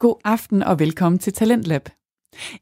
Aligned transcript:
God 0.00 0.16
aften 0.24 0.62
og 0.62 0.78
velkommen 0.78 1.18
til 1.18 1.32
Talentlab. 1.32 1.88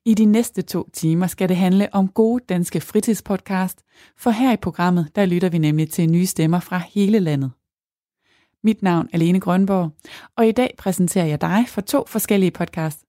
I 0.05 0.15
de 0.15 0.25
næste 0.25 0.63
to 0.63 0.89
timer 0.93 1.27
skal 1.27 1.49
det 1.49 1.57
handle 1.57 1.95
om 1.95 2.09
gode 2.09 2.45
danske 2.49 2.81
fritidspodcast, 2.81 3.83
for 4.17 4.31
her 4.31 4.53
i 4.53 4.57
programmet, 4.57 5.09
der 5.17 5.27
lytter 5.27 5.49
vi 5.49 5.59
nemlig 5.59 5.91
til 5.91 6.11
nye 6.11 6.27
stemmer 6.27 6.61
fra 6.61 6.79
hele 6.79 7.19
landet. 7.19 7.51
Mit 8.65 8.83
navn 8.83 9.09
er 9.13 9.19
Lene 9.19 9.41
Grønborg, 9.41 9.91
og 10.37 10.49
i 10.49 10.53
dag 10.53 10.75
præsenterer 10.79 11.27
jeg 11.27 11.41
dig 11.41 11.65
for 11.69 11.81
to 11.81 12.05
forskellige 12.07 12.51
podcasts. 12.51 13.05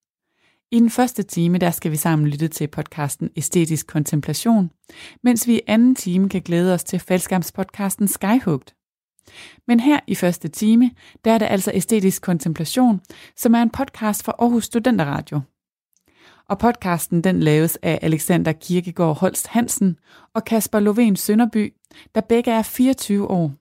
I 0.72 0.80
den 0.80 0.90
første 0.90 1.24
time, 1.24 1.58
der 1.58 1.72
skal 1.72 1.92
vi 1.92 1.98
sammen 1.98 2.28
lytte 2.28 2.48
til 2.48 2.68
podcasten 2.68 3.30
Æstetisk 3.36 3.88
Kontemplation, 3.88 4.72
mens 5.24 5.48
vi 5.48 5.56
i 5.56 5.62
anden 5.68 5.96
time 5.96 6.30
kan 6.30 6.42
glæde 6.42 6.74
os 6.74 6.84
til 6.84 7.00
fællesskabspodcasten 7.00 8.08
Skyhugt. 8.08 8.76
Men 9.68 9.80
her 9.80 10.00
i 10.08 10.16
første 10.16 10.48
time, 10.48 10.92
der 11.26 11.32
er 11.32 11.38
det 11.38 11.46
altså 11.46 11.72
Æstetisk 11.74 12.22
Kontemplation, 12.22 13.02
som 13.36 13.56
er 13.56 13.62
en 13.62 13.70
podcast 13.70 14.24
fra 14.24 14.34
Aarhus 14.40 14.66
Studenteradio. 14.66 15.42
Og 16.50 16.60
podcasten 16.60 17.24
den 17.24 17.40
laves 17.40 17.78
af 17.82 18.00
Alexander 18.02 18.52
Kirkegaard 18.52 19.20
Holst 19.20 19.48
Hansen 19.48 19.98
og 20.36 20.44
Kasper 20.44 20.80
Loven 20.80 21.16
Sønderby, 21.16 21.74
der 22.16 22.22
begge 22.22 22.52
er 22.52 22.62
24 22.62 23.30
år. 23.30 23.52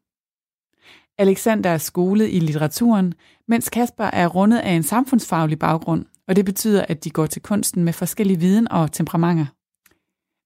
Alexander 1.18 1.70
er 1.70 1.78
skolet 1.78 2.28
i 2.32 2.38
litteraturen, 2.38 3.14
mens 3.48 3.70
Kasper 3.70 4.04
er 4.04 4.26
rundet 4.26 4.58
af 4.58 4.70
en 4.70 4.82
samfundsfaglig 4.82 5.58
baggrund, 5.58 6.04
og 6.28 6.36
det 6.36 6.44
betyder, 6.44 6.84
at 6.88 7.04
de 7.04 7.10
går 7.10 7.26
til 7.26 7.42
kunsten 7.42 7.84
med 7.84 7.92
forskellige 7.92 8.40
viden 8.40 8.72
og 8.72 8.92
temperamenter. 8.92 9.46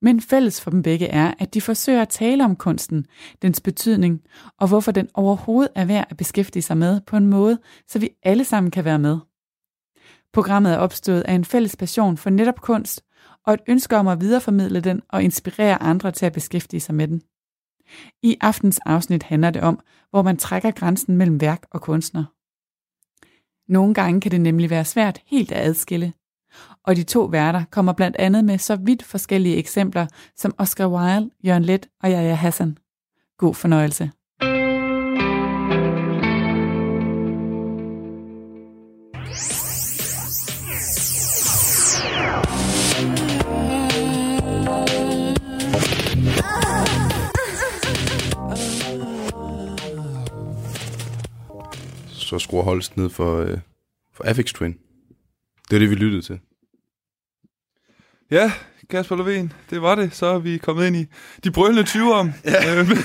Men 0.03 0.21
fælles 0.21 0.61
for 0.61 0.71
dem 0.71 0.83
begge 0.83 1.07
er, 1.07 1.35
at 1.39 1.55
de 1.55 1.61
forsøger 1.61 2.03
at 2.03 2.09
tale 2.09 2.45
om 2.45 2.57
kunsten, 2.57 3.07
dens 3.43 3.61
betydning, 3.61 4.23
og 4.59 4.69
hvorfor 4.69 4.93
den 4.93 5.09
overhovedet 5.15 5.73
er 5.75 5.85
værd 5.85 6.07
at 6.11 6.17
beskæftige 6.17 6.63
sig 6.63 6.77
med 6.77 7.01
på 7.01 7.17
en 7.17 7.27
måde, 7.27 7.59
så 7.87 7.99
vi 7.99 8.11
alle 8.23 8.45
sammen 8.45 8.71
kan 8.71 8.85
være 8.85 8.99
med. 8.99 9.19
Programmet 10.33 10.73
er 10.73 10.79
opstået 10.79 11.21
af 11.21 11.33
en 11.35 11.45
fælles 11.45 11.77
passion 11.77 12.17
for 12.17 12.31
netop 12.31 12.61
kunst, 12.61 13.05
og 13.47 13.55
et 13.55 13.61
ønske 13.69 13.97
om 13.97 14.09
at 14.09 14.21
videreformidle 14.21 14.81
den 14.81 15.03
og 15.09 15.23
inspirere 15.23 15.83
andre 15.83 16.11
til 16.11 16.27
at 16.27 16.33
beskæftige 16.33 16.81
sig 16.81 16.95
med 16.95 17.09
den. 17.09 17.23
I 18.23 18.37
aftens 18.41 18.79
afsnit 18.87 19.23
handler 19.23 19.51
det 19.51 19.63
om, 19.63 19.81
hvor 20.11 20.23
man 20.23 20.37
trækker 20.37 20.71
grænsen 20.71 21.17
mellem 21.17 21.41
værk 21.41 21.67
og 21.71 21.81
kunstner. 21.81 22.25
Nogle 23.73 23.95
gange 23.95 24.21
kan 24.21 24.31
det 24.31 24.41
nemlig 24.41 24.71
være 24.71 24.85
svært 24.85 25.21
helt 25.27 25.53
at 25.53 25.67
adskille. 25.67 26.13
Og 26.85 26.97
de 26.97 27.03
to 27.03 27.25
værter 27.25 27.65
kommer 27.71 27.93
blandt 27.93 28.17
andet 28.17 28.45
med 28.45 28.59
så 28.59 28.77
vidt 28.77 29.03
forskellige 29.03 29.57
eksempler 29.57 30.07
som 30.37 30.55
Oscar 30.59 30.87
Wilde, 30.87 31.31
Jørgen 31.45 31.65
Let 31.65 31.89
og 32.03 32.11
Yahya 32.11 32.35
Hassan. 32.35 32.79
God 33.39 33.55
fornøjelse. 33.55 34.11
så 52.33 52.39
skruer 52.39 52.63
Holst 52.63 52.97
ned 52.97 53.11
for, 53.11 53.41
øh, 53.41 53.59
for 54.13 54.25
Affix 54.25 54.53
Twin. 54.53 54.79
Det 55.73 55.77
er 55.77 55.81
det, 55.81 55.91
vi 55.91 55.95
lyttede 55.95 56.23
til. 56.23 56.41
Ja, 58.31 58.53
Kasper 58.91 59.17
Lovén, 59.17 59.55
det 59.71 59.83
var 59.83 59.95
det. 59.95 60.15
Så 60.15 60.27
er 60.27 60.39
vi 60.39 60.59
kommet 60.59 60.87
ind 60.87 60.97
i 60.97 61.07
de 61.45 61.51
brølende 61.51 61.83
20'ere. 61.83 62.29
Ja. 62.45 62.75
Øhm. 62.81 62.89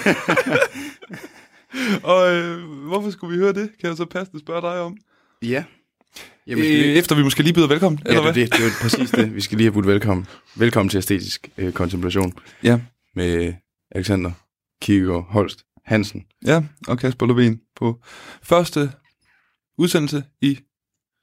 og 2.14 2.34
øh, 2.36 2.64
hvorfor 2.88 3.12
skulle 3.12 3.38
vi 3.38 3.44
høre 3.44 3.54
det? 3.54 3.70
Kan 3.80 3.90
jeg 3.90 3.98
så 3.98 4.06
passende 4.06 4.40
spørge 4.40 4.62
dig 4.62 4.82
om? 4.82 4.98
Ja. 5.42 5.64
Jamen, 6.48 6.66
øh, 6.66 6.72
efter 6.72 7.16
vi 7.16 7.24
måske 7.24 7.44
lige 7.44 7.54
byder 7.54 7.68
velkommen, 7.68 8.02
ja, 8.06 8.10
eller 8.10 8.24
det, 8.24 8.34
hvad? 8.34 8.44
det, 8.44 8.54
det 8.54 8.66
er 8.66 8.72
præcis 8.82 9.12
det. 9.12 9.36
Vi 9.36 9.42
skal 9.42 9.58
lige 9.58 9.66
have 9.66 9.74
budt 9.74 9.88
velkommen. 9.88 10.28
Velkommen 10.56 10.90
til 10.90 10.98
Æstetisk 10.98 11.50
øh, 11.58 11.74
Kontemplation 11.74 12.34
Ja. 12.64 12.80
med 13.16 13.54
Alexander 13.92 14.32
Kirkegaard 14.82 15.26
Holst 15.30 15.64
Hansen. 15.86 16.26
ja, 16.46 16.64
og 16.88 17.00
Kasper 17.00 17.26
Lovén 17.28 17.74
på 17.76 18.02
første 18.44 18.92
udsendelse 19.78 20.24
i 20.42 20.60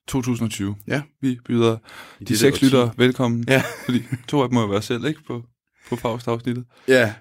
2020. 0.08 0.74
Ja. 0.86 1.02
Vi 1.22 1.38
byder 1.46 1.76
I 2.20 2.24
de 2.24 2.38
seks 2.38 2.62
lyttere 2.62 2.90
velkommen, 2.96 3.44
Ja. 3.48 3.62
fordi 3.84 4.02
to 4.28 4.42
af 4.42 4.48
dem 4.48 4.54
må 4.54 4.60
jo 4.60 4.66
være 4.66 4.82
selv, 4.82 5.04
ikke? 5.06 5.20
På, 5.26 5.42
på 5.88 5.96
Faust-afsnittet. 5.96 6.64
Ja. 6.88 7.14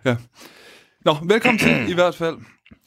Nå, 1.05 1.15
velkommen 1.25 1.59
til 1.59 1.89
i 1.89 1.93
hvert 1.93 2.15
fald. 2.15 2.35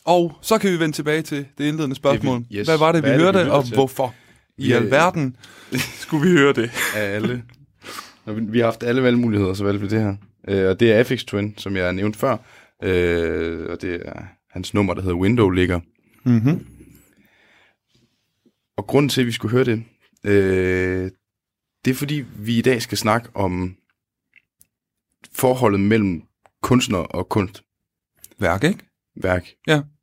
Og 0.05 0.39
så 0.43 0.59
kan 0.59 0.73
vi 0.73 0.81
vende 0.81 0.97
tilbage 0.97 1.23
til 1.23 1.47
det 1.59 1.65
indledende 1.65 1.97
spørgsmål. 1.97 2.39
Det 2.39 2.47
vi- 2.51 2.57
yes. 2.59 2.67
Hvad 2.69 2.79
var 2.79 2.93
det, 2.93 3.03
vi 3.03 3.09
Hvad 3.09 3.13
det, 3.13 3.19
vi 3.21 3.25
hørte, 3.25 3.39
lytter 3.39 3.53
og 3.53 3.65
til? 3.65 3.75
hvorfor 3.75 4.15
i 4.59 4.69
Ja, 4.69 4.77
alverden 4.77 5.37
skulle 6.03 6.31
vi 6.31 6.37
høre 6.39 6.53
det? 6.53 6.71
af 6.97 7.03
alle. 7.15 7.43
Nå, 8.27 8.33
vi- 8.33 8.45
Vi 8.49 8.59
har 8.59 8.65
haft 8.67 8.83
alle 8.83 9.03
valgmuligheder, 9.03 9.55
så 9.55 9.65
valgte 9.65 9.81
vi 9.83 9.89
det 9.89 10.01
her. 10.01 10.15
Øh, 10.49 10.71
og 10.71 10.81
det 10.81 10.93
er 10.93 10.99
Afix 10.99 11.25
Twin, 11.25 11.55
som 11.59 11.77
jeg 11.77 11.93
nævnte 11.93 12.19
før. 12.19 12.37
Øh, 12.83 13.67
og 13.71 13.83
det 13.83 14.01
er 14.05 14.23
hans 14.51 14.75
nummer, 14.75 14.95
der 14.95 15.03
hedder 15.03 15.17
Window 15.17 15.51
ligger. 15.51 15.81
Mm-hmm. 16.25 16.67
Og 18.77 18.87
grunden 18.87 19.09
til, 19.09 19.21
at 19.21 19.27
vi 19.27 19.33
skulle 19.33 19.53
høre 19.53 19.65
det, 19.65 19.85
øh, 20.25 21.11
det 21.85 21.91
er 21.91 21.95
fordi, 21.95 22.25
vi 22.37 22.59
i 22.59 22.63
dag 22.63 22.83
skal 22.83 22.99
snakke 22.99 23.29
om 23.35 23.77
forholdet 25.33 25.81
mellem 25.81 26.23
kunstner 26.63 26.99
og 26.99 27.29
kunstværk. 27.29 27.65
Værk, 28.39 28.65
ikke? 28.65 28.85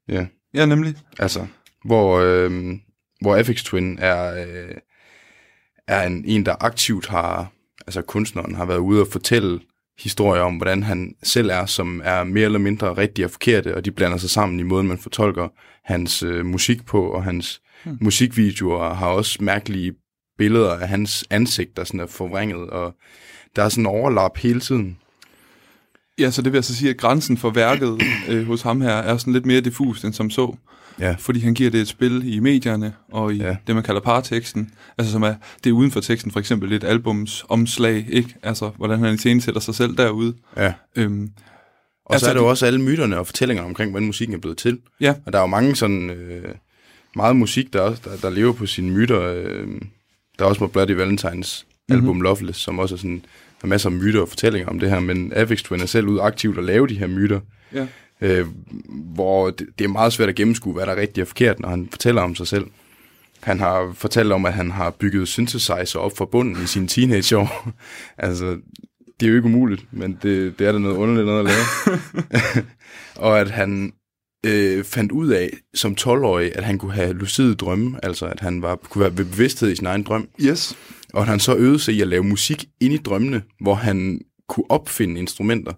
Ja. 0.08 0.26
Ja, 0.54 0.66
nemlig. 0.66 0.96
Altså, 1.20 1.48
hvor, 1.86 2.20
øh, 2.20 2.74
hvor 3.22 3.36
Afix 3.36 3.64
Twin 3.64 3.98
er, 4.00 4.46
øh, 4.46 4.76
er 5.88 6.08
en, 6.08 6.26
en, 6.26 6.46
der 6.46 6.56
aktivt 6.60 7.08
har, 7.08 7.52
altså 7.88 8.02
kunstneren 8.02 8.56
har 8.56 8.66
været 8.66 8.78
ude 8.78 9.02
og 9.02 9.08
fortælle 9.08 9.60
historier 10.00 10.42
om, 10.42 10.58
hvordan 10.58 10.84
han 10.84 11.16
selv 11.24 11.50
er, 11.50 11.66
som 11.66 12.02
er 12.04 12.24
mere 12.24 12.46
eller 12.46 12.60
mindre 12.60 12.98
rigtige 12.98 13.26
og 13.26 13.32
forkerte, 13.32 13.76
og 13.76 13.86
de 13.86 13.92
blander 13.92 14.18
sig 14.18 14.30
sammen 14.30 14.60
i 14.60 14.64
måden, 14.64 14.88
man 14.88 14.98
fortolker 14.98 15.48
hans 15.84 16.24
øh, 16.24 16.46
musik 16.46 16.86
på, 16.86 17.12
og 17.12 17.24
hans 17.24 17.62
hmm. 17.86 17.98
musikvideoer 18.02 18.94
har 18.94 19.08
også 19.08 19.38
mærkelige 19.42 19.94
billeder 20.38 20.72
af 20.74 20.88
hans 20.88 21.26
ansigt, 21.30 21.78
der 21.78 21.84
sådan 21.84 22.00
er 22.00 22.08
forvrænget, 22.08 22.70
og 22.70 22.96
der 23.56 23.64
er 23.64 23.70
sådan 23.70 23.82
en 23.82 23.86
overlap 23.88 24.38
hele 24.38 24.60
tiden. 24.60 24.98
Ja, 26.20 26.32
så 26.32 26.42
det 26.42 26.52
vil 26.52 26.58
altså 26.58 26.76
sige, 26.76 26.90
at 26.90 26.98
grænsen 26.98 27.38
for 27.38 27.50
værket 27.50 28.02
øh, 28.30 28.48
hos 28.48 28.62
ham 28.62 28.82
her 28.82 28.92
er 28.94 29.18
sådan 29.18 29.34
lidt 29.34 29.46
mere 29.46 29.62
diffus 29.62 30.04
end 30.04 30.14
som 30.14 30.30
så. 30.30 30.56
Ja. 31.00 31.16
Fordi 31.20 31.40
han 31.40 31.54
giver 31.54 31.70
det 31.70 31.82
et 31.82 31.88
spil 31.88 32.34
i 32.34 32.40
medierne 32.40 32.94
og 33.12 33.34
i 33.34 33.38
Ja. 33.38 33.56
det, 33.68 33.76
man 33.76 33.84
kalder 33.84 34.02
parteksten. 34.02 34.72
Altså 34.98 35.12
som 35.12 35.24
er, 35.24 35.36
det 35.64 35.70
er 35.70 35.74
uden 35.74 35.92
for 35.92 36.00
teksten, 36.00 36.32
for 36.32 36.40
eksempel 36.40 36.74
et 36.74 36.84
albums 36.84 37.46
omslag, 37.50 38.06
ikke? 38.10 38.36
Altså, 38.44 38.70
hvordan 38.78 39.00
han 39.00 39.14
iscenesætter 39.14 39.62
sig 39.62 39.76
selv 39.76 39.98
derude. 39.98 40.34
Ja. 40.58 40.74
Øhm, 40.96 41.30
Og 42.06 42.14
altså, 42.14 42.26
så 42.26 42.30
er 42.30 42.34
der 42.36 42.42
jo 42.42 42.50
også 42.50 42.66
alle 42.66 42.82
myterne 42.82 43.18
og 43.20 43.26
fortællingerne 43.26 43.68
omkring, 43.70 43.92
hvordan 43.92 44.06
musikken 44.06 44.36
er 44.36 44.40
blevet 44.40 44.58
til. 44.58 44.80
ja, 45.02 45.14
Og 45.26 45.34
der 45.34 45.40
er 45.40 45.44
jo 45.44 45.48
mange 45.48 45.76
sådan, 45.76 46.10
øh, 46.10 46.56
meget 47.16 47.36
musik, 47.36 47.74
der, 47.74 47.82
også, 47.82 48.02
der, 48.06 48.18
der 48.18 48.30
lever 48.30 48.54
på 48.54 48.66
sine 48.66 48.92
myter. 48.92 49.22
Øh, 49.22 49.68
der 50.40 50.46
er 50.46 50.50
også 50.50 50.60
på 50.60 50.68
Bloody 50.68 50.92
Valentines 50.92 51.66
Mhm. 51.90 51.96
album 51.96 52.08
mm-hmm. 52.08 52.22
Loveless, 52.22 52.60
som 52.60 52.80
også 52.80 52.96
er 52.96 52.98
sådan, 52.98 53.26
har 53.62 53.68
masser 53.68 53.90
af 53.90 53.96
myter 53.96 54.22
og 54.22 54.30
fortællinger 54.30 54.70
om 54.70 54.80
det 54.80 54.90
her, 54.90 55.00
men 55.00 55.34
Avix 55.36 55.64
Twin 55.64 55.82
er 55.82 55.86
selv 55.86 56.08
ud 56.08 56.20
aktivt 56.20 56.58
at 56.58 56.64
lave 56.64 56.88
de 56.88 56.98
her 56.98 57.08
myter, 57.08 57.40
ja. 57.74 57.88
øh, 58.22 58.48
hvor 58.90 59.50
det, 59.50 59.68
det 59.80 59.86
er 59.86 59.90
meget 59.90 60.14
svært 60.14 60.30
at 60.30 60.36
gennemskue, 60.36 60.74
hvad 60.74 60.86
der 60.86 60.92
er 60.92 61.02
rigtigt 61.02 61.22
og 61.22 61.28
forkert, 61.28 61.60
når 61.60 61.70
han 61.70 61.88
fortæller 61.92 62.22
om 62.22 62.36
sig 62.36 62.48
selv. 62.48 62.66
Han 63.42 63.60
har 63.60 63.94
fortalt 63.96 64.32
om, 64.32 64.46
at 64.46 64.54
han 64.54 64.72
har 64.72 64.90
bygget 64.90 65.28
synthesizer 65.28 66.00
op 66.00 66.18
fra 66.18 66.26
bunden 66.26 66.64
i 66.64 66.68
sine 66.68 66.88
teenageår. 66.88 67.70
altså, 68.18 68.58
det 69.20 69.26
er 69.26 69.30
jo 69.30 69.36
ikke 69.36 69.46
umuligt, 69.46 69.86
men 69.92 70.20
det, 70.24 70.60
det 70.60 70.68
er 70.68 70.72
da 70.72 70.78
noget 70.78 70.98
underligt 70.98 71.26
noget 71.26 71.40
at 71.40 71.46
lave. 71.46 71.96
og 73.28 73.40
at 73.40 73.52
han 73.52 73.94
øh, 74.44 74.84
fandt 74.84 75.12
ud 75.12 75.28
af 75.30 75.50
som 75.74 75.96
12-årig, 76.02 76.56
at 76.58 76.64
han 76.64 76.78
kunne 76.78 76.94
have 76.94 77.14
lucide 77.14 77.56
drømme, 77.56 78.00
altså 78.06 78.26
at 78.26 78.40
han 78.40 78.62
var, 78.62 78.76
kunne 78.76 79.02
være 79.02 79.12
bevidsthed 79.12 79.72
i 79.72 79.76
sin 79.76 79.86
egen 79.86 80.04
drøm. 80.04 80.28
Yes. 80.42 80.78
Og 81.14 81.22
at 81.22 81.28
han 81.28 81.40
så 81.40 81.56
øvede 81.56 81.80
sig 81.80 81.94
i 81.94 82.02
at 82.02 82.08
lave 82.08 82.24
musik 82.24 82.66
ind 82.80 82.94
i 82.94 82.98
drømmene, 82.98 83.42
hvor 83.62 83.74
han 83.76 84.22
kunne 84.50 84.66
opfinde 84.72 85.20
instrumenter, 85.20 85.74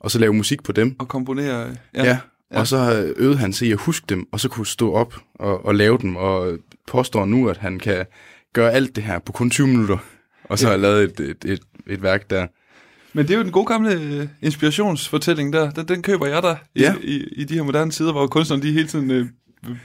og 0.00 0.10
så 0.10 0.18
lave 0.18 0.32
musik 0.32 0.62
på 0.62 0.72
dem. 0.72 0.96
Og 0.98 1.08
komponere. 1.08 1.76
Ja. 1.94 2.04
ja. 2.04 2.18
Og 2.50 2.66
så 2.66 3.12
øvede 3.16 3.38
han 3.38 3.52
sig 3.52 3.68
i 3.68 3.72
at 3.72 3.78
huske 3.80 4.06
dem, 4.08 4.26
og 4.32 4.40
så 4.40 4.48
kunne 4.48 4.66
stå 4.66 4.92
op 4.92 5.14
og, 5.34 5.64
og 5.66 5.74
lave 5.74 5.98
dem, 5.98 6.16
og 6.16 6.58
påstår 6.88 7.24
nu, 7.24 7.48
at 7.48 7.56
han 7.56 7.78
kan 7.78 8.06
gøre 8.52 8.72
alt 8.72 8.96
det 8.96 9.04
her 9.04 9.18
på 9.18 9.32
kun 9.32 9.50
20 9.50 9.66
minutter. 9.66 9.98
Og 10.44 10.58
så 10.58 10.66
Ja. 10.66 10.70
har 10.70 10.76
lavet 10.78 11.02
et, 11.04 11.20
et, 11.20 11.44
et, 11.52 11.60
et 11.86 12.02
værk 12.02 12.30
der. 12.30 12.46
Men 13.14 13.26
det 13.26 13.34
er 13.34 13.38
jo 13.38 13.42
den 13.44 13.52
gode 13.52 13.66
gamle 13.66 13.92
øh, 13.92 14.26
inspirationsfortælling 14.42 15.52
der. 15.52 15.70
Den, 15.70 15.88
den 15.88 16.02
køber 16.02 16.26
jeg 16.26 16.42
der 16.42 16.56
i, 16.74 16.80
Ja. 16.80 16.94
i, 17.02 17.24
i 17.36 17.44
de 17.44 17.54
her 17.54 17.62
moderne 17.62 17.90
tider, 17.90 18.12
hvor 18.12 18.26
kunstnerne 18.26 18.62
de 18.62 18.72
hele 18.72 18.88
tiden 18.88 19.10
øh, 19.10 19.26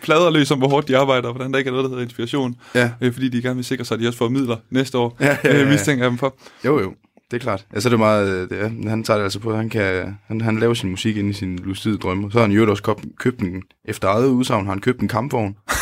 plader 0.01 0.29
løs 0.29 0.51
om, 0.51 0.57
hvor 0.57 0.67
hårdt 0.69 0.87
de 0.87 0.97
arbejder, 0.97 1.27
og 1.27 1.33
hvordan 1.35 1.51
der 1.51 1.57
ikke 1.57 1.67
er 1.67 1.71
noget, 1.71 1.83
der 1.83 1.89
hedder 1.89 2.03
inspiration. 2.03 2.55
Ja. 2.75 2.91
Øh, 3.01 3.13
fordi 3.13 3.29
de 3.29 3.41
gerne 3.41 3.55
vil 3.55 3.65
sikre 3.65 3.85
sig, 3.85 3.95
at 3.95 4.01
de 4.01 4.07
også 4.07 4.17
får 4.17 4.29
midler 4.29 4.57
næste 4.69 4.97
år. 4.97 5.17
Ja, 5.19 5.25
ja, 5.25 5.37
ja, 5.43 5.55
ja. 5.57 5.63
Øh, 5.63 5.69
mistænker 5.69 6.03
jeg 6.03 6.09
dem 6.09 6.17
for. 6.17 6.37
Jo, 6.65 6.79
jo. 6.79 6.93
Det 7.31 7.37
er 7.37 7.41
klart. 7.41 7.65
Altså, 7.73 7.89
det 7.89 7.93
er 7.93 7.97
meget... 7.99 8.29
øh, 8.29 8.49
Det 8.49 8.61
er, 8.61 8.89
han 8.89 9.03
tager 9.03 9.17
det 9.17 9.23
altså 9.23 9.39
på, 9.39 9.55
han, 9.55 9.69
kan, 9.69 10.15
han, 10.27 10.41
han 10.41 10.59
laver 10.59 10.73
sin 10.73 10.89
musik 10.89 11.17
ind 11.17 11.29
i 11.29 11.33
sin 11.33 11.59
lucide 11.59 11.97
drømme. 11.97 12.31
Så 12.31 12.37
har 12.37 12.45
han 12.47 12.55
jo 12.55 12.69
også 12.69 12.83
købt, 12.83 13.05
købt 13.19 13.39
en, 13.39 13.61
efter 13.85 14.07
eget 14.07 14.27
udsagn, 14.27 14.65
har 14.65 14.71
han 14.73 14.81
købt 14.81 14.99
en 15.01 15.07
kampvogn. 15.07 15.55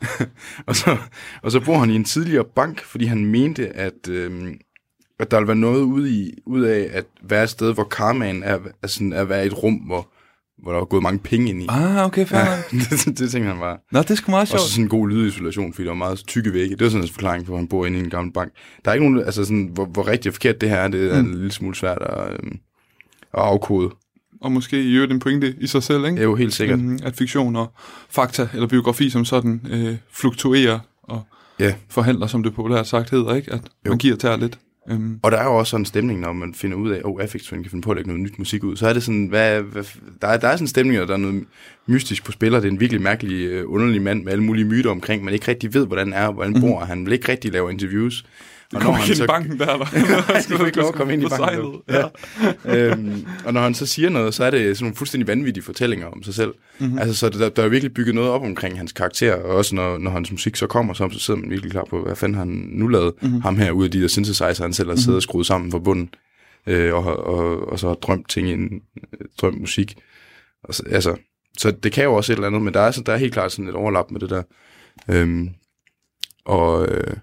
og, 0.66 0.76
så, 0.76 0.96
og 1.42 1.52
så 1.52 1.60
bor 1.60 1.78
han 1.78 1.90
i 1.90 1.94
en 1.96 2.04
tidligere 2.04 2.44
bank, 2.56 2.84
fordi 2.84 3.04
han 3.04 3.26
mente, 3.26 3.68
at, 3.76 4.08
øh, 4.08 4.30
at 5.18 5.30
der 5.30 5.36
ville 5.36 5.48
være 5.48 5.56
noget 5.56 5.82
ud, 5.82 6.08
i, 6.08 6.30
ud 6.46 6.62
af 6.62 6.88
at 6.92 7.04
være 7.22 7.42
et 7.44 7.50
sted, 7.50 7.74
hvor 7.74 7.84
karmaen 7.84 8.42
er, 8.42 8.58
er, 8.82 8.86
sådan, 8.86 9.12
at 9.12 9.28
være 9.28 9.44
i 9.44 9.46
et 9.46 9.62
rum, 9.62 9.74
hvor, 9.74 10.08
hvor 10.62 10.72
der 10.72 10.78
var 10.78 10.84
gået 10.84 11.02
mange 11.02 11.18
penge 11.18 11.48
ind 11.50 11.62
i. 11.62 11.66
Ah, 11.68 12.04
okay, 12.06 12.26
fair. 12.26 12.40
Ja, 12.40 12.56
det, 12.90 13.18
det 13.18 13.30
tænkte 13.30 13.48
han 13.50 13.60
var. 13.60 13.80
Nå, 13.92 13.98
det 14.02 14.10
er 14.10 14.14
sgu 14.14 14.30
meget 14.30 14.42
Og 14.42 14.48
sjovt. 14.48 14.60
så 14.60 14.70
sådan 14.70 14.84
en 14.84 14.88
god 14.88 15.08
lydisolation, 15.08 15.72
fordi 15.72 15.84
der 15.84 15.90
var 15.90 15.96
meget 15.98 16.18
tykke 16.26 16.52
vægge. 16.52 16.76
Det 16.76 16.84
var 16.84 16.90
sådan 16.90 17.04
en 17.04 17.08
forklaring 17.12 17.46
på, 17.46 17.52
at 17.52 17.58
han 17.58 17.68
bor 17.68 17.86
inde 17.86 17.98
i 17.98 18.02
en 18.02 18.10
gammel 18.10 18.32
bank. 18.32 18.52
Der 18.84 18.90
er 18.90 18.94
ikke 18.94 19.06
nogen, 19.10 19.26
altså 19.26 19.44
sådan, 19.44 19.70
hvor, 19.72 19.84
hvor 19.84 20.06
rigtigt 20.08 20.26
og 20.26 20.34
forkert 20.34 20.60
det 20.60 20.68
her 20.68 20.76
er, 20.76 20.88
det 20.88 21.14
er 21.14 21.22
Mm. 21.22 21.28
en 21.28 21.34
lille 21.34 21.52
smule 21.52 21.74
svært 21.76 21.98
at, 22.02 22.32
øhm, 22.32 22.58
at 23.34 23.40
afkode. 23.42 23.90
Og 24.40 24.52
måske 24.52 24.82
i 24.82 24.94
øvrigt 24.94 25.12
en 25.12 25.18
pointe 25.18 25.54
i 25.60 25.66
sig 25.66 25.82
selv, 25.82 26.02
Det 26.02 26.08
ikke? 26.10 26.18
er 26.20 26.24
jo 26.24 26.34
helt 26.34 26.52
sikkert. 26.54 26.78
Mhm, 26.78 26.98
At 27.04 27.16
fiktion 27.16 27.56
og 27.56 27.72
fakta, 28.10 28.48
eller 28.54 28.66
biografi 28.66 29.10
som 29.10 29.24
sådan, 29.24 29.60
øh, 29.70 29.96
fluktuerer 30.12 30.78
og 31.02 31.22
Ja. 31.60 31.74
forhandler, 31.90 32.26
som 32.26 32.42
det 32.42 32.54
populært 32.54 32.86
sagt 32.86 33.10
hedder, 33.10 33.34
ikke? 33.34 33.52
At 33.52 33.60
Jo. 33.86 33.90
man 33.90 33.98
giver 33.98 34.14
og 34.14 34.20
tager 34.20 34.36
lidt. 34.36 34.58
Øhm, 34.90 35.20
Og 35.22 35.32
der 35.32 35.38
er 35.38 35.44
jo 35.44 35.56
også 35.56 35.70
sådan 35.70 35.80
en 35.80 35.86
stemning, 35.86 36.20
når 36.20 36.32
man 36.32 36.54
finder 36.54 36.76
ud 36.76 36.90
af, 36.90 36.96
at 36.96 37.04
oh, 37.04 37.22
Affix 37.22 37.42
Twin 37.42 37.62
kan 37.62 37.70
finde 37.70 37.82
på 37.82 37.90
at 37.90 37.96
lægge 37.96 38.08
noget 38.08 38.22
nyt 38.22 38.38
musik 38.38 38.64
ud. 38.64 38.76
Så 38.76 38.88
er 38.88 38.92
det 38.92 39.02
sådan, 39.02 39.26
hvad, 39.26 39.62
hvad, 39.62 39.84
der, 40.22 40.28
er, 40.28 40.36
der 40.36 40.48
er 40.48 40.52
sådan 40.52 40.64
en 40.64 40.68
stemning, 40.68 41.00
og 41.00 41.08
der 41.08 41.14
er 41.14 41.18
noget 41.18 41.44
mystisk 41.86 42.24
på 42.24 42.32
spiller. 42.32 42.60
Det 42.60 42.68
er 42.68 42.72
en 42.72 42.80
virkelig 42.80 43.02
mærkelig, 43.02 43.46
øh, 43.46 43.64
underlig 43.66 44.02
mand 44.02 44.24
med 44.24 44.32
alle 44.32 44.44
mulige 44.44 44.64
myter 44.64 44.90
omkring, 44.90 45.24
man 45.24 45.34
ikke 45.34 45.48
rigtig 45.48 45.74
ved, 45.74 45.86
hvordan 45.86 46.12
han 46.12 46.22
er, 46.22 46.32
hvordan 46.32 46.52
han 46.52 46.62
bor. 46.62 46.80
Han 46.80 47.04
vil 47.04 47.12
ikke 47.12 47.32
rigtig 47.32 47.52
lave 47.52 47.72
interviews. 47.72 48.24
Kommer 48.74 49.00
ikke 49.00 49.12
ind 49.12 49.22
i 49.22 49.26
banken 49.26 49.58
der, 49.58 49.72
eller? 49.72 49.86
du 50.50 50.56
får 50.58 50.66
ikke 50.66 50.78
lov 50.78 50.88
at 50.88 50.94
komme 50.94 51.12
ind 51.12 51.22
i 51.22 51.26
banken. 51.40 51.80
Ja. 51.88 52.04
Ja. 52.64 52.90
øhm, 52.90 53.26
og 53.44 53.52
når 53.54 53.60
han 53.60 53.74
så 53.74 53.86
siger 53.86 54.10
noget, 54.10 54.34
så 54.34 54.44
er 54.44 54.50
det 54.50 54.76
sådan 54.76 54.84
nogle 54.84 54.96
fuldstændig 54.96 55.26
vanvittige 55.28 55.64
fortællinger 55.64 56.06
om 56.06 56.22
sig 56.22 56.34
selv. 56.34 56.48
Mhm. 56.78 56.86
Mm-hmm. 56.86 56.98
Altså, 56.98 57.14
så 57.14 57.28
der, 57.28 57.48
der 57.48 57.62
er 57.62 57.68
virkelig 57.68 57.94
bygget 57.94 58.14
noget 58.14 58.30
op 58.30 58.42
omkring 58.42 58.78
hans 58.78 58.92
karakter, 58.92 59.34
og 59.34 59.56
også 59.56 59.74
når, 59.74 59.98
når 59.98 60.10
hans 60.10 60.30
musik 60.30 60.56
så 60.56 60.66
kommer, 60.66 60.94
så, 60.94 61.08
så 61.12 61.18
sidder 61.18 61.40
man 61.40 61.50
virkelig 61.50 61.70
klar 61.72 61.84
på, 61.90 62.02
hvad 62.02 62.16
fanden 62.16 62.38
han 62.38 62.48
nu 62.72 62.88
lavet 62.88 63.12
Mhm. 63.20 63.28
mm-hmm. 63.30 63.42
ham 63.42 63.56
her 63.56 63.70
ud 63.70 63.84
af 63.84 63.90
de 63.90 64.02
der 64.02 64.08
synthesizer, 64.08 64.62
han 64.62 64.72
selv 64.72 64.88
har 64.88 64.96
siddet 64.96 65.16
og 65.16 65.22
skruet 65.22 65.46
sammen 65.46 65.70
fra 65.70 65.78
bunden, 65.78 66.10
øh, 66.66 66.94
og, 66.94 67.16
og, 67.26 67.68
og 67.68 67.78
så 67.78 67.88
har 67.88 67.94
drømt 67.94 68.28
ting 68.30 68.48
en 68.48 68.64
øh, 69.12 69.26
drømt 69.40 69.60
musik. 69.60 69.94
Og 70.64 70.74
så, 70.74 70.82
altså, 70.90 71.16
så 71.58 71.70
det 71.70 71.92
kan 71.92 72.04
jo 72.04 72.14
også 72.14 72.32
et 72.32 72.36
eller 72.36 72.46
andet, 72.46 72.62
men 72.62 72.74
der 72.74 72.80
er, 72.80 72.90
så, 72.90 73.02
der 73.06 73.12
er 73.12 73.16
helt 73.16 73.32
klart 73.32 73.52
sådan 73.52 73.68
et 73.68 73.74
overlap 73.74 74.10
med 74.10 74.20
det 74.20 74.30
der. 74.30 74.42
Øhm, 75.10 75.48
og, 76.44 76.88
øh, 76.88 77.16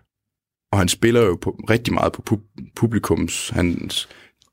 og 0.74 0.80
han 0.80 0.88
spiller 0.88 1.22
jo 1.22 1.36
på, 1.42 1.60
rigtig 1.70 1.94
meget 1.94 2.14
på 2.14 2.24
pub- 2.32 2.72
publikums, 2.76 3.50
hans 3.50 4.10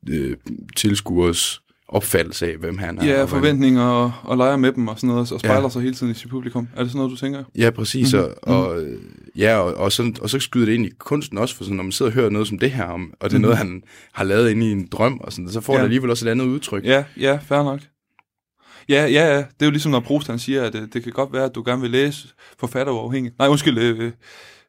øh, 0.09 0.37
tilskuers 0.77 1.61
opfattelse 1.87 2.45
af, 2.51 2.57
hvem 2.57 2.77
han 2.77 2.97
er. 2.99 3.05
Ja, 3.05 3.21
og 3.21 3.29
forventninger 3.29 3.83
og, 3.83 4.11
og 4.23 4.37
leger 4.37 4.57
med 4.57 4.71
dem 4.71 4.87
og 4.87 4.97
sådan 4.97 5.07
noget, 5.07 5.31
og 5.31 5.39
spejler 5.39 5.61
Ja. 5.63 5.69
sig 5.69 5.81
hele 5.81 5.93
tiden 5.95 6.11
i 6.11 6.15
sit 6.15 6.29
publikum. 6.29 6.67
Er 6.75 6.81
det 6.83 6.91
sådan 6.91 6.97
noget, 6.99 7.11
du 7.11 7.15
tænker? 7.17 7.43
Ja, 7.57 7.69
præcis. 7.69 8.13
Mhm, 8.13 8.21
Mm-hmm. 8.21 8.53
Og, 8.53 8.67
og, 8.67 8.83
ja, 9.35 9.57
og, 9.57 9.73
og, 9.73 9.91
så, 9.91 10.13
og 10.21 10.29
så 10.29 10.39
skyder 10.39 10.65
det 10.65 10.73
ind 10.73 10.85
i 10.85 10.89
kunsten 10.99 11.37
også, 11.37 11.55
for 11.55 11.63
sådan, 11.63 11.75
når 11.77 11.83
man 11.83 11.91
sidder 11.91 12.09
og 12.11 12.15
hører 12.15 12.29
noget 12.29 12.47
som 12.47 12.59
det 12.59 12.71
her, 12.71 12.83
om, 12.85 13.13
og 13.19 13.29
det 13.29 13.35
er 13.35 13.39
Mhm. 13.39 13.41
noget, 13.41 13.57
han 13.57 13.81
har 14.13 14.23
lavet 14.23 14.49
inde 14.51 14.67
i 14.69 14.71
en 14.71 14.87
drøm, 14.91 15.19
og 15.23 15.33
sådan, 15.33 15.49
så 15.49 15.61
får 15.61 15.73
Ja. 15.73 15.77
det 15.79 15.83
alligevel 15.83 16.09
også 16.09 16.27
et 16.27 16.31
andet 16.31 16.45
udtryk. 16.45 16.85
Ja, 16.85 17.03
ja, 17.19 17.39
fair 17.47 17.63
nok. 17.63 17.79
Ja, 18.89 19.05
ja, 19.05 19.27
ja. 19.33 19.37
Det 19.37 19.45
er 19.59 19.65
jo 19.65 19.71
ligesom, 19.71 19.91
når 19.91 19.99
Proust 19.99 20.27
han 20.27 20.39
siger, 20.39 20.63
at 20.63 20.75
øh, 20.75 20.81
det 20.93 21.03
kan 21.03 21.11
godt 21.11 21.33
være, 21.33 21.45
at 21.45 21.55
du 21.55 21.63
gerne 21.65 21.81
vil 21.81 21.91
læse 21.91 22.27
forfatter 22.59 22.93
uafhængigt. 22.93 23.39
Nej, 23.39 23.47
undskyld, 23.47 23.77
øh, 23.77 24.11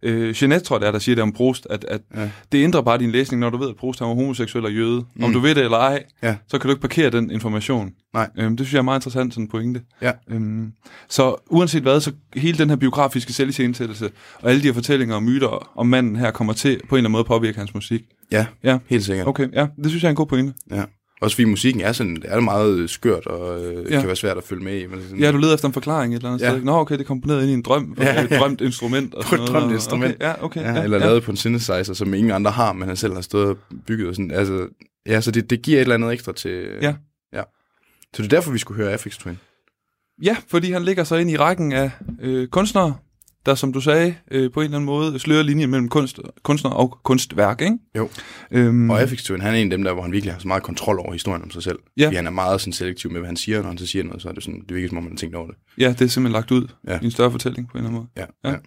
øh, 0.02 0.42
Jeanette 0.42 0.66
tror 0.66 0.76
jeg, 0.76 0.80
det 0.80 0.86
er, 0.86 0.92
der 0.92 0.98
siger 0.98 1.14
det 1.16 1.22
om 1.22 1.32
Proust, 1.32 1.66
at, 1.70 1.84
at 1.84 2.00
Ja. 2.16 2.30
det 2.52 2.64
ændrer 2.64 2.80
bare 2.80 2.98
din 2.98 3.10
læsning, 3.10 3.40
når 3.40 3.50
du 3.50 3.56
ved, 3.56 3.68
at 3.70 3.76
Proust 3.76 3.98
han 3.98 4.08
var 4.08 4.14
homoseksuel 4.14 4.64
og 4.64 4.72
jøde. 4.74 5.04
Mm. 5.14 5.24
Om 5.24 5.32
du 5.32 5.38
ved 5.40 5.54
det 5.54 5.64
eller 5.64 5.78
ej, 5.78 6.02
Ja. 6.22 6.36
så 6.48 6.58
kan 6.58 6.68
du 6.68 6.72
ikke 6.72 6.80
parkere 6.80 7.10
den 7.10 7.30
information. 7.30 7.90
Nej. 8.14 8.30
Øhm, 8.38 8.56
det 8.56 8.66
synes 8.66 8.72
jeg 8.74 8.78
er 8.78 8.82
meget 8.82 8.98
interessant, 8.98 9.34
sådan 9.34 9.44
en 9.44 9.48
pointe. 9.48 9.80
Ja. 10.02 10.12
Øhm, 10.30 10.72
så 11.08 11.36
uanset 11.50 11.82
hvad, 11.82 12.00
så 12.00 12.12
hele 12.36 12.58
den 12.58 12.68
her 12.68 12.76
biografiske 12.76 13.32
selvisensættelse, 13.32 14.10
og 14.42 14.50
alle 14.50 14.62
de 14.62 14.66
her 14.66 14.74
fortællinger 14.74 15.14
og 15.14 15.22
myter 15.22 15.70
om 15.78 15.86
manden 15.86 16.16
her, 16.16 16.30
kommer 16.30 16.52
til 16.52 16.80
på 16.88 16.94
en 16.94 16.98
eller 16.98 17.08
anden 17.08 17.12
måde 17.12 17.20
at 17.20 17.26
påvirke 17.26 17.58
hans 17.58 17.74
musik. 17.74 18.02
Ja, 18.32 18.46
Ja. 18.64 18.78
helt 18.86 19.04
sikkert. 19.04 19.26
Okay, 19.26 19.48
ja, 19.52 19.66
det 19.76 19.86
synes 19.90 20.02
jeg 20.02 20.08
er 20.08 20.10
en 20.10 20.16
god 20.16 20.26
pointe. 20.26 20.54
Ja. 20.70 20.82
Også 21.22 21.36
fordi 21.36 21.44
musikken 21.44 21.82
er 21.82 21.92
sådan, 21.92 22.16
det 22.16 22.24
er 22.26 22.40
meget 22.40 22.90
skørt, 22.90 23.26
og 23.26 23.64
øh, 23.64 23.74
Ja. 23.74 23.80
ja. 23.94 23.98
kan 24.00 24.06
være 24.06 24.16
svært 24.16 24.36
at 24.36 24.44
følge 24.44 24.64
med 24.64 24.78
i. 24.80 24.86
Men 24.86 25.02
sådan, 25.02 25.18
Ja, 25.18 25.32
du 25.32 25.36
leder 25.36 25.54
efter 25.54 25.68
en 25.68 25.74
forklaring 25.74 26.14
et 26.14 26.16
eller 26.16 26.30
andet 26.30 26.44
Ja. 26.44 26.50
sted. 26.50 26.62
Nå, 26.62 26.72
okay, 26.72 26.94
det 26.94 27.00
er 27.00 27.04
komponeret 27.04 27.42
ind 27.42 27.50
i 27.50 27.54
en 27.54 27.62
drøm, 27.62 27.96
Ja, 27.98 28.14
ja, 28.14 28.24
et 28.24 28.30
drømt 28.30 28.60
instrument. 28.60 29.14
Og 29.14 29.24
På 29.28 29.34
et 29.34 29.40
drømt 29.40 29.72
instrument. 29.72 30.14
Okay, 30.14 30.24
ja, 30.26 30.44
okay. 30.44 30.60
ja, 30.60 30.72
ja, 30.74 30.82
eller 30.82 30.98
ja. 30.98 31.04
lavet 31.06 31.22
på 31.22 31.30
en 31.30 31.36
synthesizer, 31.36 31.92
som 31.94 32.14
ingen 32.14 32.32
andre 32.32 32.50
har, 32.50 32.72
men 32.72 32.88
han 32.88 32.96
selv 32.96 33.14
har 33.14 33.20
stået 33.20 33.46
og 33.48 33.56
bygget. 33.86 34.08
Og 34.08 34.14
sådan. 34.14 34.30
Altså, 34.30 34.66
ja, 35.06 35.20
så 35.20 35.30
det, 35.30 35.50
det 35.50 35.62
giver 35.62 35.78
et 35.78 35.82
eller 35.82 35.94
andet 35.94 36.12
ekstra 36.12 36.32
til... 36.32 36.66
Ja. 36.82 36.94
ja. 37.32 37.42
Så 38.14 38.22
det 38.22 38.24
er 38.32 38.36
derfor, 38.36 38.52
vi 38.52 38.58
skulle 38.58 38.82
høre 38.82 38.92
Affix 38.92 39.16
Twin. 39.18 39.38
Ja, 40.22 40.36
fordi 40.48 40.72
han 40.72 40.82
ligger 40.84 41.04
så 41.04 41.16
ind 41.16 41.30
i 41.30 41.36
rækken 41.36 41.72
af 41.72 41.90
øh, 42.20 42.48
kunstnere, 42.48 42.94
der, 43.46 43.54
som 43.54 43.72
du 43.72 43.80
sagde, 43.80 44.14
øh, 44.30 44.52
på 44.52 44.60
en 44.60 44.64
eller 44.64 44.76
anden 44.76 44.86
måde 44.86 45.18
slører 45.18 45.42
linjen 45.42 45.70
mellem 45.70 45.88
kunst, 45.88 46.18
kunstner 46.42 46.70
og 46.70 46.98
kunstværk, 47.02 47.60
ikke? 47.60 47.78
Jo. 47.96 48.08
Øhm, 48.50 48.90
Og 48.90 49.00
Affix 49.00 49.22
Twin, 49.24 49.40
han 49.40 49.54
er 49.54 49.58
en 49.58 49.66
af 49.72 49.78
dem 49.78 49.84
der, 49.84 49.92
hvor 49.92 50.02
han 50.02 50.12
virkelig 50.12 50.32
har 50.34 50.40
så 50.40 50.48
meget 50.48 50.62
kontrol 50.62 50.98
over 51.00 51.12
historien 51.12 51.42
om 51.42 51.50
sig 51.50 51.62
selv. 51.62 51.78
Ja. 51.96 52.06
Fordi 52.06 52.16
han 52.16 52.26
er 52.26 52.30
meget 52.30 52.60
sådan 52.60 52.72
selektiv 52.72 53.10
med, 53.10 53.20
hvad 53.20 53.28
han 53.28 53.36
siger, 53.36 53.60
når 53.62 53.68
han 53.68 53.78
så 53.78 53.86
siger 53.86 54.04
noget, 54.04 54.22
så 54.22 54.28
er 54.28 54.32
det 54.32 54.42
sådan, 54.42 54.60
det 54.68 54.74
virker 54.76 54.88
som 54.88 54.98
om, 54.98 55.04
han 55.04 55.12
har 55.12 55.16
tænkt 55.16 55.36
over 55.36 55.46
det. 55.46 55.56
ja, 55.78 55.88
det 55.88 56.00
er 56.00 56.06
simpelthen 56.08 56.32
lagt 56.32 56.50
ud 56.50 56.66
Ja. 56.88 56.98
i 57.02 57.04
en 57.04 57.10
større 57.10 57.30
fortælling 57.30 57.68
på 57.68 57.78
en 57.78 57.84
eller 57.84 57.88
anden 57.90 58.08
måde. 58.16 58.28
Ja, 58.44 58.50
Ja. 58.50 58.54
ja. 58.54 58.58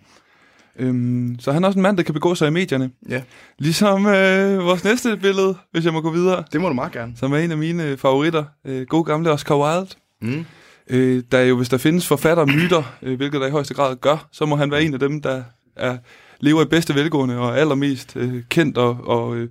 Øhm, 0.79 1.35
så 1.39 1.51
han 1.51 1.63
er 1.63 1.67
også 1.67 1.79
en 1.79 1.83
mand, 1.83 1.97
der 1.97 2.03
kan 2.03 2.13
begå 2.13 2.35
sig 2.35 2.47
i 2.47 2.51
medierne. 2.51 2.89
ja. 3.09 3.21
Ligesom 3.59 4.05
øh, 4.05 4.57
vores 4.65 4.83
næste 4.83 5.17
billede, 5.17 5.55
hvis 5.71 5.85
jeg 5.85 5.93
må 5.93 6.01
gå 6.01 6.11
videre, 6.11 6.43
Det 6.53 6.61
må 6.61 6.67
du 6.67 6.73
meget 6.73 6.91
gerne. 6.91 7.13
som 7.15 7.33
er 7.33 7.37
en 7.37 7.51
af 7.51 7.57
mine 7.57 7.97
favoritter. 7.97 8.43
Øh, 8.67 8.85
god 8.87 9.05
gamle 9.05 9.31
Oscar 9.31 9.55
Wilde. 9.57 9.89
Mm. 10.21 10.45
Øh, 10.89 11.23
der 11.31 11.37
er 11.37 11.45
jo, 11.45 11.57
hvis 11.57 11.69
der 11.69 11.77
findes 11.77 12.07
forfattermyter, 12.07 12.83
øh, 13.01 13.17
hvilket 13.17 13.41
der 13.41 13.47
i 13.47 13.51
højeste 13.51 13.73
grad 13.73 13.95
gør, 13.95 14.27
så 14.31 14.45
må 14.45 14.55
han 14.55 14.71
være 14.71 14.83
en 14.83 14.93
af 14.93 14.99
dem, 14.99 15.21
der 15.21 15.43
er, 15.75 15.97
lever 16.39 16.61
i 16.61 16.65
bedste 16.65 16.95
velgående 16.95 17.37
og 17.37 17.49
er 17.49 17.53
allermest 17.53 18.15
øh, 18.15 18.43
kendt 18.49 18.77
og, 18.77 18.97
og 19.03 19.35
øh, 19.35 19.49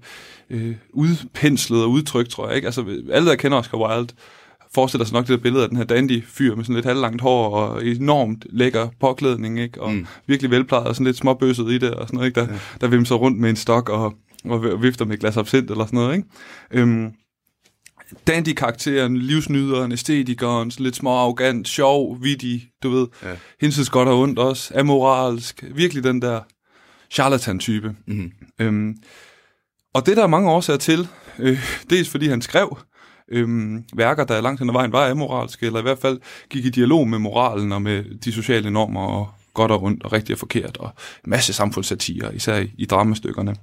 øh, 0.50 0.74
udpenslet 0.92 1.82
og 1.82 1.90
udtrykt, 1.90 2.30
tror 2.30 2.46
jeg. 2.46 2.56
Ikke? 2.56 2.66
Altså, 2.66 2.84
alle, 3.12 3.28
der 3.28 3.36
kender 3.36 3.58
Oscar 3.58 3.78
Wilde, 3.78 4.14
forestiller 4.74 5.04
sig 5.04 5.14
nok 5.14 5.26
det 5.26 5.36
der 5.36 5.42
billede 5.42 5.62
af 5.62 5.68
den 5.68 5.78
her 5.78 5.84
dandy 5.84 6.24
fyr 6.26 6.54
med 6.54 6.64
sådan 6.64 6.74
lidt 6.74 6.86
halvlangt 6.86 7.22
hår 7.22 7.56
og 7.56 7.86
enormt 7.86 8.46
lækker 8.50 8.88
påklædning, 9.00 9.60
ikke? 9.60 9.82
og. 9.82 9.92
Mm. 9.92 10.06
virkelig 10.26 10.50
velplejet 10.50 10.86
og 10.86 10.94
sådan 10.94 11.06
lidt 11.06 11.16
småbøsset 11.16 11.70
i 11.70 11.78
det, 11.78 11.90
og 11.90 12.06
sådan 12.06 12.16
noget, 12.16 12.28
ikke? 12.28 12.40
Der, 12.40 12.46
ja. 12.46 12.58
der 12.80 12.86
vimser 12.86 13.14
rundt 13.14 13.38
med 13.38 13.50
en 13.50 13.56
stok 13.56 13.88
og, 13.88 14.14
og 14.44 14.82
vifter 14.82 15.04
med 15.04 15.14
et 15.14 15.20
glas 15.20 15.36
absint 15.36 15.70
eller 15.70 15.86
sådan 15.86 15.96
noget. 15.96 16.16
Ikke? 16.16 16.28
Øhm, 16.70 17.12
dandy-karakteren, 18.26 19.16
livsnyderen, 19.16 19.92
æstetikeren, 19.92 20.72
lidt 20.78 20.96
små 20.96 21.10
arrogant, 21.10 21.68
sjov, 21.68 22.22
vittig, 22.22 22.68
du 22.82 22.90
ved, 22.90 23.06
ja. 23.22 23.36
Hinsides 23.60 23.90
godt 23.90 24.08
og 24.08 24.20
ondt 24.20 24.38
også, 24.38 24.74
amoralsk, 24.78 25.64
virkelig 25.74 26.04
den 26.04 26.22
der 26.22 26.40
charlatan-type. 27.10 27.94
Mm. 28.06 28.32
Øhm, 28.60 28.96
og 29.94 30.06
det 30.06 30.16
der 30.16 30.22
er 30.22 30.26
mange 30.26 30.50
årsager 30.50 30.78
til, 30.78 31.08
øh, 31.38 31.58
dels 31.90 32.08
fordi 32.08 32.28
han 32.28 32.42
skrev 32.42 32.78
øhm, 33.28 33.84
værker, 33.94 34.24
der 34.24 34.40
langt 34.40 34.60
hen 34.60 34.68
ad 34.68 34.72
vejen 34.72 34.92
var 34.92 35.10
amoralske, 35.10 35.66
eller 35.66 35.78
i 35.78 35.82
hvert 35.82 35.98
fald 35.98 36.20
gik 36.50 36.64
i 36.64 36.70
dialog 36.70 37.08
med 37.08 37.18
moralen 37.18 37.72
og 37.72 37.82
med 37.82 38.18
de 38.18 38.32
sociale 38.32 38.70
normer, 38.70 39.06
og 39.06 39.28
godt 39.54 39.70
og 39.70 39.82
ondt 39.82 40.04
og 40.04 40.12
rigtigt 40.12 40.34
og 40.34 40.38
forkert, 40.38 40.76
og 40.76 40.90
masse 41.24 41.52
samfundssatire, 41.52 42.34
især 42.34 42.56
i, 42.56 42.70
i 42.78 42.84
dramastykkerne. 42.84 43.56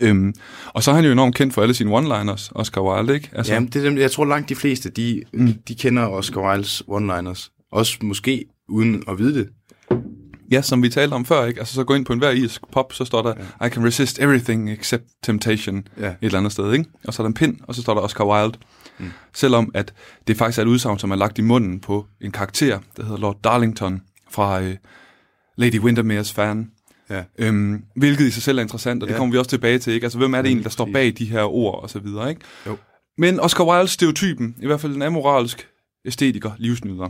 Øhm, 0.00 0.34
og 0.66 0.82
så 0.82 0.90
er 0.90 0.94
han 0.94 1.04
jo 1.04 1.12
enormt 1.12 1.34
kendt 1.34 1.54
for 1.54 1.62
alle 1.62 1.74
sine 1.74 1.98
one-liners, 1.98 2.50
Oscar 2.54 2.80
Wilde, 2.80 3.14
ikke? 3.14 3.30
Altså, 3.32 3.52
Jamen, 3.52 3.68
det 3.68 3.76
er 3.76 3.82
dem, 3.90 3.98
jeg 3.98 4.10
tror 4.10 4.24
langt 4.24 4.48
de 4.48 4.54
fleste, 4.54 4.90
de, 4.90 5.22
Mm. 5.32 5.52
de 5.68 5.74
kender 5.74 6.06
Oscar 6.06 6.40
Wildes 6.50 6.82
one-liners. 6.88 7.50
Også 7.72 7.98
måske 8.02 8.44
uden 8.68 9.02
at 9.08 9.18
vide 9.18 9.34
det. 9.38 9.48
Ja, 10.50 10.62
som 10.62 10.82
vi 10.82 10.88
talte 10.88 11.14
om 11.14 11.24
før, 11.24 11.44
ikke? 11.44 11.60
Altså 11.60 11.74
så 11.74 11.84
gå 11.84 11.94
ind 11.94 12.04
på 12.04 12.12
en 12.12 12.18
hver 12.18 12.30
irsk 12.30 12.60
pop, 12.72 12.92
så 12.92 13.04
står 13.04 13.22
der, 13.22 13.34
ja. 13.60 13.66
I 13.66 13.70
can 13.70 13.84
resist 13.86 14.18
everything 14.18 14.70
except 14.70 15.04
temptation, 15.22 15.82
Ja. 16.00 16.06
et 16.08 16.14
eller 16.22 16.38
andet 16.38 16.52
sted, 16.52 16.72
ikke? 16.72 16.84
Og 17.04 17.14
så 17.14 17.22
er 17.22 17.24
der 17.24 17.28
en 17.28 17.34
pind, 17.34 17.56
og 17.62 17.74
så 17.74 17.82
står 17.82 17.94
der 17.94 18.00
Oscar 18.00 18.24
Wilde. 18.24 18.58
Mm. 18.98 19.06
Selvom 19.34 19.70
at 19.74 19.92
det 20.28 20.36
faktisk 20.36 20.58
er 20.58 20.62
et 20.62 20.66
udsagn, 20.68 20.98
som 20.98 21.10
er 21.10 21.16
lagt 21.16 21.38
i 21.38 21.42
munden 21.42 21.80
på 21.80 22.06
en 22.20 22.30
karakter, 22.32 22.78
der 22.96 23.02
hedder 23.04 23.18
Lord 23.18 23.36
Darlington 23.44 24.00
fra 24.30 24.60
øh, 24.62 24.76
Lady 25.56 25.80
Windermere's 25.80 26.32
fan. 26.34 26.70
Ja. 27.10 27.22
Øhm, 27.38 27.82
hvilket 27.96 28.24
i 28.26 28.30
sig 28.30 28.42
selv 28.42 28.58
er 28.58 28.62
interessant, 28.62 29.02
og 29.02 29.08
det 29.08 29.14
Ja. 29.14 29.18
kommer 29.18 29.32
vi 29.32 29.38
også 29.38 29.50
tilbage 29.50 29.78
til, 29.78 29.92
ikke? 29.92 30.04
Altså, 30.04 30.18
hvem 30.18 30.34
er 30.34 30.38
det 30.38 30.44
Ja, 30.44 30.48
egentlig, 30.48 30.64
der 30.64 30.70
står 30.70 30.88
bag 30.92 31.14
de 31.18 31.24
her 31.24 31.42
ord 31.42 31.82
og 31.82 31.90
så 31.90 31.98
videre, 31.98 32.30
ikke? 32.30 32.40
Jo. 32.66 32.76
Men 33.18 33.40
Oscar 33.40 33.64
Wilde 33.64 33.88
stereotypen, 33.88 34.56
i 34.62 34.66
hvert 34.66 34.80
fald 34.80 34.94
en 34.96 35.02
amoralsk 35.02 35.68
æstetiker, 36.04 36.50
livsnyder. 36.58 37.08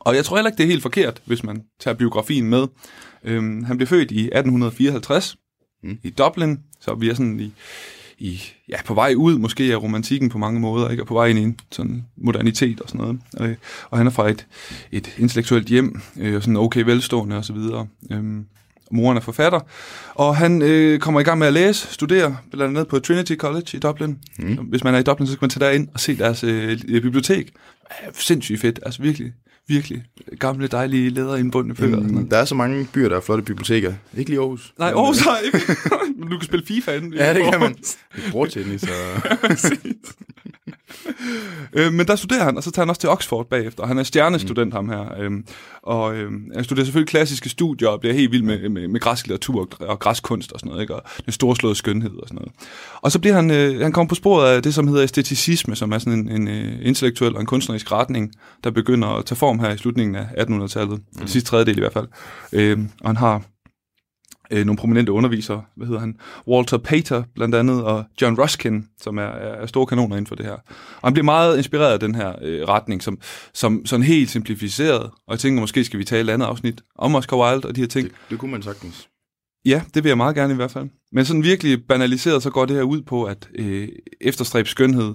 Og 0.00 0.16
jeg 0.16 0.24
tror 0.24 0.36
heller 0.36 0.50
ikke, 0.50 0.58
det 0.58 0.64
er 0.64 0.68
helt 0.68 0.82
forkert, 0.82 1.22
hvis 1.24 1.44
man 1.44 1.62
tager 1.80 1.94
biografien 1.94 2.48
med. 2.50 2.66
Øhm, 3.24 3.64
han 3.64 3.76
blev 3.76 3.86
født 3.86 4.10
i 4.10 4.20
1854 4.20 5.36
mm. 5.82 5.98
I 6.02 6.10
Dublin, 6.10 6.58
så 6.80 6.94
vi 6.94 7.08
er 7.10 7.14
sådan 7.14 7.40
i, 7.40 7.52
i, 8.18 8.42
ja, 8.68 8.76
på 8.86 8.94
vej 8.94 9.14
ud 9.16 9.38
måske 9.38 9.72
af 9.72 9.82
romantikken 9.82 10.28
på 10.28 10.38
mange 10.38 10.60
måder, 10.60 10.90
ikke? 10.90 11.02
og 11.02 11.06
på 11.06 11.14
vej 11.14 11.26
ind 11.26 11.38
i 11.38 11.42
en 11.42 11.58
sådan 11.72 12.04
modernitet 12.16 12.80
og 12.80 12.88
sådan 12.88 13.00
noget. 13.00 13.50
Øh, 13.50 13.56
og 13.90 13.98
han 13.98 14.06
er 14.06 14.10
fra 14.10 14.28
et, 14.30 14.46
et 14.92 15.14
intellektuelt 15.18 15.66
hjem, 15.68 16.00
øh, 16.20 16.36
og 16.36 16.42
sådan 16.42 16.56
okay 16.56 16.80
velstående 16.84 17.36
og 17.36 17.44
så 17.44 17.52
videre. 17.52 17.86
Øhm, 18.12 18.46
moren 18.94 19.16
er 19.16 19.20
forfatter, 19.20 19.60
og 20.14 20.36
han 20.36 20.62
øh, 20.62 20.98
kommer 20.98 21.20
i 21.20 21.22
gang 21.22 21.38
med 21.38 21.46
at 21.46 21.52
læse, 21.52 21.92
studere, 21.92 22.36
blandt 22.50 22.70
andet 22.70 22.88
på 22.88 22.98
Trinity 22.98 23.34
College 23.36 23.66
i 23.72 23.78
Dublin. 23.78 24.18
Mm. 24.38 24.54
Hvis 24.54 24.84
man 24.84 24.94
er 24.94 24.98
i 24.98 25.02
Dublin, 25.02 25.26
så 25.26 25.32
skal 25.32 25.44
man 25.44 25.50
tage 25.50 25.66
derind 25.66 25.88
og 25.94 26.00
se 26.00 26.18
deres 26.18 26.44
øh, 26.44 26.80
bibliotek. 26.88 27.52
Ja, 27.90 28.08
sindssygt 28.12 28.60
fedt, 28.60 28.80
altså 28.82 29.02
virkelig 29.02 29.32
virkelig 29.68 30.04
gamle, 30.38 30.66
dejlige 30.66 31.10
læderindbundne 31.10 31.74
bøger. 31.74 32.00
Mm, 32.00 32.28
der 32.28 32.36
er 32.36 32.44
så 32.44 32.54
mange 32.54 32.88
byer, 32.92 33.08
der 33.08 33.16
er 33.16 33.20
flotte 33.20 33.44
biblioteker. 33.44 33.94
Ikke 34.16 34.30
lige 34.30 34.40
Aarhus. 34.40 34.74
Nej, 34.78 34.88
Aarhus 34.88 35.20
har 35.20 35.38
ikke. 35.38 35.58
Men 36.18 36.28
du 36.28 36.38
kan 36.38 36.44
spille 36.44 36.66
FIFA 36.66 36.96
inden. 36.96 37.14
Ja, 37.14 37.34
det 37.34 37.42
kan 37.50 37.60
man. 37.60 37.76
Bordtennis 38.32 38.82
og... 38.82 39.22
Øh, 41.72 41.92
men 41.92 42.06
der 42.06 42.16
studerer 42.16 42.44
han, 42.44 42.56
og 42.56 42.62
så 42.62 42.70
tager 42.70 42.84
han 42.84 42.90
også 42.90 43.00
til 43.00 43.08
Oxford 43.08 43.48
bagefter. 43.48 43.86
Han 43.86 43.98
er 43.98 44.02
stjernestudent, 44.02 44.68
mm. 44.68 44.72
ham 44.72 44.88
her. 44.88 45.18
Øhm, 45.18 45.44
og 45.82 46.16
øhm, 46.16 46.50
han 46.54 46.64
studerer 46.64 46.84
selvfølgelig 46.84 47.08
klassiske 47.08 47.48
studier 47.48 47.88
og 47.88 48.00
bliver 48.00 48.14
helt 48.14 48.32
vild 48.32 48.42
med, 48.42 48.68
med, 48.68 48.88
med 48.88 49.00
græsk 49.00 49.26
litteratur 49.26 49.60
og, 49.60 49.88
og 49.88 49.98
græskunst 49.98 50.52
og 50.52 50.60
sådan 50.60 50.68
noget, 50.68 50.82
ikke? 50.82 50.94
og 50.94 51.02
den 51.24 51.32
storslåede 51.32 51.76
skønhed 51.76 52.10
og 52.10 52.28
sådan 52.28 52.34
noget. 52.34 52.52
Og 53.02 53.12
så 53.12 53.18
bliver 53.18 53.34
han, 53.34 53.50
øh, 53.50 53.80
han 53.80 53.92
kommer 53.92 54.08
på 54.08 54.14
sporet 54.14 54.56
af 54.56 54.62
det, 54.62 54.74
som 54.74 54.88
hedder 54.88 55.02
æsteticisme, 55.02 55.76
som 55.76 55.92
er 55.92 55.98
sådan 55.98 56.12
en, 56.12 56.28
en 56.28 56.48
øh, 56.48 56.78
intellektuel 56.82 57.34
og 57.34 57.40
en 57.40 57.46
kunstnerisk 57.46 57.92
retning, 57.92 58.32
der 58.64 58.70
begynder 58.70 59.08
at 59.08 59.24
tage 59.24 59.36
form 59.36 59.53
her 59.60 59.70
i 59.70 59.78
slutningen 59.78 60.14
af 60.14 60.24
1800-tallet, 60.24 61.00
mm. 61.12 61.20
det 61.20 61.30
sidste 61.30 61.50
tredjedel 61.50 61.76
i 61.76 61.80
hvert 61.80 61.92
fald. 61.92 62.08
Øhm, 62.52 62.90
og 63.00 63.08
han 63.08 63.16
har 63.16 63.42
øh, 64.50 64.66
nogle 64.66 64.76
prominente 64.76 65.12
undervisere, 65.12 65.62
hvad 65.76 65.86
hedder 65.86 66.00
han, 66.00 66.16
Walter 66.48 66.78
Pater 66.78 67.22
blandt 67.34 67.54
andet, 67.54 67.84
og 67.84 68.04
John 68.22 68.40
Ruskin, 68.40 68.88
som 69.00 69.18
er, 69.18 69.22
er 69.22 69.66
store 69.66 69.86
kanoner 69.86 70.16
inden 70.16 70.26
for 70.26 70.34
det 70.34 70.46
her. 70.46 70.52
Og 70.52 71.04
han 71.04 71.12
bliver 71.12 71.24
meget 71.24 71.56
inspireret 71.56 71.92
af 71.92 72.00
den 72.00 72.14
her 72.14 72.32
øh, 72.42 72.68
retning, 72.68 73.02
som, 73.02 73.18
som 73.54 73.86
sådan 73.86 74.04
helt 74.04 74.30
simplificeret, 74.30 75.02
og 75.02 75.30
jeg 75.30 75.38
tænker, 75.38 75.60
måske 75.60 75.84
skal 75.84 75.98
vi 75.98 76.04
tale 76.04 76.30
et 76.30 76.34
andet 76.34 76.46
afsnit 76.46 76.82
om 76.98 77.14
Oscar 77.14 77.36
Wilde 77.36 77.68
og 77.68 77.76
de 77.76 77.80
her 77.80 77.88
ting. 77.88 78.08
Det, 78.08 78.16
det 78.30 78.38
kunne 78.38 78.50
man 78.50 78.62
sagtens. 78.62 79.08
Ja, 79.66 79.82
det 79.94 80.04
vil 80.04 80.10
jeg 80.10 80.16
meget 80.16 80.34
gerne 80.34 80.52
i 80.52 80.56
hvert 80.56 80.70
fald. 80.70 80.88
Men 81.12 81.24
sådan 81.24 81.42
virkelig 81.42 81.86
banaliseret, 81.86 82.42
så 82.42 82.50
går 82.50 82.66
det 82.66 82.76
her 82.76 82.82
ud 82.82 83.02
på 83.02 83.24
at 83.24 83.48
øh, 83.54 83.88
efterstræbe 84.20 84.68
skønhed, 84.68 85.14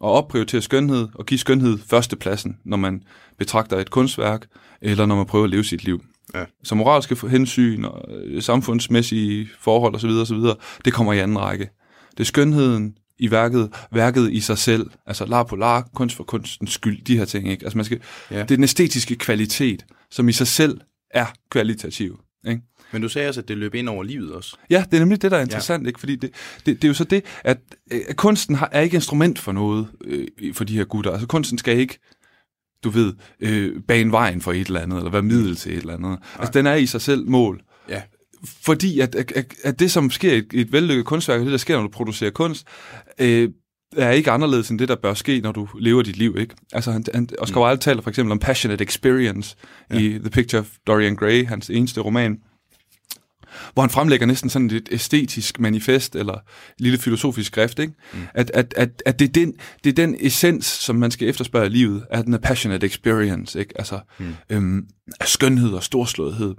Og 0.00 0.12
opprioritere 0.12 0.62
skønhed, 0.62 1.08
og 1.14 1.26
give 1.26 1.38
skønhed 1.38 1.78
førstepladsen, 1.86 2.58
når 2.64 2.76
man 2.76 3.02
betragter 3.38 3.76
et 3.78 3.90
kunstværk, 3.90 4.46
eller 4.80 5.06
når 5.06 5.16
man 5.16 5.26
prøver 5.26 5.44
at 5.44 5.50
leve 5.50 5.64
sit 5.64 5.84
liv. 5.84 6.04
Ja. 6.34 6.44
Så 6.64 6.74
moralske 6.74 7.28
hensyn 7.28 7.84
og 7.84 8.04
øh, 8.14 8.42
samfundsmæssige 8.42 9.48
forhold 9.60 9.94
osv., 9.94 10.10
osv., 10.10 10.38
det 10.84 10.92
kommer 10.92 11.12
i 11.12 11.18
anden 11.18 11.38
række. 11.38 11.70
Det 12.10 12.20
er 12.20 12.24
skønheden 12.24 12.94
i 13.18 13.30
værket, 13.30 13.70
værket 13.92 14.32
i 14.32 14.40
sig 14.40 14.58
selv, 14.58 14.90
altså 15.06 15.26
lar 15.26 15.42
på 15.42 15.56
lar, 15.56 15.88
kunst 15.94 16.16
for 16.16 16.24
kunstens 16.24 16.72
skyld, 16.72 17.04
de 17.04 17.18
her 17.18 17.24
ting. 17.24 17.50
Ikke? 17.50 17.64
Altså 17.64 17.78
man 17.78 17.84
skal, 17.84 18.00
Ja. 18.30 18.34
Det 18.34 18.50
er 18.50 18.56
den 18.56 18.64
æstetiske 18.64 19.16
kvalitet, 19.16 19.84
som 20.10 20.28
i 20.28 20.32
sig 20.32 20.46
selv 20.46 20.80
er 21.10 21.26
kvalitativ. 21.50 22.20
Ikke? 22.48 22.62
Men 22.92 23.02
du 23.02 23.08
sagde 23.08 23.28
også, 23.28 23.40
at 23.40 23.48
det 23.48 23.58
løb 23.58 23.74
ind 23.74 23.88
over 23.88 24.02
livet 24.02 24.32
også. 24.32 24.56
Ja, 24.70 24.84
det 24.90 24.96
er 24.96 25.00
nemlig 25.00 25.22
det, 25.22 25.30
der 25.30 25.36
er 25.36 25.42
interessant, 25.42 25.82
ja. 25.82 25.88
ikke? 25.88 26.00
fordi 26.00 26.16
det, 26.16 26.30
det, 26.66 26.82
det 26.82 26.84
er 26.84 26.88
jo 26.88 26.94
så 26.94 27.04
det, 27.04 27.24
at, 27.44 27.58
øh, 27.92 28.00
at 28.08 28.16
kunsten 28.16 28.54
har, 28.54 28.68
er 28.72 28.80
ikke 28.80 28.94
instrument 28.94 29.38
for 29.38 29.52
noget 29.52 29.88
øh, 30.04 30.54
for 30.54 30.64
de 30.64 30.76
her 30.76 30.84
gutter. 30.84 31.10
Altså 31.10 31.26
kunsten 31.26 31.58
skal 31.58 31.78
ikke, 31.78 31.98
du 32.84 32.90
ved, 32.90 33.12
øh, 33.40 33.80
bane 33.88 34.12
vejen 34.12 34.40
for 34.40 34.52
et 34.52 34.66
eller 34.66 34.80
andet, 34.80 34.96
eller 34.96 35.10
være 35.10 35.22
middel 35.22 35.56
til 35.56 35.72
et 35.72 35.78
eller 35.78 35.94
andet. 35.94 36.10
Nej. 36.10 36.18
Altså 36.38 36.52
den 36.52 36.66
er 36.66 36.74
i 36.74 36.86
sig 36.86 37.00
selv 37.00 37.28
mål. 37.28 37.62
Ja. 37.88 38.02
Fordi 38.44 39.00
at, 39.00 39.14
at, 39.14 39.54
at, 39.64 39.78
det, 39.78 39.90
som 39.90 40.10
sker 40.10 40.32
i 40.32 40.60
et, 40.60 40.72
vellykket 40.72 41.04
kunstværk, 41.04 41.40
og 41.40 41.44
det, 41.44 41.52
der 41.52 41.58
sker, 41.58 41.76
når 41.76 41.82
du 41.82 41.88
producerer 41.88 42.30
kunst, 42.30 42.66
øh, 43.18 43.48
er 43.96 44.10
ikke 44.10 44.30
anderledes 44.30 44.70
end 44.70 44.78
det, 44.78 44.88
der 44.88 44.96
bør 44.96 45.14
ske, 45.14 45.40
når 45.40 45.52
du 45.52 45.68
lever 45.78 46.02
dit 46.02 46.16
liv, 46.16 46.36
ikke? 46.38 46.54
Altså, 46.72 46.92
han, 46.92 47.04
han, 47.14 47.28
Oscar 47.38 47.60
Wilde 47.60 47.82
taler 47.82 48.02
for 48.02 48.10
eksempel 48.10 48.32
om 48.32 48.38
passionate 48.38 48.84
experience 48.84 49.56
ja. 49.90 49.98
i 49.98 50.08
The 50.18 50.30
Picture 50.30 50.60
of 50.60 50.68
Dorian 50.86 51.16
Gray, 51.16 51.46
hans 51.46 51.70
eneste 51.70 52.00
roman, 52.00 52.38
hvor 53.74 53.82
han 53.82 53.90
fremlægger 53.90 54.26
næsten 54.26 54.50
sådan 54.50 54.70
et 54.70 54.88
æstetisk 54.92 55.60
manifest, 55.60 56.16
eller 56.16 56.34
et 56.34 56.40
lille 56.78 56.98
filosofisk 56.98 57.46
skrift, 57.46 57.78
ikke? 57.78 57.92
Mm. 58.12 58.18
At, 58.34 58.50
at, 58.54 58.74
at, 58.76 59.02
at 59.06 59.18
det, 59.18 59.28
er 59.28 59.32
den, 59.32 59.54
det 59.84 59.90
er 59.90 59.94
den 59.94 60.16
essens, 60.20 60.66
som 60.66 60.96
man 60.96 61.10
skal 61.10 61.28
efterspørge 61.28 61.66
i 61.66 61.70
livet, 61.70 62.04
er 62.10 62.22
den 62.22 62.38
passionate 62.38 62.86
experience, 62.86 63.60
ikke? 63.60 63.74
Altså, 63.78 64.00
mm. 64.18 64.34
øhm, 64.50 64.86
skønhed 65.24 65.70
og 65.70 65.84
storslåethed 65.84 66.54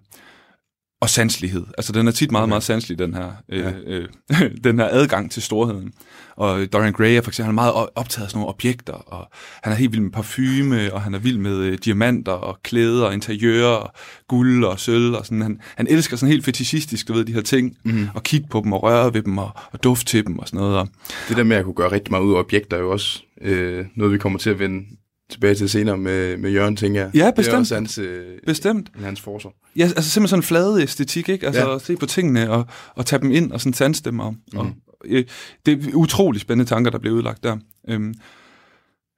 og 1.01 1.09
sanslighed. 1.09 1.65
Altså, 1.77 1.93
den 1.93 2.07
er 2.07 2.11
tit 2.11 2.31
meget, 2.31 2.43
okay. 2.43 2.49
meget 2.49 2.63
sanselig, 2.63 2.99
den 2.99 3.13
her, 3.13 3.31
øh, 3.49 3.59
ja. 3.59 3.71
øh, 3.85 4.07
den 4.63 4.79
her 4.79 4.87
adgang 4.91 5.31
til 5.31 5.41
storheden. 5.41 5.93
Og 6.35 6.73
Dorian 6.73 6.93
Gray 6.93 7.17
er 7.17 7.21
for 7.21 7.29
eksempel 7.31 7.45
han 7.45 7.51
er 7.51 7.61
meget 7.61 7.89
optaget 7.95 8.25
af 8.25 8.29
sådan 8.29 8.39
nogle 8.39 8.49
objekter, 8.49 8.93
og 8.93 9.29
han 9.63 9.73
er 9.73 9.77
helt 9.77 9.91
vild 9.91 10.01
med 10.01 10.11
parfume, 10.11 10.93
og 10.93 11.01
han 11.01 11.13
er 11.13 11.19
vild 11.19 11.37
med 11.37 11.57
øh, 11.57 11.77
diamanter 11.85 12.31
og 12.31 12.59
klæder 12.63 13.05
og 13.05 13.13
interiører 13.13 13.75
og 13.75 13.93
guld 14.27 14.65
og 14.65 14.79
sølv 14.79 15.13
og 15.13 15.25
sådan. 15.25 15.41
Han, 15.41 15.59
han 15.75 15.87
elsker 15.89 16.17
sådan 16.17 16.31
helt 16.31 16.45
fetishistisk, 16.45 17.07
du 17.07 17.13
ved, 17.13 17.25
de 17.25 17.33
her 17.33 17.41
ting, 17.41 17.77
mm. 17.83 18.07
og 18.13 18.23
kigge 18.23 18.47
på 18.49 18.61
dem 18.63 18.73
og 18.73 18.83
røre 18.83 19.13
ved 19.13 19.21
dem 19.21 19.37
og, 19.37 19.49
og 19.71 19.83
dufte 19.83 20.05
til 20.05 20.25
dem 20.25 20.39
og 20.39 20.47
sådan 20.47 20.59
noget. 20.59 20.77
Og, 20.77 20.87
Det 21.29 21.37
der 21.37 21.43
med 21.43 21.57
at 21.57 21.63
kunne 21.63 21.75
gøre 21.75 21.91
rigtig 21.91 22.11
meget 22.11 22.23
ud 22.23 22.33
af 22.33 22.39
objekter 22.39 22.77
er 22.77 22.81
jo 22.81 22.91
også 22.91 23.23
øh, 23.41 23.85
noget, 23.95 24.13
vi 24.13 24.17
kommer 24.17 24.39
til 24.39 24.49
at 24.49 24.59
vende 24.59 24.85
tilbage 25.29 25.55
til 25.55 25.69
senere 25.69 25.97
med, 25.97 26.37
med 26.37 26.51
Jørgen, 26.51 26.75
tænker 26.75 27.01
jeg. 27.01 27.11
Ja, 27.13 27.19
Det 27.19 27.27
er 27.27 27.31
bestemt. 27.31 27.57
også 27.59 27.75
hans, 27.75 27.97
øh, 27.97 28.37
Bestemt. 28.45 28.91
hans 28.95 29.21
forsvar. 29.21 29.51
Ja, 29.75 29.83
altså 29.83 30.09
simpelthen 30.09 30.27
sådan 30.27 30.39
en 30.39 30.43
flade 30.43 30.81
æstetik, 30.83 31.29
ikke? 31.29 31.45
Altså 31.45 31.61
Ja. 31.69 31.75
at 31.75 31.81
se 31.81 31.95
på 31.95 32.05
tingene 32.05 32.51
og, 32.51 32.65
og 32.95 33.05
tage 33.05 33.21
dem 33.21 33.31
ind 33.31 33.51
og 33.51 33.59
sådan 33.61 33.73
sanse 33.73 34.03
dem. 34.03 34.19
Og, 34.19 34.35
mm. 34.53 34.59
og, 34.59 34.71
øh, 35.05 35.25
det 35.65 35.85
er 35.87 35.93
utrolig 35.95 36.41
spændende 36.41 36.69
tanker, 36.69 36.91
der 36.91 36.99
bliver 36.99 37.15
udlagt 37.15 37.43
der. 37.43 37.57
Øhm, 37.89 38.13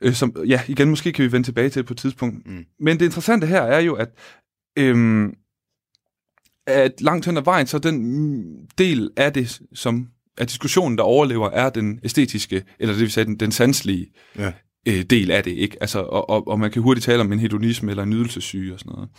øh, 0.04 0.14
som, 0.14 0.36
ja, 0.48 0.62
igen, 0.68 0.90
måske 0.90 1.12
kan 1.12 1.26
vi 1.26 1.32
vende 1.32 1.48
tilbage 1.48 1.70
til 1.70 1.80
det 1.80 1.86
på 1.88 1.94
et 1.94 1.98
tidspunkt. 1.98 2.48
Mm. 2.48 2.66
Men 2.80 3.00
det 3.00 3.06
interessante 3.06 3.48
her 3.48 3.62
er 3.62 3.80
jo, 3.80 3.94
at, 3.94 4.10
øhm, 4.80 5.34
at 6.68 7.02
langt 7.02 7.26
hen 7.26 7.38
ad 7.38 7.44
vejen, 7.44 7.68
så 7.68 7.80
den 7.80 8.56
del 8.78 9.10
af 9.18 9.34
det, 9.34 9.62
som 9.74 10.08
af 10.38 10.48
diskussionen, 10.48 10.98
der 10.98 11.04
overlever, 11.04 11.50
er 11.50 11.70
den 11.70 12.00
æstetiske, 12.04 12.64
eller 12.80 12.94
det 12.94 13.02
vil 13.02 13.12
sige 13.12 13.24
den, 13.26 13.36
den 13.40 13.52
sanselige 13.52 14.08
Ja. 14.38 14.52
Øh, 14.88 15.02
del 15.02 15.32
af 15.32 15.44
det, 15.44 15.52
ikke? 15.52 15.78
Altså, 15.82 16.00
og, 16.00 16.30
og, 16.30 16.48
og 16.48 16.60
man 16.60 16.72
kan 16.72 16.82
hurtigt 16.82 17.06
tale 17.06 17.22
om 17.22 17.32
en 17.32 17.40
hedonisme 17.40 17.90
eller 17.90 18.04
en 18.04 18.10
nydelsessyge 18.10 18.74
og 18.74 18.80
sådan 18.80 18.94
noget. 18.96 19.10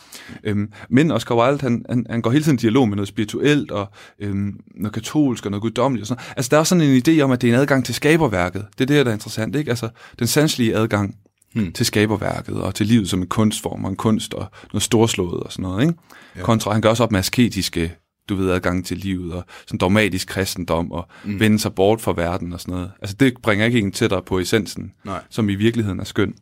Øhm, 0.44 0.72
men 0.90 1.10
Oscar 1.10 1.34
Wilde, 1.34 1.60
han, 1.60 1.84
han, 1.88 2.06
han 2.10 2.22
går 2.22 2.30
hele 2.30 2.44
tiden 2.44 2.58
i 2.58 2.60
dialog 2.60 2.88
med 2.88 2.96
noget 2.96 3.08
spirituelt 3.08 3.70
og 3.70 3.90
øhm, 4.18 4.60
noget 4.74 4.94
katolsk 4.94 5.44
og 5.44 5.50
noget 5.50 5.62
guddommeligt 5.62 6.02
og 6.02 6.06
sådan 6.06 6.22
noget. 6.22 6.34
Altså, 6.36 6.48
der 6.50 6.58
er 6.58 6.64
sådan 6.64 6.84
en 6.84 7.02
idé 7.08 7.20
om, 7.20 7.30
at 7.30 7.42
det 7.42 7.50
er 7.50 7.54
en 7.54 7.60
adgang 7.60 7.84
til 7.84 7.94
skaberværket. 7.94 8.66
Det 8.78 8.80
er 8.80 8.86
det, 8.86 9.06
der 9.06 9.12
er 9.12 9.14
interessant, 9.14 9.56
ikke? 9.56 9.70
Altså, 9.70 9.88
den 10.18 10.26
sanselige 10.26 10.76
adgang 10.76 11.16
Hmm. 11.54 11.72
til 11.72 11.86
skaberværket 11.86 12.54
og 12.54 12.74
til 12.74 12.86
livet 12.86 13.08
som 13.08 13.20
en 13.20 13.26
kunstform 13.26 13.84
og 13.84 13.90
en 13.90 13.96
kunst 13.96 14.34
og 14.34 14.46
noget 14.72 14.82
storslået 14.82 15.42
og 15.42 15.52
sådan 15.52 15.62
noget, 15.62 15.82
ikke? 15.82 15.94
Ja. 16.36 16.42
Kontra, 16.42 16.72
han 16.72 16.82
gør 16.82 16.88
også 16.88 17.02
op 17.02 17.12
med 17.12 17.20
asketiske 17.20 17.94
du 18.32 18.42
ved, 18.42 18.50
adgang 18.50 18.86
til 18.86 18.96
livet, 18.96 19.32
og 19.32 19.44
sådan 19.66 19.78
dogmatisk 19.78 20.28
kristendom, 20.28 20.92
og 20.92 21.08
mm. 21.24 21.40
vende 21.40 21.58
sig 21.58 21.74
bort 21.74 22.00
fra 22.00 22.12
verden 22.16 22.52
og 22.52 22.60
sådan 22.60 22.74
noget. 22.74 22.90
Altså, 23.00 23.16
det 23.20 23.34
bringer 23.42 23.66
ikke 23.66 23.78
en 23.78 23.92
tættere 23.92 24.22
på 24.22 24.38
essensen, 24.38 24.92
Nej. 25.04 25.22
som 25.30 25.48
i 25.48 25.54
virkeligheden 25.54 26.00
er 26.00 26.04
skøn. 26.04 26.34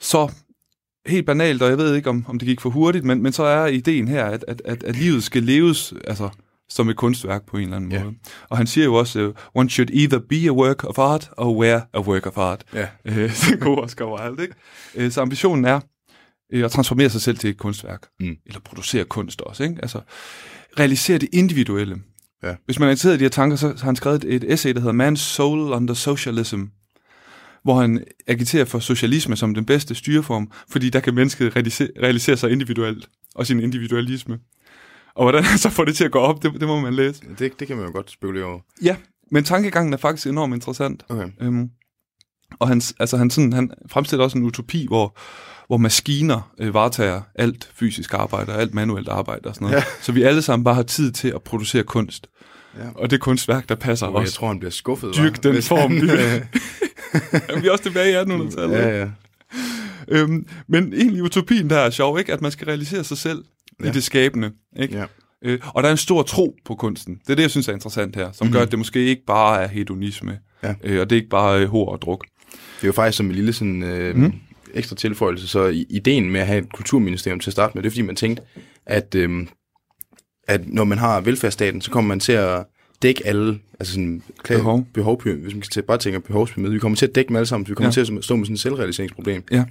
Så 0.00 0.32
helt 1.06 1.26
banalt, 1.26 1.62
og 1.62 1.68
jeg 1.68 1.78
ved 1.78 1.94
ikke, 1.94 2.10
om, 2.10 2.24
om 2.28 2.38
det 2.38 2.48
gik 2.48 2.60
for 2.60 2.70
hurtigt, 2.70 3.04
men, 3.04 3.22
men 3.22 3.32
så 3.32 3.42
er 3.42 3.66
ideen 3.66 4.08
her, 4.08 4.24
at, 4.24 4.44
at, 4.48 4.62
at, 4.64 4.84
at 4.84 4.96
livet 4.96 5.22
skal 5.22 5.42
leves 5.42 5.94
altså, 6.04 6.28
som 6.68 6.88
et 6.88 6.96
kunstværk 6.96 7.46
på 7.46 7.56
en 7.56 7.62
eller 7.62 7.76
anden 7.76 7.90
måde. 7.90 8.14
Og 8.48 8.56
han 8.56 8.66
siger 8.66 8.84
jo 8.84 8.94
også, 8.94 9.26
uh, 9.26 9.34
one 9.54 9.70
should 9.70 9.90
either 9.92 10.18
be 10.18 10.46
a 10.46 10.52
work 10.52 10.84
of 10.84 10.98
art, 10.98 11.30
or 11.36 11.56
wear 11.56 11.80
a 11.94 12.00
work 12.00 12.26
of 12.26 12.38
art. 12.38 12.64
Ja. 12.74 12.86
Øh, 13.04 13.16
det 13.40 13.52
er 13.52 13.56
god 13.56 13.78
Oscar 13.78 14.04
Wilde, 14.04 14.42
ikke? 14.42 14.54
Øh, 14.94 15.10
så 15.10 15.20
ambitionen 15.20 15.64
er 15.64 15.80
øh, 16.52 16.64
at 16.64 16.70
transformere 16.70 17.10
sig 17.10 17.20
selv 17.20 17.38
til 17.38 17.50
et 17.50 17.58
kunstværk. 17.58 18.06
Mm. 18.20 18.36
Eller 18.46 18.60
producere 18.60 19.04
kunst 19.04 19.40
også, 19.40 19.62
ikke? 19.62 19.76
Altså, 19.82 20.00
realisere 20.78 21.18
det 21.18 21.28
individuelle. 21.32 21.96
Ja. 22.42 22.54
Hvis 22.64 22.78
man 22.78 22.86
er 22.86 22.90
interesseret 22.90 23.14
i 23.14 23.18
de 23.18 23.24
her 23.24 23.28
tanker, 23.28 23.56
så 23.56 23.66
har 23.68 23.84
han 23.84 23.96
skrevet 23.96 24.24
et, 24.24 24.34
et 24.34 24.52
essay, 24.52 24.74
der 24.74 24.80
hedder 24.80 25.10
Man's 25.10 25.16
Soul 25.16 25.58
Under 25.58 25.94
Socialism, 25.94 26.62
hvor 27.64 27.80
han 27.80 28.04
agiterer 28.26 28.64
for 28.64 28.78
socialisme 28.78 29.36
som 29.36 29.54
den 29.54 29.64
bedste 29.64 29.94
styreform, 29.94 30.50
fordi 30.68 30.90
der 30.90 31.00
kan 31.00 31.14
mennesket 31.14 31.56
realisere, 31.56 31.88
realisere 32.02 32.36
sig 32.36 32.50
individuelt, 32.50 33.08
og 33.34 33.46
sin 33.46 33.60
individualisme. 33.60 34.38
Og 35.14 35.24
hvordan 35.24 35.44
han 35.50 35.58
så 35.58 35.70
får 35.70 35.84
det 35.84 35.96
til 35.96 36.04
at 36.04 36.10
gå 36.10 36.18
op, 36.18 36.42
det, 36.42 36.52
det 36.60 36.68
må 36.68 36.80
man 36.80 36.94
læse. 36.94 37.22
Det, 37.38 37.60
det 37.60 37.68
kan 37.68 37.76
man 37.76 37.86
jo 37.86 37.92
godt 37.92 38.10
spekulere 38.10 38.44
over. 38.44 38.60
Ja, 38.82 38.96
men 39.30 39.44
tankegangen 39.44 39.92
er 39.92 39.96
faktisk 39.96 40.26
enormt 40.26 40.54
interessant. 40.54 41.04
Okay. 41.08 41.28
Øhm, 41.40 41.70
og 42.58 42.68
han, 42.68 42.82
altså 43.00 43.16
han, 43.16 43.30
sådan, 43.30 43.52
han 43.52 43.70
fremstiller 43.90 44.24
også 44.24 44.38
en 44.38 44.44
utopi, 44.44 44.86
hvor, 44.86 45.16
hvor 45.66 45.76
maskiner 45.76 46.52
øh, 46.58 46.74
varetager 46.74 47.20
alt 47.34 47.70
fysisk 47.74 48.14
arbejde 48.14 48.52
og 48.54 48.60
alt 48.60 48.74
manuelt 48.74 49.08
arbejde 49.08 49.48
og 49.48 49.54
sådan 49.54 49.64
noget. 49.66 49.76
Ja. 49.80 49.84
Så 50.02 50.12
vi 50.12 50.22
alle 50.22 50.42
sammen 50.42 50.64
bare 50.64 50.74
har 50.74 50.82
tid 50.82 51.12
til 51.12 51.28
at 51.28 51.42
producere 51.42 51.82
kunst. 51.82 52.26
Ja. 52.78 52.84
Og 52.94 53.10
det 53.10 53.20
kunstværk, 53.20 53.68
der 53.68 53.74
passer 53.74 54.06
Og 54.06 54.20
jeg 54.20 54.28
os. 54.28 54.34
tror, 54.34 54.48
han 54.48 54.58
bliver 54.58 54.70
skuffet. 54.70 55.16
Dyrk 55.16 55.42
den 55.42 55.52
Hvis 55.52 55.68
form, 55.68 55.92
han, 55.92 56.02
vi- 56.02 56.10
øh, 56.12 56.42
Jamen, 57.48 57.62
vi 57.62 57.68
er 57.68 57.72
også 57.72 57.84
tilbage 57.84 58.12
i 58.12 58.16
1800-tallet. 58.16 58.74
ja, 58.76 59.00
ja. 59.00 59.08
Øhm, 60.08 60.46
men 60.68 60.92
egentlig 60.94 61.22
utopien 61.22 61.70
der 61.70 61.78
er 61.78 61.90
sjov, 61.90 62.18
ikke? 62.18 62.32
At 62.32 62.40
man 62.42 62.50
skal 62.50 62.64
realisere 62.66 63.04
sig 63.04 63.18
selv 63.18 63.44
ja. 63.80 63.84
Ja. 63.84 63.90
i 63.90 63.94
det 63.94 64.04
skabende. 64.04 64.50
Ikke? 64.80 64.98
ja. 64.98 65.04
Øh, 65.44 65.60
og 65.74 65.82
der 65.82 65.88
er 65.88 65.92
en 65.92 65.96
stor 65.98 66.22
tro 66.22 66.56
på 66.64 66.74
kunsten. 66.74 67.14
Det 67.26 67.30
er 67.30 67.34
det, 67.34 67.42
jeg 67.42 67.50
synes 67.50 67.68
er 67.68 67.72
interessant 67.72 68.16
her, 68.16 68.32
som 68.32 68.46
mm. 68.46 68.52
gør, 68.52 68.60
at 68.62 68.70
det 68.70 68.78
måske 68.78 69.04
ikke 69.06 69.22
bare 69.26 69.62
er 69.62 69.68
hedonisme, 69.68 70.38
Ja. 70.62 70.74
øh, 70.84 71.00
og 71.00 71.10
det 71.10 71.16
er 71.16 71.20
ikke 71.20 71.30
bare 71.30 71.60
øh, 71.60 71.68
hår 71.68 71.92
og 71.92 72.02
druk. 72.02 72.24
Det 72.82 72.86
er 72.86 72.88
jo 72.88 72.92
faktisk 72.92 73.16
som 73.16 73.26
en 73.26 73.32
lille 73.32 73.52
sådan, 73.52 73.82
øh, 73.82 74.16
mm. 74.16 74.32
ekstra 74.74 74.96
tilføjelse, 74.96 75.48
så 75.48 75.84
ideen 75.90 76.30
med 76.30 76.40
at 76.40 76.46
have 76.46 76.58
et 76.58 76.72
kulturministerium 76.72 77.40
til 77.40 77.48
at 77.50 77.52
starte 77.52 77.72
med, 77.74 77.82
det 77.82 77.86
er 77.88 77.90
fordi 77.90 78.02
man 78.02 78.16
tænkte, 78.16 78.42
at, 78.86 79.14
øh, 79.14 79.46
at 80.48 80.68
når 80.68 80.84
man 80.84 80.98
har 80.98 81.20
velfærdsstaten, 81.20 81.80
så 81.80 81.90
kommer 81.90 82.08
man 82.08 82.20
til 82.20 82.32
at 82.32 82.64
dække 83.02 83.26
alle, 83.26 83.58
altså 83.80 83.92
sådan 83.92 84.22
klar, 84.42 84.56
Behov. 84.56 84.86
behov 84.94 85.22
hvis 85.22 85.54
man 85.54 85.62
skal 85.62 85.70
til, 85.72 85.82
bare 85.82 85.98
tænke 85.98 86.20
behovspyramide, 86.20 86.72
vi 86.72 86.78
kommer 86.78 86.96
til 86.96 87.06
at 87.06 87.14
dække 87.14 87.28
dem 87.28 87.36
alle 87.36 87.46
sammen, 87.46 87.66
så 87.66 87.70
vi 87.70 87.74
kommer 87.74 87.88
Ja. 87.88 87.92
til 87.92 88.00
at 88.00 88.24
stå 88.24 88.36
med 88.36 88.44
sådan 88.46 88.54
et 88.54 88.60
selvrealiseringsproblem. 88.60 89.42
Ja. 89.50 89.64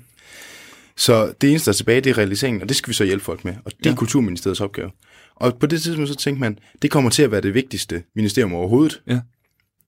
Så 0.97 1.33
det 1.41 1.49
eneste, 1.49 1.65
der 1.65 1.71
er 1.71 1.75
tilbage, 1.77 2.01
det 2.01 2.09
er 2.09 2.17
realiseringen, 2.17 2.61
og 2.61 2.69
det 2.69 2.77
skal 2.77 2.89
vi 2.89 2.93
så 2.93 3.03
hjælpe 3.03 3.23
folk 3.23 3.45
med. 3.45 3.53
Og 3.65 3.71
det 3.77 3.85
er 3.85 3.89
Ja. 3.89 3.95
Kulturministeriets 3.95 4.61
opgave. 4.61 4.91
Og 5.35 5.57
på 5.59 5.65
det 5.65 5.81
tidspunkt, 5.81 6.09
så 6.09 6.15
tænkte 6.15 6.39
man, 6.39 6.59
det 6.81 6.91
kommer 6.91 7.09
til 7.09 7.23
at 7.23 7.31
være 7.31 7.41
det 7.41 7.53
vigtigste 7.53 8.03
ministerium 8.15 8.53
overhovedet. 8.53 9.01
Ja. 9.07 9.19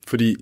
Fordi 0.08 0.36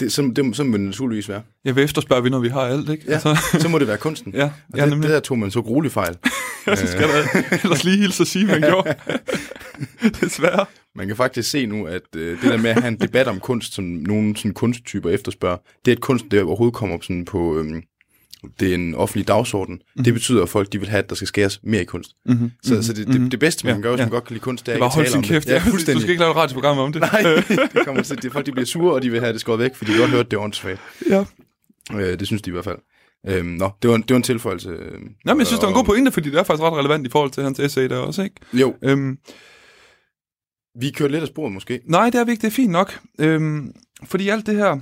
det, 0.00 0.12
så, 0.12 0.32
det, 0.36 0.56
så 0.56 0.64
må 0.64 0.76
det 0.76 0.86
naturligvis 0.86 1.28
være. 1.28 1.42
Jeg 1.64 1.76
vil 1.76 1.84
efterspørge 1.84 2.22
vi, 2.22 2.30
når 2.30 2.38
vi 2.38 2.48
har 2.48 2.60
alt, 2.60 2.88
ikke? 2.90 3.04
Ja, 3.06 3.12
Altså, 3.12 3.36
så 3.60 3.68
må 3.68 3.78
det 3.78 3.88
være 3.88 3.98
kunsten. 3.98 4.32
ja, 4.34 4.44
Og 4.44 4.50
ja 4.78 4.82
det, 4.82 4.90
nemlig. 4.90 5.08
det 5.08 5.14
der 5.14 5.20
tog 5.20 5.38
man 5.38 5.50
så 5.50 5.62
grueligt 5.62 5.94
fejl. 5.94 6.16
Ja, 6.66 6.76
så 6.76 6.86
skal 6.86 7.02
der 7.08 7.24
ellers 7.64 7.84
lige 7.84 7.96
hilse 7.96 8.22
at 8.22 8.26
sige, 8.26 8.44
man 8.46 8.60
gjorde. 8.60 8.94
Desværre. 10.20 10.66
Man 10.94 11.06
kan 11.06 11.16
faktisk 11.16 11.50
se 11.50 11.66
nu, 11.66 11.86
at 11.86 12.02
øh, 12.16 12.42
det 12.42 12.50
der 12.50 12.56
med 12.56 12.70
at 12.70 12.80
have 12.82 12.88
en 12.88 13.00
debat 13.00 13.28
om 13.28 13.40
kunst, 13.40 13.74
som 13.74 13.84
nogle 13.84 14.36
sådan 14.36 14.52
kunsttyper 14.54 15.10
efterspørger, 15.10 15.56
det 15.84 15.90
er 15.90 15.96
et 15.96 16.00
kunst, 16.00 16.24
der 16.30 16.44
overhovedet 16.44 16.74
kommer 16.74 16.96
op 16.96 17.04
sådan 17.04 17.24
på 17.24 17.58
øhm, 17.58 17.82
det 18.60 18.70
er 18.70 18.74
en 18.74 18.94
offentlig 18.94 19.28
dagsorden. 19.28 19.74
Mhm. 19.74 19.82
Mm. 19.96 20.04
Det 20.04 20.14
betyder, 20.14 20.42
at 20.42 20.48
folk 20.48 20.72
de 20.72 20.78
vil 20.78 20.88
have, 20.88 20.98
at 21.02 21.08
der 21.08 21.14
skal 21.14 21.28
skæres 21.28 21.60
mere 21.62 21.82
i 21.82 21.84
kunst. 21.84 22.10
Mm-hmm. 22.26 22.50
Så, 22.62 22.82
så 22.82 22.92
det, 22.92 23.06
det, 23.06 23.32
det 23.32 23.40
bedste, 23.40 23.66
man 23.66 23.74
kan 23.74 23.82
gøre, 23.82 23.92
hvis 23.92 23.98
ja. 24.00 24.04
man 24.04 24.10
godt 24.10 24.24
kan 24.24 24.34
lide 24.34 24.42
kunst, 24.42 24.66
det 24.66 24.72
er 24.72 24.76
Det 24.76 24.84
ikke 24.86 24.94
hold 24.94 25.06
at 25.06 25.12
sin 25.12 25.22
tale 25.22 25.36
om 25.36 25.40
kæft. 25.42 25.46
det. 25.46 25.52
Ja, 25.52 25.58
du 25.64 25.70
fuldstændig. 25.70 26.02
skal 26.02 26.10
ikke 26.10 26.20
lave 26.20 26.30
et 26.30 26.36
radioprogram 26.36 26.78
om 26.78 26.92
det. 26.92 27.00
Nej, 27.00 27.22
det 27.74 27.84
kommer 27.84 28.02
til, 28.02 28.22
det, 28.22 28.32
folk 28.32 28.46
de 28.46 28.52
bliver 28.52 28.66
sure, 28.66 28.94
og 28.94 29.02
de 29.02 29.10
vil 29.10 29.20
have 29.20 29.32
det 29.32 29.40
skåret 29.40 29.58
væk, 29.60 29.74
fordi 29.74 29.92
de 29.92 29.98
godt 29.98 30.10
hørte, 30.10 30.28
det 30.30 30.36
er 30.36 30.40
åndssvagt. 30.40 30.80
Ja. 31.10 31.24
Øh, 31.94 32.18
det 32.18 32.26
synes 32.26 32.42
de 32.42 32.50
i 32.50 32.52
hvert 32.52 32.64
fald. 32.64 32.78
Øhm, 33.28 33.46
nå, 33.46 33.70
det 33.82 33.90
var, 33.90 33.96
en- 33.96 34.02
det 34.02 34.10
var 34.10 34.16
en 34.16 34.22
tilføjelse. 34.22 34.68
Øh, 34.68 34.92
Nå, 35.24 35.34
men 35.34 35.38
jeg 35.38 35.46
synes, 35.46 35.58
det 35.60 35.62
var 35.66 35.68
en 35.68 35.74
god 35.74 35.84
pointe, 35.84 36.10
fordi 36.12 36.30
det 36.30 36.38
er 36.38 36.42
faktisk 36.42 36.62
ret 36.62 36.72
relevant 36.78 37.06
i 37.06 37.10
forhold 37.10 37.30
til 37.30 37.42
hans 37.42 37.60
essay 37.60 37.88
der 37.88 37.96
også, 37.98 38.22
ikke? 38.22 38.36
Jo, 38.52 38.74
Øhm, 38.84 39.18
vi 40.80 40.90
kørte 40.90 41.12
lidt 41.12 41.22
af 41.22 41.28
sporet 41.28 41.52
måske. 41.52 41.80
nej, 41.86 42.10
det 42.10 42.14
er 42.20 42.24
vigtigt. 42.24 42.42
Det 42.42 42.48
er 42.48 42.52
fint 42.52 42.72
nok. 42.72 43.00
Øhm, 43.18 43.72
fordi 44.04 44.28
alt 44.28 44.46
det 44.46 44.56
her 44.56 44.78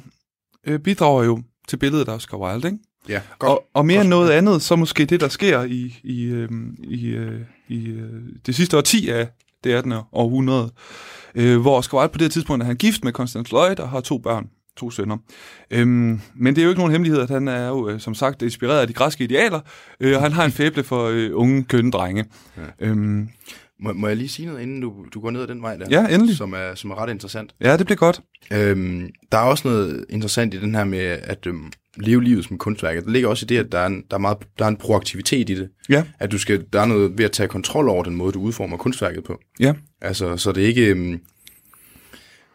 øh, 0.66 0.78
bidrager 0.80 1.24
jo 1.24 1.42
til 1.68 1.76
billedet 1.76 2.08
af 2.08 2.12
Oscar 2.14 2.36
Wilde, 2.38 2.68
ikke? 2.68 2.78
Ja, 3.08 3.20
godt. 3.38 3.50
Og, 3.50 3.64
og 3.74 3.86
mere 3.86 3.96
Godt. 3.96 4.04
end 4.04 4.10
noget 4.10 4.30
andet, 4.30 4.62
så 4.62 4.76
måske 4.76 5.04
det, 5.04 5.20
der 5.20 5.28
sker 5.28 5.62
i, 5.62 6.00
i, 6.04 6.24
øhm, 6.24 6.76
i, 6.84 7.06
øh, 7.06 7.40
i 7.68 7.86
øh, 7.88 8.10
det 8.46 8.54
sidste 8.54 8.76
årti 8.76 9.08
af 9.08 9.28
det 9.64 9.72
18. 9.72 9.92
århundrede, 10.12 10.70
øh, 11.34 11.60
hvor 11.60 11.78
Oscar 11.78 11.98
Wilde 11.98 12.12
på 12.12 12.18
det 12.18 12.32
tidspunkt 12.32 12.62
er 12.62 12.66
han 12.66 12.76
gift 12.76 13.04
med 13.04 13.12
Constance 13.12 13.52
Lloyd 13.52 13.80
og 13.80 13.88
har 13.88 14.00
to 14.00 14.18
børn, 14.18 14.46
to 14.76 14.90
sønner. 14.90 15.16
Øhm, 15.70 16.20
men 16.34 16.54
det 16.54 16.58
er 16.58 16.62
jo 16.64 16.68
ikke 16.68 16.80
nogen 16.80 16.92
hemmelighed, 16.92 17.20
at 17.20 17.30
han 17.30 17.48
er 17.48 17.68
jo, 17.68 17.88
øh, 17.88 18.00
som 18.00 18.14
sagt, 18.14 18.42
inspireret 18.42 18.80
af 18.80 18.86
de 18.86 18.92
græske 18.92 19.24
idealer, 19.24 19.60
øh, 20.00 20.16
og 20.16 20.22
han 20.22 20.32
har 20.32 20.44
en 20.44 20.52
fæble 20.52 20.82
for 20.84 21.04
øh, 21.06 21.30
unge, 21.34 21.64
kønne 21.64 21.90
drenge. 21.90 22.24
Ja. 22.56 22.62
Øhm, 22.86 23.28
Må, 23.80 23.92
må 23.92 24.08
jeg 24.08 24.16
lige 24.16 24.28
sige 24.28 24.46
noget, 24.46 24.62
inden 24.62 24.80
du, 24.80 24.92
du 25.14 25.20
går 25.20 25.30
ned 25.30 25.40
ad 25.42 25.46
den 25.46 25.62
vej 25.62 25.76
der? 25.76 25.86
Ja, 25.90 26.14
endelig. 26.14 26.36
Som 26.36 26.52
er, 26.52 26.74
som 26.74 26.90
er 26.90 26.94
ret 27.02 27.10
interessant. 27.10 27.54
ja, 27.60 27.76
det 27.76 27.86
bliver 27.86 27.96
godt. 27.96 28.20
Øhm, 28.52 29.10
der 29.32 29.38
er 29.38 29.42
også 29.42 29.68
noget 29.68 30.04
interessant 30.10 30.54
i 30.54 30.60
den 30.60 30.74
her 30.74 30.84
med 30.84 30.98
at 31.22 31.46
øhm, 31.46 31.72
leve 32.00 32.24
livet 32.24 32.44
som 32.44 32.58
kunstværk. 32.58 33.04
Der 33.04 33.10
ligger 33.10 33.28
også 33.28 33.44
i 33.44 33.46
det, 33.46 33.58
at 33.58 33.72
der 33.72 33.78
er 33.78 33.86
en, 33.86 34.02
der 34.10 34.16
er 34.16 34.20
meget, 34.20 34.38
der 34.58 34.64
er 34.64 34.68
en 34.68 34.76
proaktivitet 34.76 35.50
i 35.50 35.54
det. 35.54 35.68
Ja. 35.88 36.04
At 36.18 36.32
du 36.32 36.38
skal, 36.38 36.64
der 36.72 36.80
er 36.80 36.86
noget 36.86 37.18
ved 37.18 37.24
at 37.24 37.32
tage 37.32 37.48
kontrol 37.48 37.88
over 37.88 38.02
den 38.04 38.14
måde, 38.16 38.32
du 38.32 38.40
udformer 38.40 38.76
kunstværket 38.76 39.24
på. 39.24 39.40
Ja. 39.60 39.74
Altså, 40.00 40.36
så 40.36 40.52
det 40.52 40.62
er 40.62 40.66
ikke, 40.66 40.86
øhm, 40.86 41.20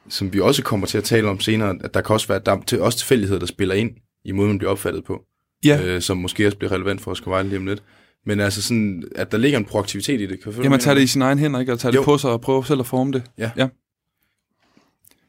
som 0.09 0.33
vi 0.33 0.39
også 0.39 0.63
kommer 0.63 0.87
til 0.87 0.97
at 0.97 1.03
tale 1.03 1.27
om 1.29 1.39
senere, 1.39 1.75
at 1.83 1.93
der 1.93 2.01
kan 2.01 2.13
også 2.13 2.27
være 2.27 2.41
der 2.45 2.51
er 2.51 2.61
til, 2.67 2.81
også 2.81 2.97
tilfældigheder, 2.97 3.39
der 3.39 3.45
spiller 3.45 3.75
ind 3.75 3.91
i 4.25 4.31
måden, 4.31 4.49
man 4.49 4.57
bliver 4.57 4.71
opfattet 4.71 5.03
på. 5.03 5.21
Ja. 5.65 5.81
Øh, 5.83 6.01
som 6.01 6.17
måske 6.17 6.45
også 6.45 6.57
bliver 6.57 6.71
relevant 6.71 7.01
for 7.01 7.11
Oscar 7.11 7.31
Wilde 7.31 7.49
lige 7.49 7.59
om 7.59 7.65
lidt. 7.65 7.83
Men 8.25 8.39
altså 8.39 8.61
sådan, 8.61 9.03
at 9.15 9.31
der 9.31 9.37
ligger 9.37 9.59
en 9.59 9.65
proaktivitet 9.65 10.21
i 10.21 10.25
det. 10.25 10.43
Kan 10.43 10.53
Ja, 10.63 10.69
man 10.69 10.79
tager 10.79 10.95
det 10.95 11.01
i 11.01 11.07
sin 11.07 11.21
egen 11.21 11.39
hænder, 11.39 11.59
ikke? 11.59 11.71
Og 11.71 11.79
tager 11.79 11.93
Jo. 11.93 11.99
det 11.99 12.05
på 12.05 12.17
sig 12.17 12.31
og 12.31 12.41
prøver 12.41 12.61
selv 12.61 12.79
at 12.79 12.85
forme 12.85 13.11
det. 13.11 13.23
Ja. 13.37 13.51
ja. 13.57 13.67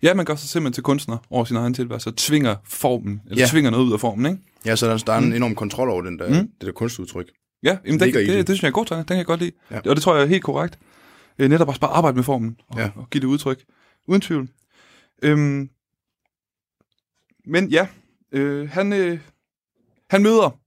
Ja, 0.04 0.14
man 0.14 0.25
gør 0.25 0.34
sig 0.34 0.49
simpelthen 0.49 0.73
til 0.73 0.82
kunstner 0.82 1.16
over 1.30 1.44
sin 1.44 1.56
egen 1.56 1.75
tilværelse 1.75 2.11
og 2.11 2.16
tvinger 2.16 2.56
formen, 2.64 3.23
eller 3.26 3.42
Ja. 3.42 3.49
tvinger 3.50 3.70
noget 3.70 3.84
ud 3.84 3.92
af 3.92 4.00
formen, 4.00 4.26
ikke? 4.26 4.38
Ja, 4.66 4.76
så 4.76 4.87
der, 4.90 4.96
der 4.99 5.12
er 5.12 5.18
en 5.18 5.32
enorm 5.32 5.54
kontrol 5.54 5.88
over 5.90 6.02
den 6.02 6.18
der, 6.18 6.28
Mm. 6.28 6.34
det 6.61 6.66
der 6.66 6.73
kunstudtryk. 6.73 7.30
Ja, 7.62 7.78
jamen, 7.87 8.00
det, 8.00 8.06
ligger 8.06 8.20
det, 8.20 8.28
det, 8.28 8.46
det. 8.46 8.56
synes 8.56 8.62
jeg 8.62 8.68
er 8.68 8.73
god 8.73 8.87
tanke. 8.87 8.98
Den 9.00 9.07
kan 9.07 9.16
jeg 9.16 9.26
godt 9.26 9.40
lide. 9.40 9.52
Ja. 9.70 9.76
Og 9.78 9.96
det 9.96 10.02
tror 10.02 10.14
jeg 10.14 10.22
er 10.24 10.28
helt 10.28 10.42
korrekt. 10.44 10.78
Øh, 11.38 11.48
netop 11.50 11.68
også 11.68 11.81
bare 11.81 11.90
arbejde 11.90 12.14
med 12.16 12.24
formen 12.24 12.57
og, 12.68 12.78
Ja. 12.78 12.83
ja. 12.85 12.90
og 12.96 13.11
give 13.11 13.20
det 13.20 13.26
udtryk. 13.26 13.64
Uden 14.09 14.20
tvivl. 14.20 14.48
Øhm, 15.22 15.68
men 17.46 17.68
ja, 17.68 17.87
øh, 18.33 18.68
han, 18.70 18.92
øh, 18.92 19.18
han 20.11 20.22
møder, 20.22 20.59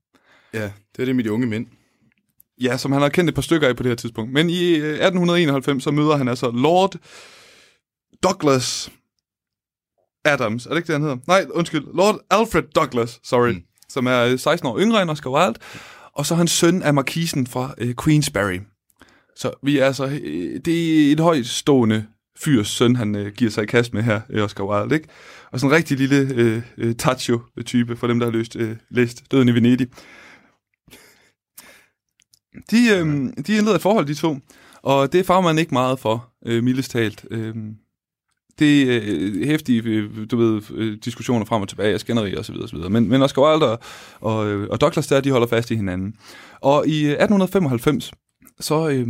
Ja, 0.54 0.62
det 0.96 1.02
er 1.02 1.04
det 1.04 1.16
med 1.16 1.24
de 1.24 1.32
unge 1.32 1.46
mænd. 1.46 1.66
ja, 2.60 2.76
som 2.76 2.92
han 2.92 3.02
har 3.02 3.08
kendt 3.08 3.28
et 3.28 3.34
par 3.34 3.42
stykker 3.42 3.68
af 3.68 3.76
på 3.76 3.82
det 3.82 3.90
her 3.90 3.96
tidspunkt, 3.96 4.32
men 4.32 4.50
i 4.50 4.68
øh, 4.74 4.92
1891, 4.98 5.82
så 5.84 5.90
møder 5.90 6.16
han 6.16 6.28
altså 6.28 6.50
Lord 6.50 6.94
Douglas 8.22 8.90
Adams. 10.32 10.66
Er 10.66 10.70
det 10.70 10.76
ikke 10.76 10.86
det, 10.86 10.94
han 10.94 11.02
hedder? 11.02 11.16
Nej, 11.26 11.46
undskyld. 11.50 11.84
Lord 11.94 12.18
Alfred 12.30 12.62
Douglas, 12.74 13.20
sorry. 13.24 13.52
Mm. 13.52 13.62
Som 13.88 14.06
er 14.06 14.24
øh, 14.24 14.38
16 14.38 14.68
år 14.68 14.78
yngre 14.78 15.02
end 15.02 15.10
Oscar 15.10 15.30
Wilde. 15.30 15.58
Og 16.12 16.26
så 16.26 16.34
hans 16.34 16.50
søn 16.50 16.82
er 16.82 16.92
markisen 16.92 17.46
fra 17.46 17.74
øh, 17.78 17.94
Queensberry. 18.04 18.60
Så 19.36 19.52
vi 19.62 19.78
er 19.78 19.86
altså... 19.86 20.06
Øh, 20.06 20.60
det 20.64 21.08
er 21.08 21.12
et 21.12 21.20
højtstående 21.20 22.06
fyrs 22.44 22.68
søn, 22.68 22.96
han 22.96 23.14
øh, 23.14 23.32
giver 23.32 23.50
sig 23.50 23.62
i 23.62 23.66
kast 23.66 23.94
med 23.94 24.02
her, 24.02 24.20
øh, 24.30 24.44
Oscar 24.44 24.64
Wilde, 24.64 24.94
ikke? 24.94 25.08
Og 25.52 25.60
sådan 25.60 25.72
en 25.72 25.76
rigtig 25.76 25.96
lille 25.96 26.16
øh, 26.34 26.62
øh, 26.78 26.94
Taccio-type, 26.94 27.96
for 27.96 28.06
dem, 28.06 28.18
der 28.18 28.26
har 28.26 28.32
løst, 28.32 28.56
øh, 28.56 28.76
læst 28.90 29.22
Døden 29.30 29.48
i 29.48 29.54
Venedig. 29.54 29.88
De, 32.70 32.76
øh, 32.90 33.06
de 33.46 33.56
indleder 33.56 33.74
et 33.74 33.82
forhold, 33.82 34.06
de 34.06 34.14
to, 34.14 34.36
og 34.82 35.12
det 35.12 35.26
farver 35.26 35.42
man 35.42 35.58
ikke 35.58 35.74
meget 35.74 35.98
for, 35.98 36.32
øh, 36.46 36.64
mildest 36.64 36.90
talt. 36.90 37.24
Øh, 37.30 37.54
det 38.58 38.96
er 38.96 39.00
øh, 39.04 39.46
hæftige, 39.46 39.82
øh, 39.84 40.10
du 40.30 40.36
ved, 40.36 40.62
øh, 40.74 40.98
diskussioner 41.04 41.44
frem 41.44 41.62
og 41.62 41.68
tilbage, 41.68 41.98
skænderi 41.98 42.34
og 42.36 42.44
så 42.44 42.52
videre, 42.52 42.64
og 42.64 42.68
så 42.68 42.76
videre. 42.76 42.90
Men, 42.90 43.08
men 43.08 43.22
Oscar 43.22 43.42
Wilde 43.42 43.70
og, 43.70 43.80
og, 44.20 44.48
øh, 44.48 44.68
og 44.70 44.80
Douglas 44.80 45.06
der, 45.06 45.20
de 45.20 45.30
holder 45.30 45.46
fast 45.46 45.70
i 45.70 45.76
hinanden. 45.76 46.14
Og 46.60 46.86
i 46.86 47.04
øh, 47.04 47.10
1895, 47.10 48.12
så, 48.60 48.88
øh, 48.88 49.06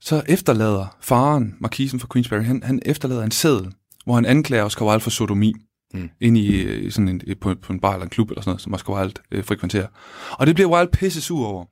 så 0.00 0.22
efterlader 0.28 0.96
faren, 1.00 1.54
markisen 1.58 2.00
for 2.00 2.08
Queensberry, 2.12 2.42
han, 2.42 2.62
han 2.62 2.82
efterlader 2.86 3.22
en 3.22 3.30
seddel, 3.30 3.72
hvor 4.04 4.14
han 4.14 4.26
anklager 4.26 4.64
Oscar 4.64 4.86
Wilde 4.86 5.00
for 5.00 5.10
sodomi. 5.10 5.54
Mm. 5.94 6.10
Ind 6.20 6.38
i, 6.38 6.62
i 6.78 6.90
sådan 6.90 7.08
en, 7.08 7.20
på, 7.40 7.54
på 7.62 7.72
en 7.72 7.80
bar 7.80 7.92
eller 7.92 8.04
en 8.04 8.10
klub 8.10 8.30
eller 8.30 8.42
sådan 8.42 8.50
noget, 8.50 8.60
som 8.60 8.74
Oscar 8.74 8.92
Wilde 8.94 9.14
øh, 9.32 9.44
frekventerer. 9.44 9.86
Og 10.30 10.46
det 10.46 10.54
bliver 10.54 10.70
Wilde 10.70 10.90
pisse 10.92 11.20
sur 11.20 11.46
over. 11.46 11.64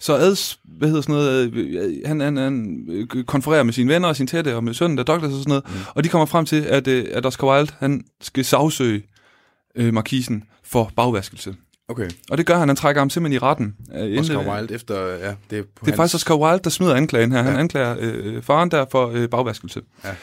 Så 0.00 0.14
Ads, 0.14 0.58
hvad 0.64 0.88
hedder 0.88 1.02
sådan 1.02 1.14
noget, 1.14 1.54
øh, 1.54 1.92
han, 2.06 2.20
han, 2.20 2.36
han 2.36 2.86
øh, 2.90 3.24
konfererer 3.24 3.62
med 3.62 3.72
sine 3.72 3.92
venner 3.92 4.08
og 4.08 4.16
sin 4.16 4.26
tætte, 4.26 4.56
og 4.56 4.64
med 4.64 4.74
sønnen 4.74 4.98
der 4.98 5.04
Douglas 5.04 5.32
og 5.32 5.38
sådan 5.38 5.48
noget, 5.48 5.64
mm. 5.68 5.80
og 5.94 6.04
de 6.04 6.08
kommer 6.08 6.26
frem 6.26 6.46
til, 6.46 6.62
at, 6.62 6.88
øh, 6.88 7.04
at 7.12 7.26
Oscar 7.26 7.46
Wilde, 7.56 7.72
han 7.78 8.04
skal 8.20 8.44
sagsøge 8.44 9.02
øh, 9.76 9.94
markisen 9.94 10.44
for 10.64 10.92
bagvaskelse. 10.96 11.54
Okay. 11.88 12.10
Og 12.30 12.38
det 12.38 12.46
gør 12.46 12.58
han, 12.58 12.68
han 12.68 12.76
trækker 12.76 13.00
ham 13.00 13.10
simpelthen 13.10 13.36
i 13.36 13.38
retten. 13.38 13.74
Øh, 13.94 14.18
Oscar 14.20 14.34
inden- 14.40 14.52
Wilde 14.52 14.74
efter, 14.74 15.06
ja, 15.08 15.34
det 15.50 15.58
er 15.58 15.62
det 15.84 15.92
er 15.92 15.96
faktisk 15.96 16.14
Oscar 16.14 16.34
Wilde, 16.36 16.60
der 16.64 16.70
smider 16.70 16.94
anklagen 16.94 17.32
her. 17.32 17.38
Han 17.38 17.46
Ja. 17.46 17.52
ja. 17.52 17.60
anklager 17.60 17.96
øh, 18.00 18.42
faren 18.42 18.70
der 18.70 18.84
for 18.90 19.10
øh, 19.14 19.28
bagvaskelse. 19.28 19.80
Ja. 20.04 20.14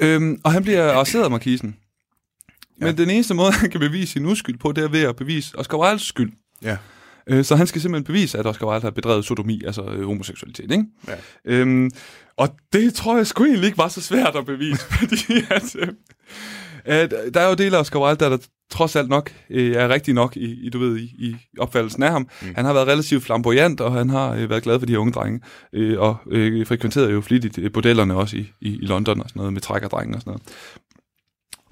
Øhm, 0.00 0.40
og 0.44 0.52
han 0.52 0.62
bliver 0.62 0.92
arresteret 0.92 1.24
af 1.24 1.30
markisen. 1.30 1.76
Men 2.80 2.86
Ja. 2.88 2.92
den 2.92 3.10
eneste 3.10 3.34
måde, 3.34 3.52
han 3.52 3.70
kan 3.70 3.80
bevise 3.80 4.12
sin 4.12 4.26
uskyld 4.26 4.58
på, 4.58 4.72
det 4.72 4.84
er 4.84 4.88
ved 4.88 5.02
at 5.02 5.16
bevise 5.16 5.58
Oscar 5.58 5.78
Wildes 5.78 6.02
skyld. 6.02 6.32
Ja. 6.62 6.76
Øh, 7.30 7.44
så 7.44 7.56
han 7.56 7.66
skal 7.66 7.80
simpelthen 7.80 8.04
bevise, 8.04 8.38
at 8.38 8.46
Oscar 8.46 8.66
Wilde 8.66 8.82
har 8.82 8.90
bedrevet 8.90 9.24
sodomi, 9.24 9.62
altså 9.66 9.82
øh, 9.82 10.06
homoseksualitet. 10.06 10.70
Ikke? 10.70 10.84
Ja. 11.08 11.14
Øhm, 11.44 11.90
og 12.36 12.48
det 12.72 12.94
tror 12.94 13.16
jeg 13.16 13.26
sgu 13.26 13.44
egentlig 13.44 13.66
ikke 13.66 13.78
var 13.78 13.88
så 13.88 14.00
svært 14.00 14.36
at 14.36 14.46
bevise, 14.46 14.84
fordi 14.98 15.32
at, 15.50 15.76
øh, 15.78 15.88
at, 16.84 17.14
der 17.34 17.40
er 17.40 17.48
jo 17.48 17.54
dele 17.54 17.76
af 17.76 17.80
Oscar 17.80 18.00
Wilde, 18.00 18.24
der, 18.24 18.28
der 18.28 18.38
trods 18.70 18.96
alt 18.96 19.08
nok 19.08 19.32
øh, 19.50 19.76
er 19.76 19.88
rigtig 19.88 20.14
nok 20.14 20.36
i, 20.36 20.66
i, 20.66 20.70
du 20.70 20.78
ved, 20.78 20.96
i, 20.96 21.04
i 21.04 21.36
opfattelsen 21.58 22.02
af 22.02 22.10
ham. 22.10 22.28
Mm. 22.42 22.54
Han 22.54 22.64
har 22.64 22.72
været 22.72 22.88
relativt 22.88 23.24
flamboyant, 23.24 23.80
og 23.80 23.92
han 23.92 24.10
har 24.10 24.34
øh, 24.34 24.50
været 24.50 24.62
glad 24.62 24.78
for 24.78 24.86
de 24.86 24.98
unge 24.98 25.12
drenge, 25.12 25.40
øh, 25.72 26.00
og 26.00 26.16
øh, 26.30 26.66
frekventerede 26.66 27.10
jo 27.10 27.20
flittigt 27.20 27.58
øh, 27.58 27.72
bordellerne 27.72 28.14
også 28.14 28.36
i, 28.36 28.52
i, 28.60 28.78
i 28.82 28.86
London 28.86 29.20
og 29.20 29.28
sådan 29.28 29.40
noget, 29.40 29.52
med 29.52 29.60
trækkerdrenge 29.60 30.14
og 30.14 30.20
sådan 30.20 30.30
noget. 30.30 30.42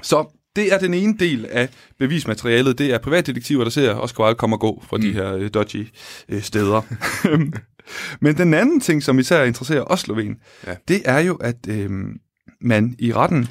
Så 0.02 0.24
det 0.56 0.72
er 0.72 0.78
den 0.78 0.94
ene 0.94 1.16
del 1.18 1.46
af 1.50 1.68
bevismaterialet. 1.98 2.78
Det 2.78 2.94
er 2.94 2.98
privatdetektiver, 2.98 3.64
der 3.64 3.70
ser 3.70 3.94
Oscar 3.94 4.24
Wilde 4.24 4.36
komme 4.36 4.56
og 4.56 4.60
gå 4.60 4.82
fra 4.88 4.96
mm. 4.96 5.02
de 5.02 5.12
her 5.12 5.34
øh, 5.34 5.50
dodgy 5.54 5.88
øh, 6.28 6.42
steder. 6.42 6.82
Men 8.24 8.36
den 8.36 8.54
anden 8.54 8.80
ting, 8.80 9.02
som 9.02 9.18
især 9.18 9.44
interesserer 9.44 9.82
os, 9.84 10.00
Sloven, 10.00 10.36
Ja. 10.66 10.74
det 10.88 11.02
er 11.04 11.18
jo, 11.18 11.34
at 11.34 11.56
øh, 11.68 11.90
man 12.60 12.94
i 12.98 13.12
retten 13.12 13.48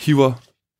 hiver 0.00 0.32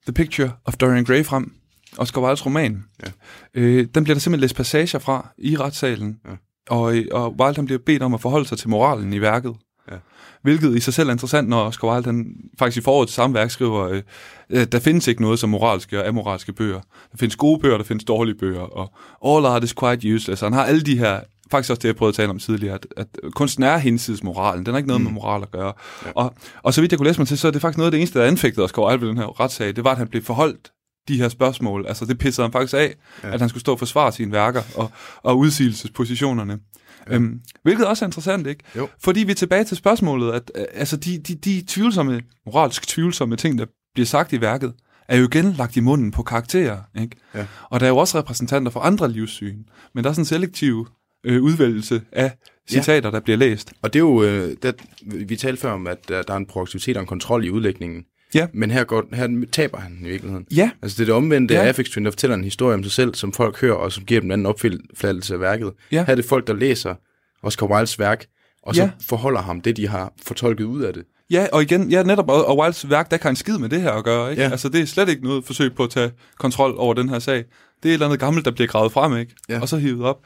The 0.07 0.13
Picture 0.13 0.53
of 0.65 0.75
Dorian 0.77 1.05
Gray 1.05 1.25
frem, 1.25 1.53
Oscar 1.99 2.21
Wildes 2.21 2.47
roman. 2.47 2.85
Ja. 3.07 3.11
Øh, 3.55 3.87
den 3.95 4.05
bliver 4.05 4.15
der 4.15 4.21
simpelthen 4.21 4.41
læst 4.41 4.57
passager 4.57 4.99
fra 4.99 5.33
i 5.39 5.57
retssalen, 5.57 6.17
Ja. 6.29 6.31
og, 6.71 6.97
øh, 6.97 7.07
og 7.13 7.35
Wilde 7.41 7.57
han 7.57 7.65
bliver 7.67 7.79
bedt 7.87 8.03
om 8.03 8.15
at 8.15 8.21
forholde 8.21 8.49
sig 8.49 8.59
til 8.59 8.69
moralen 8.69 9.13
i 9.13 9.21
værket. 9.21 9.53
Ja. 9.91 9.97
Hvilket 10.43 10.77
i 10.77 10.81
sig 10.81 10.95
selv 10.95 11.09
er 11.09 11.13
interessant, 11.13 11.49
når 11.49 11.65
Oscar 11.65 11.89
Wilde 11.89 12.05
han 12.07 12.35
faktisk 12.59 12.79
i 12.79 12.85
foråret 12.85 13.09
til 13.09 13.15
samme 13.15 13.35
værk 13.35 13.51
skriver, 13.51 13.89
øh, 13.89 14.03
øh, 14.51 14.67
der 14.73 14.81
findes 14.81 15.09
ikke 15.09 15.23
noget 15.23 15.39
som 15.39 15.51
moralske 15.51 16.01
og 16.01 16.09
amoralske 16.09 16.53
bøger. 16.53 16.81
Der 17.13 17.19
findes 17.19 17.37
gode 17.37 17.61
bøger, 17.61 17.77
der 17.77 17.85
findes 17.85 18.05
dårlige 18.05 18.35
bøger, 18.35 18.61
og 18.61 18.93
all 19.27 19.47
art 19.47 19.65
is 19.65 19.75
quite 19.75 20.15
useless. 20.15 20.43
Han 20.43 20.53
har 20.53 20.65
alle 20.65 20.81
de 20.81 20.99
her, 20.99 21.21
faktisk 21.51 21.71
også 21.71 21.81
det, 21.81 21.89
jeg 21.89 21.97
prøvede 21.97 22.11
at 22.11 22.17
tale 22.17 22.31
om 22.31 22.39
tidligere, 22.39 22.75
at, 22.75 22.87
at 22.97 23.07
kunsten 23.35 23.63
er 23.63 23.79
hinsides 23.79 24.23
moralen. 24.23 24.67
Den 24.67 24.75
har 24.75 24.79
ikke 24.79 24.89
noget 24.89 25.01
mm. 25.01 25.05
med 25.05 25.13
moral 25.13 25.43
at 25.43 25.51
gøre. 25.51 25.73
Ja. 26.07 26.11
Og, 26.15 26.35
og 26.63 26.75
så 26.75 26.81
vidt 26.81 26.93
jeg 26.93 26.99
kunne 26.99 27.09
læse 27.09 27.21
mig 27.21 27.29
til, 27.29 27.39
så 27.39 27.47
er 27.47 27.53
det 27.53 27.61
faktisk 27.61 27.79
noget 27.79 27.87
af 27.87 27.91
det 27.91 27.99
eneste, 27.99 28.19
der 28.19 28.27
anfægtede 28.27 28.65
Oscar 28.65 28.83
Wilde 28.83 29.01
ved 29.01 29.09
den 29.09 29.19
her 29.19 29.41
retssag, 29.41 29.77
det 29.77 29.85
var, 29.85 29.91
at 29.91 29.99
han 29.99 30.09
blev 30.09 30.23
forholdt 30.23 30.73
de 31.09 31.17
her 31.17 31.29
spørgsmål. 31.29 31.87
Altså 31.89 32.05
det 32.05 32.19
pissede 32.19 32.45
han 32.45 32.53
faktisk 32.53 32.75
af, 32.75 32.95
ja. 33.23 33.33
at 33.33 33.41
han 33.41 33.49
skulle 33.49 33.61
stå 33.61 33.73
og 33.73 33.79
forsvare 33.79 34.13
sine 34.13 34.33
værker 34.33 34.63
og, 34.77 34.91
og 35.23 35.39
udsigelsespositionerne. 35.39 36.59
Ja. 37.09 37.15
Øhm, 37.15 37.41
hvilket 37.63 37.87
også 37.87 38.05
er 38.05 38.09
interessant, 38.09 38.47
ikke? 38.47 38.65
Jo. 38.77 38.89
Fordi 39.03 39.21
vi 39.21 39.31
er 39.31 39.35
tilbage 39.35 39.65
til 39.65 39.77
spørgsmålet, 39.77 40.33
at 40.33 40.51
øh, 40.55 40.65
altså 40.75 40.97
de, 40.97 41.19
de, 41.19 41.35
de 41.35 41.65
tvivlsomme, 41.67 42.23
moralsk 42.47 42.89
tvivlsomme 42.89 43.37
ting, 43.37 43.59
der 43.59 43.67
bliver 43.95 44.07
sagt 44.07 44.33
i 44.33 44.41
værket, 44.41 44.73
er 45.09 45.17
jo 45.17 45.25
igen 45.25 45.53
lagt 45.53 45.77
i 45.77 45.81
munden 45.81 46.11
på 46.11 46.23
karakterer, 46.23 46.79
ikke? 47.01 47.17
Ja. 47.35 47.47
Og 47.71 47.81
der 47.81 47.87
er 47.87 47.91
jo 47.91 47.97
også 47.97 48.19
repræsentanter 48.19 48.71
for 48.71 48.81
andre 48.81 49.11
livssyn, 49.11 49.65
men 49.95 50.05
der 50.05 50.11
er 50.11 50.15
sådan 50.15 50.23
en 50.23 50.27
selektiv 50.27 50.89
øh, 51.25 51.43
udvælgelse 51.43 52.03
af 52.13 52.33
citater, 52.69 53.09
ja. 53.09 53.13
der 53.13 53.21
bliver 53.21 53.37
læst. 53.37 53.73
Og 53.83 53.93
det 53.93 53.99
er 53.99 54.05
jo, 54.05 54.23
øh, 54.23 54.57
det, 54.63 54.75
vi 55.03 55.37
talte 55.37 55.61
før 55.61 55.73
om, 55.73 55.87
at 55.87 56.09
der, 56.09 56.23
der 56.23 56.33
er 56.33 56.37
en 56.37 56.47
proaktivitet 56.47 56.97
og 56.97 57.01
en 57.01 57.07
kontrol 57.07 57.45
i 57.45 57.51
udlægningen. 57.51 58.05
Ja. 58.35 58.47
Men 58.55 58.71
her, 58.71 58.85
går, 58.85 59.05
her 59.13 59.45
taber 59.53 59.79
han 59.79 59.99
i 60.01 60.09
virkeligheden. 60.09 60.47
Ja, 60.57 60.71
Altså 60.83 60.97
det 60.97 61.03
er 61.03 61.07
det 61.07 61.15
omvendte 61.15 61.55
Ja. 61.55 61.63
af 61.63 61.67
Affix 61.69 61.91
Twin, 61.91 62.05
der 62.05 62.11
fortæller 62.11 62.37
en 62.37 62.45
historie 62.45 62.75
om 62.75 62.83
sig 62.83 62.93
selv, 62.93 63.15
som 63.15 63.33
folk 63.33 63.61
hører, 63.61 63.75
og 63.75 63.93
som 63.93 64.05
giver 64.05 64.21
dem 64.21 64.29
en 64.29 64.33
anden 64.33 64.47
opfattelse 64.47 65.35
af 65.35 65.41
værket. 65.41 65.73
Ja. 65.93 66.05
Her 66.05 66.13
er 66.13 66.15
det 66.17 66.25
folk, 66.25 66.47
der 66.47 66.53
læser 66.55 66.95
Oscar 67.43 67.67
Wildes 67.67 67.99
værk, 67.99 68.27
og 68.63 68.75
så 68.75 68.83
Ja. 68.83 68.91
forholder 69.03 69.41
ham 69.41 69.61
det, 69.61 69.77
de 69.77 69.89
har 69.89 70.13
fortolket 70.23 70.65
ud 70.65 70.83
af 70.83 70.93
det. 70.95 71.05
Ja, 71.31 71.47
og 71.53 71.63
igen, 71.63 71.91
ja, 71.91 72.03
netop, 72.03 72.29
og, 72.31 72.59
Wilds 72.59 72.91
værk, 72.91 73.11
der 73.11 73.17
kan 73.17 73.31
en 73.31 73.37
skid 73.37 73.59
med 73.59 73.69
det 73.69 73.81
her 73.83 73.93
at 73.93 74.05
gøre, 74.05 74.31
ikke? 74.31 74.43
Ja. 74.43 74.51
Altså, 74.51 74.69
det 74.69 74.81
er 74.81 74.85
slet 74.87 75.09
ikke 75.09 75.23
noget 75.25 75.45
forsøg 75.45 75.75
på 75.75 75.85
at 75.85 75.91
tage 75.91 76.11
kontrol 76.39 76.75
over 76.79 76.95
den 76.95 77.09
her 77.09 77.19
sag. 77.19 77.37
Det 77.37 77.45
er 77.85 77.89
et 77.89 77.93
eller 77.93 78.07
andet 78.07 78.21
gammelt, 78.21 78.45
der 78.45 78.51
bliver 78.51 78.69
gravet 78.69 78.93
frem, 78.93 79.17
ikke? 79.17 79.35
Ja. 79.49 79.61
Og 79.61 79.69
så 79.69 79.77
hivet 79.77 80.03
op. 80.05 80.17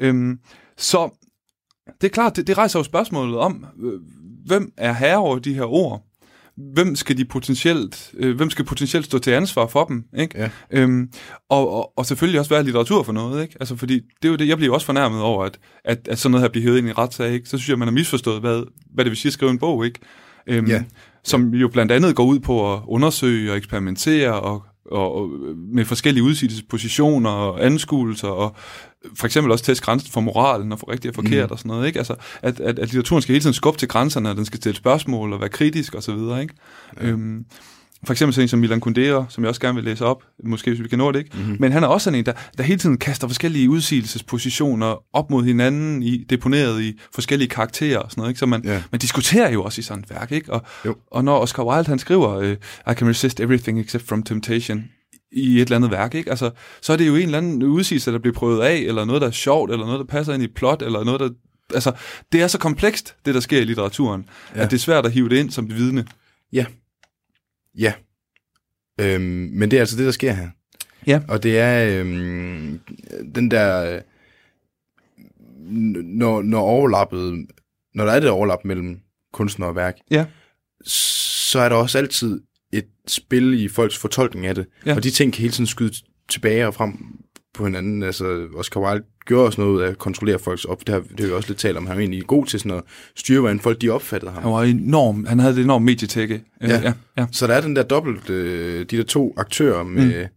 Øhm, 0.00 0.38
så 0.76 1.10
det 2.00 2.06
er 2.06 2.12
klart, 2.12 2.36
det, 2.36 2.46
det 2.46 2.58
rejser 2.58 2.78
jo 2.78 2.82
spørgsmålet 2.82 3.36
om, 3.36 3.66
øh, 3.82 3.92
hvem 4.46 4.72
er 4.76 4.92
herre 4.92 5.16
over 5.16 5.38
de 5.38 5.54
her 5.54 5.64
ord? 5.64 6.02
Hvem 6.56 6.96
skal 6.96 7.18
de 7.18 7.24
potentielt, 7.24 8.10
øh, 8.16 8.36
hvem 8.36 8.50
skal 8.50 8.64
potentielt 8.64 9.04
stå 9.06 9.18
til 9.18 9.30
ansvar 9.30 9.66
for 9.66 9.84
dem, 9.84 10.04
ikke? 10.18 10.38
Ja. 10.38 10.50
Øhm, 10.70 11.08
og, 11.50 11.72
og, 11.72 11.92
og 11.98 12.06
selvfølgelig 12.06 12.40
også 12.40 12.54
være 12.54 12.64
litteratur 12.64 13.02
for 13.02 13.12
noget, 13.12 13.42
ikke? 13.42 13.56
Altså, 13.60 13.76
fordi 13.76 13.94
det 13.94 14.28
er 14.28 14.28
jo 14.28 14.36
det, 14.36 14.48
jeg 14.48 14.56
bliver 14.56 14.74
også 14.74 14.86
fornærmet 14.86 15.20
over, 15.20 15.44
at, 15.44 15.58
at, 15.84 16.08
at 16.08 16.18
sådan 16.18 16.30
noget 16.30 16.42
her 16.44 16.48
bliver 16.50 16.64
hævet 16.64 16.78
ind 16.78 16.86
i 16.86 16.90
en 16.90 16.98
retssag, 16.98 17.32
ikke? 17.32 17.48
Så 17.48 17.58
synes 17.58 17.68
jeg, 17.68 17.78
man 17.78 17.88
har 17.88 17.92
misforstået, 17.92 18.40
hvad, 18.40 18.62
hvad 18.94 19.04
det 19.04 19.10
vil 19.10 19.16
sige 19.18 19.30
at 19.30 19.32
skrive 19.32 19.50
en 19.50 19.58
bog, 19.58 19.86
ikke? 19.86 20.00
Øhm, 20.46 20.66
Ja. 20.66 20.84
Som 21.24 21.54
jo 21.54 21.68
blandt 21.68 21.92
andet 21.92 22.16
går 22.16 22.24
ud 22.24 22.40
på 22.40 22.74
at 22.74 22.80
undersøge 22.86 23.50
og 23.50 23.56
eksperimentere 23.56 24.40
og, 24.40 24.62
og, 24.92 25.14
og 25.14 25.30
med 25.56 25.84
forskellige 25.84 26.24
udsigelsespositioner 26.24 27.30
og 27.30 27.66
anskuelser 27.66 28.28
og 28.28 28.56
for 29.14 29.26
eksempel 29.26 29.52
også 29.52 29.64
teste 29.64 29.84
grænsen 29.84 30.12
for 30.12 30.20
moralen 30.20 30.72
og 30.72 30.78
for 30.78 30.90
rigtigt 30.90 31.10
og 31.10 31.14
forkert 31.24 31.50
mm. 31.50 31.52
og 31.52 31.58
sådan 31.58 31.68
noget, 31.68 31.86
ikke? 31.86 31.98
Altså, 31.98 32.14
at, 32.42 32.60
at, 32.60 32.78
at 32.78 32.88
litteraturen 32.88 33.22
skal 33.22 33.32
hele 33.32 33.42
tiden 33.42 33.54
skubbe 33.54 33.78
til 33.78 33.88
grænserne, 33.88 34.30
og 34.30 34.36
den 34.36 34.44
skal 34.44 34.56
stille 34.56 34.76
spørgsmål 34.76 35.32
og 35.32 35.40
være 35.40 35.48
kritisk 35.48 35.94
og 35.94 36.02
så 36.02 36.14
videre, 36.14 36.42
ikke? 36.42 36.54
Ja. 37.00 37.06
Øhm, 37.06 37.44
for 38.06 38.12
eksempel 38.12 38.34
sådan 38.34 38.44
en 38.44 38.48
som 38.48 38.58
Milan 38.58 38.80
Kundera, 38.80 39.26
som 39.28 39.44
jeg 39.44 39.48
også 39.48 39.60
gerne 39.60 39.74
vil 39.74 39.84
læse 39.84 40.04
op, 40.04 40.22
måske 40.44 40.70
hvis 40.70 40.82
vi 40.82 40.88
kan 40.88 40.98
nå 40.98 41.12
det, 41.12 41.18
ikke? 41.18 41.30
Mm-hmm. 41.36 41.56
Men 41.60 41.72
han 41.72 41.82
er 41.82 41.86
også 41.86 42.04
sådan 42.04 42.18
en, 42.18 42.26
der, 42.26 42.32
der 42.58 42.62
hele 42.64 42.78
tiden 42.78 42.98
kaster 42.98 43.26
forskellige 43.28 43.70
udsigelsespositioner 43.70 45.16
op 45.16 45.30
mod 45.30 45.44
hinanden, 45.44 46.02
i, 46.02 46.24
deponeret 46.30 46.82
i 46.82 46.98
forskellige 47.14 47.48
karakterer 47.48 47.98
og 47.98 48.10
sådan 48.10 48.20
noget, 48.20 48.30
ikke? 48.30 48.38
Så 48.38 48.46
man, 48.46 48.62
Ja. 48.64 48.82
man 48.92 48.98
diskuterer 48.98 49.50
jo 49.50 49.62
også 49.62 49.78
i 49.78 49.82
sådan 49.82 50.02
et 50.04 50.10
værk, 50.10 50.32
ikke? 50.32 50.52
Og, 50.52 50.62
Jo. 50.84 50.94
og 51.10 51.24
når 51.24 51.38
Oscar 51.38 51.64
Wilde, 51.64 51.88
han 51.88 51.98
skriver, 51.98 52.38
øh, 52.38 52.56
I 52.90 52.94
can 52.94 53.08
resist 53.08 53.40
everything 53.40 53.80
except 53.80 54.06
from 54.08 54.22
temptation, 54.22 54.84
i 55.32 55.56
et 55.56 55.60
eller 55.62 55.76
andet 55.76 55.90
værk, 55.90 56.14
ikke? 56.14 56.30
Altså, 56.30 56.50
så 56.82 56.92
er 56.92 56.96
det 56.96 57.06
jo 57.06 57.16
en 57.16 57.22
eller 57.22 57.38
anden 57.38 57.62
udsigelse, 57.62 58.12
der 58.12 58.18
bliver 58.18 58.34
prøvet 58.34 58.62
af, 58.62 58.74
eller 58.76 59.04
noget, 59.04 59.22
der 59.22 59.28
er 59.28 59.32
sjovt, 59.32 59.70
eller 59.70 59.86
noget, 59.86 59.98
der 59.98 60.06
passer 60.06 60.34
ind 60.34 60.42
i 60.42 60.46
plot, 60.48 60.82
eller 60.82 61.04
noget, 61.04 61.20
der... 61.20 61.28
Altså, 61.74 61.92
det 62.32 62.42
er 62.42 62.46
så 62.46 62.58
komplekst, 62.58 63.14
det 63.26 63.34
der 63.34 63.40
sker 63.40 63.60
i 63.60 63.64
litteraturen. 63.64 64.24
Ja. 64.56 64.62
at 64.62 64.70
det 64.70 64.76
er 64.76 64.80
svært 64.80 65.06
at 65.06 65.12
hive 65.12 65.28
det 65.28 65.36
ind 65.36 65.50
som 65.50 65.70
vidne. 65.70 66.04
Ja. 66.52 66.64
Ja. 67.78 67.92
Øhm, 69.00 69.22
men 69.52 69.70
det 69.70 69.76
er 69.76 69.80
altså 69.80 69.96
det, 69.96 70.04
der 70.06 70.12
sker 70.12 70.32
her. 70.32 70.48
Ja. 71.06 71.22
Og 71.28 71.42
det 71.42 71.58
er 71.58 72.00
øhm, 72.00 72.80
den 73.34 73.50
der... 73.50 74.00
Når, 76.02 76.42
når 76.42 76.60
overlappet... 76.60 77.46
Når 77.94 78.04
der 78.04 78.12
er 78.12 78.20
det 78.20 78.30
overlap 78.30 78.64
mellem 78.64 78.98
kunstner 79.32 79.66
og 79.66 79.76
værk, 79.76 79.94
Ja. 80.10 80.26
så 80.84 81.58
er 81.58 81.68
der 81.68 81.76
også 81.76 81.98
altid 81.98 82.40
et 82.72 82.86
spil 83.06 83.64
i 83.64 83.68
folks 83.68 83.98
fortolkning 83.98 84.46
af 84.46 84.54
det. 84.54 84.66
Ja. 84.86 84.96
Og 84.96 85.02
de 85.04 85.10
ting 85.10 85.32
kan 85.32 85.40
hele 85.40 85.52
tiden 85.52 85.66
skyde 85.66 85.92
tilbage 86.28 86.66
og 86.66 86.74
frem 86.74 86.92
på 87.54 87.64
hinanden. 87.64 88.02
Altså, 88.02 88.48
Oscar 88.56 88.80
Wilde 88.80 89.06
gjorde 89.26 89.46
også 89.46 89.60
noget 89.60 89.74
ud 89.76 89.80
af 89.82 89.88
at 89.88 89.98
kontrollere 89.98 90.38
folks 90.38 90.64
op. 90.64 90.80
Det 90.80 90.88
har, 90.88 91.00
det 91.00 91.20
har 91.20 91.26
vi 91.26 91.32
også 91.32 91.48
lidt 91.48 91.58
talt 91.58 91.76
om. 91.76 91.86
Han 91.86 91.96
var 91.96 92.00
egentlig 92.00 92.26
god 92.26 92.46
til 92.46 92.60
sådan 92.60 92.76
at 92.78 92.82
styre, 93.16 93.40
hvordan 93.40 93.60
folk 93.60 93.80
de 93.80 93.90
opfattede 93.90 94.32
ham. 94.32 94.42
Han 94.42 94.52
var 94.52 94.62
enorm, 94.62 95.26
han 95.28 95.38
havde 95.38 95.54
et 95.54 95.60
enormt 95.64 95.84
medietække. 95.84 96.34
Øh, 96.62 96.68
Ja. 96.70 96.80
ja, 96.82 96.92
ja. 97.18 97.26
Så 97.32 97.46
der 97.46 97.54
er 97.54 97.60
den 97.60 97.76
der 97.76 97.82
dobbelt, 97.82 98.30
øh, 98.30 98.78
de 98.90 98.96
der 98.96 99.02
to 99.02 99.34
aktører 99.36 99.82
med, 99.82 100.22
mm. 100.22 100.28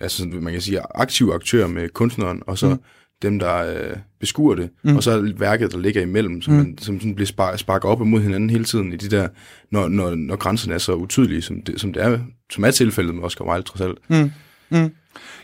altså 0.00 0.26
man 0.26 0.52
kan 0.52 0.62
sige 0.62 0.80
aktive 0.94 1.34
aktører 1.34 1.66
med 1.68 1.88
kunstneren, 1.88 2.42
og 2.46 2.58
så 2.58 2.68
Mm. 2.68 2.78
dem, 3.22 3.38
der 3.38 3.56
øh, 3.56 3.96
beskuer 4.20 4.54
det, 4.54 4.70
Mm. 4.84 4.96
og 4.96 5.02
så 5.02 5.32
værket, 5.38 5.72
der 5.72 5.78
ligger 5.78 6.02
imellem, 6.02 6.42
som, 6.42 6.52
mm. 6.54 6.58
man, 6.58 6.78
som 6.78 7.00
sådan 7.00 7.14
bliver 7.14 7.26
spar- 7.26 7.56
sparket 7.56 7.90
op 7.90 8.00
imod 8.00 8.20
hinanden 8.20 8.50
hele 8.50 8.64
tiden 8.64 8.92
i 8.92 8.96
de 8.96 9.08
der, 9.16 9.28
når, 9.72 9.88
når, 9.88 10.14
når 10.14 10.36
grænserne 10.36 10.74
er 10.74 10.78
så 10.78 10.92
utydelige, 10.94 11.42
som 11.42 11.62
det, 11.62 11.80
som 11.80 11.92
det 11.92 12.02
er, 12.02 12.18
som 12.52 12.64
er 12.64 12.70
tilfældet 12.70 13.14
med 13.14 13.22
Oscar 13.24 13.44
Wilde 13.44 13.62
trods 13.62 13.80
alt. 13.80 13.98
Mm. 14.10 14.30
Mm. 14.70 14.90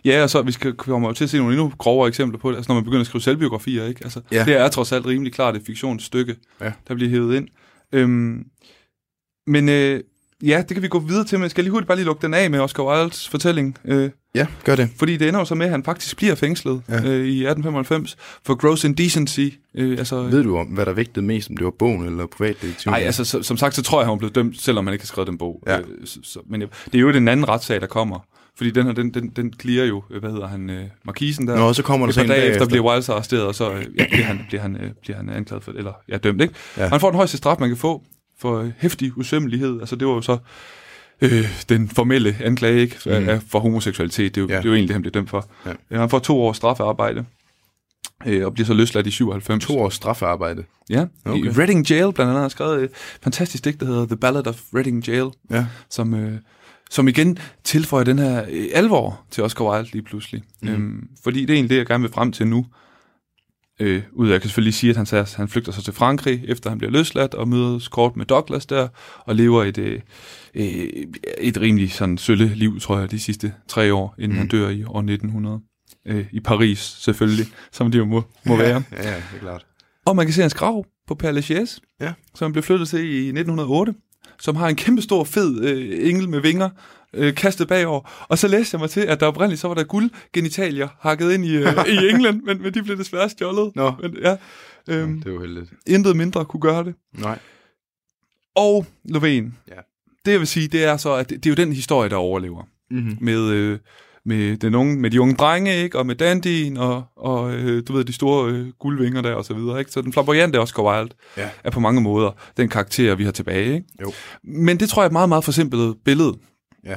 Ja, 0.05 0.23
og 0.23 0.31
så 0.31 0.43
vi 0.43 0.53
skal 0.53 0.73
komme 0.73 1.07
jo 1.09 1.13
til 1.15 1.25
at 1.25 1.31
se 1.31 1.37
nogle 1.39 1.53
endnu 1.53 1.73
grovere 1.79 2.09
eksempler 2.09 2.39
på 2.39 2.51
det, 2.51 2.57
altså 2.57 2.69
når 2.71 2.75
man 2.75 2.85
begynder 2.85 3.01
at 3.01 3.07
skrive 3.07 3.23
selvbiografier, 3.23 3.87
ikke? 3.87 4.01
Altså, 4.05 4.21
ja. 4.33 4.45
Det 4.45 4.57
er 4.57 4.69
trods 4.69 4.93
alt 4.93 5.07
rimelig 5.07 5.33
klart 5.33 5.57
et 5.57 5.63
fiktionsstykke, 5.67 6.37
Ja. 6.61 6.73
der 6.89 6.95
bliver 6.95 7.11
hævet 7.11 7.37
ind. 7.37 7.49
Øhm, 7.93 8.45
men 9.47 9.69
øh, 9.69 10.01
ja, 10.43 10.59
det 10.69 10.75
kan 10.75 10.83
vi 10.83 10.89
gå 10.89 10.99
videre 10.99 11.25
til, 11.25 11.39
men 11.39 11.43
jeg 11.43 11.51
skal 11.51 11.65
lige 11.65 11.71
hurtigt 11.73 11.87
bare 11.89 11.97
lige 11.97 12.07
lukke 12.07 12.23
den 12.23 12.35
af 12.35 12.51
med 12.51 12.59
Oscar 12.61 12.83
Wildes 12.83 13.29
fortælling. 13.29 13.79
Øh, 13.85 14.11
Ja, 14.35 14.47
gør 14.65 14.77
det. 14.77 14.91
fordi 14.99 15.17
det 15.17 15.29
ender 15.29 15.41
jo 15.41 15.45
så 15.47 15.55
med, 15.55 15.67
at 15.67 15.73
han 15.73 15.85
faktisk 15.85 16.17
bliver 16.17 16.35
fængslet 16.35 16.83
ja. 16.89 16.95
Øh, 16.95 17.03
i 17.27 17.45
1895 17.47 18.17
for 18.47 18.55
gross 18.55 18.85
indecency. 18.85 19.49
Øh, 19.75 19.99
altså, 19.99 20.23
Ved 20.23 20.43
du 20.43 20.57
om, 20.59 20.67
hvad 20.67 20.87
der 20.87 20.93
vægtede 20.93 21.27
mest, 21.27 21.51
om 21.51 21.57
det 21.57 21.65
var 21.65 21.71
bogen 21.79 22.07
eller 22.07 22.27
privatdetektiv? 22.27 22.91
Nej, 22.91 23.01
altså 23.01 23.25
så, 23.25 23.43
som 23.43 23.57
sagt, 23.57 23.75
så 23.75 23.83
tror 23.83 24.01
jeg, 24.01 24.07
han 24.07 24.11
var 24.11 24.17
blevet 24.19 24.35
dømt, 24.35 24.61
selvom 24.61 24.87
han 24.87 24.93
ikke 24.93 25.03
har 25.03 25.07
skrevet 25.07 25.29
den 25.29 25.39
bog. 25.39 25.63
Ja. 25.67 25.79
Øh, 25.79 25.85
så, 26.05 26.19
så, 26.23 26.39
men 26.47 26.61
det 26.61 26.69
er 26.95 26.99
jo 26.99 27.13
den 27.13 27.29
anden 27.29 27.49
retssag, 27.49 27.81
der 27.81 27.87
kommer. 27.87 28.19
Fordi 28.57 28.71
den 28.71 28.87
her, 28.87 28.93
den, 28.93 29.15
den, 29.15 29.29
den 29.29 29.53
clear 29.61 29.87
jo, 29.87 30.03
øh, 30.11 30.21
hvad 30.21 30.31
hedder 30.31 30.47
han, 30.47 30.71
øh, 30.71 30.85
markisen 31.05 31.49
der. 31.49 31.57
Nå, 31.57 31.73
så 31.73 31.83
kommer 31.83 32.07
der 32.07 32.13
så 32.13 32.21
en 32.23 32.29
dag 32.29 32.49
efter 32.49 32.67
bliver 32.67 32.91
Wilds 32.93 33.09
arresteret, 33.09 33.43
og 33.43 33.55
så 33.55 33.73
øh, 33.73 33.87
ja, 33.99 34.07
bliver, 34.11 34.25
han, 34.25 34.41
bliver, 34.49 34.63
han, 34.63 34.77
øh, 34.77 34.91
bliver 35.03 35.17
han 35.17 35.31
anklaget 35.31 35.65
for, 35.65 35.73
eller 35.73 35.93
ja, 36.09 36.17
dømt, 36.17 36.41
ikke? 36.41 36.55
Ja. 36.77 36.89
Han 36.89 37.01
får 37.01 37.11
den 37.11 37.17
højeste 37.17 37.37
straf, 37.37 37.57
man 37.61 37.69
kan 37.69 37.77
få 37.79 38.03
for 38.39 38.59
øh, 38.59 38.71
hæftig 38.79 39.19
usømmelighed. 39.19 39.81
Altså 39.81 39.97
det 39.97 40.09
var 40.09 40.15
jo 40.15 40.21
så 40.21 40.39
øh, 41.21 41.49
den 41.69 41.89
formelle 41.89 42.37
anklage, 42.41 42.81
ikke? 42.81 43.01
For, 43.01 43.35
mm. 43.35 43.41
for 43.49 43.59
homoseksualitet. 43.59 44.35
Det 44.35 44.41
er, 44.41 44.45
jo, 44.45 44.49
ja. 44.49 44.57
Det 44.57 44.65
er 44.65 44.69
jo 44.69 44.75
egentlig 44.75 44.89
det, 44.89 44.95
han 44.95 45.03
bliver 45.03 45.13
dømt 45.13 45.31
for. 45.31 45.49
Ja. 45.67 45.71
Øh, 45.91 46.01
han 46.01 46.11
får 46.11 46.19
to 46.19 46.43
års 46.43 46.57
strafarbejde, 46.57 47.25
øh, 48.27 48.47
og 48.47 48.55
bliver 48.55 48.67
så 48.67 48.75
løsladt 48.75 49.07
i 49.07 49.11
97. 49.11 49.65
To 49.65 49.79
års 49.79 49.95
straffearbejde. 49.95 50.65
Ja, 50.91 51.05
okay. 51.25 51.45
i. 51.45 51.49
Reading 51.49 51.91
Jail 51.91 52.13
blandt 52.13 52.31
andet 52.31 52.43
har 52.43 52.49
skrevet 52.49 52.85
et 52.85 52.91
fantastisk 53.23 53.65
digt, 53.65 53.81
der 53.81 53.87
hedder 53.87 54.07
The 54.07 54.17
Ballad 54.17 54.47
of 54.47 54.61
Reading 54.75 55.09
Jail, 55.09 55.27
Ja. 55.51 55.67
som, 55.91 56.15
øh, 56.15 56.39
som 56.93 57.09
igen 57.09 57.39
tilføjer 57.65 58.05
den 58.05 58.19
her 58.19 58.45
øh, 58.51 58.67
alvor 58.75 59.25
til 59.31 59.45
Oscar 59.45 59.65
Wilde 59.65 59.93
lige 59.93 60.03
pludselig. 60.03 60.43
Mm. 60.63 60.69
Øhm, 60.69 61.09
fordi 61.25 61.41
det 61.41 61.51
er 61.51 61.55
egentlig 61.55 61.71
det, 61.71 61.77
jeg 61.77 61.87
gerne 61.87 62.03
vil 62.03 62.13
frem 62.13 62.33
til 62.33 62.47
nu. 62.47 62.67
Øh, 63.81 64.03
ud 64.13 64.29
af, 64.29 64.33
jeg 64.33 64.41
kan 64.41 64.49
selvfølgelig 64.49 64.75
sige, 64.75 64.91
at 64.91 64.97
han, 64.97 65.07
at 65.21 65.35
han 65.35 65.49
flygter 65.49 65.73
sig 65.73 65.85
til 65.85 65.93
Frankrig, 65.93 66.45
efter 66.49 66.71
han 66.71 66.79
bliver 66.79 66.91
løsladt, 66.91 67.35
og 67.35 67.49
mødes 67.49 67.89
kort 67.89 68.17
med 68.17 68.27
Douglas 68.27 68.67
der, 68.67 68.89
og 69.19 69.37
lever 69.37 69.65
et, 69.65 69.79
øh, 69.79 70.01
øh, 70.55 70.89
et 71.41 71.61
rimelig 71.61 71.93
sådan 71.93 72.19
sølle 72.19 72.55
liv, 72.55 72.81
tror 72.81 72.99
jeg, 72.99 73.11
de 73.11 73.19
sidste 73.19 73.55
tre 73.69 73.95
år, 73.95 74.15
inden 74.19 74.31
mm. 74.31 74.37
han 74.37 74.43
Mhm. 74.45 74.49
dør 74.51 74.69
i 74.69 74.85
år 74.85 74.99
1900. 75.03 75.61
Øh, 76.07 76.27
I 76.33 76.41
Paris, 76.41 76.79
selvfølgelig, 76.79 77.47
som 77.73 77.91
det 77.91 77.99
jo 77.99 78.05
må, 78.05 78.25
må 78.47 78.57
være. 78.57 78.83
Ja, 78.93 79.11
ja, 79.11 79.17
det 79.17 79.25
er 79.37 79.41
klart. 79.41 79.67
Og 80.07 80.17
man 80.17 80.27
kan 80.27 80.33
se 80.33 80.41
hans 80.41 80.55
grav 80.55 80.85
på 81.09 81.19
Père 81.23 81.31
Lachaise, 81.31 81.81
Ja. 82.01 82.13
som 82.35 82.53
blev 82.53 82.63
flyttet 82.63 82.89
til 82.89 83.01
i 83.01 83.19
1908, 83.29 83.95
som 84.41 84.57
har 84.57 84.69
en 84.69 84.77
kæmpe 84.77 85.03
stor 85.03 85.25
fed 85.25 85.65
øh, 85.65 86.09
engel 86.09 86.29
med 86.29 86.41
vinger 86.41 86.71
øh, 87.15 87.35
kastet 87.35 87.69
bagover. 87.69 88.27
Og 88.29 88.39
så 88.39 88.49
læste 88.49 88.75
jeg 88.75 88.81
mig 88.81 88.91
til, 88.91 89.01
at 89.01 89.21
der 89.21 89.27
oprindeligt 89.27 89.61
så 89.61 89.69
var 89.69 89.75
der 89.75 89.85
guldgenitalier 89.85 90.89
hakket 91.01 91.33
ind 91.33 91.45
i, 91.45 91.55
øh, 91.57 91.75
i 91.89 92.09
England, 92.11 92.43
men, 92.43 92.63
men 92.63 92.75
de 92.75 92.83
blev 92.83 92.99
desværre 92.99 93.29
stjålet. 93.29 93.73
Nå. 93.77 93.93
Men, 94.03 94.17
ja, 94.23 94.37
øhm, 94.89 95.21
Det 95.21 95.29
er 95.29 95.33
jo 95.35 95.41
heldigt. 95.41 95.71
intet 95.87 96.17
mindre 96.17 96.45
kunne 96.45 96.61
gøre 96.61 96.85
det. 96.85 96.95
Nej. 97.19 97.39
Og 98.55 98.87
Lovén, 99.09 99.25
Ja. 99.69 99.81
det 100.25 100.33
jeg 100.33 100.39
vil 100.39 100.47
sige, 100.47 100.69
det 100.69 100.85
er 100.85 100.97
så, 100.97 101.13
at 101.15 101.31
det, 101.31 101.45
det 101.45 101.51
er 101.51 101.55
jo 101.63 101.67
den 101.67 101.73
historie, 101.73 102.11
der 102.11 102.17
overlever. 102.17 102.63
Mm-hmm. 102.91 103.17
Med, 103.21 103.41
øh, 103.51 103.79
med, 104.25 104.57
den 104.57 104.75
unge, 104.75 104.97
med 104.97 105.11
de 105.11 105.21
unge 105.21 105.35
drenge, 105.35 105.77
ikke? 105.77 105.99
og 105.99 106.07
med 106.07 106.15
dandyen, 106.15 106.77
og, 106.77 107.05
og 107.17 107.55
øh, 107.55 107.83
du 107.89 107.93
ved, 107.93 108.05
de 108.05 108.13
store 108.13 108.51
øh, 108.53 108.69
guldvinger 108.81 109.23
der, 109.23 109.35
og 109.35 109.45
så 109.45 109.55
videre. 109.55 109.79
Ikke? 109.79 109.91
Så 109.91 110.03
den 110.03 110.13
flamboyante 110.13 110.61
Oscar 110.61 110.83
Wilde 110.83 111.15
Ja. 111.37 111.49
er 111.65 111.71
på 111.71 111.81
mange 111.81 112.01
måder 112.01 112.31
den 112.57 112.69
karakter, 112.69 113.15
vi 113.15 113.25
har 113.25 113.33
tilbage. 113.33 113.75
Ikke? 113.75 113.87
Jo. 114.03 114.13
Men 114.45 114.81
det 114.81 114.89
tror 114.89 115.03
jeg 115.03 115.05
er 115.07 115.09
et 115.09 115.13
meget, 115.13 115.29
meget 115.29 115.45
forsimplet 115.45 115.97
billede. 116.05 116.35
Ja. 116.85 116.97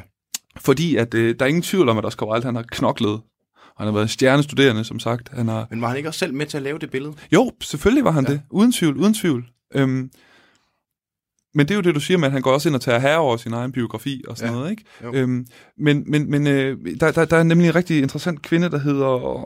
Fordi 0.58 0.96
at, 0.96 1.14
øh, 1.14 1.36
der 1.40 1.46
er 1.46 1.50
ingen 1.50 1.62
tvivl 1.64 1.90
om, 1.90 1.98
at 1.98 2.06
Oscar 2.06 2.26
Wilde 2.32 2.46
han 2.46 2.56
har 2.56 2.64
knoklet. 2.72 3.22
Han 3.78 3.88
har 3.88 3.94
været 3.94 4.10
stjernestuderende, 4.10 4.84
som 4.84 5.00
sagt. 5.00 5.30
Han 5.34 5.48
har... 5.48 5.68
Men 5.70 5.82
var 5.82 5.88
han 5.88 5.98
ikke 5.98 6.10
også 6.10 6.20
selv 6.20 6.34
med 6.34 6.46
til 6.46 6.58
at 6.58 6.64
lave 6.64 6.80
det 6.80 6.92
billede? 6.92 7.14
Jo, 7.34 7.52
selvfølgelig 7.62 8.04
var 8.06 8.12
han. 8.12 8.26
Ja. 8.28 8.32
det. 8.34 8.42
Uden 8.52 8.72
tvivl, 8.72 8.98
uden 8.98 9.14
tvivl. 9.14 9.46
Øhm, 9.76 10.10
men 11.56 11.68
det 11.68 11.72
er 11.72 11.76
jo 11.76 11.82
det, 11.82 11.96
du 11.96 12.00
siger 12.00 12.18
med, 12.18 12.26
at 12.26 12.32
han 12.32 12.42
går 12.42 12.52
også 12.52 12.70
ind 12.70 12.76
og 12.76 12.82
tager 12.82 13.00
herre 13.00 13.18
over 13.18 13.38
sin 13.38 13.54
egen 13.54 13.72
biografi 13.72 14.24
og 14.28 14.38
sådan 14.38 14.54
Ja. 14.54 14.58
noget, 14.60 14.72
ikke? 14.72 14.84
Jo. 15.04 15.14
Øhm, 15.14 15.46
men 15.78 16.04
men, 16.08 16.32
men 16.32 16.48
øh, 16.48 16.78
der, 17.00 17.12
der, 17.12 17.26
der 17.26 17.38
er 17.38 17.44
nemlig 17.44 17.68
en 17.68 17.76
rigtig 17.76 17.98
interessant 18.02 18.42
kvinde, 18.42 18.70
der 18.70 18.80
hedder 18.80 19.40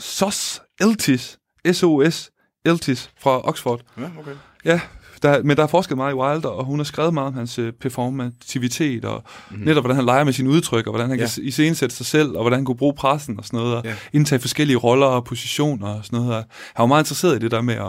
Sos 0.00 0.62
Eltis, 0.80 1.38
S-O-S 1.72 2.30
Eltis 2.64 3.10
fra 3.20 3.48
Oxford. 3.48 3.80
Ja, 3.98 4.02
okay. 4.20 4.32
Ja, 4.64 4.80
der, 5.22 5.42
men 5.42 5.56
der 5.56 5.62
er 5.62 5.66
forsket 5.66 5.96
meget 5.96 6.12
i 6.12 6.14
Wilder, 6.14 6.48
og 6.48 6.64
hun 6.64 6.78
har 6.78 6.84
skrevet 6.84 7.14
meget 7.14 7.26
om 7.26 7.34
hans 7.34 7.58
øh, 7.58 7.72
performativitet, 7.72 9.04
og 9.04 9.24
mm-hmm. 9.50 9.64
netop 9.66 9.82
hvordan 9.82 9.96
han 9.96 10.04
leger 10.04 10.24
med 10.24 10.32
sine 10.32 10.50
udtryk, 10.50 10.86
og 10.86 10.90
hvordan 10.92 11.08
han 11.10 11.18
ja. 11.18 11.26
Kan 11.34 11.44
iscenesætte 11.44 11.96
sig 11.96 12.06
selv, 12.06 12.28
og 12.28 12.40
hvordan 12.40 12.58
han 12.58 12.64
kunne 12.64 12.76
bruge 12.76 12.94
pressen 12.94 13.38
og 13.38 13.44
sådan 13.44 13.58
noget, 13.58 13.76
og. 13.76 13.84
Ja. 13.84 13.94
indtage 14.12 14.40
forskellige 14.40 14.76
roller 14.76 15.06
og 15.06 15.24
positioner 15.24 15.88
og 15.88 16.04
sådan 16.04 16.20
noget. 16.20 16.34
Han 16.74 16.82
var 16.82 16.86
meget 16.86 17.02
interesseret 17.02 17.36
i 17.36 17.38
det 17.38 17.50
der 17.50 17.60
med 17.60 17.74
at... 17.74 17.86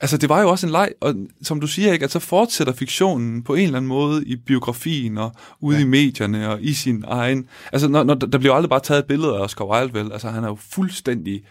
Altså, 0.00 0.16
det 0.16 0.28
var 0.28 0.40
jo 0.42 0.48
også 0.50 0.66
en 0.66 0.72
leg, 0.72 0.92
og 1.00 1.14
som 1.42 1.60
du 1.60 1.66
siger, 1.66 1.92
ikke, 1.92 2.04
at 2.04 2.10
så 2.10 2.18
fortsætter 2.18 2.72
fiktionen 2.72 3.42
på 3.42 3.54
en 3.54 3.62
eller 3.64 3.76
anden 3.76 3.88
måde 3.88 4.24
i 4.26 4.36
biografien 4.36 5.18
og 5.18 5.32
ude 5.60 5.76
ja. 5.76 5.82
i 5.82 5.86
medierne 5.86 6.48
og 6.50 6.62
i 6.62 6.72
sin 6.72 7.04
egen... 7.08 7.48
Altså, 7.72 7.88
når, 7.88 8.04
når, 8.04 8.14
der 8.14 8.38
bliver 8.38 8.54
aldrig 8.54 8.70
bare 8.70 8.80
taget 8.80 8.98
et 8.98 9.06
billede 9.06 9.34
af 9.36 9.40
Oscar 9.40 9.64
Wilde, 9.64 9.94
vel? 9.94 10.12
Altså, 10.12 10.28
han 10.28 10.44
er 10.44 10.48
jo 10.48 10.58
fuldstændig 10.72 11.42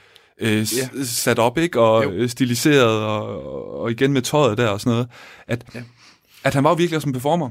øh, 0.41 0.57
Ja. 0.57 1.03
sat 1.03 1.39
op, 1.39 1.57
ikke? 1.57 1.79
Og 1.79 2.03
Jo. 2.03 2.11
øh, 2.11 2.29
stiliseret, 2.29 3.03
og, 3.03 3.79
og 3.81 3.91
igen 3.91 4.13
med 4.13 4.21
tøjet 4.21 4.57
der 4.57 4.67
og 4.67 4.81
sådan 4.81 4.91
noget. 4.91 5.07
At, 5.47 5.65
ja. 5.75 5.83
At 6.43 6.53
han 6.53 6.63
var 6.63 6.69
jo 6.69 6.75
virkelig 6.75 6.95
også 6.95 7.09
en 7.09 7.13
performer. 7.13 7.49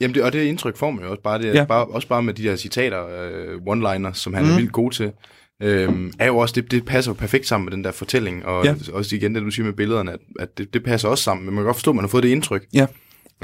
Jamen, 0.00 0.14
det, 0.14 0.22
og 0.22 0.32
det 0.32 0.42
indtryk 0.44 0.76
får 0.76 0.90
man 0.90 1.04
jo 1.04 1.10
også 1.10 1.22
bare, 1.22 1.38
det, 1.38 1.54
Ja. 1.54 1.64
bare, 1.64 1.84
også 1.84 2.08
bare 2.08 2.22
med 2.22 2.34
de 2.34 2.42
der 2.42 2.56
citater, 2.56 3.06
øh, 3.06 3.54
one-liners, 3.66 4.14
som 4.14 4.34
han 4.34 4.44
mm. 4.44 4.50
Er 4.50 4.56
vildt 4.56 4.72
god 4.72 4.90
til, 4.90 5.12
øhm, 5.62 6.12
er 6.18 6.26
jo 6.26 6.36
også, 6.38 6.52
det, 6.54 6.70
det 6.70 6.84
passer 6.84 7.10
jo 7.10 7.14
perfekt 7.14 7.46
sammen 7.46 7.64
med 7.64 7.72
den 7.72 7.84
der 7.84 7.92
fortælling, 7.92 8.46
og 8.46 8.64
Ja. 8.64 8.74
også 8.92 9.16
igen 9.16 9.34
det, 9.34 9.42
du 9.42 9.50
siger 9.50 9.66
med 9.66 9.72
billederne, 9.72 10.12
at, 10.12 10.18
at 10.40 10.58
det, 10.58 10.74
det 10.74 10.84
passer 10.84 11.08
også 11.08 11.24
sammen, 11.24 11.46
men 11.46 11.54
man 11.54 11.62
kan 11.62 11.66
godt 11.66 11.76
forstå, 11.76 11.90
at 11.90 11.94
man 11.94 12.02
har 12.04 12.08
fået 12.08 12.22
det 12.22 12.28
indtryk. 12.28 12.66
Ja. 12.74 12.86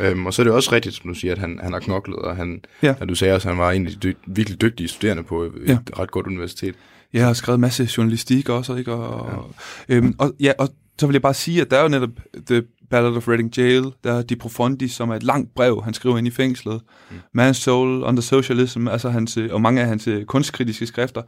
Øhm, 0.00 0.26
og 0.26 0.34
så 0.34 0.42
er 0.42 0.44
det 0.44 0.52
også 0.52 0.72
rigtigt, 0.72 0.94
som 0.94 1.08
du 1.08 1.14
siger, 1.14 1.32
at 1.32 1.38
han, 1.38 1.58
han 1.62 1.72
har 1.72 1.80
knoklet, 1.80 2.16
og 2.18 2.36
han, 2.36 2.60
Ja. 2.82 2.94
at 3.00 3.08
du 3.08 3.14
sagde 3.14 3.34
også, 3.34 3.48
at 3.48 3.54
han 3.54 3.62
var 3.64 3.72
en 3.72 3.86
af 3.86 3.92
de 3.92 4.08
dy- 4.12 4.16
virkelig 4.26 4.60
dygtige 4.60 4.88
studerende 4.88 5.22
på 5.22 5.42
et 5.42 5.52
Ja. 5.66 5.78
ret 5.98 6.10
godt 6.10 6.26
universitet. 6.26 6.74
Jeg 7.12 7.26
har 7.26 7.32
skrevet 7.32 7.56
en 7.56 7.60
masse 7.60 7.88
journalistik 7.96 8.48
også, 8.48 8.74
ikke? 8.76 8.92
Og, 8.92 9.44
ja. 9.88 9.94
Øhm, 9.94 10.14
og, 10.18 10.32
ja, 10.40 10.52
og 10.58 10.68
så 10.98 11.06
vil 11.06 11.14
jeg 11.14 11.22
bare 11.22 11.34
sige, 11.34 11.60
at 11.60 11.70
der 11.70 11.76
er 11.78 11.82
jo 11.82 11.88
netop 11.88 12.10
The 12.46 12.62
Ballad 12.90 13.16
of 13.16 13.28
Reading 13.28 13.58
Jail, 13.58 13.84
der 14.04 14.12
er 14.12 14.22
De 14.22 14.36
Profundis, 14.36 14.92
som 14.92 15.10
er 15.10 15.14
et 15.14 15.22
langt 15.22 15.54
brev, 15.54 15.82
han 15.84 15.94
skriver 15.94 16.18
ind 16.18 16.26
i 16.26 16.30
fængslet. 16.30 16.80
Mm. 17.10 17.40
Man's 17.40 17.52
Soul 17.52 18.02
Under 18.02 18.22
Socialism, 18.22 18.88
altså 18.88 19.10
hans, 19.10 19.36
og 19.50 19.60
mange 19.60 19.80
af 19.82 19.86
hans 19.86 20.06
øh, 20.08 20.24
kunstkritiske 20.24 20.86
skrifter, 20.86 21.22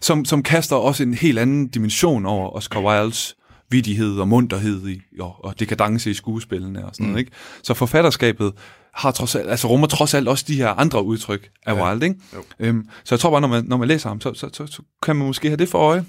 som, 0.00 0.24
som 0.24 0.42
kaster 0.42 0.76
også 0.76 1.02
en 1.02 1.14
helt 1.14 1.38
anden 1.38 1.68
dimension 1.68 2.26
over 2.26 2.50
Oscar 2.50 2.80
Wildes 2.80 3.36
vidighed 3.70 4.18
og 4.18 4.28
munterhed 4.28 4.88
i, 4.88 5.00
og, 5.20 5.44
og 5.44 5.60
dekadence 5.60 6.10
i 6.10 6.14
skuespillene 6.14 6.86
og 6.86 6.94
sådan 6.94 7.06
mm. 7.06 7.10
noget, 7.12 7.20
ikke? 7.20 7.32
Så 7.62 7.74
forfatterskabet 7.74 8.52
har 8.94 9.10
trods 9.10 9.34
alt, 9.34 9.50
altså 9.50 9.68
rummer 9.68 9.86
trods 9.86 10.14
alt 10.14 10.28
også 10.28 10.44
de 10.48 10.54
her 10.56 10.68
andre 10.68 11.04
udtryk 11.04 11.50
af 11.66 11.74
Ja. 11.74 11.90
Wilde, 11.90 12.06
ikke? 12.06 12.20
Jo. 12.34 12.42
Øhm, 12.60 12.88
så 13.04 13.14
jeg 13.14 13.20
tror 13.20 13.30
bare, 13.30 13.40
når 13.40 13.48
man, 13.48 13.64
når 13.64 13.76
man 13.76 13.88
læser 13.88 14.08
ham, 14.08 14.20
så, 14.20 14.34
så, 14.34 14.50
så, 14.52 14.66
så 14.66 14.82
kan 15.02 15.16
man 15.16 15.26
måske 15.26 15.48
have 15.48 15.56
det 15.56 15.68
for 15.68 15.78
øje, 15.78 16.04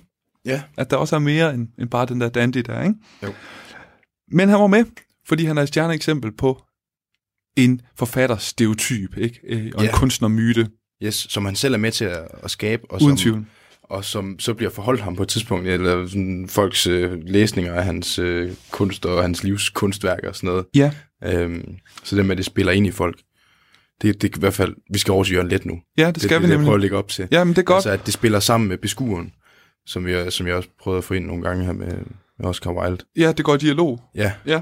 Ja. 0.45 0.61
at 0.77 0.91
der 0.91 0.97
også 0.97 1.15
er 1.15 1.19
mere 1.19 1.53
end, 1.53 1.67
end 1.79 1.89
bare 1.89 2.05
den 2.05 2.21
der 2.21 2.29
dandy 2.29 2.57
der, 2.57 2.81
ikke? 2.83 2.95
Jo. 3.23 3.33
Men 4.31 4.49
han 4.49 4.59
var 4.59 4.67
med, 4.67 4.85
fordi 5.27 5.45
han 5.45 5.57
er 5.57 5.61
et 5.61 5.67
stjerneeksempel 5.67 6.31
på 6.31 6.61
en 7.57 7.81
forfatterstereotyp, 7.97 9.17
ikke? 9.17 9.39
Øh, 9.43 9.71
Og 9.75 9.81
en 9.83 9.89
Ja. 9.89 9.95
kunstnermyte, 9.95 10.69
Yes, 11.03 11.15
som 11.29 11.45
han 11.45 11.55
selv 11.55 11.73
er 11.73 11.77
med 11.77 11.91
til 11.91 12.05
at, 12.05 12.27
at 12.43 12.51
skabe, 12.51 12.83
og 12.89 13.01
uden 13.01 13.17
som, 13.17 13.21
tvivl. 13.23 13.45
Og 13.91 14.05
som 14.05 14.39
så 14.39 14.53
bliver 14.53 14.69
forholdt 14.71 15.01
ham 15.01 15.15
på 15.15 15.23
et 15.23 15.29
tidspunkt, 15.29 15.67
eller 15.67 16.07
sådan 16.07 16.47
folks 16.49 16.87
øh, 16.87 17.19
læsninger 17.23 17.73
af 17.73 17.83
hans 17.85 18.19
øh, 18.19 18.51
kunst 18.71 19.05
og 19.05 19.21
hans 19.21 19.43
livs 19.43 19.69
kunstværker 19.69 20.29
og 20.29 20.35
sådan 20.35 20.47
noget. 20.49 20.65
Ja, 20.75 20.91
Øhm, 21.23 21.75
så 22.03 22.15
det 22.15 22.25
med, 22.25 22.31
at 22.31 22.37
det 22.37 22.45
spiller 22.45 22.71
ind 22.71 22.87
i 22.87 22.91
folk, 22.91 23.17
det, 24.01 24.21
det 24.21 24.33
er 24.33 24.37
i 24.37 24.39
hvert 24.39 24.53
fald, 24.53 24.75
vi 24.93 24.99
skal 24.99 25.11
over 25.11 25.23
til 25.23 25.33
Jørgen 25.33 25.49
Let 25.49 25.65
nu. 25.65 25.79
ja 25.97 26.07
det 26.07 26.15
Det, 26.15 26.23
skal 26.23 26.35
det, 26.35 26.41
vi 26.41 26.47
det, 26.47 26.51
jeg 26.51 26.57
prøver 26.57 26.71
nemlig. 26.71 26.75
at 26.75 26.81
lægge 26.81 26.97
op 26.97 27.07
til. 27.07 27.27
Ja, 27.31 27.43
men 27.43 27.53
det 27.53 27.57
er 27.61 27.63
godt. 27.63 27.75
Altså, 27.75 27.89
at 27.89 28.05
det 28.05 28.13
spiller 28.13 28.39
sammen 28.39 28.69
med 28.69 28.77
beskueren, 28.77 29.33
som 29.85 30.07
jeg, 30.07 30.33
som 30.33 30.47
jeg 30.47 30.55
også 30.55 30.69
prøvede 30.81 30.97
at 30.97 31.03
få 31.03 31.13
ind 31.13 31.25
nogle 31.25 31.43
gange 31.43 31.65
her 31.65 31.71
med, 31.73 31.87
med 32.39 32.45
Oscar 32.49 32.71
Wilde. 32.71 33.05
Ja, 33.17 33.31
det 33.31 33.45
går 33.45 33.55
i 33.55 33.57
dialog. 33.57 34.01
Ja, 34.15 34.31
Ja. 34.45 34.61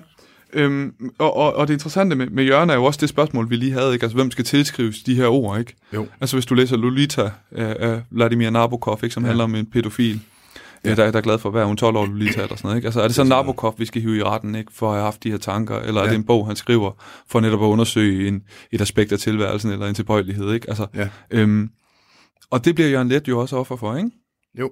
Øhm, 0.53 0.93
og, 1.17 1.35
og, 1.35 1.53
og 1.53 1.67
det 1.67 1.73
interessante 1.73 2.15
med, 2.15 2.27
med 2.27 2.43
Jørgen 2.43 2.69
er 2.69 2.73
jo 2.75 2.83
også 2.83 2.97
det 3.01 3.09
spørgsmål, 3.09 3.49
vi 3.49 3.55
lige 3.55 3.71
havde, 3.71 3.93
ikke? 3.93 4.03
Altså, 4.03 4.15
hvem 4.15 4.31
skal 4.31 4.45
tilskrives 4.45 5.03
de 5.03 5.15
her 5.15 5.27
ord, 5.27 5.59
ikke? 5.59 5.75
jo. 5.93 6.07
Altså, 6.21 6.35
hvis 6.35 6.45
du 6.45 6.53
læser 6.55 6.77
Lolita 6.77 7.31
af, 7.51 7.75
af 7.79 8.01
Vladimir 8.09 8.49
Nabokov, 8.49 8.99
ikke? 9.03 9.13
Som 9.13 9.23
ja. 9.23 9.27
handler 9.27 9.43
om 9.43 9.55
en 9.55 9.65
pædofil, 9.65 10.19
ja. 10.85 10.95
der, 10.95 11.11
der 11.11 11.17
er 11.17 11.21
glad 11.21 11.39
for 11.39 11.49
at 11.49 11.55
være 11.55 11.65
hun 11.65 11.77
12 11.77 11.95
år 11.95 12.05
Lolita 12.05 12.41
eller 12.41 12.55
sådan 12.55 12.67
noget, 12.67 12.75
ikke? 12.75 12.85
Altså, 12.85 13.01
er 13.01 13.07
det 13.07 13.15
så 13.15 13.23
Nabokov, 13.23 13.75
vi 13.77 13.85
skal 13.85 14.01
hive 14.01 14.17
i 14.17 14.23
retten, 14.23 14.55
ikke? 14.55 14.71
For 14.73 14.87
at 14.89 14.93
have 14.93 15.03
haft 15.03 15.23
de 15.23 15.31
her 15.31 15.37
tanker, 15.37 15.79
eller 15.79 16.01
ja. 16.01 16.05
er 16.05 16.09
det 16.11 16.17
en 16.17 16.25
bog, 16.25 16.47
han 16.47 16.55
skriver, 16.55 16.91
for 17.27 17.39
netop 17.39 17.61
at 17.61 17.65
undersøge 17.65 18.27
en, 18.27 18.41
et 18.71 18.81
aspekt 18.81 19.11
af 19.11 19.19
tilværelsen, 19.19 19.71
eller 19.71 19.87
en 19.87 19.95
tilbøjelighed, 19.95 20.53
ikke? 20.53 20.69
Altså, 20.69 20.87
Ja. 20.95 21.09
øhm, 21.31 21.69
og 22.51 22.65
det 22.65 22.75
bliver 22.75 22.89
Jørgen 22.89 23.09
Let 23.09 23.27
jo 23.27 23.39
også 23.39 23.55
offer 23.57 23.75
for, 23.75 23.95
ikke? 23.95 24.09
Jo. 24.59 24.71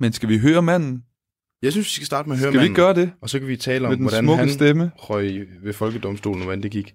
Men 0.00 0.12
skal 0.12 0.28
vi 0.28 0.38
høre 0.38 0.62
manden? 0.62 1.02
Jeg 1.66 1.72
synes, 1.72 1.86
vi 1.86 1.90
skal 1.90 2.06
starte 2.06 2.28
med 2.28 2.36
at 2.36 2.40
høre 2.40 2.50
Skal 2.52 2.60
vi 2.60 2.64
ikke 2.64 2.74
gøre 2.74 2.94
det 2.94 3.12
og 3.20 3.30
så 3.30 3.38
kan 3.38 3.48
vi 3.48 3.56
tale 3.56 3.84
om, 3.86 3.90
med 3.90 3.96
den 3.96 4.04
hvordan 4.04 4.24
smukke 4.24 4.38
han 4.38 4.50
stemme? 4.50 4.90
røg 4.96 5.48
ved 5.62 5.72
folkedomstolen, 5.72 6.40
og 6.40 6.44
hvordan 6.44 6.62
det 6.62 6.70
gik. 6.70 6.94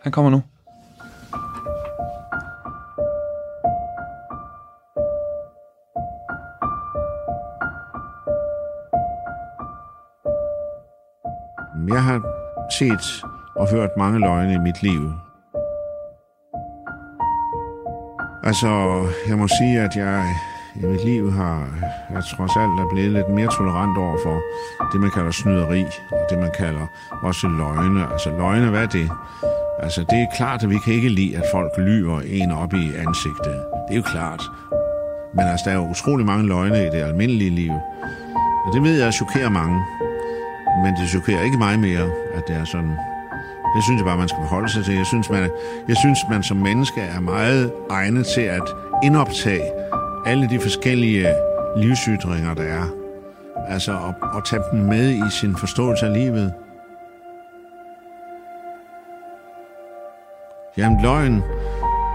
Han 0.00 0.12
kommer 0.12 0.30
nu. 0.30 0.42
Jeg 11.94 12.02
har 12.02 12.20
set 12.78 13.24
og 13.56 13.70
hørt 13.70 13.90
mange 13.98 14.18
løgne 14.20 14.54
i 14.54 14.58
mit 14.58 14.82
liv. 14.82 15.12
Altså, 18.44 18.68
jeg 19.28 19.38
må 19.38 19.48
sige, 19.48 19.80
at 19.80 19.96
jeg 19.96 20.34
i 20.74 20.86
mit 20.86 21.04
liv 21.04 21.32
har 21.32 21.68
jeg 22.14 22.22
trods 22.36 22.56
alt 22.56 22.80
er 22.80 22.88
blevet 22.92 23.12
lidt 23.12 23.28
mere 23.28 23.48
tolerant 23.58 23.98
over 23.98 24.16
for 24.24 24.42
det, 24.92 25.00
man 25.00 25.10
kalder 25.10 25.30
snyderi, 25.30 25.84
og 26.10 26.26
det, 26.30 26.38
man 26.38 26.50
kalder 26.58 26.86
også 27.22 27.48
løgne. 27.48 28.12
Altså, 28.12 28.30
løgne, 28.30 28.70
hvad 28.70 28.82
er 28.82 28.86
det? 28.86 29.10
Altså, 29.78 30.00
det 30.10 30.18
er 30.22 30.26
klart, 30.36 30.62
at 30.62 30.70
vi 30.70 30.78
kan 30.84 30.94
ikke 30.94 31.08
lide, 31.08 31.36
at 31.36 31.44
folk 31.52 31.72
lyver 31.78 32.20
en 32.20 32.50
op 32.52 32.74
i 32.74 32.84
ansigtet. 33.06 33.56
Det 33.88 33.92
er 33.92 33.96
jo 33.96 34.02
klart. 34.02 34.42
Men 35.34 35.44
altså, 35.46 35.64
der 35.66 35.70
er 35.70 35.76
jo 35.76 35.90
utrolig 35.90 36.26
mange 36.26 36.48
løgne 36.48 36.86
i 36.86 36.90
det 36.90 37.02
almindelige 37.02 37.50
liv. 37.50 37.72
Og 38.66 38.72
det 38.74 38.82
ved 38.82 39.02
jeg 39.02 39.12
chokerer 39.12 39.48
mange. 39.48 39.80
Men 40.84 40.94
det 40.94 41.08
chokerer 41.08 41.42
ikke 41.42 41.56
mig 41.56 41.78
mere, 41.78 42.10
at 42.34 42.42
det 42.48 42.56
er 42.56 42.64
sådan. 42.64 42.94
Det 43.76 43.84
synes 43.84 43.98
jeg 43.98 44.06
bare, 44.06 44.18
man 44.18 44.28
skal 44.28 44.40
forholde 44.40 44.68
sig 44.68 44.84
til. 44.84 44.94
Jeg 44.94 45.06
synes, 45.06 45.30
man, 45.30 45.50
jeg 45.88 45.96
synes, 45.96 46.18
man 46.30 46.42
som 46.42 46.56
menneske 46.56 47.00
er 47.00 47.20
meget 47.20 47.72
egnet 47.90 48.26
til 48.26 48.40
at 48.40 48.62
indoptage 49.02 49.70
alle 50.26 50.48
de 50.48 50.60
forskellige 50.60 51.28
livsytringer, 51.76 52.54
der 52.54 52.62
er. 52.62 52.84
Altså 53.68 53.92
at, 53.92 54.36
at 54.36 54.44
tage 54.44 54.62
dem 54.72 54.80
med 54.80 55.10
i 55.10 55.30
sin 55.40 55.56
forståelse 55.56 56.06
af 56.06 56.12
livet. 56.12 56.52
Jamen 60.76 61.02
løgn, 61.02 61.42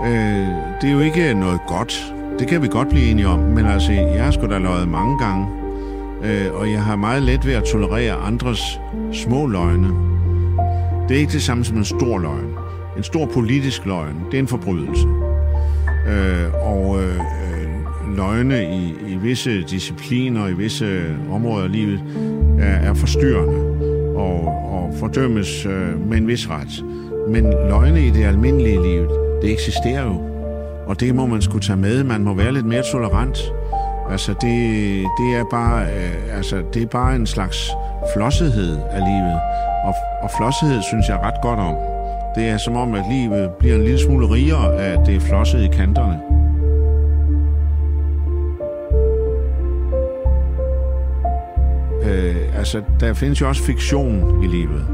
øh, 0.05 0.47
det 0.81 0.89
er 0.89 0.93
jo 0.93 0.99
ikke 0.99 1.33
noget 1.33 1.59
godt. 1.67 2.13
Det 2.39 2.47
kan 2.47 2.61
vi 2.61 2.67
godt 2.67 2.89
blive 2.89 3.11
enige 3.11 3.27
om. 3.27 3.39
Men 3.39 3.65
altså, 3.65 3.91
jeg 3.91 4.23
har 4.23 4.31
sgu 4.31 4.47
da 4.47 4.57
løjet 4.57 4.87
mange 4.87 5.19
gange. 5.19 5.47
Øh, 6.23 6.53
og 6.53 6.71
jeg 6.71 6.83
har 6.83 6.95
meget 6.95 7.23
let 7.23 7.45
ved 7.45 7.53
at 7.53 7.63
tolerere 7.63 8.13
andres 8.13 8.79
små 9.13 9.47
løgne. 9.47 9.87
Det 11.09 11.15
er 11.15 11.19
ikke 11.19 11.33
det 11.33 11.41
samme 11.41 11.63
som 11.63 11.77
en 11.77 11.85
stor 11.85 12.17
løgn. 12.17 12.53
En 12.97 13.03
stor 13.03 13.25
politisk 13.25 13.85
løgn, 13.85 14.25
det 14.31 14.37
er 14.37 14.39
en 14.39 14.47
forbrydelse. 14.47 15.07
Øh, 16.07 16.53
og 16.53 17.03
øh, 17.03 17.19
løgne 18.17 18.63
i, 18.63 19.13
i 19.13 19.15
visse 19.15 19.61
discipliner, 19.61 20.47
i 20.47 20.53
visse 20.53 21.15
områder 21.31 21.63
af 21.63 21.71
livet, 21.71 22.01
er, 22.59 22.89
er 22.89 22.93
forstyrrende 22.93 23.59
og, 24.15 24.39
og 24.47 24.93
fordømmes 24.99 25.65
øh, 25.65 26.09
med 26.09 26.17
en 26.17 26.27
vis 26.27 26.49
ret. 26.49 26.85
Men 27.29 27.43
løgne 27.43 28.07
i 28.07 28.09
det 28.09 28.23
almindelige 28.23 28.81
liv, 28.83 29.09
det 29.41 29.51
eksisterer 29.51 30.05
jo. 30.05 30.21
Og 30.87 30.99
det 30.99 31.15
må 31.15 31.25
man 31.25 31.41
skulle 31.41 31.63
tage 31.63 31.77
med. 31.77 32.03
Man 32.03 32.21
må 32.21 32.33
være 32.33 32.53
lidt 32.53 32.65
mere 32.65 32.83
tolerant. 32.91 33.37
Altså, 34.11 34.31
det, 34.31 34.57
det, 35.19 35.35
er 35.35 35.43
bare, 35.51 35.83
øh, 35.83 36.37
altså, 36.37 36.63
det 36.73 36.81
er 36.81 36.87
bare 36.87 37.15
en 37.15 37.25
slags 37.25 37.71
flossethed 38.15 38.77
af 38.91 38.99
livet. 38.99 39.39
Og, 39.85 39.93
og 40.23 40.29
flossethed 40.37 40.81
synes 40.81 41.05
jeg 41.09 41.19
ret 41.23 41.41
godt 41.41 41.59
om. 41.59 41.75
Det 42.35 42.49
er 42.49 42.57
som 42.57 42.75
om, 42.75 42.93
at 42.93 43.03
livet 43.11 43.49
bliver 43.59 43.75
en 43.75 43.83
lille 43.83 43.99
smule 43.99 44.29
rigere 44.29 44.81
af, 44.81 44.99
at 44.99 45.05
det 45.05 45.15
er 45.15 45.19
flosset 45.19 45.61
i 45.63 45.67
kanterne. 45.67 46.36
Altså, 52.75 52.91
der 52.99 53.13
findes 53.13 53.41
jo 53.41 53.47
også 53.47 53.63
fiktion 53.63 54.43
i 54.43 54.47
livet. 54.47 54.85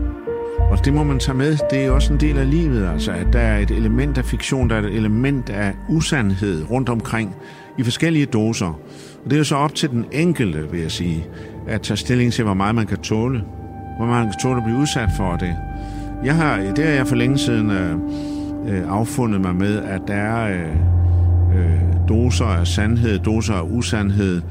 Og 0.71 0.86
det 0.86 0.93
må 0.93 1.03
man 1.03 1.19
tage 1.19 1.38
med. 1.38 1.57
Det 1.71 1.86
er 1.86 1.91
også 1.91 2.13
en 2.13 2.19
del 2.19 2.38
af 2.38 2.49
livet, 2.49 2.89
altså, 2.93 3.12
at 3.12 3.27
der 3.33 3.39
er 3.39 3.57
et 3.57 3.71
element 3.71 4.17
af 4.17 4.25
fiktion, 4.25 4.69
der 4.69 4.75
er 4.75 4.79
et 4.79 4.95
element 4.95 5.49
af 5.49 5.73
usandhed 5.89 6.71
rundt 6.71 6.89
omkring 6.89 7.36
i 7.77 7.83
forskellige 7.83 8.25
doser. 8.25 8.79
Og 9.23 9.25
det 9.25 9.33
er 9.33 9.38
jo 9.38 9.43
så 9.43 9.55
op 9.55 9.75
til 9.75 9.89
den 9.89 10.05
enkelte, 10.12 10.71
vil 10.71 10.81
jeg 10.81 10.91
sige, 10.91 11.25
at 11.67 11.81
tage 11.81 11.97
stilling 11.97 12.33
til, 12.33 12.43
hvor 12.43 12.53
meget 12.53 12.75
man 12.75 12.86
kan 12.86 12.97
tåle. 12.97 13.43
hvor 13.97 14.05
man 14.05 14.25
kan 14.25 14.33
tåle 14.41 14.57
at 14.57 14.63
blive 14.63 14.77
udsat 14.77 15.09
for 15.17 15.36
det. 15.36 15.55
Jeg 16.25 16.36
har, 16.36 16.57
det 16.75 16.86
har 16.86 16.91
jeg 16.91 17.07
for 17.07 17.15
længe 17.15 17.38
siden 17.38 17.71
øh, 17.71 17.95
øh, 18.67 18.81
affundet 18.89 19.41
mig 19.41 19.55
med, 19.55 19.83
at 19.83 20.01
der 20.07 20.13
er 20.13 20.47
øh, 20.49 20.69
øh, 21.57 22.07
doser 22.09 22.45
af 22.45 22.67
sandhed, 22.67 23.19
doser 23.19 23.53
af 23.53 23.63
usandhed, 23.63 24.41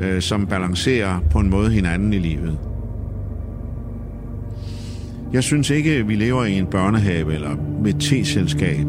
øh, 0.00 0.22
som 0.22 0.46
balancerer 0.46 1.20
på 1.30 1.38
en 1.38 1.50
måde 1.50 1.70
hinanden 1.70 2.12
i 2.12 2.18
livet. 2.18 2.69
Jeg 5.32 5.42
synes 5.42 5.70
ikke, 5.70 6.06
vi 6.06 6.14
lever 6.14 6.44
i 6.44 6.58
en 6.58 6.66
børnehave 6.66 7.34
eller 7.34 7.56
med 7.82 7.94
et 7.94 8.00
teselskab. 8.00 8.86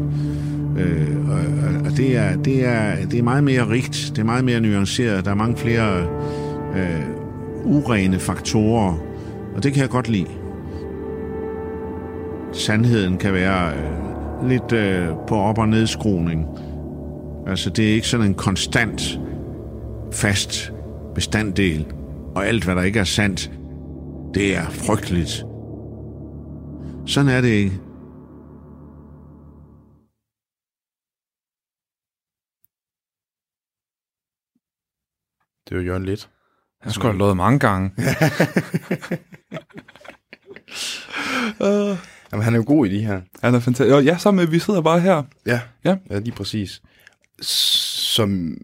Øh, 0.78 1.30
og, 1.30 1.38
og 1.84 1.96
det, 1.96 2.16
er, 2.16 2.36
det, 2.36 2.66
er, 2.66 3.06
det 3.10 3.18
er 3.18 3.22
meget 3.22 3.44
mere 3.44 3.68
rigt, 3.68 4.12
det 4.16 4.18
er 4.18 4.24
meget 4.24 4.44
mere 4.44 4.60
nuanceret, 4.60 5.24
der 5.24 5.30
er 5.30 5.34
mange 5.34 5.56
flere 5.56 6.02
øh, 6.76 7.02
urene 7.64 8.18
faktorer, 8.18 8.98
og 9.56 9.62
det 9.62 9.72
kan 9.72 9.82
jeg 9.82 9.90
godt 9.90 10.08
lide. 10.08 10.26
Sandheden 12.52 13.18
kan 13.18 13.32
være 13.32 13.72
øh, 13.72 14.48
lidt 14.48 14.72
øh, 14.72 15.08
på 15.28 15.36
op- 15.36 15.58
og 15.58 15.68
nedskroning. 15.68 16.46
Altså, 17.46 17.70
det 17.70 17.90
er 17.90 17.94
ikke 17.94 18.08
sådan 18.08 18.26
en 18.26 18.34
konstant, 18.34 19.20
fast 20.12 20.72
bestanddel, 21.14 21.86
og 22.34 22.46
alt, 22.46 22.64
hvad 22.64 22.76
der 22.76 22.82
ikke 22.82 23.00
er 23.00 23.04
sandt, 23.04 23.50
det 24.34 24.56
er 24.56 24.64
frygteligt. 24.70 25.44
Sådan 27.06 27.28
er 27.28 27.40
det 27.40 27.48
ikke. 27.48 27.80
Det 35.68 35.74
er 35.74 35.76
jo 35.76 35.82
Jørgen 35.86 36.04
Lidt. 36.04 36.30
Han 36.80 36.92
skulle 36.92 37.12
have 37.12 37.18
lovet 37.18 37.36
mange 37.36 37.58
gange. 37.58 37.90
uh, 41.60 41.96
Jamen, 42.32 42.44
han 42.44 42.54
er 42.54 42.58
jo 42.58 42.64
god 42.66 42.86
i 42.86 42.94
de 42.98 43.04
her. 43.06 43.20
han 43.42 43.54
er 43.54 43.60
fantastisk. 43.60 44.06
Ja, 44.06 44.18
så 44.18 44.30
med, 44.30 44.46
vi 44.46 44.58
sidder 44.58 44.80
bare 44.82 45.00
her. 45.00 45.22
Ja, 45.46 45.60
Ja. 45.84 45.96
ja 46.10 46.18
lige 46.18 46.34
præcis. 46.34 46.82
Som, 47.40 48.56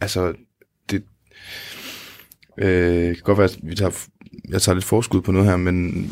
altså, 0.00 0.34
det 0.90 1.04
øh, 2.58 3.14
kan 3.14 3.22
godt 3.24 3.38
være, 3.38 3.48
at 3.48 3.58
vi 3.62 3.74
tager, 3.74 4.06
jeg 4.48 4.62
tager 4.62 4.74
lidt 4.74 4.84
forskud 4.84 5.22
på 5.22 5.32
noget 5.32 5.48
her, 5.48 5.56
men 5.56 6.06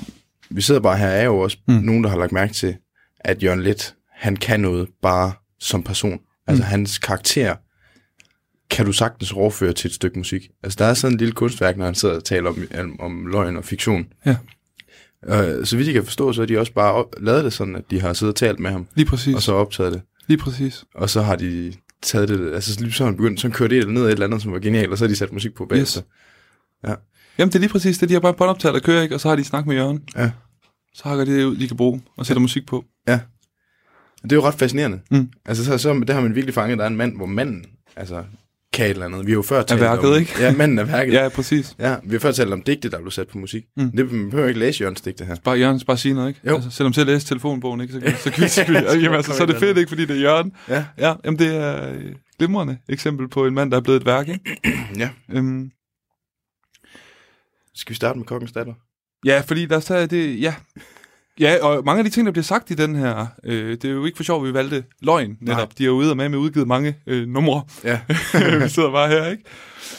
vi 0.54 0.60
sidder 0.62 0.80
bare 0.80 0.98
her, 0.98 1.06
er 1.06 1.24
jo 1.24 1.38
også 1.38 1.56
Mm. 1.68 1.74
nogen, 1.74 2.04
der 2.04 2.10
har 2.10 2.18
lagt 2.18 2.32
mærke 2.32 2.52
til, 2.52 2.76
at 3.20 3.42
Jørgen 3.42 3.62
Let, 3.62 3.94
han 4.12 4.36
kan 4.36 4.60
noget 4.60 4.88
bare 5.02 5.32
som 5.60 5.82
person. 5.82 6.20
Altså, 6.46 6.62
mm. 6.62 6.66
hans 6.66 6.98
karakter 6.98 7.56
kan 8.70 8.86
du 8.86 8.92
sagtens 8.92 9.32
overføre 9.32 9.72
til 9.72 9.88
et 9.88 9.94
stykke 9.94 10.18
musik. 10.18 10.48
Altså, 10.62 10.76
der 10.78 10.84
er 10.84 10.94
sådan 10.94 11.14
et 11.14 11.20
lille 11.20 11.32
kunstværk, 11.34 11.76
når 11.76 11.84
han 11.84 11.94
sidder 11.94 12.14
og 12.14 12.24
taler 12.24 12.50
om, 12.78 13.00
om, 13.00 13.26
løgn 13.26 13.56
og 13.56 13.64
fiktion. 13.64 14.06
Ja. 14.26 14.36
Øh, 15.26 15.66
så 15.66 15.76
vidt 15.76 15.86
jeg 15.86 15.94
kan 15.94 16.04
forstå, 16.04 16.32
så 16.32 16.40
har 16.40 16.46
de 16.46 16.58
også 16.58 16.72
bare 16.72 16.92
op- 16.92 17.14
lavet 17.20 17.44
det 17.44 17.52
sådan, 17.52 17.76
at 17.76 17.84
de 17.90 18.00
har 18.00 18.12
siddet 18.12 18.32
og 18.32 18.36
talt 18.36 18.60
med 18.60 18.70
ham, 18.70 18.86
Lige 18.94 19.06
præcis. 19.06 19.34
og 19.34 19.42
så 19.42 19.52
optaget 19.52 19.92
det. 19.92 20.02
Lige 20.26 20.38
præcis. 20.38 20.84
Og 20.94 21.10
så 21.10 21.22
har 21.22 21.36
de 21.36 21.72
taget 22.02 22.28
det, 22.28 22.54
altså 22.54 22.80
lige 22.80 22.92
så 22.92 23.04
han 23.04 23.16
begyndt, 23.16 23.40
så 23.40 23.48
kører 23.48 23.68
det 23.68 23.88
ned 23.88 24.02
et 24.04 24.10
eller 24.10 24.26
andet, 24.26 24.42
som 24.42 24.52
var 24.52 24.58
genialt, 24.58 24.90
og 24.92 24.98
så 24.98 25.04
har 25.04 25.08
de 25.08 25.16
sat 25.16 25.32
musik 25.32 25.54
på 25.54 25.64
bagefter. 25.66 26.02
Yes. 26.88 26.96
Jamen, 27.38 27.48
det 27.48 27.54
er 27.54 27.60
lige 27.60 27.70
præcis 27.70 27.98
det. 27.98 28.08
De 28.08 28.14
har 28.14 28.20
bare 28.20 28.34
båndoptaget, 28.34 28.74
der 28.74 28.80
kører, 28.80 29.02
ikke? 29.02 29.14
Og 29.14 29.20
så 29.20 29.28
har 29.28 29.36
de 29.36 29.44
snakket 29.44 29.68
med 29.68 29.76
Jørgen. 29.76 30.00
Ja. 30.16 30.30
Så 30.94 31.02
hakker 31.04 31.24
det 31.24 31.44
ud, 31.44 31.56
de 31.56 31.68
kan 31.68 31.76
bruge, 31.76 32.02
og 32.16 32.26
sætter 32.26 32.40
musik 32.40 32.66
på. 32.66 32.84
Det 34.22 34.32
er 34.32 34.36
jo 34.36 34.42
ret 34.42 34.54
fascinerende. 34.54 35.00
Mm. 35.10 35.28
Altså, 35.46 35.64
så, 35.64 35.78
så 35.78 35.94
det 35.94 36.10
har 36.10 36.20
man 36.20 36.34
virkelig 36.34 36.54
fanget, 36.54 36.78
der 36.78 36.84
er 36.84 36.88
en 36.88 36.96
mand, 36.96 37.16
hvor 37.16 37.26
manden, 37.26 37.64
altså, 37.96 38.24
kan 38.72 38.86
et 38.86 38.90
eller 38.90 39.06
andet. 39.06 39.26
Vi 39.26 39.30
har 39.30 39.36
jo 39.36 39.42
før 39.42 39.62
talt 39.62 39.80
værket, 39.80 40.10
om... 40.10 40.20
ikke? 40.20 40.32
Ja, 40.40 40.56
manden 40.56 40.78
er 40.78 40.84
værket. 40.84 41.12
Ja, 41.20 41.28
præcis. 41.28 41.76
Ja, 41.78 41.96
vi 42.04 42.12
har 42.14 42.18
før 42.18 42.32
talt 42.32 42.52
om 42.52 42.62
digte, 42.62 42.90
der 42.90 42.98
blev 42.98 43.10
sat 43.10 43.28
på 43.28 43.38
musik. 43.38 43.64
Mm. 43.76 43.90
Det 43.90 44.12
man 44.12 44.30
behøver 44.30 44.48
ikke 44.48 44.60
læse 44.60 44.80
Jørgens 44.80 45.00
digte 45.00 45.24
her. 45.24 45.36
Bare 45.44 45.58
Jørgen 45.58 45.80
bare 45.86 45.96
sige 45.96 46.14
noget, 46.14 46.28
ikke? 46.28 46.40
Jo. 46.46 46.54
Altså, 46.54 46.70
selvom 46.70 46.92
selv 46.92 47.06
læser 47.06 47.26
telefonbogen, 47.26 47.80
ikke? 47.80 47.92
Så, 47.92 48.00
så, 48.24 48.30
kan 48.30 48.42
vi, 48.42 48.48
så, 48.48 48.64
kan 48.64 48.74
vi, 48.74 48.78
jamen, 48.78 49.14
altså, 49.14 49.36
så 49.36 49.42
er 49.42 49.46
det 49.46 49.56
fedt, 49.56 49.78
ikke? 49.78 49.88
Fordi 49.88 50.04
det 50.04 50.16
er 50.16 50.20
Jørgen. 50.20 50.52
Ja. 50.68 50.84
Ja, 50.98 51.14
jamen, 51.24 51.38
det 51.38 51.56
er 51.56 51.92
øh, 51.92 52.02
glimrende 52.38 52.76
eksempel 52.88 53.28
på 53.28 53.46
en 53.46 53.54
mand, 53.54 53.70
der 53.70 53.76
er 53.76 53.80
blevet 53.80 54.00
et 54.00 54.06
værk, 54.06 54.28
ikke? 54.28 54.58
Ja. 54.98 55.08
Øhm, 55.32 55.70
Skal 57.74 57.90
vi 57.90 57.94
starte 57.96 58.18
med 58.18 58.26
Kokkens 58.26 58.52
Datter? 58.52 58.74
ja, 59.24 59.42
fordi 59.46 59.66
der 59.66 59.90
er 59.90 60.06
det, 60.06 60.40
ja. 60.40 60.54
Ja, 61.40 61.56
og 61.66 61.84
mange 61.84 61.98
af 61.98 62.04
de 62.04 62.10
ting, 62.10 62.26
der 62.26 62.32
bliver 62.32 62.44
sagt 62.44 62.70
i 62.70 62.74
den 62.74 62.94
her, 62.94 63.26
øh, 63.44 63.70
det 63.70 63.84
er 63.84 63.88
jo 63.92 64.04
ikke 64.04 64.16
for 64.16 64.24
sjovt, 64.24 64.42
at 64.42 64.48
vi 64.48 64.54
valgte 64.54 64.84
løgn 65.02 65.36
netop. 65.40 65.56
Nej. 65.58 65.66
De 65.78 65.82
er 65.82 65.86
jo 65.86 65.92
ude 65.92 66.10
og 66.10 66.16
med 66.16 66.28
med 66.28 66.38
udgivet 66.38 66.68
mange 66.68 66.96
øh, 67.06 67.28
numre. 67.28 67.62
Ja. 67.84 68.00
vi 68.64 68.68
sidder 68.68 68.90
bare 68.90 69.08
her, 69.08 69.26
ikke? 69.30 69.44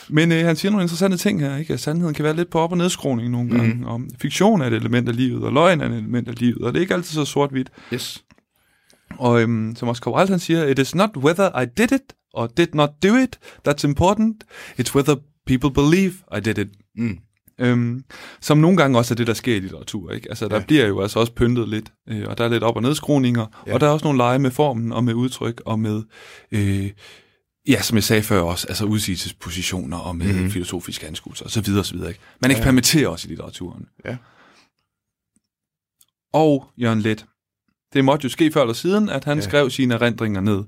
Men 0.10 0.32
øh, 0.32 0.46
han 0.46 0.56
siger 0.56 0.72
nogle 0.72 0.84
interessante 0.84 1.18
ting 1.18 1.40
her, 1.42 1.58
ikke? 1.58 1.74
At 1.74 1.80
sandheden 1.80 2.14
kan 2.14 2.26
være 2.26 2.36
lidt 2.36 2.50
på 2.50 2.60
op- 2.60 2.72
og 2.72 2.78
nedskroning 2.78 3.30
nogle 3.32 3.50
Mhm. 3.50 3.58
gange. 3.60 3.88
Og 3.88 4.02
fiktion 4.22 4.62
er 4.62 4.66
et 4.68 4.74
element 4.74 5.10
af 5.10 5.16
livet, 5.16 5.44
og 5.44 5.54
løgn 5.54 5.82
er 5.82 5.86
et 5.86 5.92
element 5.98 6.28
af 6.28 6.40
livet, 6.40 6.62
og 6.62 6.74
det 6.74 6.80
er 6.80 6.82
ikke 6.82 6.94
altid 6.94 7.14
så 7.14 7.26
sort-hvidt. 7.26 7.70
Yes. 7.94 8.24
Og 9.18 9.42
øhm, 9.42 9.76
som 9.76 9.88
Oscar 9.88 10.12
Wilde 10.12 10.30
han 10.32 10.40
siger, 10.40 10.66
it 10.68 10.80
is 10.80 10.96
not 10.96 11.18
whether 11.18 11.62
I 11.62 11.66
did 11.78 11.92
it 11.92 12.14
or 12.34 12.48
did 12.48 12.68
not 12.74 12.90
do 13.04 13.16
it 13.16 13.40
that's 13.68 13.84
important, 13.88 14.44
it's 14.80 14.96
whether 14.96 15.16
people 15.48 15.72
believe 15.72 16.14
I 16.38 16.40
did 16.40 16.58
it. 16.58 16.68
Mm. 16.96 17.18
Øhm, 17.64 18.04
som 18.42 18.58
nogle 18.58 18.78
gange 18.78 18.98
også 18.98 19.14
er 19.14 19.16
det, 19.16 19.28
der 19.28 19.34
sker 19.34 19.56
i 19.56 19.60
litteratur. 19.60 20.12
Ikke? 20.12 20.30
Altså, 20.30 20.48
der 20.48 20.56
ja. 20.56 20.64
Bliver 20.64 20.88
jo 20.88 21.02
altså 21.02 21.20
også 21.20 21.34
pyntet 21.34 21.70
lidt, 21.70 21.92
øh, 22.10 22.26
og 22.28 22.38
der 22.38 22.44
er 22.44 22.50
lidt 22.50 22.64
op- 22.64 22.76
og 22.76 22.82
nedskruninger, 22.82 23.46
ja. 23.68 23.74
Og 23.74 23.80
der 23.80 23.88
er 23.88 23.92
også 23.92 24.06
nogle 24.06 24.18
lege 24.18 24.40
med 24.40 24.52
formen 24.52 24.92
og 24.92 25.04
med 25.04 25.14
udtryk 25.14 25.62
og 25.66 25.80
med, 25.80 26.04
øh, 26.52 26.92
ja, 27.68 27.82
som 27.82 27.96
jeg 27.96 28.04
sagde 28.04 28.24
før 28.24 28.42
også, 28.42 28.68
altså 28.68 28.86
udsigelsespositioner 28.86 29.98
og 29.98 30.16
med. 30.16 30.34
Mhm. 30.34 30.50
filosofiske 30.52 31.08
anskuelser 31.08 31.46
osv. 31.46 31.78
osv. 31.80 31.96
Ikke? 31.96 32.20
Man 32.42 32.52
eksperimenterer 32.52 33.08
også 33.08 33.28
i 33.28 33.30
litteraturen. 33.30 33.86
Ja. 34.06 34.18
Og 36.34 36.66
Jørgen 36.78 37.00
Let, 37.02 37.26
det 37.94 38.06
måtte 38.06 38.24
jo 38.26 38.30
ske 38.30 38.52
før 38.52 38.62
eller 38.62 38.74
siden, 38.74 39.10
at 39.10 39.24
han 39.26 39.38
ja. 39.38 39.44
Skrev 39.44 39.70
sine 39.70 39.94
erindringer 39.94 40.42
ned 40.42 40.64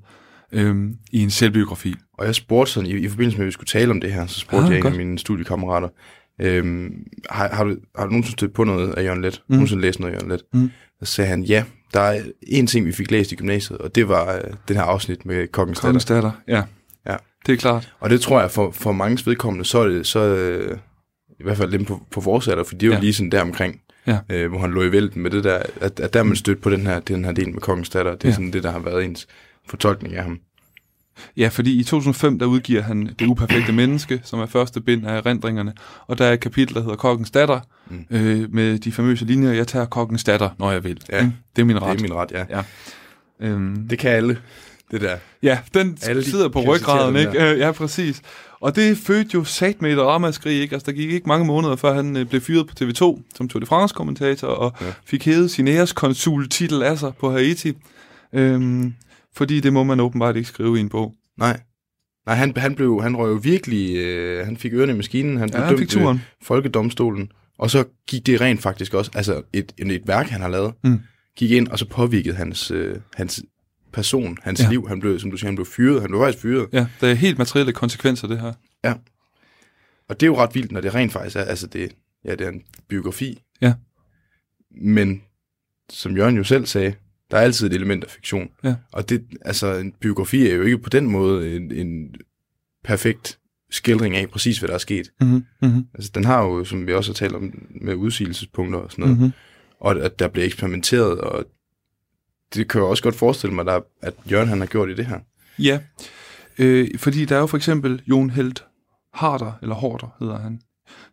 øhm, 0.52 0.98
i 1.12 1.20
en 1.24 1.30
selvbiografi. 1.32 1.96
Og 2.14 2.26
jeg 2.26 2.36
spurgte 2.36 2.72
sådan, 2.72 2.90
i, 2.90 2.94
i 2.94 3.10
forbindelse 3.10 3.38
med, 3.38 3.46
at 3.46 3.48
vi 3.48 3.52
skulle 3.52 3.68
tale 3.68 3.92
om 3.92 4.02
det 4.02 4.14
her, 4.14 4.28
så 4.28 4.40
spurgte 4.40 4.58
Ah, 4.58 4.66
ah, 4.66 4.72
jeg 4.72 4.78
en 4.78 4.82
godt. 4.82 4.94
af 4.94 4.98
mine 4.98 5.20
studiekammerater, 5.20 5.90
øhm, 6.42 6.94
har, 7.30 7.48
har, 7.56 7.64
du, 7.64 7.76
har 7.96 8.04
du 8.04 8.10
nogensinde 8.10 8.38
stødt 8.38 8.54
på 8.54 8.64
noget 8.64 8.94
af 8.94 9.04
Jørgen 9.04 9.22
Let? 9.22 9.34
Mm. 9.48 9.54
Mm. 9.54 9.56
Nogensinde 9.56 9.82
læst 9.82 10.00
noget 10.00 10.14
af 10.14 10.16
Jørgen 10.18 10.32
Let? 10.32 10.42
Mm. 10.54 10.72
Så 11.04 11.06
sagde 11.14 11.30
han, 11.30 11.44
ja, 11.44 11.64
der 11.94 12.00
er 12.00 12.22
en 12.42 12.68
ting, 12.68 12.86
vi 12.86 12.92
fik 12.92 13.12
læst 13.12 13.32
i 13.32 13.36
gymnasiet, 13.36 13.80
og 13.80 13.96
det 13.96 14.10
var 14.10 14.36
øh, 14.36 14.42
den 14.68 14.76
her 14.76 14.84
afsnit 14.84 15.26
med 15.26 15.36
Datter. 15.36 15.74
Kongens 15.82 16.06
datter, 16.06 16.32
ja. 16.48 16.64
Ja. 17.08 17.16
Det 17.46 17.54
er 17.54 17.58
klart. 17.58 17.94
Og 18.00 18.10
det 18.10 18.22
tror 18.22 18.42
jeg, 18.42 18.52
for, 18.52 18.72
for 18.72 18.92
mange 18.92 19.26
vedkommende, 19.26 19.66
så 19.66 19.80
er 19.80 19.88
det, 19.88 20.08
så, 20.08 20.20
øh, 20.20 20.78
i 21.40 21.44
hvert 21.44 21.58
fald 21.58 21.72
dem 21.72 21.86
på, 21.86 22.02
på 22.12 22.20
vores 22.22 22.48
alder, 22.48 22.64
for 22.64 22.76
de 22.76 22.86
er 22.86 22.88
jo 22.88 22.94
Ja. 22.94 23.00
lige 23.00 23.14
sådan 23.14 23.32
der 23.32 23.42
omkring, 23.42 23.82
Ja. 24.08 24.20
øh, 24.30 24.50
hvor 24.50 24.60
han 24.60 24.72
lå 24.72 24.84
i 24.84 24.92
vælten 24.92 25.22
med 25.24 25.32
det 25.32 25.44
der, 25.44 25.62
at, 25.82 26.00
at 26.00 26.14
der 26.14 26.20
er 26.20 26.24
man 26.24 26.36
stødt 26.36 26.62
på 26.62 26.70
den 26.70 26.88
her, 26.88 27.00
den 27.00 27.26
her 27.26 27.32
del 27.32 27.50
med 27.54 27.62
Kongens 27.62 27.90
Datter. 27.90 28.12
Det 28.12 28.24
er 28.24 28.30
ja. 28.30 28.34
sådan 28.34 28.54
det, 28.54 28.64
der 28.64 28.72
har 28.72 28.80
været 28.80 29.06
ens 29.06 29.28
fortolkning 29.70 30.16
af 30.16 30.24
ham. 30.24 30.40
Ja, 31.38 31.48
fordi 31.48 31.80
i 31.80 31.84
2005, 31.84 32.40
der 32.40 32.46
udgiver 32.46 32.82
han 32.82 33.10
Det 33.20 33.28
uperfekte 33.28 33.72
menneske, 33.72 34.22
som 34.24 34.40
er 34.40 34.46
første 34.46 34.82
bind 34.82 35.08
af 35.08 35.18
erindringerne. 35.18 35.74
Og 36.08 36.18
der 36.18 36.26
er 36.26 36.34
et 36.34 36.40
kapitel, 36.40 36.76
der 36.76 36.82
hedder 36.82 36.96
Kokkens 36.96 37.32
datter, 37.32 37.60
mm. 37.90 38.06
Mm. 38.10 38.18
øh, 38.18 38.54
med 38.54 38.80
de 38.80 38.92
famøse 38.92 39.26
linjer, 39.26 39.52
jeg 39.52 39.68
tager 39.68 39.86
kokkens 39.86 40.24
datter, 40.24 40.50
når 40.60 40.72
jeg 40.72 40.84
vil. 40.84 41.02
Ja. 41.12 41.18
Ikke? 41.20 41.34
Det 41.56 41.62
er 41.62 41.66
min 41.66 41.76
Det 41.76 41.84
ret. 41.84 41.98
er 41.98 42.02
min 42.02 42.14
ret, 42.14 42.32
ja. 42.50 42.62
Øhm, 43.42 43.88
Det 43.90 44.00
kan 44.00 44.12
alle, 44.12 44.38
det 44.92 45.02
der. 45.02 45.18
ja, 45.44 45.60
den 45.74 45.98
Alle 46.04 46.22
de 46.22 46.30
sidder 46.30 46.50
på 46.50 46.60
ryggraden, 46.62 47.16
ikke? 47.16 47.52
Øh, 47.52 47.60
ja, 47.60 47.72
præcis. 47.72 48.22
Og 48.60 48.76
det 48.76 48.98
fødte 48.98 49.30
jo 49.34 49.44
sat 49.44 49.82
med 49.82 49.92
et 49.94 50.00
ramaskrig, 50.00 50.62
ikke? 50.62 50.76
Altså, 50.76 50.86
der 50.92 50.98
gik 50.98 51.12
ikke 51.12 51.28
mange 51.28 51.46
måneder, 51.46 51.76
før 51.76 51.94
han 51.94 52.18
øh, 52.18 52.26
blev 52.26 52.42
fyret 52.42 52.68
på 52.68 52.74
TV2 52.82 53.22
som 53.36 53.50
Tour 53.50 53.60
de 53.60 53.66
France-kommentator, 53.66 54.48
og 54.48 54.74
ja. 54.82 54.86
Ja. 54.86 54.92
fik 55.06 55.26
hævet 55.26 55.52
sin 55.52 55.68
æreskonsul-titel 55.68 56.84
af 56.84 56.98
sig 57.00 57.12
på 57.20 57.32
Haiti. 57.32 57.74
Øhm, 58.34 58.94
fordi 59.36 59.60
det 59.60 59.74
må 59.74 59.84
man 59.84 60.00
åbenbart 60.00 60.36
ikke 60.36 60.48
skrive 60.50 60.78
i 60.78 60.82
en 60.82 60.90
bog. 60.90 61.16
Nej. 61.38 61.60
Nej, 62.26 62.36
han, 62.36 62.58
han, 62.58 62.76
blev, 62.76 63.02
han 63.02 63.16
røg 63.18 63.30
jo 63.30 63.40
virkelig, 63.44 63.96
øh, 63.98 64.46
han 64.46 64.58
fik 64.58 64.74
ørerne 64.74 64.92
i 64.92 64.96
maskinen, 64.96 65.38
han 65.38 65.50
blev 65.50 65.62
Ja, 65.62 65.66
han 65.68 65.78
dømt 65.78 65.90
turen. 65.90 66.22
folkedomstolen, 66.42 67.32
og 67.58 67.70
så 67.72 67.84
gik 68.08 68.26
det 68.26 68.42
rent 68.42 68.62
faktisk 68.62 68.94
også, 68.94 69.12
altså 69.16 69.42
et, 69.54 69.72
et, 69.78 70.08
værk, 70.08 70.28
han 70.28 70.42
har 70.42 70.48
lavet, 70.50 70.74
Mm. 70.84 71.00
gik 71.38 71.52
ind, 71.52 71.68
og 71.68 71.80
så 71.80 71.86
påvirkede 71.88 72.36
hans, 72.36 72.72
øh, 72.72 72.98
hans 73.16 73.44
person, 73.94 74.38
hans 74.42 74.60
Ja. 74.60 74.66
ja. 74.66 74.70
liv, 74.72 74.88
han 74.88 75.00
blev, 75.00 75.20
som 75.20 75.32
du 75.32 75.38
siger, 75.38 75.48
han 75.48 75.56
blev 75.56 75.66
fyret, 75.66 76.02
han 76.02 76.10
blev 76.10 76.22
faktisk 76.22 76.42
fyret, 76.42 76.68
Ja, 76.74 76.88
der 77.02 77.08
er 77.08 77.14
helt 77.14 77.38
materielle 77.38 77.74
konsekvenser, 77.74 78.28
det 78.28 78.40
her. 78.42 78.54
og 80.10 80.20
det 80.20 80.24
er 80.24 80.28
jo 80.28 80.38
ret 80.38 80.56
vildt, 80.56 80.72
når 80.72 80.82
det 80.82 80.96
rent 80.96 81.12
faktisk 81.12 81.36
er, 81.36 81.42
altså 81.42 81.68
det, 81.68 81.92
ja, 82.26 82.32
det 82.32 82.42
er 82.42 82.50
en 82.52 82.62
biografi, 82.90 83.42
Ja. 83.62 83.74
men 84.72 85.22
som 85.90 86.18
Jørgen 86.18 86.36
jo 86.38 86.44
selv 86.44 86.66
sagde, 86.66 86.94
der 87.32 87.38
er 87.38 87.42
altid 87.42 87.68
et 87.68 87.74
element 87.74 88.04
af 88.04 88.10
fiktion, 88.10 88.50
Ja. 88.64 88.76
og 88.92 89.10
det, 89.10 89.26
altså 89.42 89.74
en 89.76 89.92
biografi 89.92 90.48
er 90.50 90.56
jo 90.56 90.62
ikke 90.64 90.78
på 90.78 90.90
den 90.90 91.08
måde 91.08 91.56
en, 91.56 91.72
en 91.72 92.16
perfekt 92.84 93.40
skildring 93.72 94.16
af 94.16 94.30
præcis, 94.30 94.60
hvad 94.60 94.68
der 94.68 94.74
er 94.74 94.78
sket. 94.80 95.12
Mm-hmm. 95.22 95.46
Mm-hmm. 95.62 95.86
Altså, 95.94 96.12
den 96.16 96.24
har 96.26 96.44
jo, 96.44 96.64
som 96.64 96.88
vi 96.88 96.94
også 96.94 97.12
har 97.12 97.16
talt 97.16 97.36
om, 97.36 97.68
med 97.82 97.96
udsigelsespunkter 97.96 98.80
og 98.80 98.92
sådan 98.92 99.02
noget, 99.04 99.18
Mm-hmm. 99.18 99.34
og 99.80 100.04
at 100.06 100.20
der 100.20 100.28
bliver 100.28 100.46
eksperimenteret, 100.46 101.20
og 101.22 101.46
det 102.54 102.68
kan 102.70 102.82
jeg 102.82 102.88
også 102.90 103.04
godt 103.04 103.16
forestille 103.16 103.56
mig, 103.56 103.66
der, 103.66 103.80
at 104.02 104.14
Jørgen 104.32 104.50
han 104.50 104.60
har 104.60 104.66
gjort 104.68 104.90
i 104.90 104.96
det 104.96 105.06
her. 105.06 105.20
Ja, 105.60 105.80
øh, 106.60 106.88
fordi 106.98 107.26
der 107.26 107.36
er 107.36 107.40
jo 107.40 107.48
for 107.48 107.58
eksempel 107.58 108.02
Jon 108.08 108.30
Helt 108.30 108.66
Harder, 109.14 109.52
eller 109.62 109.76
Horder 109.76 110.16
hedder 110.20 110.38
han, 110.40 110.62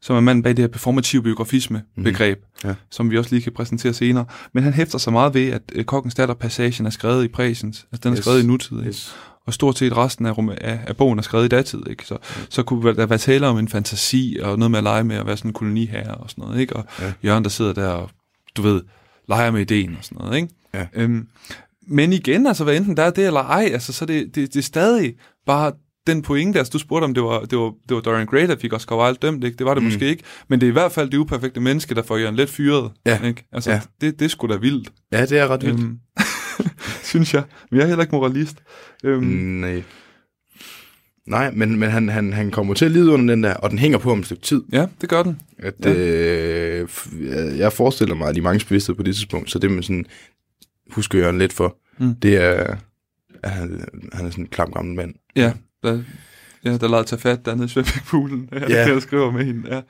som 0.01 0.17
er 0.17 0.21
manden 0.21 0.43
bag 0.43 0.51
det 0.51 0.59
her 0.59 0.67
performative 0.69 1.23
biografisme-begreb, 1.23 2.39
Mhm. 2.39 2.69
Ja. 2.71 2.75
som 2.91 3.11
vi 3.11 3.19
også 3.19 3.31
lige 3.35 3.43
kan 3.43 3.53
præsentere 3.53 3.93
senere. 3.93 4.25
Men 4.55 4.65
han 4.65 4.73
hæfter 4.73 4.99
sig 4.99 5.13
meget 5.13 5.35
ved, 5.35 5.51
at 5.51 5.63
øh, 5.75 5.85
Kokkens 5.85 6.15
datter-passagen 6.15 6.87
er 6.87 6.91
skrevet 6.91 7.25
i 7.25 7.29
præsens. 7.29 7.87
Altså, 7.93 8.01
den 8.03 8.13
er 8.13 8.17
Yes. 8.19 8.25
skrevet 8.25 8.43
i 8.43 8.47
nutid, 8.47 8.79
ikke? 8.79 8.89
Yes. 8.89 9.15
og 9.47 9.55
stort 9.55 9.79
set 9.79 9.97
resten 9.97 10.27
af, 10.27 10.35
af, 10.61 10.81
af 10.87 10.97
bogen 10.97 11.19
er 11.19 11.23
skrevet 11.23 11.45
i 11.45 11.49
datid, 11.49 11.81
ikke? 11.91 12.07
Så, 12.07 12.19
så 12.51 12.63
kunne 12.63 12.95
der 12.95 13.07
være 13.07 13.19
tale 13.19 13.47
om 13.47 13.59
en 13.59 13.69
fantasi, 13.69 14.39
og 14.43 14.59
noget 14.59 14.71
med 14.71 14.79
at 14.79 14.83
lege 14.85 15.05
med 15.05 15.17
at 15.17 15.27
være 15.27 15.37
sådan 15.37 15.49
en 15.49 15.53
koloniherre 15.53 16.15
og 16.15 16.31
sådan 16.31 16.43
noget, 16.45 16.61
ikke? 16.61 16.77
Og 16.77 16.85
Ja. 17.01 17.13
Jørgen, 17.25 17.45
der 17.45 17.51
sidder 17.51 17.73
der 17.73 17.89
og, 17.89 18.11
du 18.57 18.63
ved, 18.63 18.83
leger 19.29 19.51
med 19.51 19.61
ideen 19.61 19.97
og 19.99 20.05
sådan 20.05 20.19
noget, 20.25 20.37
ikke? 20.37 20.49
Ja. 20.75 20.87
Øhm, 20.95 21.27
men 21.89 22.13
igen, 22.13 22.47
altså, 22.47 22.65
hvad 22.65 22.77
enten 22.77 22.97
der 22.97 23.03
er 23.03 23.11
det 23.11 23.27
eller 23.27 23.41
ej, 23.41 23.71
altså, 23.73 23.93
så 23.93 24.07
det, 24.07 24.35
det, 24.35 24.55
det 24.55 24.57
er 24.57 24.63
stadig 24.63 25.15
bare 25.47 25.73
den 26.07 26.23
pointe, 26.23 26.59
altså 26.59 26.71
du 26.71 26.79
spurgte 26.79 27.05
om 27.05 27.15
det 27.15 27.23
var, 27.23 27.41
det 27.41 27.59
var, 27.59 27.75
det 27.89 27.95
var 27.95 28.01
Dorian 28.01 28.27
Gray, 28.27 28.47
der 28.49 28.57
fik 28.57 28.73
Oscar 28.73 28.97
Wilde 29.05 29.19
dømt, 29.23 29.45
ikke? 29.45 29.57
Det 29.57 29.67
var 29.67 29.75
det 29.75 29.83
Mm. 29.83 29.87
måske 29.89 30.09
ikke, 30.09 30.23
men 30.49 30.61
det 30.61 30.67
er 30.67 30.71
i 30.71 30.73
hvert 30.73 30.93
fald 30.93 31.11
det 31.11 31.17
uperfekte 31.19 31.61
menneske, 31.61 31.95
der 31.95 32.03
får 32.03 32.17
Jørgen 32.17 32.37
let 32.37 32.51
fyret, 32.51 32.91
Ja. 33.07 33.23
ikke? 33.27 33.45
Altså, 33.53 33.71
Ja. 33.71 33.81
det, 34.01 34.19
det 34.19 34.25
er 34.25 34.29
sgu 34.29 34.47
da 34.47 34.57
vildt, 34.57 34.93
Ja, 35.13 35.27
det 35.27 35.39
er 35.39 35.49
ret 35.49 35.63
vildt. 35.67 35.81
øhm, 35.81 35.99
synes 37.13 37.35
jeg. 37.35 37.43
Men 37.71 37.79
jeg 37.79 37.85
er 37.85 37.89
heller 37.89 38.03
ikke 38.05 38.15
moralist. 38.15 38.57
Øhm, 39.05 39.23
Mm, 39.25 39.31
nej. 39.61 39.83
Nej, 41.27 41.51
men, 41.51 41.79
men 41.79 41.91
han, 41.91 42.09
han, 42.09 42.33
han 42.33 42.51
kommer 42.51 42.75
til 42.75 42.85
at 42.85 42.91
lide 42.91 43.11
under 43.11 43.35
den 43.35 43.43
der, 43.45 43.55
og 43.55 43.71
den 43.71 43.79
hænger 43.79 43.99
på 43.99 44.13
om 44.13 44.19
et 44.19 44.25
stykke 44.27 44.43
tid. 44.43 44.63
Ja, 44.73 44.87
det 45.01 45.09
gør 45.09 45.23
den. 45.23 45.41
At, 45.59 45.75
Ja. 45.85 45.95
øh, 45.95 46.89
jeg- 47.59 47.73
forestiller 47.73 48.15
mig, 48.15 48.29
at 48.29 48.35
de 48.35 48.41
mange 48.41 48.65
bevidsthed 48.69 48.95
på 48.95 49.03
det 49.03 49.15
tidspunkt, 49.15 49.51
så 49.51 49.59
det 49.59 49.71
med 49.71 49.83
sådan, 49.83 50.05
husker 50.91 51.19
jeg 51.19 51.35
lidt 51.35 51.53
for, 51.53 51.77
Mm. 51.99 52.15
det 52.15 52.37
er, 52.37 52.77
at 53.43 53.51
han, 53.51 53.85
han 54.13 54.27
er 54.27 54.31
sådan 54.31 54.45
en 54.45 54.49
klam 54.49 54.73
gammel 54.73 54.95
mand. 54.97 55.15
Ja, 55.37 55.53
der, 55.83 56.03
ja, 56.65 56.77
der 56.77 56.89
lader 56.89 57.03
tage 57.03 57.21
fat 57.21 57.45
dernede 57.45 57.65
i 57.65 57.69
svømmepoolen. 57.69 58.49
Ja, 58.53 58.71
yeah. 58.71 58.89
der 58.89 59.01
skriver 59.01 59.31
med 59.31 59.45
hende, 59.45 59.75
ja. 59.75 59.81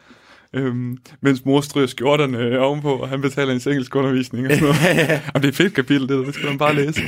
Øhm, 0.54 0.98
mens 1.20 1.44
mor 1.44 1.60
stryger 1.60 1.86
skjorterne 1.86 2.58
ovenpå, 2.60 2.92
og 2.92 3.08
han 3.08 3.20
betaler 3.20 3.48
hendes 3.48 3.66
engelsk 3.66 3.96
undervisning 3.96 4.46
og 4.46 4.52
sådan 4.52 4.68
noget. 4.68 4.80
Jamen, 5.08 5.20
det 5.34 5.44
er 5.44 5.48
et 5.48 5.56
fedt 5.56 5.74
kapitel, 5.74 6.08
det 6.08 6.18
der. 6.18 6.24
Det 6.24 6.34
skal 6.34 6.48
man 6.48 6.58
bare 6.58 6.74
læse. 6.74 7.00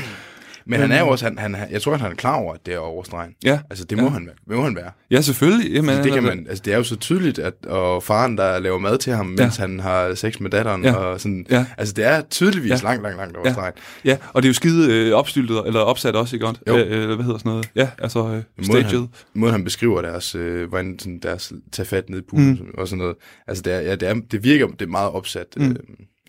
Men 0.67 0.81
han 0.81 0.93
er 0.93 1.01
jo 1.01 1.09
også, 1.09 1.25
han, 1.25 1.39
han, 1.39 1.57
jeg 1.71 1.83
tror, 1.83 1.95
at 1.95 2.01
han 2.01 2.11
er 2.13 2.17
klar 2.17 2.35
over, 2.37 2.55
at 2.55 2.61
det 2.67 2.75
er 2.75 2.79
overstregen. 2.79 3.33
Ja, 3.45 3.59
Altså, 3.71 3.85
det 3.85 3.99
må, 3.99 4.05
Ja. 4.05 4.11
han, 4.11 4.27
være. 4.27 4.35
det 4.49 4.57
må 4.57 4.63
han 4.63 4.77
være. 4.77 4.91
ja 5.11 5.21
selvfølgelig. 5.21 5.73
Jamen, 5.73 5.95
Men 5.97 6.05
det, 6.05 6.13
kan 6.13 6.23
man, 6.23 6.47
altså, 6.49 6.63
det 6.65 6.73
er 6.73 6.77
jo 6.77 6.83
så 6.85 6.97
tydeligt, 6.97 7.39
at 7.39 7.55
og 7.67 8.03
faren, 8.03 8.39
der 8.39 8.59
laver 8.59 8.79
mad 8.79 8.99
til 8.99 9.13
ham, 9.13 9.27
mens 9.27 9.57
han 9.57 9.81
har 9.81 10.15
sex 10.15 10.41
med 10.41 10.51
datteren, 10.51 10.85
Ja. 10.85 10.93
og 10.95 11.21
sådan, 11.21 11.47
Ja. 11.51 11.67
altså 11.79 11.95
det 11.95 12.05
er 12.05 12.21
tydeligvis 12.31 12.71
Ja. 12.71 12.77
langt, 12.83 13.03
langt, 13.03 13.19
langt 13.19 13.37
overstregen. 13.37 13.73
Ja, 14.05 14.17
og 14.33 14.43
det 14.43 14.47
er 14.49 14.51
jo 14.51 14.55
skide 14.55 14.93
øh, 15.09 15.13
opstyltet, 15.15 15.63
eller 15.67 15.81
opsat 15.81 16.17
også, 16.17 16.37
ikke 16.37 16.47
godt? 16.47 16.61
Jo. 16.69 16.77
Øh, 16.77 17.03
øh, 17.11 17.15
hvad 17.15 17.25
hedder 17.25 17.39
sådan 17.39 17.51
noget? 17.51 17.71
Ja, 17.77 17.89
altså 17.99 18.19
øh, 18.19 18.25
Måden, 18.27 18.43
staged. 18.65 18.85
han, 18.99 19.09
måden 19.35 19.53
han 19.53 19.65
beskriver 19.65 20.03
deres, 20.03 20.35
øh, 20.35 20.69
hvordan 20.69 20.99
sådan 20.99 21.19
deres 21.23 21.53
tage 21.73 21.87
fat 21.87 22.11
ned 22.11 22.19
i 22.19 22.23
poolen 22.31 22.51
mm. 22.63 22.75
og 22.79 22.89
sådan 22.89 22.99
noget. 22.99 23.17
Altså 23.47 23.63
det, 23.63 23.73
er, 23.73 23.81
ja, 23.81 23.95
det, 23.95 24.09
er, 24.09 24.15
det 24.31 24.45
virker 24.45 24.67
det 24.67 24.83
er 24.83 24.87
meget 24.87 25.11
opsat. 25.11 25.47
Mm. 25.57 25.71
Øh, 25.71 25.77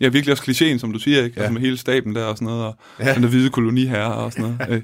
Ja, 0.00 0.08
virkelig 0.08 0.32
også 0.32 0.42
klichéen, 0.50 0.78
som 0.78 0.92
du 0.92 0.98
siger, 0.98 1.24
ikke? 1.24 1.34
Ja. 1.36 1.40
Ja. 1.40 1.44
Altså 1.44 1.52
med 1.52 1.60
hele 1.60 1.76
staben 1.76 2.14
der 2.14 2.24
og 2.24 2.36
sådan 2.36 2.46
noget, 2.46 2.64
og 2.64 2.74
Ja. 3.00 3.08
ja. 3.08 3.14
den 3.14 3.22
der 3.22 3.28
hvide 3.28 3.50
koloniherre 3.50 4.14
og 4.14 4.32
sådan 4.32 4.44
noget. 4.58 4.72
øh. 4.72 4.82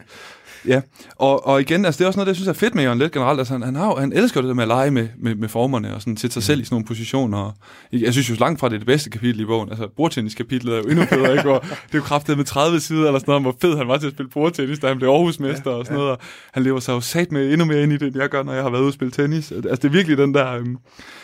Ja, 0.67 0.81
og, 1.17 1.47
og 1.47 1.61
igen, 1.61 1.85
altså 1.85 1.99
det 1.99 2.05
er 2.05 2.07
også 2.07 2.17
noget, 2.19 2.27
det 2.27 2.31
jeg 2.31 2.37
synes 2.37 2.49
er 2.49 2.53
fedt 2.53 2.75
med 2.75 2.83
Jørgen 2.83 2.99
Let 2.99 3.13
generelt. 3.13 3.39
Altså 3.39 3.53
han, 3.55 3.63
han, 3.63 3.75
har 3.75 3.95
han 4.01 4.13
elsker 4.13 4.41
det 4.41 4.49
der 4.49 4.55
med 4.55 4.63
at 4.63 4.69
lege 4.69 4.91
med, 4.91 5.09
med, 5.19 5.35
med 5.35 5.49
formerne 5.49 5.95
og 5.95 6.01
sådan 6.01 6.17
sætte 6.17 6.35
sig 6.35 6.43
selv 6.43 6.61
i 6.61 6.65
sådan 6.65 6.75
nogle 6.75 6.87
positioner. 6.87 7.39
Og 7.39 7.55
jeg 7.93 8.13
synes 8.13 8.31
jo 8.31 8.35
langt 8.41 8.61
fra 8.61 8.69
det 8.69 8.75
er 8.75 8.79
det 8.79 8.87
bedste 8.87 9.11
kapitel 9.11 9.41
i 9.41 9.45
bogen. 9.45 9.69
Altså 9.71 9.89
bordtenniskapitlet 9.97 10.75
er 10.75 10.79
jo 10.79 10.85
endnu 10.85 11.05
bedre, 11.11 11.31
ikke? 11.33 11.43
Hvor 11.43 11.59
det 11.59 11.71
er 11.93 11.99
jo 11.99 12.01
kraftet 12.03 12.37
med 12.37 12.45
30 12.45 12.81
sider 12.81 13.07
eller 13.07 13.19
sådan 13.19 13.31
noget, 13.31 13.43
hvor 13.43 13.57
fed 13.61 13.77
han 13.77 13.89
var 13.89 13.97
til 13.99 14.07
at 14.07 14.13
spille 14.13 14.31
bordtennis, 14.31 14.79
da 14.79 14.87
han 14.89 14.97
blev 14.99 15.09
Aarhusmester 15.09 15.71
ja, 15.71 15.77
og 15.77 15.85
sådan 15.85 15.99
noget. 15.99 16.13
Og 16.13 16.19
han 16.53 16.63
lever 16.63 16.81
sig 16.81 16.93
jo 16.93 17.01
sat 17.01 17.33
med 17.33 17.53
endnu 17.53 17.65
mere 17.65 17.83
ind 17.83 17.93
i 17.93 17.97
det, 17.97 18.07
end 18.07 18.17
jeg 18.19 18.29
gør, 18.29 18.43
når 18.43 18.53
jeg 18.53 18.63
har 18.63 18.71
været 18.71 18.83
ude 18.83 18.89
og 18.91 18.95
spille 18.95 19.13
tennis. 19.13 19.53
Altså 19.53 19.69
det 19.75 19.85
er 19.85 19.89
virkelig 19.89 20.19
den 20.19 20.35
der... 20.35 20.53
Øhm, 20.53 20.77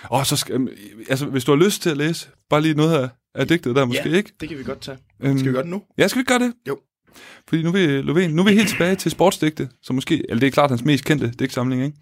og 0.04 0.26
så 0.26 0.36
skal, 0.36 0.54
øhm, 0.54 0.68
altså 1.08 1.26
hvis 1.26 1.44
du 1.44 1.56
har 1.56 1.64
lyst 1.64 1.82
til 1.82 1.90
at 1.90 1.96
læse, 1.96 2.28
bare 2.50 2.60
lige 2.60 2.74
noget 2.74 2.94
af, 2.94 3.08
af 3.34 3.48
digtet 3.48 3.76
der 3.76 3.84
måske, 3.84 4.08
ja, 4.10 4.16
ikke? 4.16 4.32
det 4.40 4.48
kan 4.48 4.58
vi 4.58 4.62
godt 4.62 4.80
tage. 4.80 4.98
Øhm, 5.20 5.38
Skal 5.38 5.48
vi 5.48 5.52
gøre 5.54 5.62
det 5.62 5.70
nu? 5.70 5.82
Ja, 5.98 6.08
skal 6.08 6.20
vi 6.20 6.24
gøre 6.24 6.38
det? 6.38 6.52
Jo. 6.68 6.78
Fordi 7.48 7.62
nu 7.62 7.68
er 7.68 7.72
vi, 7.72 8.00
Lovén, 8.00 8.28
nu 8.28 8.42
er 8.42 8.46
vi 8.46 8.52
helt 8.56 8.68
tilbage 8.68 8.94
til 8.96 9.10
sportsdigte, 9.10 9.68
som 9.82 9.94
måske, 9.94 10.24
eller 10.28 10.40
det 10.40 10.46
er 10.46 10.50
klart 10.50 10.70
hans 10.70 10.84
mest 10.84 11.04
kendte 11.04 11.32
digtsamling, 11.38 11.84
ikke? 11.84 11.96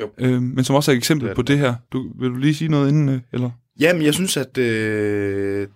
Jo. 0.00 0.10
Øhm, 0.18 0.42
men 0.42 0.64
som 0.64 0.76
også 0.76 0.90
er 0.90 0.92
et 0.92 0.98
eksempel 0.98 1.24
Det 1.26 1.30
er 1.30 1.34
på 1.34 1.42
det. 1.42 1.48
det 1.48 1.58
her. 1.58 1.74
Du, 1.92 2.12
vil 2.20 2.30
du 2.30 2.36
lige 2.36 2.54
sige 2.54 2.68
noget 2.68 2.88
inden, 2.88 3.08
øh, 3.08 3.20
eller? 3.32 3.50
Jamen, 3.80 4.02
jeg 4.02 4.14
synes, 4.14 4.36
at 4.36 4.58
øh, 4.58 5.68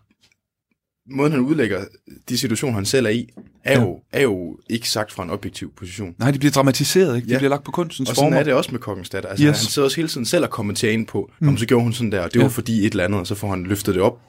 måden, 1.10 1.32
han 1.32 1.40
udlægger 1.40 1.84
de 2.28 2.38
situationer, 2.38 2.74
han 2.74 2.84
selv 2.84 3.06
er 3.06 3.10
i, 3.10 3.28
er, 3.64 3.72
Ja. 3.72 3.80
jo, 3.84 4.00
er 4.12 4.22
jo 4.22 4.58
ikke 4.70 4.90
sagt 4.90 5.12
fra 5.12 5.22
en 5.22 5.30
objektiv 5.30 5.72
position. 5.76 6.14
Nej, 6.18 6.30
de 6.30 6.38
bliver 6.38 6.52
dramatiseret, 6.52 7.16
ikke? 7.16 7.26
De 7.28 7.32
Ja. 7.32 7.38
bliver 7.38 7.50
lagt 7.50 7.64
på 7.64 7.70
kunstens 7.70 8.08
Og 8.10 8.16
sådan 8.16 8.26
former. 8.26 8.38
er 8.40 8.44
det 8.44 8.54
også 8.54 8.70
med 8.72 8.80
Kongens 8.80 9.08
datter. 9.10 9.28
Altså, 9.30 9.44
yes. 9.46 9.58
Han 9.58 9.70
sidder 9.70 9.86
også 9.86 9.96
hele 9.96 10.08
tiden 10.08 10.26
selv 10.26 10.44
og 10.44 10.50
kommenterer 10.50 10.92
ind 10.92 11.06
på, 11.06 11.30
mm. 11.40 11.48
om 11.48 11.56
så 11.58 11.66
gjorde 11.66 11.82
hun 11.82 11.92
sådan 11.92 12.12
der, 12.12 12.20
og 12.20 12.32
det 12.32 12.38
var 12.38 12.44
Ja. 12.44 12.48
fordi 12.48 12.86
et 12.86 12.90
eller 12.90 13.04
andet, 13.04 13.20
og 13.20 13.26
så 13.26 13.34
får 13.34 13.50
han 13.50 13.64
løftet 13.64 13.94
det 13.94 14.02
op 14.02 14.20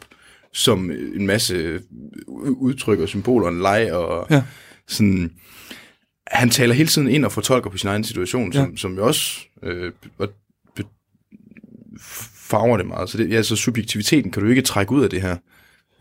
som 0.54 0.92
en 0.92 1.28
masse 1.28 1.80
udtryk 2.28 3.00
og 3.00 3.08
symboler 3.08 3.46
og 3.48 3.54
en 3.54 3.62
leg, 3.62 3.94
og 3.94 4.28
Ja. 4.30 4.44
sådan... 4.88 5.32
Han 6.28 6.50
taler 6.50 6.74
hele 6.76 6.90
tiden 6.90 7.08
ind 7.08 7.26
og 7.26 7.32
fortolker 7.32 7.70
på 7.70 7.78
sin 7.78 7.90
egen 7.90 8.04
situation, 8.04 8.54
som, 8.54 8.70
Ja. 8.70 8.76
som 8.78 8.96
jo 8.96 9.08
også 9.08 9.40
øh, 9.64 9.92
be, 10.18 10.28
farver 12.34 12.78
det 12.78 12.86
meget. 12.86 13.10
Så, 13.10 13.18
det, 13.18 13.30
ja, 13.30 13.44
så 13.44 13.56
subjektiviteten 13.56 14.32
kan 14.32 14.44
du 14.44 14.50
ikke 14.50 14.62
trække 14.62 14.92
ud 14.92 15.04
af 15.04 15.10
det 15.10 15.22
her. 15.22 15.38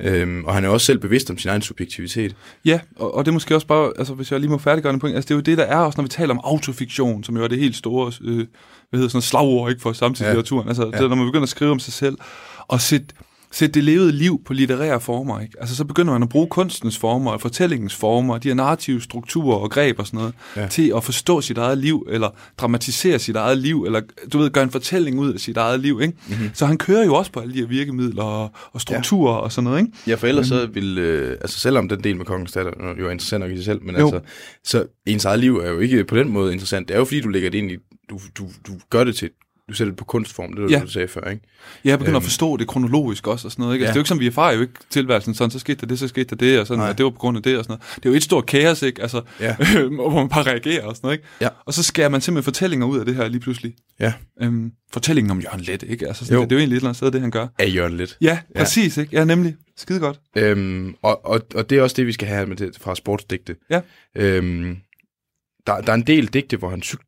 Øhm, 0.00 0.44
og 0.44 0.55
han 0.55 0.64
er 0.64 0.68
også 0.68 0.86
selv 0.86 0.98
bevidst 0.98 1.30
om 1.30 1.38
sin 1.38 1.48
egen 1.50 1.62
subjektivitet. 1.62 2.36
Ja, 2.64 2.80
og, 2.96 3.14
og 3.14 3.24
det 3.24 3.30
er 3.30 3.32
måske 3.32 3.55
også 3.55 3.66
bare, 3.66 3.92
altså 3.98 4.14
hvis 4.14 4.32
jeg 4.32 4.40
lige 4.40 4.50
må 4.50 4.59
færdiggøre 4.59 4.94
en 4.94 5.00
point, 5.00 5.16
altså 5.16 5.28
det 5.28 5.34
er 5.34 5.36
jo 5.36 5.40
det, 5.42 5.59
der 5.59 5.64
er 5.64 5.76
også, 5.76 5.96
når 5.98 6.03
vi 6.03 6.09
taler 6.09 6.34
om 6.34 6.40
autofiktion, 6.44 7.24
som 7.24 7.36
jo 7.36 7.44
er 7.44 7.48
det 7.48 7.59
helt 7.59 7.76
store, 7.76 8.12
øh, 8.24 8.36
hvad 8.36 8.46
hedder 8.92 9.09
sådan 9.09 9.22
slagord, 9.22 9.70
ikke, 9.70 9.82
for 9.82 9.92
samtidslitteraturen, 9.92 10.68
altså 10.68 10.90
Ja. 10.92 10.98
det, 11.00 11.09
når 11.09 11.16
man 11.16 11.26
begynder 11.26 11.42
at 11.42 11.48
skrive 11.48 11.70
om 11.70 11.78
sig 11.78 11.92
selv, 11.92 12.18
og 12.59 12.80
sætte 12.80 13.07
sætte 13.53 13.74
det 13.74 13.84
levede 13.84 14.12
liv 14.12 14.40
på 14.46 14.53
litterære 14.53 15.00
former, 15.00 15.40
ikke? 15.40 15.55
Altså 15.61 15.76
så 15.76 15.84
begynder 15.84 16.12
man 16.12 16.22
at 16.22 16.28
bruge 16.28 16.46
kunstens 16.46 16.98
former, 16.98 17.30
og 17.30 17.40
fortællingens 17.40 17.94
former, 17.94 18.38
de 18.38 18.48
her 18.48 18.55
narrative 18.55 19.00
strukturer 19.03 19.57
og 19.57 19.70
greb 19.70 19.98
og 19.98 20.07
sådan 20.07 20.18
noget, 20.18 20.34
Ja. 20.57 20.66
til 20.68 20.92
at 20.96 21.05
forstå 21.05 21.40
sit 21.40 21.59
eget 21.59 21.78
liv, 21.78 22.07
eller 22.11 22.28
dramatisere 22.59 23.18
sit 23.18 23.36
eget 23.36 23.59
liv, 23.59 23.84
eller 23.84 24.00
du 24.32 24.38
ved, 24.38 24.50
gøre 24.50 24.64
en 24.64 24.70
fortælling 24.70 25.20
ud 25.20 25.32
af 25.32 25.40
sit 25.40 25.57
eget 25.57 25.80
liv, 25.80 26.00
ikke? 26.03 26.14
Mhm. 26.26 26.36
Mm-hmm. 26.36 26.50
Så 26.55 26.66
han 26.66 26.78
kører 26.78 27.05
jo 27.05 27.14
også 27.14 27.32
på 27.32 27.40
alle 27.40 27.55
de 27.55 27.59
her 27.59 27.66
virkemidler 27.66 28.22
og, 28.22 28.50
og 28.72 28.80
strukturer 28.80 29.32
ja. 29.34 29.38
og 29.38 29.53
sådan 29.53 29.64
noget, 29.64 29.80
ikke? 29.80 29.92
Ja, 30.07 30.14
for 30.14 30.26
ellers 30.26 30.46
så 30.46 30.66
vil, 30.66 30.98
øh, 30.98 31.30
altså 31.40 31.61
selvom 31.61 31.88
den 31.88 32.05
del 32.05 32.16
med 32.16 32.24
kongens 32.24 32.53
datter 32.53 32.72
jo 33.00 33.07
er 33.07 33.11
interessant 33.11 33.40
nok 33.40 33.50
i 33.50 33.57
sig 33.57 33.64
selv, 33.64 33.82
men 33.82 33.96
Jo. 33.96 34.05
altså, 34.07 34.20
så 34.64 34.84
ens 35.07 35.24
eget 35.24 35.40
liv 35.40 35.57
er 35.57 35.70
jo 35.70 35.78
ikke 35.78 36.05
på 36.05 36.16
den 36.16 36.28
måde 36.28 36.53
interessant. 36.53 36.88
Det 36.88 36.94
er 36.94 36.98
jo 36.98 37.05
fordi, 37.05 37.20
du 37.20 37.28
lægger 37.28 37.50
det 37.50 37.59
ind 37.59 37.70
i, 37.72 37.76
du, 38.11 38.18
du, 38.38 38.44
du 38.66 38.72
gør 38.90 39.05
det 39.05 39.16
til, 39.16 39.30
du 39.68 39.74
sætter 39.74 39.90
det 39.92 39.98
på 39.98 40.04
kunstform, 40.04 40.52
det 40.52 40.62
var 40.62 40.68
Ja. 40.70 40.74
det, 40.76 40.82
du 40.86 40.90
sagde 40.90 41.08
før, 41.08 41.30
ikke? 41.30 41.42
Jeg 41.84 41.98
begynder 41.98 42.10
Øhm. 42.16 42.16
at 42.16 42.22
forstå 42.22 42.56
det 42.56 42.68
kronologisk 42.68 43.26
også 43.26 43.48
og 43.48 43.52
sådan 43.52 43.62
noget. 43.62 43.74
Ikke? 43.74 43.84
Altså, 43.86 43.88
Ja. 43.88 43.92
Det 43.92 43.96
er 43.96 43.98
jo 43.98 44.02
ikke 44.02 44.08
som, 44.08 44.20
vi 44.20 44.26
erfarer 44.26 44.52
jo 44.54 44.60
ikke 44.60 44.72
tilværelsen 44.90 45.34
sådan, 45.34 45.50
så 45.50 45.58
skete 45.58 45.80
der 45.80 45.86
det, 45.86 45.98
så 45.98 46.08
skete 46.08 46.24
der 46.24 46.36
det, 46.36 46.60
og 46.60 46.66
sådan, 46.66 46.78
Nej. 46.78 46.90
og 46.90 46.98
det 46.98 47.04
var 47.04 47.10
på 47.10 47.18
grund 47.18 47.36
af 47.36 47.42
det 47.42 47.58
og 47.58 47.64
sådan 47.64 47.72
noget. 47.72 47.96
Det 47.96 48.06
er 48.06 48.10
jo 48.10 48.16
et 48.16 48.22
stort 48.22 48.46
kaos, 48.46 48.82
ikke? 48.82 49.02
Altså, 49.02 49.22
Ja. 49.40 49.56
hvor 49.96 50.10
man 50.10 50.28
bare 50.28 50.42
reagerer 50.42 50.86
og 50.86 50.96
sådan 50.96 51.06
noget, 51.06 51.16
ikke? 51.16 51.28
Ja. 51.40 51.48
Og 51.66 51.74
så 51.74 51.82
skærer 51.82 52.08
man 52.08 52.20
simpelthen 52.20 52.44
fortællinger 52.44 52.86
ud 52.86 52.98
af 52.98 53.04
det 53.06 53.14
her 53.14 53.28
lige 53.28 53.40
pludselig. 53.40 53.74
Ja. 54.00 54.12
Øhm, 54.42 54.72
fortællingen 54.92 55.30
om 55.30 55.40
Jørgen 55.40 55.60
Let, 55.60 55.82
ikke? 55.88 56.06
Altså, 56.08 56.24
sådan, 56.24 56.36
Jo. 56.36 56.40
det, 56.42 56.50
det, 56.50 56.56
er 56.56 56.58
jo 56.58 56.60
egentlig 56.60 56.76
et 56.76 56.80
eller 56.80 56.88
andet 56.88 56.96
sted, 56.96 57.10
det 57.10 57.20
han 57.20 57.30
gør. 57.30 57.46
Af 57.58 57.74
Jørgen 57.74 57.96
lidt. 57.96 58.16
Ja, 58.20 58.38
præcis, 58.56 58.96
ikke? 58.96 59.16
Ja, 59.16 59.24
nemlig. 59.24 59.54
Skide 59.76 60.00
godt. 60.00 60.20
Øhm, 60.36 60.94
og, 61.02 61.26
og, 61.26 61.40
og 61.54 61.70
det 61.70 61.78
er 61.78 61.82
også 61.82 61.94
det, 61.96 62.06
vi 62.06 62.12
skal 62.12 62.28
have 62.28 62.46
med 62.46 62.56
det 62.56 62.70
fra 62.80 62.94
sportsdigte. 62.94 63.56
Ja. 63.70 63.80
Øhm, 64.16 64.76
der, 65.66 65.80
der 65.80 65.90
er 65.92 65.94
en 65.96 66.02
del 66.06 66.26
digte, 66.26 66.56
hvor 66.56 66.70
han 66.70 66.82
cyk, 66.82 66.98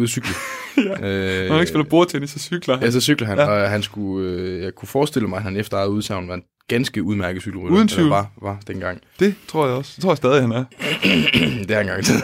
øh, 0.00 0.06
cykle. 0.06 0.30
Ja. 0.76 0.82
øh, 0.82 1.46
Når 1.48 1.52
han 1.54 1.60
ikke 1.60 1.68
spiller 1.68 1.84
bordtennis, 1.84 2.30
så 2.30 2.38
cykler 2.38 2.74
han. 2.74 2.84
Ja, 2.84 2.90
så 2.90 3.00
cykler 3.00 3.26
han, 3.26 3.38
Ja. 3.38 3.52
ja. 3.52 3.62
og 3.64 3.70
han 3.70 3.82
skulle, 3.82 4.30
øh, 4.30 4.62
jeg 4.62 4.74
kunne 4.74 4.88
forestille 4.88 5.28
mig, 5.28 5.36
at 5.36 5.42
han 5.42 5.56
efter 5.56 5.76
eget 5.76 5.88
udsagn 5.88 6.28
var 6.28 6.34
en 6.34 6.42
ganske 6.68 7.02
udmærket 7.02 7.42
cykelrytter. 7.42 7.76
Uden 7.76 7.88
tvivl. 7.88 8.08
Var, 8.08 8.32
var 8.42 8.58
dengang. 8.66 9.00
Det 9.20 9.34
tror 9.48 9.66
jeg 9.66 9.74
også. 9.76 9.92
Det 9.96 10.02
tror 10.02 10.10
jeg 10.10 10.16
stadig, 10.16 10.40
han 10.40 10.52
er. 10.52 10.64
det 11.68 11.70
er 11.70 11.80
engang 11.80 12.04
til. 12.04 12.14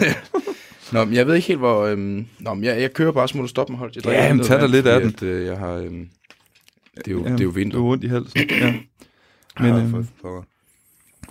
Nå, 0.93 1.05
men 1.05 1.15
jeg 1.15 1.27
ved 1.27 1.35
ikke 1.35 1.49
helt, 1.49 1.59
hvor... 1.59 1.85
Øhm, 1.87 2.27
nå, 2.41 2.55
men 2.55 2.65
jeg, 2.65 2.81
jeg 2.81 2.93
kører 2.93 3.13
bare 3.13 3.29
smut 3.29 3.43
og 3.43 3.49
stop 3.49 3.71
med 3.71 3.79
hold. 3.79 3.93
Jeg 3.97 4.05
Ja, 4.05 4.33
men 4.35 4.45
tag 4.45 4.61
vand, 4.61 4.71
lidt 4.71 4.87
af 4.87 5.03
fordi 5.03 5.15
At, 5.17 5.23
øh, 5.23 5.47
jeg 5.47 5.57
har... 5.59 5.73
Øhm, 5.75 6.09
det, 6.97 7.07
er 7.09 7.13
jo, 7.13 7.19
Jamen, 7.19 7.33
det 7.33 7.41
er 7.41 7.45
jo 7.45 7.51
vinter. 7.51 7.77
Du 7.79 7.85
har 7.85 7.93
ondt 7.93 8.05
i 8.05 8.09
halsen. 8.09 8.41
Ja. 8.51 8.75
Men, 9.61 9.75
øhm, 9.77 9.91
for- 9.91 10.05
for- 10.21 10.47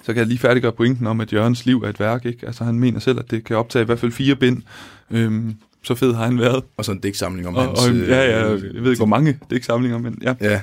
så 0.04 0.14
kan 0.14 0.18
jeg 0.18 0.28
lige 0.28 0.40
færdiggøre 0.40 0.72
pointen 0.72 1.08
om, 1.08 1.22
at 1.22 1.34
Jørgens 1.34 1.66
liv 1.66 1.82
er 1.84 1.90
et 1.90 2.00
værk. 2.00 2.26
Ikke? 2.26 2.46
Altså, 2.48 2.64
han 2.64 2.80
mener 2.80 3.00
selv, 3.00 3.20
at 3.20 3.32
det 3.32 3.44
kan 3.44 3.56
optage 3.58 3.82
i 3.84 3.86
hvert 3.86 4.00
fald 4.00 4.12
fire 4.12 4.36
bind. 4.36 4.62
Øhm, 5.12 5.56
så 5.84 5.96
fed 5.96 6.14
har 6.14 6.26
han 6.26 6.40
været. 6.40 6.64
Og 6.78 6.86
så 6.86 6.92
en 6.92 7.00
digtsamling 7.00 7.48
om 7.48 7.56
Og, 7.56 7.64
hans... 7.66 7.88
og, 7.88 7.94
øh, 7.96 8.08
ja, 8.10 8.30
ja, 8.30 8.46
jeg 8.50 8.62
ved 8.62 8.92
ikke, 8.92 9.00
hvor 9.00 9.06
mange 9.06 9.32
det 9.34 9.52
er 9.52 9.54
ikke 9.56 9.66
samlinger, 9.66 9.98
men 9.98 10.20
ja. 10.22 10.36
Ja. 10.42 10.62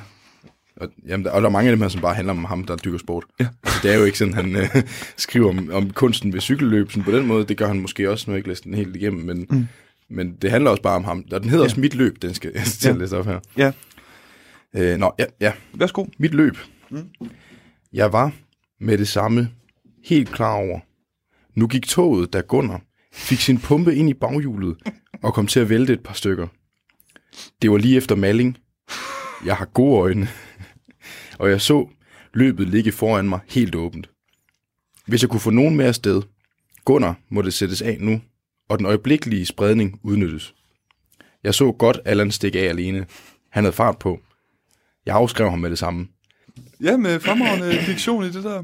Og, 0.77 0.89
jamen, 1.09 1.25
der, 1.25 1.31
og 1.31 1.43
der 1.43 1.49
er 1.49 1.53
mange 1.53 1.71
af 1.71 1.77
dem 1.77 1.83
her, 1.83 1.89
som 1.89 2.01
bare 2.01 2.15
handler 2.15 2.33
om 2.33 2.45
ham, 2.45 2.65
der 2.65 2.77
dykker 2.77 2.99
sport. 2.99 3.25
Ja. 3.41 3.47
Altså, 3.65 3.79
det 3.83 3.93
er 3.95 3.99
jo 3.99 4.05
ikke 4.05 4.19
sådan, 4.19 4.35
han 4.35 4.57
øh, 4.57 4.69
skriver 5.17 5.49
om, 5.49 5.71
om 5.73 5.91
kunsten 5.91 6.33
ved 6.33 6.41
cykelløb. 6.41 6.91
Sådan 6.91 7.05
på 7.05 7.11
den 7.13 7.27
måde, 7.27 7.45
det 7.45 7.57
gør 7.57 7.67
han 7.67 7.81
måske 7.81 8.11
også, 8.11 8.25
nu 8.27 8.31
har 8.33 8.35
jeg 8.35 8.39
ikke 8.39 8.49
læst 8.49 8.65
den 8.65 8.75
helt 8.75 8.97
igennem, 8.97 9.25
men, 9.27 9.47
Mm. 9.51 9.67
men 10.11 10.33
det 10.43 10.51
handler 10.51 10.71
også 10.71 10.83
bare 10.83 10.97
om 10.97 11.05
ham. 11.05 11.25
Og 11.33 11.41
den 11.41 11.51
hedder 11.51 11.65
ja. 11.65 11.67
også 11.69 11.81
Mit 11.81 11.95
Løb, 11.95 12.23
den 12.23 12.35
skal 12.35 12.51
jeg 12.55 12.63
til 12.65 12.89
Ja. 12.89 12.93
at 12.95 12.99
læse 13.01 13.19
op 13.19 13.27
her. 13.27 13.41
Ja. 13.57 13.73
Øh, 14.77 14.99
nå, 14.99 15.13
ja, 15.19 15.25
ja. 15.41 15.53
Værsgo. 15.75 16.07
Mit 16.19 16.35
løb. 16.35 16.57
Mm. 16.91 17.03
Jeg 17.93 18.13
var 18.13 18.33
med 18.81 18.99
det 18.99 19.09
samme 19.09 19.51
helt 20.05 20.29
klar 20.29 20.55
over. 20.55 20.81
Nu 21.55 21.67
gik 21.67 21.87
toget, 21.87 22.33
da 22.33 22.41
Gunnar 22.41 22.83
fik 23.13 23.39
sin 23.39 23.59
pumpe 23.59 23.95
ind 23.95 24.09
i 24.09 24.15
baghjulet 24.15 24.77
og 25.23 25.35
kom 25.35 25.47
til 25.47 25.61
at 25.61 25.69
vælte 25.69 25.93
et 25.93 26.03
par 26.03 26.15
stykker. 26.15 26.49
Det 27.63 27.71
var 27.71 27.77
lige 27.77 27.97
efter 27.97 28.15
Malling. 28.15 28.59
Jeg 29.45 29.57
har 29.57 29.65
gode 29.65 30.01
øjne. 30.01 30.29
og 31.39 31.51
jeg 31.51 31.61
så 31.61 31.89
løbet 32.35 32.69
ligge 32.69 32.93
foran 32.93 33.29
mig 33.29 33.41
helt 33.49 33.75
åbent. 33.75 34.11
Hvis 35.07 35.23
jeg 35.23 35.31
kunne 35.31 35.41
få 35.41 35.51
nogen 35.51 35.77
med 35.77 35.87
afsted, 35.87 36.23
Gunnar 36.85 37.19
må 37.29 37.43
det 37.43 37.55
sættes 37.55 37.83
af 37.83 37.97
nu, 38.01 38.21
og 38.69 38.79
den 38.79 38.87
øjeblikkelige 38.87 39.47
spredning 39.47 40.01
udnyttes. 40.03 40.55
Jeg 41.45 41.55
så 41.55 41.73
godt 41.73 42.01
Allan 42.05 42.31
stikke 42.31 42.61
af 42.61 42.69
alene. 42.69 43.07
Han 43.51 43.65
havde 43.65 43.73
fart 43.73 43.99
på. 43.99 44.21
Jeg 45.07 45.17
afskrev 45.17 45.51
ham 45.51 45.59
med 45.59 45.71
det 45.71 45.79
samme. 45.79 46.09
Ja, 46.83 46.97
med 46.97 47.21
fremragende 47.21 47.87
diktion 47.87 48.25
i 48.25 48.31
det 48.31 48.45
der. 48.45 48.63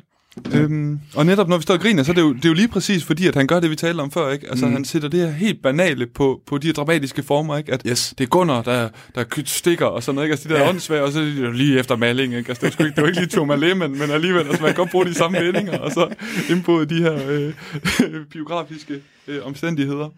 Øhm, 0.54 1.00
og 1.14 1.26
netop 1.26 1.48
når 1.48 1.56
vi 1.56 1.62
står 1.62 1.74
og 1.74 1.80
griner, 1.80 2.02
så 2.02 2.12
er 2.12 2.14
det, 2.14 2.22
jo, 2.22 2.32
det 2.32 2.44
er 2.44 2.48
jo 2.48 2.54
lige 2.54 2.68
præcis 2.68 3.04
fordi, 3.04 3.26
at 3.26 3.34
han 3.34 3.46
gør 3.46 3.60
det, 3.60 3.70
vi 3.70 3.76
talte 3.76 4.00
om 4.00 4.10
før, 4.10 4.30
ikke? 4.30 4.48
Altså, 4.50 4.66
mm. 4.66 4.72
han 4.72 4.84
sætter 4.84 5.08
det 5.08 5.20
her 5.20 5.30
helt 5.30 5.62
banale 5.62 6.06
på, 6.06 6.40
på 6.46 6.58
de 6.58 6.66
her 6.66 6.74
dramatiske 6.74 7.22
former, 7.22 7.56
ikke? 7.56 7.72
At 7.72 7.82
Yes. 7.86 8.14
det 8.18 8.24
er 8.24 8.28
Gunnar, 8.28 8.62
der, 8.62 8.88
der 9.14 9.24
stikker 9.44 9.86
og 9.86 10.02
sådan 10.02 10.14
noget, 10.14 10.26
ikke? 10.26 10.32
Altså, 10.32 10.48
de 10.48 10.54
der 10.54 10.60
ja. 10.60 10.68
åndssvage, 10.68 11.02
og 11.02 11.12
så 11.12 11.20
er 11.20 11.24
det 11.24 11.42
jo 11.42 11.50
lige 11.50 11.78
efter 11.78 11.96
maling, 11.96 12.34
ikke? 12.34 12.48
Altså, 12.48 12.66
det 12.66 12.72
sgu 12.72 12.84
ikke, 12.84 12.96
det 12.96 13.02
jo 13.02 13.06
ikke 13.06 13.18
lige 13.20 13.30
Thomas 13.30 13.60
Lehmann, 13.60 13.98
men 13.98 14.10
alligevel, 14.10 14.46
altså, 14.46 14.62
man 14.62 14.68
kan 14.68 14.76
godt 14.76 14.90
bruge 14.90 15.06
de 15.06 15.14
samme 15.14 15.38
vendinger, 15.38 15.78
og 15.78 15.92
så 15.92 16.14
indbåde 16.50 16.86
de 16.86 17.02
her 17.02 17.28
øh, 17.28 17.52
biografiske 18.32 18.94
øh, 19.28 19.46
omstændigheder. 19.46 20.08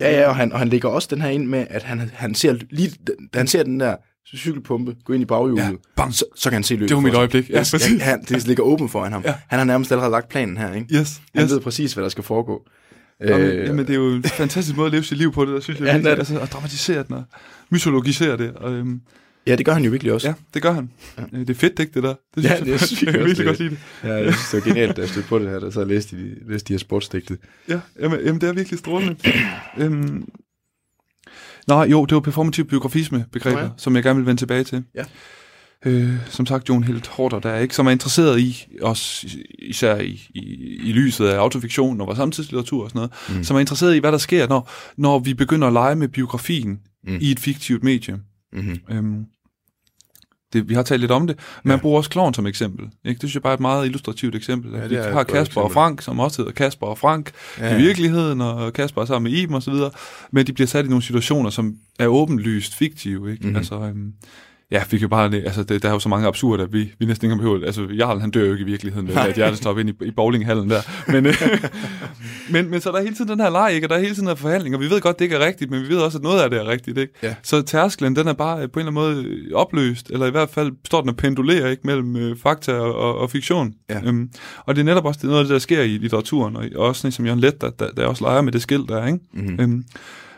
Ja, 0.00 0.20
ja, 0.20 0.28
og 0.28 0.36
han, 0.36 0.52
og 0.52 0.58
han 0.58 0.68
lægger 0.68 0.88
også 0.88 1.08
den 1.10 1.20
her 1.20 1.28
ind 1.28 1.46
med, 1.46 1.66
at 1.70 1.82
han, 1.82 2.10
han 2.14 2.34
ser 2.34 2.54
lige, 2.70 2.92
han 3.34 3.46
ser 3.46 3.62
den 3.62 3.80
der 3.80 3.96
cykelpumpe 4.34 4.94
gå 5.04 5.12
ind 5.12 5.22
i 5.22 5.26
baghjulet, 5.26 5.62
Ja, 5.62 5.70
bang. 5.96 6.14
så, 6.14 6.24
så 6.36 6.50
kan 6.50 6.54
han 6.56 6.62
se 6.62 6.74
løbet. 6.74 6.88
Det 6.88 6.94
var 6.94 7.00
mit 7.02 7.14
øjeblik. 7.14 7.50
Ja, 7.50 7.58
Yes, 7.60 7.70
præcis. 7.70 8.02
han, 8.02 8.22
det 8.28 8.46
ligger 8.46 8.62
åbent 8.62 8.90
foran 8.90 9.12
ham. 9.12 9.22
Ja. 9.26 9.34
Han 9.46 9.58
har 9.58 9.64
nærmest 9.66 9.92
allerede 9.92 10.10
lagt 10.10 10.28
planen 10.28 10.56
her, 10.56 10.74
ikke? 10.74 10.94
Yes, 10.94 11.20
Han 11.34 11.44
yes. 11.44 11.50
ved 11.52 11.60
præcis, 11.60 11.92
hvad 11.92 12.02
der 12.04 12.10
skal 12.10 12.24
foregå. 12.24 12.62
Jamen, 13.20 13.40
Øh, 13.46 13.66
jamen, 13.66 13.86
det 13.86 13.90
er 13.92 13.98
jo 13.98 14.14
en 14.14 14.22
fantastisk 14.22 14.76
måde 14.76 14.86
at 14.86 14.92
leve 14.92 15.04
sit 15.04 15.18
liv 15.18 15.32
på, 15.32 15.44
det 15.44 15.54
der, 15.54 15.60
synes 15.60 15.80
jeg. 15.80 15.86
Ja, 15.86 15.92
Ja, 15.96 15.98
det. 16.02 16.06
altså, 16.06 16.40
at 16.40 16.52
dramatisere 16.52 17.02
den 17.08 17.14
og 17.14 17.24
mytologisere 17.70 18.36
det. 18.38 18.52
Og, 18.54 18.72
øhm, 18.72 19.00
ja, 19.46 19.56
det 19.56 19.66
gør 19.66 19.72
han 19.72 19.84
jo 19.84 19.90
virkelig 19.90 20.12
også. 20.12 20.28
ja, 20.28 20.34
det 20.54 20.62
gør 20.62 20.72
han. 20.72 20.90
Ja. 21.18 21.38
Det 21.38 21.50
er 21.50 21.54
fedt, 21.54 21.78
ikke, 21.78 21.92
det 21.94 22.02
der? 22.02 22.14
Det 22.34 22.44
Ja, 22.44 22.48
synes 22.56 22.60
det 22.64 22.70
jeg, 22.70 22.80
synes 22.80 23.02
jeg 23.02 23.06
jeg 23.06 23.14
kan 23.14 23.26
virkelig 23.26 23.46
godt 23.46 23.58
lide 23.58 23.70
det. 23.70 23.78
Ja, 24.04 24.12
jeg 24.12 24.34
synes, 24.34 24.50
det 24.50 24.64
var 24.64 24.70
genialt, 24.72 24.96
da 24.96 25.00
jeg 25.00 25.08
stødte 25.10 25.28
på 25.28 25.38
det 25.38 25.48
her, 25.50 25.58
da 25.60 25.70
så 25.70 25.84
læste 25.84 26.16
de, 26.16 26.34
læste 26.48 26.68
de 26.68 26.72
her 26.72 26.78
sportsdigte. 26.78 27.38
Ja, 27.68 27.80
jamen, 28.00 28.20
jamen 28.24 28.40
det 28.40 28.48
er 28.48 28.52
virkelig 28.52 28.78
strålende. 28.78 29.16
øhm, 29.78 30.28
Nå, 31.68 31.82
jo, 31.82 32.04
det 32.04 32.14
var 32.14 32.20
performativ 32.20 32.64
biografisme 32.64 33.24
begreber, 33.32 33.60
Nå 33.60 33.64
ja. 33.64 33.70
som 33.76 33.94
jeg 33.96 34.02
gerne 34.02 34.16
vil 34.16 34.26
vende 34.26 34.40
tilbage 34.40 34.64
til. 34.64 34.84
Ja. 34.94 35.04
Øh, 35.86 36.12
som 36.28 36.46
sagt, 36.46 36.68
Jon 36.68 36.84
Helt 36.84 37.06
Horter, 37.06 37.38
der 37.38 37.50
er 37.50 37.60
ikke, 37.60 37.74
som 37.74 37.86
er 37.86 37.90
interesseret 37.90 38.40
i, 38.40 38.66
også 38.82 39.26
især 39.58 39.96
i, 39.96 40.28
i, 40.34 40.40
i 40.84 40.92
lyset 40.92 41.26
af 41.26 41.38
autofiktion 41.38 42.00
og 42.00 42.06
vores 42.06 42.16
samtidslitteratur 42.16 42.84
og 42.84 42.90
sådan 42.90 42.98
noget, 42.98 43.38
Mm. 43.38 43.44
som 43.44 43.56
er 43.56 43.60
interesseret 43.60 43.96
i, 43.96 43.98
hvad 43.98 44.12
der 44.12 44.18
sker, 44.18 44.48
når, 44.48 44.70
når 44.96 45.18
vi 45.18 45.34
begynder 45.34 45.66
at 45.66 45.72
lege 45.72 45.96
med 45.96 46.08
biografien 46.08 46.78
mm. 47.06 47.18
i 47.20 47.30
et 47.30 47.40
fiktivt 47.40 47.82
medie. 47.82 48.18
Mm-hmm. 48.52 48.78
Øhm, 48.90 49.24
det, 50.52 50.68
vi 50.68 50.74
har 50.74 50.82
talt 50.82 51.00
lidt 51.00 51.10
om 51.12 51.26
det. 51.26 51.38
Man 51.64 51.76
Ja. 51.76 51.80
bruger 51.80 51.96
også 51.98 52.10
klovn 52.10 52.34
som 52.34 52.46
eksempel. 52.46 52.88
Ikke? 53.04 53.18
Det 53.20 53.28
synes 53.28 53.34
jeg 53.34 53.42
bare 53.42 53.52
er 53.52 53.56
et 53.56 53.60
meget 53.60 53.86
illustrativt 53.86 54.34
eksempel. 54.34 54.70
Ja, 54.72 54.76
Ja, 54.78 54.82
det 54.82 54.90
vi 54.90 54.96
har 54.96 55.22
Kasper 55.24 55.36
og 55.36 55.42
eksempel. 55.66 55.72
Frank, 55.72 56.02
som 56.02 56.20
også 56.20 56.42
hedder 56.42 56.52
Kasper 56.52 56.86
og 56.86 56.98
Frank 56.98 57.32
Ja, 57.58 57.74
i 57.78 57.82
virkeligheden, 57.82 58.40
og 58.40 58.72
Kasper 58.72 59.00
er 59.02 59.04
sammen 59.06 59.32
med 59.32 59.38
Iben 59.40 59.54
og 59.54 59.62
så 59.62 59.70
videre. 59.70 59.90
Men 60.32 60.46
de 60.46 60.52
bliver 60.52 60.66
sat 60.68 60.84
i 60.84 60.88
nogle 60.88 61.02
situationer, 61.02 61.50
som 61.50 61.74
er 61.98 62.06
åbenlyst 62.06 62.74
fiktive. 62.74 63.30
Ikke? 63.32 63.40
Mhm. 63.40 63.46
Mm-hmm. 63.46 63.56
Altså, 63.56 63.74
øhm, 63.74 64.12
ja, 64.70 64.82
vi 64.90 64.98
kan 64.98 65.08
bare, 65.08 65.34
altså, 65.34 65.62
det, 65.62 65.82
der 65.82 65.88
er 65.88 65.92
jo 65.92 65.98
så 65.98 66.08
mange 66.08 66.28
absurde, 66.28 66.62
at 66.62 66.72
vi, 66.72 66.92
vi 66.98 67.06
næsten 67.06 67.30
ikke 67.30 67.36
behøver, 67.36 67.66
altså, 67.66 67.86
Jarl, 67.98 68.20
han 68.20 68.30
dør 68.30 68.44
jo 68.44 68.52
ikke 68.52 68.62
i 68.62 68.66
virkeligheden, 68.66 69.06
med 69.06 69.16
at 69.16 69.34
hjertestop 69.34 69.78
ind 69.78 69.88
i, 69.88 69.92
i 70.04 70.10
bowlinghallen 70.10 70.70
der. 70.70 70.80
Men, 71.12 71.26
øh, 71.26 71.34
men, 72.52 72.70
men 72.70 72.80
så 72.80 72.88
er 72.88 72.94
der 72.94 73.02
hele 73.02 73.14
tiden 73.14 73.30
den 73.30 73.40
her 73.40 73.50
leg, 73.50 73.72
ikke? 73.74 73.86
og 73.86 73.90
der 73.90 73.96
er 73.96 74.00
hele 74.00 74.14
tiden 74.14 74.26
den 74.26 74.36
her 74.36 74.42
forhandling, 74.42 74.74
og 74.74 74.80
vi 74.80 74.90
ved 74.90 75.00
godt, 75.00 75.18
det 75.18 75.24
ikke 75.24 75.36
er 75.36 75.46
rigtigt, 75.46 75.70
men 75.70 75.82
vi 75.82 75.88
ved 75.88 75.98
også, 75.98 76.18
at 76.18 76.24
noget 76.24 76.40
af 76.40 76.50
det 76.50 76.58
er 76.58 76.68
rigtigt. 76.68 76.98
Ikke? 76.98 77.12
Ja. 77.22 77.34
Så 77.42 77.62
tærsklen, 77.62 78.16
den 78.16 78.28
er 78.28 78.32
bare 78.32 78.62
øh, 78.62 78.70
på 78.70 78.80
en 78.80 78.86
eller 78.86 79.00
anden 79.00 79.22
måde 79.24 79.34
øh, 79.34 79.52
opløst, 79.54 80.10
eller 80.10 80.26
i 80.26 80.30
hvert 80.30 80.50
fald 80.50 80.72
står 80.84 81.00
den 81.00 81.10
og 81.10 81.16
pendulerer 81.16 81.68
ikke, 81.70 81.82
mellem 81.84 82.16
øh, 82.16 82.36
fakta 82.36 82.72
og, 82.72 82.94
og, 82.94 83.18
og 83.18 83.30
fiktion. 83.30 83.74
Ja. 83.90 84.00
Øhm, 84.04 84.30
og 84.58 84.74
det 84.74 84.80
er 84.80 84.84
netop 84.84 85.04
også 85.04 85.18
det, 85.22 85.28
noget 85.28 85.40
af 85.40 85.44
det, 85.44 85.52
der 85.52 85.58
sker 85.58 85.82
i 85.82 85.98
litteraturen, 85.98 86.56
og 86.56 86.64
og 86.76 86.86
også 86.86 87.00
sådan 87.00 87.12
som 87.12 87.24
Jørgen 87.26 87.40
Let, 87.40 87.60
der, 87.60 87.70
der, 87.70 87.90
der 87.90 88.06
også 88.06 88.24
leger 88.24 88.40
med 88.40 88.52
det 88.52 88.62
skilt 88.62 88.88
der, 88.88 89.06
ikke? 89.06 89.18
Mm-hmm. 89.32 89.60
Øhm, 89.60 89.84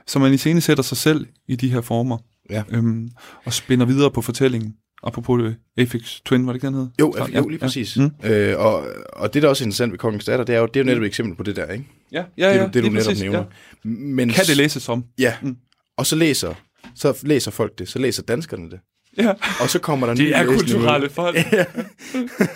så 0.06 0.18
man 0.18 0.34
i 0.34 0.36
scene 0.36 0.60
sætter 0.60 0.82
sig 0.82 0.96
selv 0.96 1.26
i 1.48 1.56
de 1.56 1.68
her 1.68 1.80
former, 1.80 2.18
Ja. 2.50 2.62
øhm, 2.70 3.08
og 3.44 3.52
spænder 3.52 3.86
videre 3.86 4.10
på 4.10 4.22
fortællingen. 4.22 4.74
Apropos 5.02 5.42
det, 5.42 5.56
Afix 5.76 6.20
Twin, 6.24 6.46
var 6.46 6.52
det 6.52 6.56
ikke, 6.56 6.66
den 6.66 6.74
hed? 6.74 6.86
Jo, 7.00 7.14
Ja, 7.18 7.38
jo, 7.40 7.48
lige 7.48 7.58
præcis. 7.58 7.96
Mm. 7.96 8.10
Øh, 8.24 8.58
og, 8.58 8.86
og 9.12 9.34
det, 9.34 9.42
der 9.42 9.48
også 9.48 9.64
er 9.64 9.66
interessant 9.66 9.92
ved 9.92 10.18
Datter, 10.26 10.44
det 10.44 10.54
er 10.54 10.58
jo, 10.60 10.66
det 10.66 10.76
er 10.76 10.80
jo 10.80 10.84
netop 10.86 11.02
et 11.02 11.06
eksempel 11.06 11.36
på 11.36 11.42
det 11.42 11.56
der, 11.56 11.66
ikke? 11.72 11.84
Ja, 12.12 12.24
ja, 12.38 12.54
ja. 12.56 12.64
det, 12.64 12.74
det 12.74 12.84
du 12.84 12.88
netop 12.88 13.04
præcis, 13.06 13.22
nævner. 13.22 13.38
Ja. 13.38 13.44
Men, 13.90 14.28
Kan 14.30 14.44
det 14.44 14.56
læses 14.56 14.82
som? 14.82 15.04
Ja, 15.18 15.32
Mm. 15.42 15.56
og 15.96 16.06
så 16.06 16.16
læser, 16.16 16.54
så 16.94 17.18
læser 17.22 17.50
folk 17.50 17.78
det, 17.78 17.88
så 17.88 17.98
læser 17.98 18.22
danskerne 18.22 18.70
det. 18.70 18.80
Ja. 19.18 19.32
Og 19.60 19.68
så 19.68 19.78
kommer 19.78 20.06
der 20.06 20.12
en 20.12 20.18
De 20.18 20.22
ny 20.24 20.28
er 20.34 20.42
læsning 20.42 20.58
kulturelle 20.58 21.04
ud. 21.06 21.10
folk. 21.10 21.36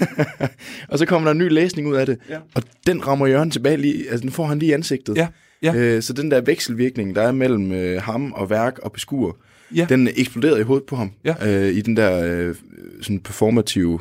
og 0.88 0.98
så 0.98 1.06
kommer 1.06 1.26
der 1.28 1.32
en 1.32 1.38
ny 1.38 1.48
læsning 1.52 1.88
ud 1.88 1.94
af 1.94 2.06
det. 2.06 2.18
Ja. 2.28 2.38
Og 2.54 2.62
den 2.86 3.06
rammer 3.06 3.26
Jørgen 3.26 3.50
tilbage 3.50 3.76
lige, 3.76 4.10
altså 4.10 4.22
den 4.22 4.30
får 4.30 4.46
han 4.46 4.58
lige 4.58 4.70
i 4.70 4.72
ansigtet. 4.72 5.16
Ja, 5.16 5.28
ja. 5.62 5.74
Øh, 5.74 6.02
så 6.02 6.12
den 6.12 6.30
der 6.30 6.40
vekselvirkning, 6.40 7.14
der 7.14 7.22
er 7.22 7.32
mellem 7.32 7.72
øh, 7.72 8.02
ham 8.02 8.32
og 8.32 8.50
værk 8.50 8.78
og 8.78 8.92
beskuer, 8.92 9.32
Ja. 9.74 9.86
den 9.88 10.08
eksploderede 10.16 10.60
i 10.60 10.62
hovedet 10.62 10.86
på 10.86 10.96
ham. 10.96 11.10
Ja. 11.24 11.34
Øh, 11.68 11.74
I 11.76 11.80
den 11.80 11.96
der 11.96 12.24
øh, 12.48 12.54
sådan 13.02 13.20
performative 13.20 13.98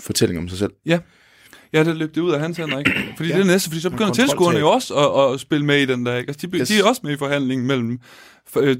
fortælling 0.00 0.38
om 0.38 0.48
sig 0.48 0.58
selv. 0.58 0.70
Ja, 1.72 1.84
det 1.84 1.96
løb 1.96 2.14
det 2.14 2.20
ud 2.20 2.30
af 2.32 2.40
hans 2.40 2.56
hænder, 2.56 2.78
ikke? 2.78 2.92
Fordi 3.16 3.28
Ja. 3.28 3.34
ja. 3.36 3.42
det 3.42 3.48
er 3.48 3.52
næste, 3.52 3.68
fordi 3.70 3.80
så 3.80 3.90
begynder 3.90 4.12
tilskuerne 4.12 4.58
jo 4.58 4.70
også 4.70 4.94
at, 4.94 5.34
at, 5.34 5.40
spille 5.40 5.66
med 5.66 5.80
i 5.80 5.86
den 5.86 6.06
der, 6.06 6.16
ikke? 6.16 6.30
Altså, 6.30 6.46
de, 6.46 6.56
Yes. 6.58 6.68
de 6.68 6.78
er 6.78 6.84
også 6.84 7.00
med 7.04 7.12
i 7.12 7.16
forhandlingen 7.16 7.66
mellem 7.66 7.98
øh, 8.58 8.76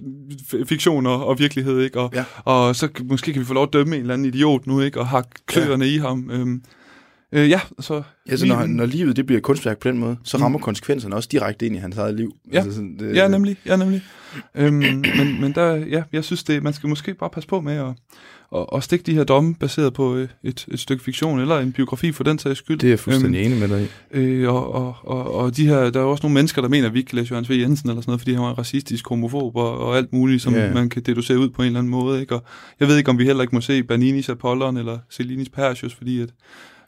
f- 0.53 0.65
fiktion 0.65 1.07
og, 1.07 1.27
og 1.27 1.39
virkelighed, 1.39 1.81
ikke? 1.81 2.01
Og, 2.01 2.11
Ja. 2.15 2.25
og 2.45 2.77
så 2.77 2.89
måske 3.05 3.33
kan 3.33 3.41
vi 3.41 3.47
få 3.47 3.55
lov 3.55 3.63
at 3.63 3.73
dømme 3.73 3.95
en 3.97 4.01
eller 4.01 4.15
anden 4.15 4.27
idiot 4.35 4.67
nu, 4.67 4.81
ikke? 4.81 5.01
Og 5.01 5.07
hakke 5.09 5.31
kløerne 5.47 5.85
ja. 5.85 5.91
i 5.91 5.97
ham. 5.97 6.31
Øhm, 6.33 6.63
øh, 7.33 7.51
ja, 7.51 7.61
så... 7.81 8.03
Ja, 8.31 8.37
så 8.37 8.47
når, 8.47 8.67
når 8.67 8.87
livet 8.87 9.17
det 9.17 9.27
bliver 9.27 9.41
kunstværk 9.41 9.79
på 9.79 9.89
den 9.89 9.99
måde, 9.99 10.17
så 10.25 10.37
Mm. 10.37 10.43
rammer 10.43 10.59
konsekvenserne 10.59 11.15
også 11.17 11.29
direkte 11.33 11.67
ind 11.67 11.77
i 11.77 11.79
hans 11.79 11.97
eget 11.97 12.15
liv. 12.15 12.37
Ja. 12.53 12.63
sådan, 12.65 12.97
det, 12.99 13.17
Ja, 13.17 13.29
nemlig. 13.29 13.57
Ja, 13.67 13.77
nemlig. 13.77 14.03
øhm, 14.55 14.75
men, 15.17 15.41
men 15.41 15.53
der, 15.55 15.75
ja, 15.75 16.03
jeg 16.13 16.25
synes, 16.25 16.45
det, 16.45 16.63
man 16.63 16.73
skal 16.73 16.89
måske 16.89 17.15
bare 17.15 17.31
passe 17.31 17.49
på 17.49 17.61
med 17.61 17.73
at, 17.77 17.87
at, 18.57 18.67
at 18.75 18.85
stikke 18.85 19.03
de 19.03 19.15
her 19.15 19.25
domme 19.25 19.55
baseret 19.55 19.93
på 19.95 20.17
øh, 20.17 20.29
et, 20.43 20.67
et 20.69 20.81
stykke 20.81 21.05
fiktion, 21.05 21.41
eller 21.41 21.59
en 21.59 21.73
biografi 21.73 22.13
for 22.13 22.25
den 22.25 22.39
sags 22.39 22.59
skyld. 22.59 22.79
Det 22.79 22.87
er 22.87 22.91
jeg 22.91 22.99
fuldstændig 22.99 23.43
enig 23.45 23.59
med 23.59 23.69
dig 23.69 23.83
i. 23.83 24.17
Øh, 24.19 24.55
og, 24.55 24.75
og, 24.75 24.95
og, 25.03 25.35
og 25.35 25.57
de 25.57 25.67
her, 25.67 25.91
der 25.91 26.01
er 26.01 26.05
jo 26.05 26.11
også 26.11 26.23
nogle 26.23 26.35
mennesker, 26.35 26.63
der 26.63 26.69
mener, 26.69 26.87
at 26.89 26.95
vi 26.95 26.99
ikke 26.99 27.09
kan 27.09 27.19
læse 27.19 27.33
Jørgens 27.33 27.51
V. 27.51 27.53
Jensen 27.53 27.89
eller 27.91 28.03
sådan 28.03 28.11
noget, 28.11 28.21
fordi 28.21 28.33
han 28.33 28.43
var 28.43 28.53
racistisk, 28.59 29.09
homofob 29.09 29.57
og, 29.57 29.79
og 29.79 29.97
alt 29.97 30.13
muligt, 30.13 30.43
som 30.43 30.55
yeah. 30.55 30.75
man 30.75 30.89
kan 30.89 31.03
deducere 31.03 31.39
ud 31.39 31.49
på 31.51 31.63
en 31.63 31.67
eller 31.67 31.79
anden 31.79 31.91
måde. 31.91 32.21
Ikke? 32.21 32.35
Og 32.35 32.45
jeg 32.81 32.89
ved 32.89 32.97
ikke, 32.99 33.11
om 33.11 33.19
vi 33.19 33.25
heller 33.25 33.43
ikke 33.43 33.55
må 33.55 33.61
se 33.61 33.83
Berninis 33.83 34.29
Apollon 34.29 34.77
eller 34.77 34.99
Celinis 35.11 35.49
Persius, 35.49 35.95
fordi 35.95 36.21
at, 36.21 36.29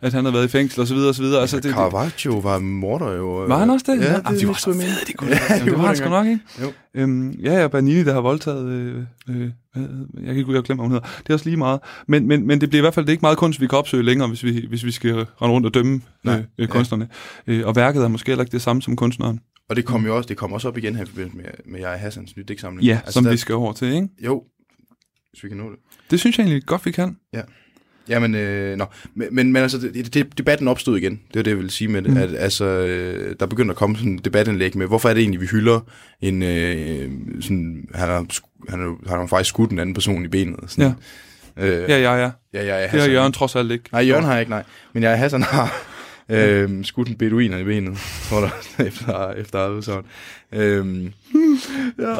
at 0.02 0.12
han 0.12 0.24
har 0.24 0.32
været 0.32 0.44
i 0.44 0.48
fængsel 0.48 0.80
og 0.80 0.86
så 0.86 0.94
videre 0.94 1.08
og 1.08 1.14
så 1.14 1.22
videre. 1.22 1.40
Altså, 1.40 1.56
det, 1.56 1.64
det, 1.64 1.72
Caravaggio 1.72 2.38
var 2.38 2.58
morder 2.58 3.12
jo. 3.12 3.44
var 3.44 3.58
han 3.58 3.70
også 3.70 3.92
det? 3.92 3.98
Ja, 3.98 4.08
det, 4.08 4.12
Jamen, 4.12 4.32
det 4.32 4.40
de 4.40 4.46
var 4.46 4.54
så 4.54 4.72
fede, 4.72 5.06
de 5.06 5.12
kunne 5.12 5.30
Ja, 5.30 5.54
ja, 5.54 5.64
det 5.64 5.72
var 5.72 5.86
han 5.86 5.96
sgu 5.96 6.08
nok, 6.08 6.26
ikke? 6.26 6.40
Jo. 6.62 6.72
Øhm, 6.94 7.30
ja, 7.30 7.60
ja, 7.60 7.68
Bernini, 7.68 8.04
der 8.04 8.12
har 8.12 8.20
voldtaget, 8.20 8.66
øh, 8.68 9.02
øh, 9.28 9.50
jeg 9.76 10.24
kan 10.24 10.36
ikke 10.36 10.52
jeg 10.52 10.62
glemmer, 10.62 10.82
hvad 10.82 10.88
hun 10.88 10.90
hedder. 10.92 11.08
Det 11.18 11.28
er 11.28 11.34
også 11.34 11.48
lige 11.48 11.56
meget. 11.56 11.80
Men, 12.08 12.28
men, 12.28 12.46
men 12.46 12.60
det 12.60 12.68
bliver 12.68 12.80
i 12.80 12.84
hvert 12.84 12.94
fald 12.94 13.06
det 13.06 13.10
er 13.10 13.14
ikke 13.14 13.22
meget 13.22 13.38
kunst, 13.38 13.60
vi 13.60 13.66
kan 13.66 13.78
opsøge 13.78 14.02
længere, 14.02 14.28
hvis 14.28 14.44
vi, 14.44 14.66
hvis 14.68 14.84
vi 14.84 14.90
skal 14.90 15.14
rende 15.14 15.54
rundt 15.54 15.66
og 15.66 15.74
dømme 15.74 16.00
Nej, 16.24 16.36
øh, 16.36 16.44
øh, 16.58 16.68
kunstnerne. 16.68 17.08
Øh, 17.46 17.66
og 17.66 17.76
værket 17.76 18.04
er 18.04 18.08
måske 18.08 18.30
heller 18.30 18.44
ikke 18.44 18.52
det 18.52 18.62
samme 18.62 18.82
som 18.82 18.96
kunstneren. 18.96 19.40
Og 19.68 19.76
det 19.76 19.84
kom 19.84 20.06
jo 20.06 20.16
også, 20.16 20.28
det 20.28 20.36
kom 20.36 20.52
også 20.52 20.68
op 20.68 20.78
igen 20.78 20.96
her 20.96 21.02
i 21.02 21.06
forbindelse 21.06 21.36
med, 21.36 21.46
med 21.66 21.80
jeg 21.80 22.00
Hassans 22.00 22.36
nye 22.36 22.44
digtsamling. 22.48 22.86
Ja, 22.86 22.94
altså, 22.94 23.12
som 23.12 23.24
der, 23.24 23.30
vi 23.30 23.36
skal 23.36 23.54
over 23.54 23.72
til, 23.72 23.88
ikke? 23.88 24.08
Jo, 24.24 24.42
hvis 25.30 25.44
vi 25.44 25.48
kan 25.48 25.58
nå 25.58 25.70
det. 25.70 25.78
Det 26.10 26.20
synes 26.20 26.38
jeg 26.38 26.44
egentlig 26.44 26.66
godt, 26.66 26.86
vi 26.86 26.90
kan. 26.90 27.16
Jamen, 28.08 28.34
øh, 28.34 28.76
nå. 28.76 28.84
Men, 29.14 29.28
men, 29.32 29.52
men 29.52 29.62
altså, 29.62 29.78
det, 29.78 30.14
det, 30.14 30.38
debatten 30.38 30.68
opstod 30.68 30.96
igen. 30.98 31.12
Det 31.12 31.36
var 31.36 31.42
det, 31.42 31.50
jeg 31.50 31.58
ville 31.58 31.70
sige 31.70 31.88
med 31.88 32.02
det. 32.02 32.10
Mm. 32.10 32.16
At, 32.16 32.34
altså, 32.34 32.64
øh, 32.64 33.34
der 33.40 33.46
begynder 33.46 33.70
at 33.70 33.76
komme 33.76 33.96
sådan 33.96 34.14
et 34.14 34.24
debatindlæg 34.24 34.76
med, 34.76 34.86
hvorfor 34.86 35.08
er 35.08 35.14
det 35.14 35.20
egentlig, 35.20 35.40
vi 35.40 35.46
hylder 35.46 35.80
en, 36.20 36.42
øh, 36.42 37.10
sådan, 37.40 37.88
han 37.94 38.08
har, 38.08 38.26
han 38.68 38.80
har, 38.80 39.08
han 39.08 39.18
har 39.18 39.26
faktisk 39.26 39.48
skudt 39.48 39.70
en 39.70 39.78
anden 39.78 39.94
person 39.94 40.24
i 40.24 40.28
benet. 40.28 40.56
Sådan. 40.66 40.94
Ja. 41.56 41.66
Øh, 41.66 41.90
Ja, 41.90 41.98
ja, 41.98 42.14
ja. 42.14 42.30
ja, 42.54 42.64
ja, 42.64 42.76
ja, 42.76 42.82
Det 42.92 43.00
har 43.00 43.08
Jørgen 43.08 43.32
trods 43.32 43.56
alt 43.56 43.70
ikke. 43.72 43.84
Nej, 43.92 44.00
Jørgen 44.08 44.24
har 44.24 44.38
ikke, 44.38 44.50
nej. 44.50 44.62
Men 44.92 45.02
jeg 45.02 45.18
Hassan 45.18 45.42
har 45.42 45.74
øh, 46.28 46.84
skudt 46.84 47.08
en 47.08 47.14
beduiner 47.14 47.58
i 47.58 47.64
benet, 47.64 47.98
tror 48.28 48.40
der, 48.40 48.50
efter, 48.86 49.30
efter 49.32 49.68
udsagn. 49.68 50.04
Øhm, 50.52 51.12
Ja. 51.98 52.14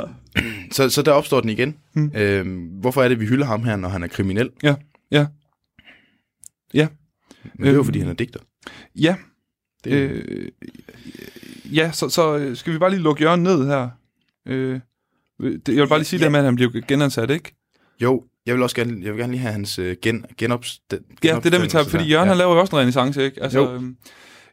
så, 0.73 0.89
så 0.91 1.03
der 1.03 1.13
opstår 1.13 1.41
den 1.41 1.51
igen. 1.51 1.75
Mm. 1.95 2.11
Øhm, 2.15 2.59
hvorfor 2.81 3.03
er 3.03 3.09
det, 3.09 3.21
vi 3.21 3.27
hylder 3.27 3.47
ham 3.47 3.63
her, 3.65 3.77
når 3.77 3.89
han 3.89 4.03
er 4.03 4.07
kriminel? 4.09 4.51
Ja, 4.63 4.75
ja. 5.11 5.27
Ja. 6.75 6.89
Men 7.45 7.51
det 7.63 7.69
er 7.69 7.73
jo, 7.73 7.79
Øhm, 7.79 7.85
fordi 7.85 7.99
han 7.99 8.09
er 8.09 8.13
digter. 8.15 8.41
Ja, 8.97 9.17
Det, 9.85 9.93
er- 10.05 10.11
øh, 10.29 10.49
ja 11.75 11.93
så, 11.93 12.09
så 12.09 12.37
øh, 12.37 12.57
skal 12.57 12.73
vi 12.73 12.79
bare 12.79 12.91
lige 12.91 13.01
lukke 13.01 13.23
Jørgen 13.23 13.43
ned 13.43 13.67
her. 13.67 13.89
Øh, 14.47 14.81
det, 15.41 15.69
jeg 15.69 15.77
vil 15.77 15.89
bare 15.89 15.99
lige 15.99 16.07
sige 16.07 16.21
Ja. 16.21 16.25
det 16.25 16.33
med, 16.33 16.39
at 16.41 16.45
han 16.45 16.55
bliver 16.55 16.81
genansat, 16.89 17.31
ikke? 17.31 17.55
Jo, 18.03 18.25
jeg 18.47 18.55
vil 18.55 18.63
også 18.63 18.77
gerne, 18.77 19.05
jeg 19.05 19.13
vil 19.13 19.21
gerne 19.21 19.33
lige 19.33 19.41
have 19.41 19.53
hans 19.53 19.79
øh, 19.79 19.97
gen, 20.03 20.25
genopst, 20.39 20.83
Ja, 20.93 20.97
det 21.21 21.31
er 21.47 21.51
det, 21.51 21.63
vi 21.63 21.69
tager, 21.69 21.85
fordi 21.85 22.05
Jørgen 22.05 22.27
ja. 22.27 22.31
han 22.31 22.39
laver 22.39 22.55
jo 22.55 22.61
også 22.61 22.77
en 22.77 22.81
renaissance, 22.81 23.25
ikke? 23.25 23.43
Altså, 23.43 23.59
Jo. 23.59 23.75
øhm, 23.75 23.97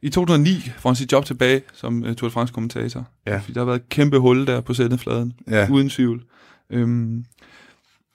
I 0.02 0.10
2009 0.10 0.72
får 0.80 0.90
han 0.90 0.96
sit 0.96 1.12
job 1.12 1.26
tilbage 1.26 1.62
som 1.74 2.04
uh, 2.04 2.14
Tour 2.16 2.30
de 2.30 2.34
France-kommentator. 2.34 3.08
Ja. 3.28 3.38
Fordi 3.38 3.54
der 3.54 3.60
har 3.60 3.66
været 3.66 3.80
et 3.82 3.90
kæmpe 3.90 4.18
hul 4.20 4.48
der 4.48 4.62
på 4.62 4.74
sendefladen, 4.74 5.34
Ja. 5.50 5.68
uden 5.72 5.90
tvivl. 5.90 6.24
Øhm, 6.70 7.26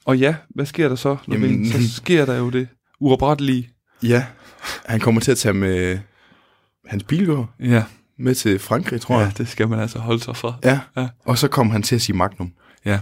Og 0.05 0.19
ja, 0.19 0.37
hvad 0.49 0.67
sker 0.67 0.89
der 0.89 0.97
så? 0.97 1.17
Jamen- 1.29 1.67
så 1.69 1.95
sker 1.97 2.25
der 2.27 2.39
jo 2.39 2.51
det 2.51 2.69
uoprettelige. 3.01 3.71
Ja, 4.03 4.27
han 4.85 5.01
kommer 5.01 5.21
til 5.21 5.31
at 5.33 5.39
tage 5.39 5.53
med 5.53 5.99
hans 6.87 7.05
bilgård 7.05 7.51
Ja, 7.61 7.85
med 8.19 8.35
til 8.35 8.59
Frankrig, 8.59 9.01
tror 9.01 9.15
ja, 9.19 9.25
jeg. 9.25 9.39
det 9.39 9.49
skal 9.49 9.69
man 9.69 9.79
altså 9.81 9.99
holde 9.99 10.21
sig 10.23 10.37
fra. 10.37 10.55
Ja. 10.65 10.81
Ja. 10.97 11.09
Og 11.25 11.39
så 11.39 11.49
kom 11.49 11.71
han 11.71 11.83
til 11.83 11.95
at 11.95 12.03
sige 12.03 12.17
Magnum. 12.17 12.53
Ja. 12.85 13.01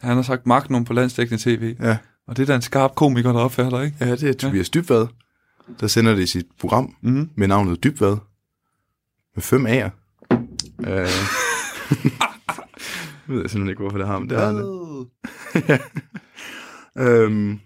Han 0.00 0.16
har 0.16 0.22
sagt 0.22 0.46
Magnum 0.46 0.84
på 0.84 0.92
landsdækkende 0.92 1.42
tv. 1.42 1.76
Ja. 1.80 1.96
Og 2.28 2.36
det 2.36 2.42
er 2.42 2.46
da 2.46 2.54
en 2.54 2.62
skarp 2.62 2.94
komiker, 2.94 3.32
der 3.32 3.40
opfatter, 3.40 3.80
ikke? 3.80 3.96
Ja, 4.00 4.10
det 4.10 4.22
er 4.22 4.32
Tobias 4.32 4.70
ja. 4.74 4.80
Dybvad, 4.80 5.06
der 5.80 5.86
sender 5.86 6.14
det 6.14 6.22
i 6.22 6.26
sit 6.26 6.46
program 6.60 6.94
Mm. 7.00 7.30
med 7.34 7.48
navnet 7.48 7.84
Dybvad. 7.84 8.16
Med 9.34 9.42
fem 9.42 9.66
A'er. 9.66 9.90
Øh. 10.80 10.88
jeg 13.28 13.36
ved 13.36 13.48
simpelthen 13.48 13.68
ikke, 13.68 13.80
hvorfor 13.80 13.98
det 13.98 14.06
har, 14.06 14.18
men 14.18 14.30
det 14.30 14.38
har 14.40 14.52
det. 14.52 15.80
Øhm, 16.98 17.60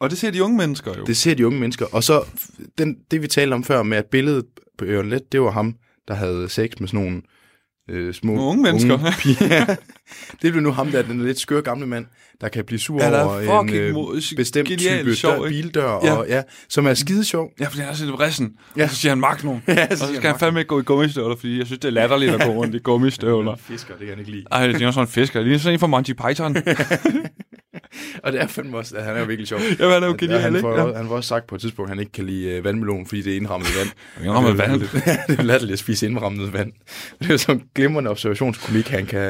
og 0.00 0.10
det 0.10 0.18
ser 0.18 0.30
de 0.30 0.44
unge 0.44 0.56
mennesker 0.56 0.94
jo. 0.98 1.04
det 1.04 1.16
ser 1.16 1.34
de 1.34 1.46
unge 1.46 1.60
mennesker. 1.60 1.86
Og 1.92 2.04
så 2.04 2.24
den, 2.78 2.98
det, 3.10 3.22
vi 3.22 3.26
talte 3.26 3.54
om 3.54 3.64
før 3.64 3.82
med, 3.82 3.98
at 3.98 4.06
billedet 4.06 4.46
på 4.78 4.84
Jørgen 4.84 5.10
Let, 5.10 5.32
det 5.32 5.40
var 5.40 5.50
ham, 5.50 5.76
der 6.08 6.14
havde 6.14 6.48
sex 6.48 6.70
med 6.80 6.88
sådan 6.88 7.00
nogle 7.00 7.22
øh, 7.90 8.14
små... 8.14 8.34
Nogle 8.34 8.48
unge 8.50 8.62
mennesker. 8.62 8.94
Unge 8.94 9.12
piger. 9.18 9.64
det 10.42 10.52
blev 10.52 10.60
nu 10.62 10.70
ham, 10.70 10.90
der 10.90 10.98
er 10.98 11.02
den 11.02 11.24
lidt 11.26 11.38
skøre 11.40 11.62
gamle 11.62 11.86
mand, 11.86 12.06
der 12.40 12.48
kan 12.48 12.64
blive 12.64 12.78
sur 12.78 13.02
Ja, 13.02 13.10
er 13.10 13.22
over 13.24 13.60
en 13.62 13.70
øh, 13.74 14.36
bestemt 14.36 14.68
type 14.68 15.14
sjov, 15.14 15.42
dør, 15.42 15.48
bildør, 15.48 15.90
Ja. 16.02 16.06
ja. 16.06 16.12
Og, 16.12 16.26
ja, 16.28 16.42
som 16.68 16.86
er 16.86 16.94
skide 16.94 17.24
sjov. 17.24 17.50
Ja, 17.60 17.66
fordi 17.66 17.80
han 17.80 17.88
er 17.88 17.94
sådan 17.94 18.10
lidt 18.10 18.18
vrissen. 18.20 18.52
Ja. 18.76 18.84
Og 18.84 18.90
så 18.90 18.96
siger 18.96 19.10
han 19.12 19.20
Magnum. 19.20 19.60
Ja, 19.68 19.86
og 19.90 19.98
så 19.98 20.06
skal 20.14 20.30
han 20.30 20.38
fandme 20.38 20.60
ikke 20.60 20.68
gå 20.68 20.80
i 20.80 20.82
gummistøvler, 20.82 21.36
fordi 21.36 21.58
jeg 21.58 21.66
synes, 21.66 21.78
det 21.78 21.88
er 21.88 21.92
latterligt 21.92 22.32
at 22.34 22.40
gå 22.46 22.52
rundt 22.52 22.74
i 22.74 22.78
gummistøvler. 22.88 23.56
Fisker, 23.56 23.88
det 23.94 23.98
kan 24.00 24.08
han 24.08 24.18
ikke 24.18 24.30
lide. 24.30 24.44
Ej, 24.52 24.66
det 24.66 24.82
er 24.82 24.90
sådan 24.90 25.04
en 25.04 25.08
fisker. 25.12 25.42
Det 25.42 25.54
er 25.54 25.58
sådan 25.58 25.72
en 25.74 25.80
fra 25.80 25.86
Monty 25.86 26.12
Python. 26.12 26.56
Og 28.24 28.32
det 28.32 28.40
er 28.42 28.46
fandme 28.46 28.76
også, 28.76 28.96
at 28.96 29.04
han 29.04 29.14
er 29.16 29.20
jo 29.20 29.26
virkelig 29.26 29.48
sjov. 29.48 29.60
Jamen, 29.78 29.92
han 29.94 30.02
er 30.02 30.06
jo 30.06 30.16
genial, 30.18 30.40
han, 30.40 30.52
ikke? 30.56 30.60
får, 30.60 30.88
Ja. 30.88 30.96
han 30.96 31.06
får 31.06 31.16
også 31.16 31.28
sagt 31.28 31.46
på 31.46 31.54
et 31.54 31.60
tidspunkt, 31.60 31.90
at 31.90 31.96
han 31.96 32.00
ikke 32.00 32.12
kan 32.12 32.26
lide 32.26 32.48
øh, 32.48 32.64
vandmelon, 32.64 33.06
fordi 33.06 33.22
det 33.22 33.32
er 33.32 33.36
indrammet 33.36 33.68
vand. 33.78 33.88
Jeg 34.24 34.32
rammer 34.32 34.52
vand. 34.52 34.80
det 35.28 35.38
er 35.38 35.42
latterligt 35.42 35.72
at 35.72 35.78
spise 35.78 36.06
indrammet 36.06 36.52
vand. 36.52 36.72
Det 37.18 37.26
er 37.28 37.32
jo 37.32 37.38
sådan 37.38 37.62
glimrende 37.80 38.10
observationskomik, 38.10 38.88
han 38.88 39.06
kan, 39.06 39.20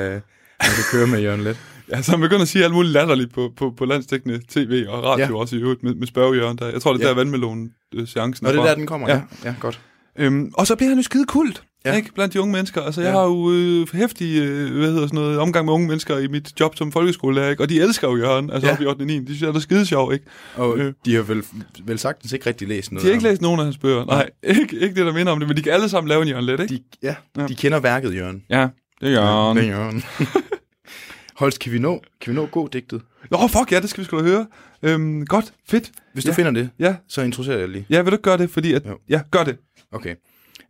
han 0.61 0.71
kan 0.75 0.85
køre 0.93 1.07
med 1.07 1.21
Jørgen 1.21 1.41
Let. 1.41 1.57
Ja, 1.93 2.03
så 2.03 2.11
han 2.11 2.21
begynder 2.21 2.43
at 2.43 2.49
sige 2.49 2.65
alt 2.65 2.73
muligt 2.75 2.93
latterligt 2.93 3.35
på, 3.35 3.53
på, 3.57 3.71
på 3.79 3.85
landsdækkende 3.85 4.41
tv 4.49 4.85
og 4.89 5.05
radio 5.05 5.25
ja. 5.27 5.35
Også 5.41 5.57
i 5.57 5.59
øvrigt 5.59 5.83
med, 5.83 5.95
med 5.95 6.07
spørgehjørn. 6.07 6.57
Der. 6.57 6.69
Jeg 6.71 6.83
tror, 6.83 6.93
det 6.93 7.03
er 7.03 7.09
Ja. 7.09 7.09
der 7.09 7.15
vandmelon-seancen 7.15 8.47
Og 8.47 8.53
det 8.53 8.61
er 8.61 8.65
der, 8.65 8.75
den 8.75 8.87
kommer, 8.87 9.09
Ja. 9.09 9.15
ja. 9.15 9.21
Ja, 9.45 9.55
godt. 9.61 9.81
Øhm, 10.19 10.51
og 10.55 10.67
så 10.67 10.77
bliver 10.77 10.89
han 10.89 10.99
jo 10.99 11.03
skide 11.03 11.27
kult, 11.27 11.63
ja. 11.85 11.91
Ja. 11.91 11.97
ikke? 11.97 12.13
Blandt 12.15 12.35
de 12.35 12.41
unge 12.41 12.53
mennesker. 12.53 12.83
Altså, 12.83 13.01
jeg 13.01 13.09
Ja. 13.13 13.17
har 13.19 13.25
jo 13.27 13.53
øh, 13.53 13.87
hæftig, 13.93 14.39
øh, 14.43 14.77
hvad 14.79 14.87
hedder 14.93 15.07
sådan 15.07 15.15
noget, 15.21 15.39
omgang 15.39 15.65
med 15.65 15.73
unge 15.75 15.87
mennesker 15.89 16.19
i 16.19 16.27
mit 16.29 16.61
job 16.61 16.77
som 16.77 16.93
folkeskolelærer, 16.93 17.51
ikke? 17.51 17.63
Og 17.63 17.69
de 17.69 17.81
elsker 17.81 18.09
jo 18.09 18.17
Jørgen, 18.17 18.51
altså 18.51 18.67
ja. 18.67 18.73
Ja. 18.73 18.77
op 18.77 18.83
i 18.83 18.87
8. 18.87 19.03
og 19.03 19.07
9. 19.07 19.19
De 19.19 19.25
synes, 19.27 19.41
det 19.41 19.57
er 19.57 19.59
skide 19.61 19.87
sjov, 19.87 20.13
ikke? 20.13 20.25
Og 20.57 20.79
Øh. 20.79 20.93
de 21.05 21.15
har 21.15 21.23
vel, 21.23 21.43
vel 21.85 21.99
sagtens 21.99 22.33
ikke 22.33 22.47
rigtig 22.47 22.69
læst 22.69 22.93
noget 22.93 23.03
De 23.03 23.09
har 23.09 23.13
ikke 23.13 23.25
læst 23.29 23.43
nogen 23.43 23.61
af 23.61 23.67
hans 23.67 23.79
bøger. 23.79 24.05
Nej, 24.05 24.31
ikke, 24.43 24.79
ikke 24.79 24.95
det, 24.95 25.07
der 25.07 25.13
minder 25.13 25.33
om 25.33 25.39
det, 25.39 25.49
men 25.49 25.57
de 25.57 25.63
kan 25.63 25.73
alle 25.73 25.89
sammen 25.89 26.09
lave 26.09 26.23
en 26.23 26.29
Jørgen 26.29 26.47
lidt, 26.47 26.61
ikke? 26.61 26.75
De, 26.75 26.81
ja, 27.03 27.15
Ja. 27.37 27.43
ja, 27.43 27.47
de 27.47 27.55
kender 27.55 27.81
værket, 27.81 28.15
Jørgen. 28.15 28.43
Ja, 28.51 28.69
det 29.01 29.09
er 29.09 29.13
Jørgen. 29.13 29.57
Det 29.57 29.65
er 29.65 29.69
Jørgen. 29.69 30.03
Holst, 31.41 31.59
kan 31.61 31.73
vi 31.73 31.79
nå, 31.79 32.03
kan 32.21 32.31
vi 32.31 32.37
nå 32.37 32.47
gå 32.47 32.69
digtet? 32.73 33.03
Nå, 33.31 33.39
fuck 33.49 33.73
ja, 33.73 33.81
det 33.81 33.91
skal 33.91 34.05
vi 34.05 34.09
da 34.17 34.23
høre. 34.23 34.47
Øhm, 34.83 35.27
godt, 35.27 35.53
fedt. 35.69 35.91
Hvis 36.13 36.25
Ja. 36.25 36.31
du 36.31 36.35
finder 36.35 36.51
det, 36.51 36.71
Ja, 36.79 36.95
så 37.09 37.23
introducerer 37.23 37.59
jeg 37.59 37.69
lige. 37.69 37.87
ja, 37.91 38.03
vil 38.03 38.13
du 38.13 38.17
gøre 38.23 38.39
det? 38.39 38.51
Fordi 38.51 38.73
at, 38.73 38.83
Jo. 38.87 38.99
ja, 39.09 39.21
gør 39.31 39.45
det. 39.45 39.57
Okay. 39.93 40.15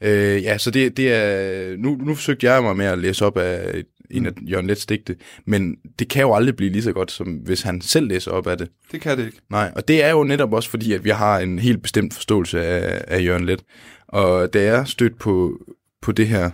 Øh, 0.03 0.43
ja, 0.43 0.59
så 0.59 0.71
det, 0.71 0.97
det 0.97 1.13
er... 1.13 1.77
Nu, 1.77 1.97
nu 1.97 2.15
forsøgte 2.15 2.51
jeg 2.51 2.63
mig 2.63 2.77
med 2.77 2.87
at 2.87 2.99
læse 2.99 3.27
op 3.27 3.37
af 3.37 3.83
en 4.11 4.27
af 4.27 4.33
Jørgen 4.51 4.67
Lets 4.67 4.87
digte, 4.87 5.17
men 5.47 5.77
det 5.99 6.09
kan 6.09 6.23
jo 6.23 6.35
aldrig 6.35 6.57
blive 6.57 6.73
lige 6.73 6.83
så 6.83 6.93
godt, 6.93 7.11
som 7.11 7.29
hvis 7.29 7.63
han 7.63 7.81
selv 7.81 8.09
læser 8.09 8.31
op 8.31 8.47
af 8.47 8.59
det. 8.59 8.69
Det 8.93 9.01
kan 9.01 9.19
det 9.19 9.27
ikke. 9.27 9.39
Nej, 9.51 9.73
og 9.77 9.89
det 9.89 10.05
er 10.05 10.11
jo 10.11 10.25
netop 10.25 10.53
også 10.53 10.71
fordi, 10.71 10.93
at 10.93 11.05
vi 11.05 11.11
har 11.11 11.39
en 11.39 11.59
helt 11.59 11.83
bestemt 11.83 12.15
forståelse 12.15 12.65
af, 12.65 13.05
af 13.09 13.25
Jørgen 13.25 13.45
Let. 13.47 13.63
Og 14.09 14.53
da 14.53 14.63
jeg 14.63 14.89
stødte 14.89 15.17
på, 15.17 15.61
på 16.03 16.13
det 16.13 16.29
her, 16.29 16.51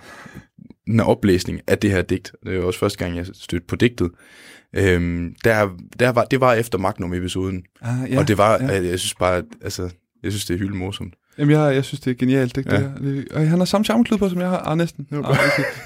den 0.87 1.01
her 1.01 1.07
oplæsning 1.07 1.61
af 1.67 1.79
det 1.79 1.91
her 1.91 2.03
digt, 2.03 2.33
det 2.45 2.53
er 2.53 2.57
jo 2.57 2.67
også 2.67 2.79
første 2.79 2.99
gang, 2.99 3.17
jeg 3.17 3.27
stødte 3.33 3.67
på 3.67 3.77
digtet, 3.77 4.11
øhm, 4.77 5.35
der, 5.45 5.69
der 6.01 6.11
var, 6.11 6.25
det 6.25 6.41
var 6.41 6.55
efter 6.55 6.79
Magnum-episoden. 6.79 7.63
Ah, 7.83 8.13
Ja, 8.13 8.19
og 8.19 8.29
det 8.29 8.39
var, 8.39 8.59
ja. 8.63 8.67
ja. 8.67 8.85
jeg 8.85 8.99
synes 8.99 9.15
bare, 9.15 9.37
at, 9.37 9.45
altså, 9.63 9.83
jeg 10.23 10.33
synes, 10.33 10.45
det 10.45 10.55
er 10.55 10.59
hylde 10.59 10.77
morsomt. 10.77 11.15
Jamen, 11.39 11.57
jeg, 11.57 11.75
jeg 11.75 11.85
synes, 11.85 12.01
det 12.01 12.11
er 12.11 12.15
genialt, 12.15 12.57
det, 12.57 12.67
ja. 12.67 12.73
Ja. 12.75 12.81
det, 12.81 12.93
der. 13.01 13.11
det 13.11 13.33
Og 13.33 13.49
han 13.49 13.59
har 13.59 13.65
samme 13.65 13.85
charmeklud 13.85 14.19
på, 14.19 14.29
som 14.29 14.41
jeg 14.41 14.49
har. 14.49 14.59
Ah, 14.59 14.79
næsten. 14.79 15.07
Ah, 15.13 15.19
okay. 15.19 15.33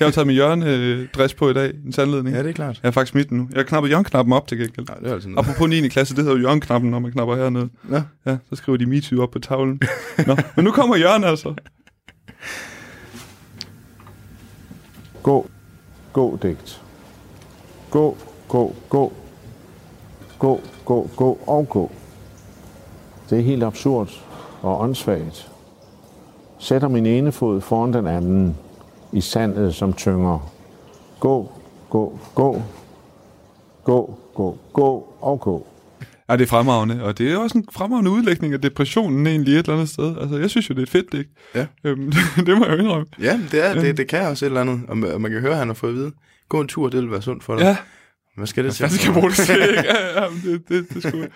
Jeg 0.00 0.06
har 0.06 0.10
taget 0.10 0.26
min 0.26 0.36
Jørgen-dress 0.36 1.34
på 1.34 1.50
i 1.50 1.54
dag, 1.54 1.72
en 1.86 1.92
sandledning. 1.92 2.36
Ja, 2.36 2.42
det 2.42 2.48
er 2.48 2.52
klart. 2.52 2.80
Jeg 2.82 2.86
har 2.86 2.92
faktisk 2.92 3.10
smidt 3.12 3.28
den 3.28 3.38
nu. 3.38 3.48
Jeg 3.50 3.58
har 3.58 3.64
knappet 3.64 3.90
Jørgen-knappen 3.90 4.32
op 4.32 4.48
til 4.48 4.58
gengæld. 4.58 4.86
Nej, 4.88 4.98
det 4.98 5.08
er 5.08 5.14
altid 5.14 5.28
noget. 5.28 5.48
Apropos 5.48 5.68
9. 5.68 5.88
klasse, 5.88 6.16
det 6.16 6.24
hedder 6.24 6.38
jo 6.38 6.42
Jørgen-knappen, 6.42 6.90
når 6.90 6.98
man 6.98 7.12
knapper 7.12 7.36
hernede. 7.36 7.68
Ja. 7.90 8.02
Ja, 8.26 8.36
så 8.50 8.56
skriver 8.56 8.78
de 8.78 8.86
MeToo 8.86 9.22
op 9.22 9.30
på 9.30 9.38
tavlen. 9.38 9.80
Nå, 10.26 10.36
men 10.56 10.64
nu 10.64 10.70
kommer 10.70 10.96
Jørgen 10.96 11.24
altså. 11.24 11.54
Gå, 15.22 15.50
gå 16.12 16.38
digt. 16.42 16.80
Gå, 17.90 18.16
gå, 18.48 18.74
gå. 18.88 19.12
Gå, 20.38 20.60
gå, 20.84 21.10
gå 21.16 21.38
og 21.46 21.68
gå. 21.68 21.92
Det 23.30 23.38
er 23.38 23.42
helt 23.42 23.62
absurd 23.62 24.10
og 24.62 24.80
åndssvagt. 24.80 25.50
Sætter 26.58 26.88
min 26.88 27.06
ene 27.06 27.32
fod 27.32 27.60
foran 27.60 27.92
den 27.92 28.06
anden 28.06 28.56
i 29.12 29.20
sandet 29.20 29.74
som 29.74 29.92
tynger. 29.92 30.52
Gå, 31.20 31.52
gå, 31.90 32.18
gå. 32.34 32.62
Gå, 33.84 34.18
gå, 34.34 34.58
gå 34.72 35.14
og 35.20 35.40
gå. 35.40 35.66
Ja, 36.30 36.36
det 36.36 36.42
er 36.42 36.46
fremragende, 36.46 37.04
og 37.04 37.18
det 37.18 37.32
er 37.32 37.36
også 37.36 37.58
en 37.58 37.64
fremragende 37.72 38.10
udlægning 38.10 38.54
af 38.54 38.60
depressionen 38.60 39.26
egentlig 39.26 39.54
et 39.54 39.58
eller 39.58 39.72
andet 39.72 39.88
sted. 39.88 40.16
Altså, 40.20 40.38
jeg 40.38 40.50
synes 40.50 40.70
jo, 40.70 40.74
det 40.74 40.78
er 40.78 40.82
et 40.82 40.90
fedt 40.90 41.12
digt. 41.12 41.28
Ja. 41.54 41.66
Øhm, 41.84 42.12
det 42.46 42.58
må 42.58 42.64
jeg 42.64 42.72
jo 42.72 42.78
indrømme. 42.78 43.06
Ja, 43.20 43.40
det, 43.50 43.66
er, 43.66 43.74
det, 43.74 43.96
det 43.96 44.08
kan 44.08 44.26
også 44.26 44.46
et 44.46 44.48
eller 44.48 44.60
andet. 44.60 44.80
Og 44.88 44.98
man, 44.98 45.30
kan 45.30 45.40
høre, 45.40 45.52
at 45.52 45.58
han 45.58 45.66
har 45.68 45.74
fået 45.74 45.90
at 45.90 45.96
vide, 45.96 46.12
gå 46.48 46.60
en 46.60 46.68
tur, 46.68 46.88
det 46.88 47.00
vil 47.00 47.10
være 47.10 47.22
sundt 47.22 47.44
for 47.44 47.56
dig. 47.56 47.64
Ja, 47.64 47.76
Hvad 48.36 48.46
skal 48.46 48.64
det 48.64 48.74
til? 48.74 48.82
jeg 48.82 48.90
skal 48.90 49.12
bruge 49.12 49.30
det 49.30 49.36
til? 49.36 49.58
Ja, 49.58 50.22
ja, 50.22 50.28
men 50.30 50.42
det, 50.44 50.68
det, 50.68 50.94
det 50.94 51.02
skulle... 51.02 51.28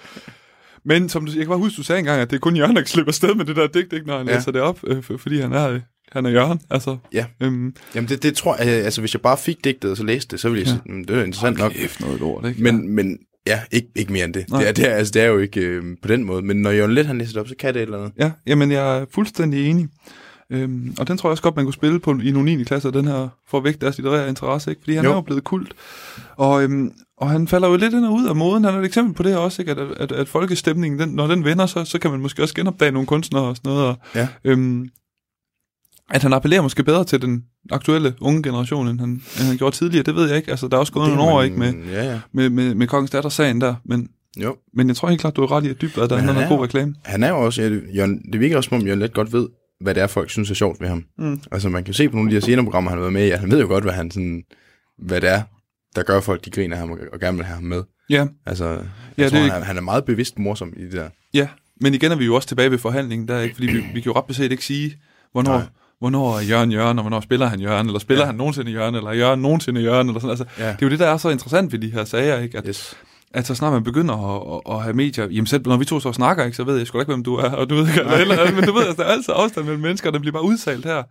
Men 0.84 1.08
som 1.08 1.24
du, 1.26 1.32
jeg 1.32 1.40
kan 1.40 1.48
bare 1.48 1.58
huske, 1.58 1.76
du 1.76 1.82
sagde 1.82 1.98
engang, 1.98 2.20
at 2.20 2.30
det 2.30 2.36
er 2.36 2.40
kun 2.40 2.56
Jørgen, 2.56 2.76
der 2.76 2.82
kan 2.82 2.88
slippe 2.88 3.08
afsted 3.10 3.34
med 3.34 3.44
det 3.44 3.56
der 3.56 3.66
digt, 3.66 3.92
ikke, 3.92 4.06
når 4.06 4.18
han 4.18 4.28
ja. 4.28 4.34
Læser 4.34 4.52
det 4.52 4.60
op, 4.60 4.78
øh, 4.86 5.02
for, 5.02 5.16
fordi 5.16 5.40
han 5.40 5.52
er, 5.52 5.80
han 6.12 6.26
er 6.26 6.30
Jørgen. 6.30 6.60
Altså, 6.70 6.96
Ja. 7.12 7.24
øhm, 7.40 7.74
Jamen, 7.94 8.08
det, 8.08 8.22
det 8.22 8.34
tror 8.36 8.56
jeg, 8.56 8.66
altså 8.68 9.00
hvis 9.00 9.14
jeg 9.14 9.20
bare 9.20 9.36
fik 9.38 9.64
digtet 9.64 9.90
og 9.90 9.96
så 9.96 10.02
læste 10.04 10.30
det, 10.30 10.40
så 10.40 10.48
ville 10.48 10.60
jeg 10.60 10.66
Ja. 10.66 10.72
sige, 10.84 10.94
"Mm, 10.94 11.04
det 11.04 11.16
er 11.18 11.24
interessant 11.24 11.58
nok. 11.58 11.72
kæft 11.72 12.00
noget 12.00 12.20
lort, 12.20 12.48
ikke? 12.48 12.62
Men, 12.62 12.88
men 12.94 13.18
ja, 13.46 13.60
ikke, 13.72 13.88
ikke 13.96 14.12
mere 14.12 14.24
end 14.24 14.34
det. 14.34 14.44
Nej. 14.50 14.60
Det 14.60 14.68
er, 14.68 14.72
det, 14.72 14.88
er, 14.90 14.94
altså, 14.94 15.10
det 15.10 15.22
er 15.22 15.26
jo 15.26 15.38
ikke 15.38 15.60
øh, 15.60 15.82
på 16.02 16.08
den 16.08 16.24
måde. 16.24 16.42
Men 16.42 16.56
når 16.62 16.70
Jørgen 16.70 16.94
Let 16.94 17.06
han 17.06 17.18
læser 17.18 17.32
det 17.32 17.40
op, 17.40 17.48
så 17.48 17.54
kan 17.58 17.74
det 17.74 17.80
et 17.82 17.86
eller 17.86 17.98
andet. 17.98 18.12
Ja, 18.18 18.30
jamen 18.46 18.70
jeg 18.70 18.98
er 19.00 19.06
fuldstændig 19.14 19.70
enig. 19.70 19.88
Øhm, 20.50 20.94
og 20.98 21.08
den 21.08 21.16
tror 21.18 21.28
jeg 21.28 21.30
også 21.30 21.42
godt, 21.42 21.56
man 21.56 21.64
kunne 21.64 21.72
spille 21.74 22.00
på 22.00 22.10
i 22.22 22.30
nogle 22.30 22.56
9. 22.56 22.64
klasser, 22.64 22.90
den 22.90 23.04
her, 23.06 23.28
for 23.48 23.58
at 23.58 23.64
vække 23.64 23.78
deres 23.80 23.98
litterære 23.98 24.28
interesse, 24.28 24.70
ikke? 24.70 24.82
Fordi 24.82 24.94
han 24.94 25.04
jo. 25.04 25.10
Er 25.10 25.14
jo 25.14 25.20
blevet 25.20 25.44
kult. 25.44 25.74
Og, 26.36 26.62
øhm, 26.62 26.92
og 27.16 27.30
han 27.30 27.48
falder 27.48 27.68
jo 27.68 27.76
lidt 27.76 27.94
ind 27.94 28.04
og 28.04 28.12
ud 28.14 28.26
af 28.26 28.36
moden. 28.36 28.64
Han 28.64 28.74
er 28.74 28.78
et 28.78 28.84
eksempel 28.84 29.14
på 29.14 29.22
det 29.22 29.36
også, 29.36 29.62
ikke? 29.62 29.72
At, 29.72 29.78
at, 29.96 30.12
at 30.12 30.28
folkestemningen, 30.28 31.00
den, 31.00 31.08
når 31.08 31.26
den 31.26 31.44
vender, 31.44 31.66
så, 31.66 31.84
så 31.84 31.98
kan 31.98 32.10
man 32.10 32.20
måske 32.20 32.42
også 32.42 32.54
genopdage 32.54 32.92
nogle 32.92 33.06
kunstnere 33.06 33.42
og 33.44 33.56
sådan 33.56 33.68
noget. 33.72 33.86
Og, 33.86 33.96
Ja. 34.14 34.28
øhm, 34.44 34.88
at 36.10 36.22
han 36.22 36.32
appellerer 36.32 36.62
måske 36.62 36.82
bedre 36.84 37.04
til 37.04 37.22
den 37.22 37.44
aktuelle 37.70 38.14
unge 38.20 38.42
generation, 38.42 38.88
end 38.88 39.00
han, 39.00 39.08
end 39.08 39.46
han 39.46 39.56
gjorde 39.56 39.76
tidligere, 39.76 40.02
det 40.04 40.14
ved 40.14 40.28
jeg 40.28 40.36
ikke. 40.36 40.50
Altså, 40.50 40.68
der 40.68 40.76
er 40.76 40.80
også 40.80 40.92
gået 40.92 41.08
Det 41.08 41.16
nogle 41.16 41.32
år, 41.32 41.42
ikke? 41.42 41.58
Med, 41.58 41.72
Ja, 41.92 42.04
ja. 42.12 42.20
med, 42.32 42.50
med, 42.50 42.74
med 42.74 42.86
Kongens 42.86 43.10
Datter-sagen 43.10 43.60
der. 43.60 43.74
Men, 43.84 44.08
Jo. 44.42 44.56
men 44.74 44.88
jeg 44.88 44.96
tror 44.96 45.08
helt 45.08 45.20
klart, 45.20 45.36
du 45.36 45.42
er 45.42 45.52
ret 45.52 45.64
i, 45.64 45.68
at 45.68 45.80
Dybvad, 45.80 46.08
der 46.08 46.16
Men 46.20 46.28
er 46.28 46.40
er 46.40 46.48
god 46.48 46.62
reklame. 46.64 46.94
Han 47.04 47.22
er 47.22 47.28
jo 47.28 47.44
også, 47.44 47.62
ja, 47.62 47.68
Jørgen, 47.96 48.22
det 48.32 48.40
virker 48.40 48.56
også 48.56 48.68
som 48.68 48.78
om, 48.80 48.86
Jørgen 48.86 49.00
Let 49.00 49.12
godt 49.12 49.32
ved, 49.32 49.48
hvad 49.80 49.94
det 49.94 50.02
er, 50.02 50.06
folk 50.06 50.30
synes 50.30 50.50
er 50.50 50.54
sjovt 50.54 50.80
ved 50.80 50.88
ham. 50.88 51.04
Mm. 51.18 51.40
Altså, 51.52 51.68
man 51.68 51.84
kan 51.84 51.94
se 51.94 52.08
på 52.08 52.16
nogle 52.16 52.28
af 52.28 52.30
de 52.30 52.36
her 52.36 52.40
senere 52.40 52.64
programmer, 52.64 52.90
han 52.90 52.98
har 52.98 53.02
været 53.02 53.12
med 53.12 53.26
i, 53.26 53.30
at 53.30 53.38
han 53.40 53.50
ved 53.50 53.60
jo 53.60 53.66
godt, 53.66 53.84
hvad, 53.84 53.92
han 53.92 54.10
sådan, 54.10 54.42
hvad 54.98 55.20
det 55.20 55.30
er, 55.30 55.42
der 55.96 56.02
gør 56.02 56.20
folk, 56.20 56.44
de 56.44 56.50
griner 56.50 56.76
ham 56.76 56.90
og, 56.90 56.98
og 57.12 57.20
gerne 57.20 57.36
vil 57.36 57.46
have 57.46 57.54
ham 57.54 57.64
med. 57.64 57.82
Ja, 58.10 58.26
Altså, 58.46 58.64
jeg 58.68 58.78
Ja, 59.18 59.28
tror, 59.28 59.38
det- 59.38 59.50
han, 59.52 59.60
er, 59.60 59.64
han 59.64 59.76
er 59.76 59.80
meget 59.80 60.04
bevidst 60.04 60.38
morsom 60.38 60.72
i 60.76 60.82
det 60.84 60.92
der. 60.92 61.08
Ja, 61.34 61.48
men 61.80 61.94
igen 61.94 62.12
er 62.12 62.16
vi 62.16 62.24
jo 62.24 62.34
også 62.34 62.48
tilbage 62.48 62.70
ved 62.70 62.78
forhandlingen, 62.78 63.28
der, 63.28 63.40
ikke? 63.40 63.54
fordi 63.54 63.66
vi, 63.66 63.76
vi 63.78 64.00
kan 64.00 64.02
jo 64.06 64.12
ret 64.12 64.24
beset 64.24 64.52
ikke 64.52 64.64
sige, 64.64 64.96
hvornår, 65.32 65.52
Nej. 65.52 65.66
hvornår 65.98 66.36
er 66.38 66.42
Jørgen 66.42 66.72
Jørgen, 66.72 66.98
og 66.98 67.02
hvornår 67.02 67.20
spiller 67.20 67.46
han 67.46 67.60
Jørgen, 67.60 67.86
eller 67.86 67.98
spiller 67.98 68.22
ja. 68.22 68.26
Han 68.26 68.34
nogensinde 68.34 68.70
Jørgen, 68.72 68.94
eller 68.94 69.10
er 69.10 69.14
Jørgen 69.14 69.42
nogensinde 69.42 69.80
Jørgen, 69.80 70.06
eller 70.08 70.20
sådan. 70.20 70.30
Altså, 70.30 70.44
Ja. 70.58 70.66
Det 70.68 70.72
er 70.72 70.86
jo 70.86 70.90
det, 70.90 70.98
der 70.98 71.06
er 71.06 71.16
så 71.16 71.28
interessant 71.30 71.72
ved 71.72 71.78
de 71.78 71.90
her 71.92 72.04
sager, 72.04 72.38
ikke? 72.40 72.58
At, 72.58 72.64
Yes. 72.68 72.96
At 73.34 73.46
så 73.46 73.54
snart 73.54 73.72
man 73.72 73.84
begynder 73.84 74.14
at, 74.14 74.62
at, 74.66 74.76
at 74.76 74.82
have 74.82 74.94
medier, 74.94 75.28
jamen 75.28 75.46
selv 75.46 75.66
når 75.66 75.76
vi 75.76 75.84
to 75.84 76.00
så 76.00 76.12
snakker, 76.12 76.44
ikke, 76.44 76.56
så 76.56 76.64
ved 76.64 76.76
jeg 76.76 76.86
sgu 76.86 77.00
ikke, 77.00 77.12
hvem 77.12 77.24
du 77.24 77.34
er, 77.34 77.50
og 77.50 77.70
du 77.70 77.74
ved 77.74 77.88
ikke, 77.88 78.00
eller, 78.00 78.54
men 78.54 78.64
du 78.64 78.72
ved, 78.72 78.86
altså, 78.86 79.02
der 79.02 79.08
er 79.08 79.12
altid 79.12 79.34
afstand 79.36 79.66
mellem 79.66 79.82
mennesker, 79.82 80.08
og 80.08 80.12
den 80.12 80.20
bliver 80.20 80.32
bare 80.32 80.44
udtalt 80.44 80.84
her. 80.84 81.02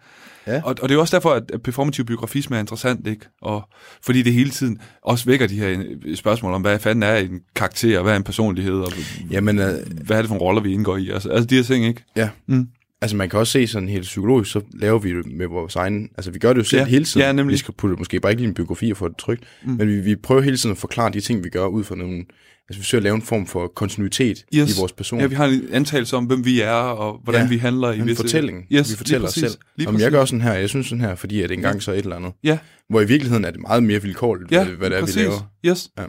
Ja. 0.47 0.61
Og, 0.63 0.75
og 0.81 0.81
det 0.81 0.91
er 0.91 0.93
jo 0.93 0.99
også 1.01 1.17
derfor, 1.17 1.29
at 1.29 1.51
at 1.53 1.61
performativ 1.61 2.05
biografisme 2.05 2.55
er 2.55 2.59
interessant, 2.59 3.07
ikke? 3.07 3.25
Og 3.41 3.69
fordi 4.03 4.21
det 4.21 4.33
hele 4.33 4.49
tiden 4.49 4.77
også 5.01 5.25
vækker 5.25 5.47
de 5.47 5.59
her 5.59 5.83
øh, 6.05 6.15
spørgsmål 6.15 6.53
om, 6.53 6.61
hvad 6.61 6.79
fanden 6.79 7.03
er 7.03 7.15
en 7.15 7.39
karakter, 7.55 7.97
og 7.97 8.03
hvad 8.03 8.13
er 8.13 8.17
en 8.17 8.23
personlighed, 8.23 8.79
og 8.79 8.91
Jamen, 9.31 9.59
øh, 9.59 9.73
hvad 10.05 10.17
er 10.17 10.21
det 10.21 10.27
for 10.27 10.35
en 10.35 10.41
roller, 10.41 10.61
vi 10.61 10.73
indgår 10.73 10.97
i? 10.97 11.09
Altså, 11.09 11.29
altså 11.29 11.47
de 11.47 11.55
her 11.55 11.63
ting, 11.63 11.85
ikke? 11.85 12.03
ja. 12.15 12.29
Mm. 12.47 12.67
Altså 13.03 13.15
man 13.17 13.29
kan 13.29 13.39
også 13.39 13.51
se 13.51 13.67
sådan 13.67 13.89
helt 13.89 14.03
psykologisk, 14.03 14.51
så 14.51 14.61
laver 14.73 14.99
vi 14.99 15.17
det 15.17 15.25
med 15.25 15.47
vores 15.47 15.75
egen, 15.75 16.09
altså 16.17 16.31
vi 16.31 16.39
gør 16.39 16.53
det 16.53 16.59
jo 16.59 16.63
selv 16.63 16.79
Ja. 16.81 16.85
hele 16.85 17.05
tiden. 17.05 17.21
Ja, 17.21 17.31
nemlig. 17.31 17.51
Vi 17.53 17.57
skal 17.57 17.73
putte 17.77 17.95
måske 17.95 18.19
bare 18.19 18.31
ikke 18.31 18.41
lige 18.41 18.47
en 18.49 18.53
biografi 18.53 18.91
og 18.91 18.97
få 18.97 19.07
det 19.07 19.17
trygt, 19.17 19.43
mm. 19.65 19.71
men 19.71 19.87
vi, 19.87 19.99
vi 19.99 20.15
prøver 20.15 20.41
hele 20.41 20.57
tiden 20.57 20.71
at 20.71 20.77
forklare 20.77 21.11
de 21.11 21.21
ting, 21.21 21.43
vi 21.43 21.49
gør 21.49 21.65
ud 21.65 21.83
fra 21.83 21.95
nogle, 21.95 22.17
altså 22.17 22.27
vi 22.69 22.75
forsøger 22.75 22.99
at 22.99 23.03
lave 23.03 23.15
en 23.15 23.21
form 23.21 23.47
for 23.47 23.67
kontinuitet 23.75 24.45
Yes. 24.55 24.77
i 24.77 24.79
vores 24.79 24.91
person. 24.91 25.19
Ja, 25.19 25.25
vi 25.25 25.35
har 25.35 25.45
en 25.45 25.67
antagelse 25.71 26.15
om, 26.17 26.25
hvem 26.25 26.45
vi 26.45 26.61
er, 26.61 26.71
og 26.71 27.19
hvordan 27.23 27.41
Ja, 27.41 27.47
vi 27.47 27.57
handler 27.57 27.91
i 27.91 27.99
en 27.99 28.05
visse... 28.07 28.23
fortælling. 28.23 28.65
Yes, 28.71 28.91
vi 28.91 28.95
fortæller 28.97 29.27
os 29.27 29.33
selv. 29.33 29.51
Lige 29.77 29.87
Om 29.89 29.99
jeg 29.99 30.11
gør 30.11 30.25
sådan 30.25 30.41
her, 30.41 30.53
jeg 30.53 30.69
synes 30.69 30.87
sådan 30.87 31.01
her, 31.01 31.15
fordi 31.15 31.41
at 31.41 31.51
engang 31.51 31.83
så 31.83 31.91
et 31.91 31.97
eller 31.97 32.15
andet. 32.15 32.33
Ja, 32.43 32.57
Hvor 32.89 33.01
i 33.01 33.05
virkeligheden 33.07 33.45
er 33.45 33.51
det 33.51 33.59
meget 33.61 33.83
mere 33.83 34.01
vilkårligt, 34.01 34.51
ja 34.51 34.63
hvad, 34.65 34.75
hvad 34.75 34.89
det 34.89 34.97
er, 34.97 35.01
præcis. 35.01 35.15
vi 35.17 35.21
laver. 35.21 35.51
Yes. 35.65 35.89
Ja. 35.97 36.03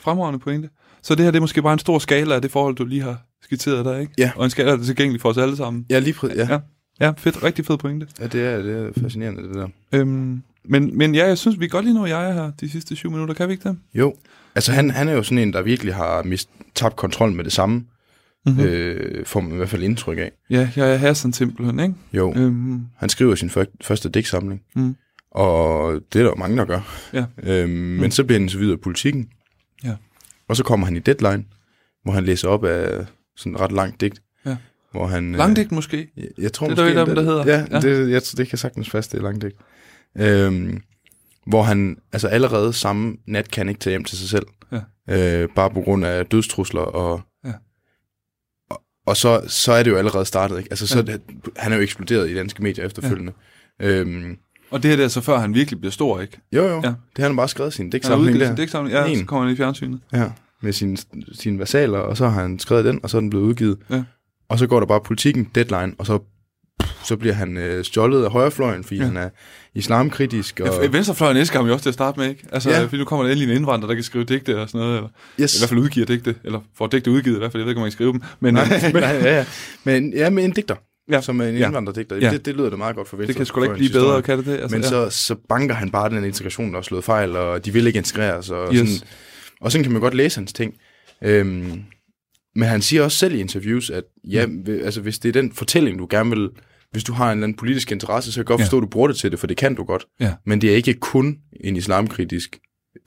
Fremragende 0.00 0.38
pointe. 0.38 0.68
Så 1.02 1.14
det 1.14 1.24
her, 1.24 1.30
det 1.30 1.36
er 1.36 1.40
måske 1.40 1.62
bare 1.62 1.72
en 1.72 1.78
stor 1.78 1.98
skala 1.98 2.34
af 2.34 2.42
det 2.42 2.50
forhold, 2.50 2.76
du 2.76 2.84
lige 2.84 3.02
har 3.02 3.22
skitseret 3.46 3.84
der, 3.84 3.98
ikke? 3.98 4.12
Ja. 4.18 4.30
Og 4.36 4.44
en 4.44 4.50
der 4.50 4.72
er 4.72 4.82
tilgængelig 4.82 5.20
for 5.20 5.28
os 5.28 5.38
alle 5.38 5.56
sammen. 5.56 5.86
Ja, 5.90 5.98
lige 5.98 6.14
præcis. 6.14 6.36
Ja. 6.36 6.46
Ja. 6.50 6.58
Ja, 7.00 7.12
fedt. 7.18 7.42
Rigtig 7.42 7.66
fed 7.66 7.78
pointe. 7.78 8.06
ja, 8.20 8.26
det 8.26 8.40
er, 8.44 8.62
det 8.62 8.76
er 8.76 9.00
fascinerende, 9.00 9.42
det 9.42 9.54
der. 9.54 9.68
Øhm, 9.92 10.42
men, 10.64 10.98
men 10.98 11.14
ja, 11.14 11.26
jeg 11.26 11.38
synes, 11.38 11.60
vi 11.60 11.68
godt 11.68 11.84
lige 11.84 11.94
nå 11.94 12.06
jeg 12.06 12.28
er 12.28 12.32
her 12.32 12.50
de 12.60 12.70
sidste 12.70 12.96
syv 12.96 13.10
minutter. 13.10 13.34
Kan 13.34 13.48
vi 13.48 13.52
ikke 13.52 13.68
det? 13.68 13.78
Jo. 13.94 14.14
Altså 14.54 14.72
han, 14.72 14.90
han 14.90 15.08
er 15.08 15.12
jo 15.12 15.22
sådan 15.22 15.38
en, 15.38 15.52
der 15.52 15.62
virkelig 15.62 15.94
har 15.94 16.22
mist, 16.22 16.48
tabt 16.74 16.96
kontrol 16.96 17.32
med 17.32 17.44
det 17.44 17.52
samme. 17.52 17.84
Mm-hmm. 18.46 18.64
Øh, 18.64 19.26
får 19.26 19.40
man 19.40 19.52
i 19.52 19.56
hvert 19.56 19.68
fald 19.68 19.82
indtryk 19.82 20.18
af. 20.18 20.32
Ja, 20.50 20.70
jeg 20.76 20.92
er 20.92 20.96
Hassan 20.96 21.32
simpelthen, 21.32 21.80
ikke? 21.80 21.94
Jo. 22.12 22.32
Øhm, 22.36 22.80
Han 22.96 23.08
skriver 23.08 23.34
sin 23.34 23.50
fyr, 23.50 23.64
første 23.82 24.08
digtsamling, 24.08 24.62
Mm. 24.74 24.96
og 25.30 25.92
det 26.12 26.18
er 26.18 26.22
der 26.22 26.30
jo 26.30 26.34
mange, 26.34 26.56
der 26.56 26.64
gør. 26.64 26.80
Ja. 27.12 27.24
Øhm, 27.42 27.70
Men 27.72 28.10
så 28.10 28.24
bliver 28.24 28.38
han 28.38 28.42
interviewet 28.44 28.72
af 28.72 28.80
politikken, 28.80 29.28
Ja. 29.84 29.94
og 30.48 30.56
så 30.56 30.64
kommer 30.64 30.86
han 30.86 30.96
i 30.96 30.98
Deadline, 30.98 31.44
hvor 32.02 32.12
han 32.12 32.24
læser 32.24 32.48
op 32.48 32.64
af 32.64 33.06
sådan 33.36 33.54
et 33.54 33.60
ret 33.60 33.72
langt 33.72 34.00
digt. 34.00 34.22
Ja. 34.46 34.56
Hvor 34.92 35.06
han, 35.06 35.32
øh, 35.32 35.38
Langdigt 35.38 35.72
måske. 35.72 36.08
Jeg, 36.16 36.24
jeg 36.38 36.52
tror 36.52 36.66
Det 36.68 36.72
er 36.72 36.76
der 36.76 36.84
måske, 36.84 36.94
et 36.96 37.00
af 37.00 37.06
dem, 37.06 37.14
der 37.14 37.22
hedder. 37.22 37.44
Ja, 37.46 37.66
Ja. 37.70 37.80
Det, 37.80 38.10
jeg, 38.10 38.22
det 38.36 38.48
kan 38.48 38.58
sagtens 38.58 38.90
fast, 38.90 39.12
det 39.12 39.18
er 39.18 39.22
langt 39.22 39.42
digt. 39.42 39.56
Øhm, 40.18 40.82
hvor 41.46 41.62
han 41.62 41.96
altså 42.12 42.28
allerede 42.28 42.72
samme 42.72 43.16
nat 43.26 43.50
kan 43.50 43.68
ikke 43.68 43.78
tage 43.78 43.92
hjem 43.92 44.04
til 44.04 44.18
sig 44.18 44.28
selv. 44.28 44.46
Ja. 44.72 45.42
Øh, 45.42 45.48
bare 45.54 45.70
på 45.70 45.80
grund 45.80 46.04
af 46.06 46.26
dødstrusler 46.26 46.80
og... 46.80 47.20
Ja. 47.44 47.52
Og, 48.70 48.82
og 49.06 49.16
så, 49.16 49.42
så 49.46 49.72
er 49.72 49.82
det 49.82 49.90
jo 49.90 49.96
allerede 49.96 50.24
startet, 50.24 50.58
ikke? 50.58 50.68
Altså, 50.72 50.86
så, 50.86 51.04
Ja. 51.06 51.16
han 51.56 51.72
er 51.72 51.76
jo 51.76 51.82
eksploderet 51.82 52.30
i 52.30 52.34
danske 52.34 52.62
medier 52.62 52.84
efterfølgende. 52.84 53.32
Ja. 53.80 53.86
Øhm, 53.88 54.36
Og 54.70 54.82
det 54.82 54.88
her 54.90 54.96
det 54.96 55.02
er 55.02 55.04
altså 55.06 55.20
før 55.20 55.38
han 55.38 55.54
virkelig 55.54 55.80
bliver 55.80 55.92
stor, 55.92 56.20
ikke? 56.20 56.38
jo, 56.52 56.62
jo. 56.66 56.74
Ja. 56.74 56.88
Det 56.88 57.18
har 57.18 57.24
han 57.26 57.36
bare 57.36 57.48
skrevet 57.48 57.72
sin 57.72 57.82
Han 57.84 57.86
har 57.86 57.90
digtsamling 57.90 58.22
udgivet 58.26 58.40
der. 58.40 58.46
sin 58.46 58.56
digtsamling, 58.56 58.94
ja, 58.94 59.04
En. 59.06 59.18
så 59.18 59.24
kommer 59.24 59.44
han 59.46 59.54
i 59.54 59.56
fjernsynet. 59.56 60.00
Ja, 60.12 60.30
med 60.62 60.72
sine, 60.72 60.96
sine 61.32 61.58
versaler, 61.58 61.98
og 61.98 62.16
så 62.16 62.28
har 62.28 62.42
han 62.42 62.58
skrevet 62.58 62.84
den, 62.84 63.00
og 63.02 63.10
så 63.10 63.16
er 63.16 63.20
den 63.20 63.30
blevet 63.30 63.44
udgivet. 63.44 63.78
Ja. 63.90 64.02
Og 64.48 64.58
så 64.58 64.66
går 64.66 64.80
der 64.80 64.86
bare 64.86 65.00
politikken, 65.00 65.48
deadline, 65.54 65.94
og 65.98 66.06
så, 66.06 66.18
så 67.04 67.16
bliver 67.16 67.34
han 67.34 67.56
øh, 67.56 67.84
stjålet 67.84 68.24
af 68.24 68.30
højrefløjen, 68.30 68.84
fordi 68.84 68.96
Ja. 69.00 69.04
han 69.04 69.16
er 69.16 69.28
islamkritisk. 69.74 70.60
Og, 70.60 70.82
Ja, 70.82 70.88
Venstrefløjen 70.88 71.36
elsker 71.36 71.58
ham 71.58 71.66
jo 71.66 71.72
også 71.72 71.82
til 71.82 71.90
at 71.90 71.94
starte 71.94 72.20
med, 72.20 72.28
ikke? 72.28 72.44
Altså, 72.52 72.70
ja. 72.70 72.82
Fordi 72.84 72.96
nu 72.98 73.04
kommer 73.04 73.24
der 73.24 73.32
endelig 73.32 73.50
en 73.50 73.56
indvandrer, 73.56 73.86
der 73.88 73.94
kan 73.94 74.04
skrive 74.04 74.24
digte 74.24 74.60
og 74.60 74.68
sådan 74.68 74.80
noget, 74.80 74.96
eller 74.96 75.08
yes. 75.40 75.56
i 75.56 75.60
hvert 75.60 75.68
fald 75.68 75.80
udgiver 75.80 76.06
digte, 76.06 76.34
eller 76.44 76.60
får 76.78 76.86
digte 76.86 77.10
udgivet 77.10 77.36
i 77.36 77.38
hvert 77.38 77.52
fald, 77.52 77.60
jeg 77.60 77.66
ved 77.66 77.70
ikke, 77.70 77.78
om 77.78 77.82
man 77.82 77.90
kan 77.90 77.92
skrive 77.92 78.12
dem. 78.12 78.22
Men, 78.40 78.54
Nej, 78.54 78.80
men 78.92 79.02
nej, 79.02 79.10
ja, 79.10 79.36
ja. 79.36 79.44
Men, 79.84 80.12
ja, 80.12 80.30
med 80.30 80.44
en 80.44 80.50
digter, 80.50 80.74
Ja. 81.10 81.20
som 81.20 81.40
en 81.40 81.54
indvandrerdigter. 81.56 82.16
Ja. 82.16 82.30
Det, 82.30 82.46
det 82.46 82.56
lyder 82.56 82.70
da 82.70 82.76
meget 82.76 82.96
godt 82.96 83.08
for 83.08 83.16
Venstre. 83.16 83.28
det 83.28 83.36
kan 83.36 83.46
sgu 83.46 83.60
da 83.60 83.64
ikke 83.64 83.74
blive 83.76 83.90
bedre, 83.92 84.22
kan 84.22 84.38
det 84.38 84.46
det? 84.46 84.52
Altså, 84.58 84.76
Men 84.76 84.82
ja. 84.82 84.88
så, 84.88 85.10
så 85.10 85.34
banker 85.48 85.74
han 85.74 85.90
bare 85.90 86.08
den 86.10 86.24
integration, 86.24 86.72
der 86.72 86.78
er 86.78 86.82
slået 86.82 87.04
fejl, 87.04 87.36
og 87.36 87.64
de 87.64 87.72
vil 87.72 87.86
ikke 87.86 87.96
integreres. 87.96 88.50
Og, 88.50 88.74
Yes. 88.74 88.78
sådan, 88.90 89.08
og 89.60 89.72
sådan 89.72 89.82
kan 89.82 89.92
man 89.92 90.00
godt 90.00 90.14
læse 90.14 90.38
hans 90.38 90.52
ting. 90.52 90.74
Øhm, 91.22 91.82
men 92.54 92.68
han 92.68 92.82
siger 92.82 93.02
også 93.02 93.18
selv 93.18 93.34
i 93.34 93.40
interviews, 93.40 93.90
at 93.90 94.04
ja, 94.24 94.46
Mm. 94.46 94.64
altså, 94.84 95.00
hvis 95.00 95.18
det 95.18 95.28
er 95.28 95.32
den 95.42 95.52
fortælling, 95.52 95.98
du 95.98 96.06
gerne 96.10 96.30
vil... 96.30 96.48
Hvis 96.92 97.04
du 97.04 97.12
har 97.12 97.24
en 97.26 97.30
eller 97.38 97.44
anden 97.46 97.56
politisk 97.58 97.92
interesse, 97.92 98.32
så 98.32 98.36
kan 98.36 98.40
jeg 98.40 98.46
godt 98.46 98.60
Ja. 98.60 98.64
forstå, 98.64 98.76
at 98.76 98.82
du 98.82 98.86
bruger 98.86 99.08
det 99.08 99.16
til 99.16 99.30
det, 99.30 99.38
for 99.38 99.46
det 99.46 99.56
kan 99.56 99.74
du 99.74 99.84
godt. 99.84 100.06
Ja. 100.20 100.34
Men 100.46 100.60
det 100.60 100.70
er 100.72 100.76
ikke 100.76 100.94
kun 100.94 101.38
en 101.60 101.76
islamkritisk 101.76 102.58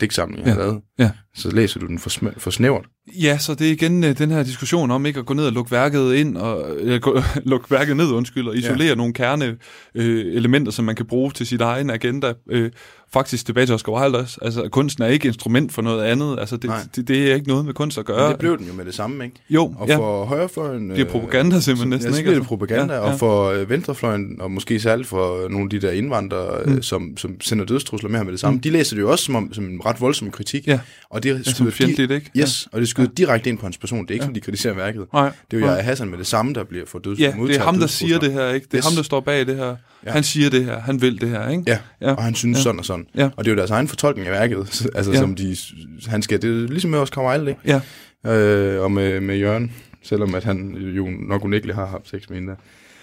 digtsamling, 0.01 0.45
jeg 0.45 0.53
har 0.53 0.61
Ja. 0.61 0.67
lavet. 0.67 0.81
Ja. 0.99 1.11
Så 1.39 1.49
læser 1.55 1.79
du 1.79 1.85
den 1.87 1.99
for, 1.99 2.09
sm- 2.09 2.39
for 2.39 2.51
snævert. 2.51 2.85
Ja, 3.21 3.37
så 3.37 3.53
det 3.55 3.67
er 3.67 3.71
igen 3.71 4.03
øh, 4.03 4.17
den 4.17 4.31
her 4.31 4.43
diskussion 4.43 4.91
om 4.91 5.05
ikke 5.05 5.19
at 5.19 5.25
gå 5.25 5.33
ned 5.33 5.45
og 5.45 5.51
lukke 5.51 5.71
værket 5.71 6.13
ind, 6.15 6.37
og 6.37 6.75
øh, 6.79 7.01
gå, 7.01 7.19
lukke 7.51 7.71
værket 7.71 7.97
ned, 7.97 8.11
undskyld, 8.11 8.47
og 8.47 8.57
isolere 8.57 8.87
ja. 8.87 8.95
nogle 8.95 9.13
kerne 9.13 9.57
øh, 9.95 10.35
elementer, 10.35 10.71
som 10.71 10.85
man 10.85 10.95
kan 10.95 11.05
bruge 11.05 11.31
til 11.31 11.47
sit 11.47 11.61
egen 11.61 11.89
agenda. 11.89 12.33
Øh, 12.51 12.71
faktisk 13.13 13.45
tilbage 13.45 13.65
til 13.65 13.75
Oscar 13.75 13.91
Wilde 14.03 14.17
også. 14.19 14.37
Altså, 14.41 14.67
kunsten 14.71 15.03
er 15.03 15.07
ikke 15.07 15.27
instrument 15.27 15.73
for 15.73 15.81
noget 15.81 16.03
andet. 16.03 16.39
Altså, 16.39 16.57
det, 16.57 16.71
det, 16.95 17.07
det 17.07 17.31
er 17.31 17.35
ikke 17.35 17.47
noget 17.47 17.65
med 17.65 17.73
kunst 17.73 17.97
at 17.97 18.05
gøre. 18.05 18.21
Men 18.21 18.31
det 18.31 18.39
blev 18.39 18.57
den 18.57 18.67
jo 18.67 18.73
med 18.73 18.85
det 18.85 18.93
samme, 18.93 19.23
ikke? 19.25 19.35
jo, 19.49 19.73
Og 19.79 19.87
ja. 19.87 19.97
for 19.97 20.25
højrefløjen... 20.25 20.89
bliver 20.89 21.09
propaganda 21.09 21.59
simpelthen 21.59 21.89
næsten, 21.89 22.11
ja, 22.13 22.17
ikke? 22.17 22.29
det 22.29 22.35
Altså. 22.35 22.47
propaganda, 22.47 22.93
Ja, 22.93 22.99
ja, 23.05 23.11
og 23.13 23.19
for 23.19 23.45
øh, 23.49 23.69
venstrefløjen, 23.69 24.41
og 24.41 24.51
måske 24.51 24.79
særligt 24.79 25.07
for 25.07 25.49
nogle 25.49 25.63
af 25.63 25.69
de 25.69 25.79
der 25.79 25.91
indvandrere, 25.91 26.63
Mm. 26.65 26.71
mm. 26.71 26.81
som, 26.81 27.17
som 27.17 27.41
sender 27.41 27.65
dødstrusler 27.65 28.09
med 28.09 28.17
ham 28.17 28.25
med 28.25 28.31
det 28.33 28.39
samme, 28.39 28.55
mm. 28.55 28.61
de 28.61 28.69
læser 28.69 28.95
det 28.95 29.01
jo 29.01 29.11
også 29.11 29.25
som, 29.25 29.35
om, 29.35 29.53
som 29.53 29.63
en 29.65 29.81
ret 29.85 30.01
voldsom 30.01 30.31
kritik, 30.31 30.67
Ja. 30.67 30.79
og 31.09 31.23
det 31.23 31.28
Ja, 31.38 31.43
som 31.43 31.71
fjendtligt, 31.71 32.11
ikke? 32.11 32.32
Yes, 32.38 32.67
og 32.71 32.80
det 32.82 32.88
skyder 32.89 33.07
Ja. 33.19 33.21
ja. 33.23 33.25
direkte 33.25 33.49
ind 33.49 33.57
på 33.57 33.65
hans 33.65 33.77
person. 33.77 34.01
Det 34.05 34.09
er 34.11 34.13
ikke, 34.13 34.23
Ja. 34.23 34.25
ja. 34.25 34.30
fordi 34.30 34.39
de 34.39 34.43
kritiserer 34.45 34.73
værket. 34.73 35.05
Nej, 35.13 35.32
Det 35.51 35.57
er 35.63 35.67
jo 35.67 35.73
jeg 35.75 35.84
Hassan 35.86 36.09
med 36.09 36.17
det 36.17 36.27
samme, 36.27 36.53
der 36.53 36.63
bliver 36.63 36.86
for 36.86 36.99
døds, 36.99 37.19
Ja, 37.19 37.34
det 37.47 37.55
er 37.55 37.61
ham, 37.63 37.80
der 37.80 37.88
siger 37.88 38.19
det 38.19 38.34
her, 38.34 38.49
ikke? 38.49 38.65
Det 38.65 38.73
er 38.73 38.77
Yes. 38.77 38.86
ham, 38.86 38.95
der 38.95 39.03
står 39.03 39.19
bag 39.19 39.47
det 39.47 39.55
her. 39.55 39.75
Ja. 40.05 40.11
Han 40.11 40.23
siger 40.23 40.49
det 40.49 40.65
her, 40.65 40.80
han 40.80 41.01
vil 41.01 41.21
det 41.21 41.30
her, 41.30 41.49
ikke? 41.49 41.63
Ja, 41.67 41.77
Ja. 42.01 42.09
ja, 42.09 42.13
og 42.15 42.23
han 42.23 42.36
synes 42.36 42.55
Ja. 42.55 42.59
ja. 42.59 42.63
sådan 42.63 42.80
og 42.80 42.86
sådan. 42.86 43.05
Ja. 43.15 43.30
Og 43.38 43.45
det 43.45 43.51
er 43.51 43.55
jo 43.55 43.57
deres 43.57 43.71
egen 43.71 43.88
fortolkning 43.88 44.27
af 44.27 44.34
værket, 44.34 44.57
altså 44.95 45.11
Ja. 45.11 45.17
ja. 45.17 45.21
som 45.21 45.36
de, 45.36 45.55
han 46.07 46.21
skal, 46.21 46.41
det 46.41 46.63
er 46.63 46.67
ligesom 46.67 46.91
med 46.91 46.99
Oscar 46.99 47.32
Wilde, 47.32 47.49
ikke? 47.51 47.61
Ja. 48.25 48.34
øh, 48.36 48.84
og 48.84 48.91
med, 48.91 49.19
med 49.19 49.38
Jørgen, 49.38 49.71
selvom 50.03 50.36
at 50.36 50.43
han 50.43 50.71
jo 50.75 51.09
nok 51.27 51.45
unægteligt 51.45 51.75
har 51.75 51.86
haft 51.86 52.09
sex 52.09 52.30
med 52.30 52.38
hende 52.38 52.49
der. 52.51 52.57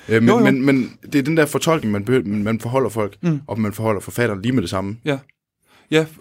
Øh, 0.09 0.22
men, 0.22 0.29
Jo, 0.29 0.39
jo. 0.39 0.45
Men, 0.45 0.66
men 0.66 0.93
det 1.12 1.14
er 1.18 1.22
den 1.22 1.37
der 1.37 1.47
fortolkning, 1.47 1.93
man, 1.93 2.05
behøver, 2.05 2.24
man 2.27 2.61
forholder 2.61 2.89
folk, 2.91 3.16
mm. 3.22 3.41
og 3.47 3.61
man 3.61 3.72
forholder 3.72 4.01
forfatteren 4.01 4.43
lige 4.43 4.53
med 4.53 4.62
det 4.62 4.70
samme. 4.70 4.97
Ja, 5.05 5.18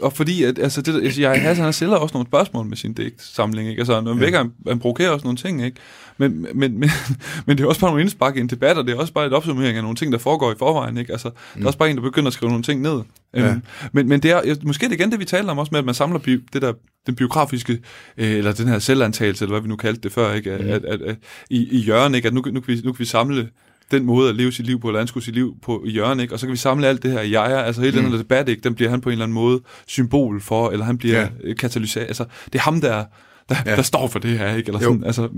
og 0.01 0.13
fordi, 0.13 0.43
at, 0.43 0.59
altså, 0.59 0.81
det, 0.81 1.03
altså, 1.03 1.21
jeg, 1.21 1.41
Hassan, 1.41 1.63
han 1.63 1.73
stiller 1.73 1.95
også 1.95 2.13
nogle 2.13 2.27
spørgsmål 2.27 2.65
med 2.65 2.77
sin 2.77 2.93
digtsamling, 2.93 3.69
ikke? 3.69 3.79
Altså, 3.79 3.95
han, 3.95 4.07
ja. 4.07 4.13
vækker, 4.13 4.37
han, 4.37 4.51
han 4.67 4.79
provokerer 4.79 5.09
også 5.09 5.23
nogle 5.23 5.37
ting, 5.37 5.65
ikke? 5.65 5.77
Men, 6.17 6.41
men, 6.41 6.79
men, 6.79 6.89
men 7.45 7.57
det 7.57 7.63
er 7.63 7.67
også 7.67 7.81
bare 7.81 7.89
nogle 7.89 8.01
indspark 8.01 8.37
i 8.37 8.39
en 8.39 8.47
debat, 8.47 8.77
og 8.77 8.85
det 8.85 8.93
er 8.93 8.97
også 8.97 9.13
bare 9.13 9.25
et 9.25 9.33
opsummering 9.33 9.77
af 9.77 9.83
nogle 9.83 9.95
ting, 9.95 10.11
der 10.11 10.17
foregår 10.17 10.51
i 10.51 10.55
forvejen, 10.59 10.97
ikke? 10.97 11.11
Altså, 11.11 11.29
mm. 11.29 11.35
der 11.55 11.61
er 11.61 11.67
også 11.67 11.79
bare 11.79 11.89
en, 11.89 11.95
der 11.95 12.01
begynder 12.01 12.27
at 12.27 12.33
skrive 12.33 12.49
nogle 12.49 12.63
ting 12.63 12.81
ned. 12.81 13.01
Ja. 13.33 13.51
Øhm, 13.51 13.61
men, 13.91 14.07
men 14.09 14.19
det 14.19 14.31
er, 14.31 14.41
ja, 14.45 14.55
måske 14.63 14.85
det 14.85 14.93
igen 14.93 15.11
det, 15.11 15.19
vi 15.19 15.25
taler 15.25 15.51
om 15.51 15.59
også 15.59 15.69
med, 15.71 15.79
at 15.79 15.85
man 15.85 15.95
samler 15.95 16.19
bi, 16.19 16.37
det 16.53 16.61
der, 16.61 16.73
den 17.07 17.15
biografiske, 17.15 17.79
øh, 18.17 18.31
eller 18.31 18.53
den 18.53 18.67
her 18.67 18.79
selvantagelse, 18.79 19.45
eller 19.45 19.53
hvad 19.53 19.61
vi 19.61 19.67
nu 19.67 19.75
kaldte 19.75 20.01
det 20.01 20.11
før, 20.11 20.33
ikke? 20.33 20.51
At, 20.51 20.65
Mm. 20.65 20.69
at, 20.69 20.85
at, 20.85 21.01
at, 21.01 21.15
i, 21.49 21.67
i 21.71 21.77
hjørnet, 21.77 22.15
ikke? 22.15 22.27
At 22.27 22.33
nu, 22.33 22.41
nu, 22.51 22.59
kan 22.59 22.75
vi, 22.75 22.81
nu 22.83 22.91
kan 22.91 22.99
vi 22.99 23.05
samle 23.05 23.49
den 23.91 24.03
måde 24.05 24.29
at 24.29 24.35
leve 24.35 24.51
sit 24.51 24.65
liv 24.65 24.79
på, 24.79 24.87
eller 24.87 25.01
anskue 25.01 25.21
sit 25.21 25.33
liv 25.33 25.55
på 25.61 25.83
i 25.85 25.89
hjørnet, 25.91 26.21
ikke? 26.23 26.33
Og 26.35 26.39
så 26.39 26.45
kan 26.45 26.51
vi 26.51 26.57
samle 26.57 26.87
alt 26.87 27.03
det 27.03 27.11
her 27.11 27.21
i 27.21 27.31
jeg 27.31 27.51
er, 27.51 27.57
altså 27.57 27.81
hele 27.81 27.97
mm. 27.97 28.03
den 28.03 28.11
her 28.11 28.17
debat, 28.17 28.49
ikke? 28.49 28.61
Den 28.61 28.75
bliver 28.75 28.89
han 28.89 29.01
på 29.01 29.09
en 29.09 29.13
eller 29.13 29.25
anden 29.25 29.33
måde 29.33 29.61
symbol 29.87 30.41
for, 30.41 30.69
eller 30.69 30.85
han 30.85 30.97
bliver 30.97 31.19
ja. 31.21 31.27
Ja. 31.47 31.53
katalysator. 31.53 32.07
Altså, 32.07 32.25
det 32.45 32.55
er 32.55 32.59
ham, 32.63 32.81
der, 32.81 33.05
der, 33.49 33.55
ja. 33.65 33.75
Der 33.75 33.81
står 33.81 34.07
for 34.07 34.19
det 34.19 34.37
her, 34.39 34.55
ikke? 34.55 34.67
Eller 34.69 34.79
Jo. 34.81 34.87
sådan, 34.89 35.03
altså, 35.03 35.29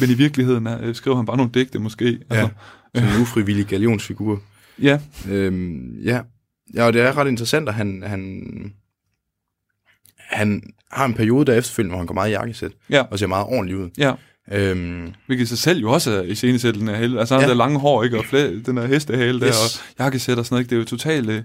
men 0.00 0.10
i 0.10 0.14
virkeligheden 0.14 0.66
er, 0.66 0.78
øh, 0.82 0.94
skriver 0.94 1.16
han 1.16 1.26
bare 1.26 1.36
nogle 1.36 1.52
digte, 1.54 1.78
måske. 1.78 2.04
Altså, 2.30 2.48
Ja. 2.94 3.00
Som 3.00 3.08
en 3.16 3.22
ufrivillig 3.22 3.66
galionsfigur. 3.66 4.42
ja. 4.82 5.00
Øhm, 5.30 5.98
ja. 6.04 6.20
ja, 6.74 6.84
og 6.86 6.92
det 6.92 7.02
er 7.02 7.16
ret 7.18 7.28
interessant, 7.28 7.68
at 7.68 7.74
han, 7.74 8.02
han, 8.06 8.42
han 10.18 10.62
har 10.92 11.04
en 11.04 11.14
periode 11.14 11.46
der 11.52 11.58
efterfølgende, 11.58 11.90
hvor 11.92 11.98
han 11.98 12.06
går 12.06 12.14
meget 12.14 12.28
i 12.28 12.32
jakkesæt, 12.32 12.72
Ja. 12.90 13.02
og 13.02 13.18
ser 13.18 13.26
meget 13.26 13.46
ordentlig 13.46 13.76
ud. 13.76 13.90
ja. 13.98 14.12
Øhm, 14.52 15.12
Hvilket 15.26 15.44
i 15.44 15.46
sig 15.46 15.58
selv 15.58 15.80
jo 15.80 15.90
også 15.90 16.10
er 16.10 16.22
i 16.22 16.34
scenesættelsen 16.34 16.88
af 16.88 16.98
hele. 16.98 17.18
Altså 17.20 17.34
han 17.34 17.42
ja. 17.42 17.48
Der 17.48 17.54
lange 17.54 17.78
hår, 17.78 18.04
ikke? 18.04 18.18
Og 18.18 18.24
flæ, 18.24 18.58
den 18.66 18.76
der 18.76 18.86
hestehale 18.86 19.40
der, 19.40 19.46
Yes. 19.48 19.56
og 19.56 20.04
jakkesæt 20.04 20.38
og 20.38 20.46
sådan 20.46 20.54
noget, 20.54 20.62
ikke? 20.64 20.70
Det 20.70 20.76
er 20.76 20.80
jo 20.80 20.84
totalt... 20.84 21.28
øh, 21.30 21.42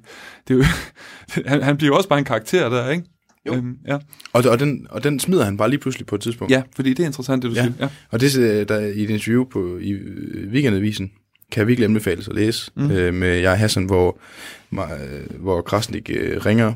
Det 0.47 0.53
er 0.53 0.55
jo, 0.57 0.63
han, 1.49 1.61
han 1.63 1.77
bliver 1.77 1.91
jo 1.93 1.97
også 1.97 2.09
bare 2.09 2.19
en 2.19 2.25
karakter 2.25 2.69
der, 2.69 2.89
ikke? 2.89 3.03
Jo. 3.47 3.53
Øhm, 3.53 3.75
ja. 3.87 3.97
og, 4.33 4.43
og, 4.49 4.59
den, 4.59 4.87
og 4.89 5.03
den 5.03 5.19
smider 5.19 5.43
han 5.45 5.57
bare 5.57 5.69
lige 5.69 5.79
pludselig 5.79 6.05
på 6.07 6.15
et 6.15 6.21
tidspunkt. 6.21 6.51
ja, 6.51 6.61
fordi 6.75 6.89
det 6.93 7.03
er 7.03 7.07
interessant, 7.07 7.43
det 7.43 7.51
du 7.51 7.55
Ja. 7.55 7.61
siger. 7.63 7.73
Ja. 7.79 7.87
Og 8.11 8.19
det 8.21 8.37
øh, 8.37 8.67
der 8.67 8.79
i 8.79 9.03
et 9.03 9.09
interview 9.09 9.43
på 9.43 9.77
i 9.81 9.89
øh, 9.91 10.51
Weekendavisen, 10.51 11.11
kan 11.51 11.59
jeg 11.61 11.67
virkelig 11.67 11.85
anbefales 11.85 12.27
at 12.27 12.35
læse, 12.35 12.71
Mm. 12.75 12.91
øh, 12.91 13.13
med 13.13 13.29
jeg 13.37 13.57
Hassan, 13.59 13.85
hvor, 13.85 14.19
hvor 15.39 15.61
Krasnik 15.61 16.09
øh, 16.13 16.45
ringer, 16.45 16.73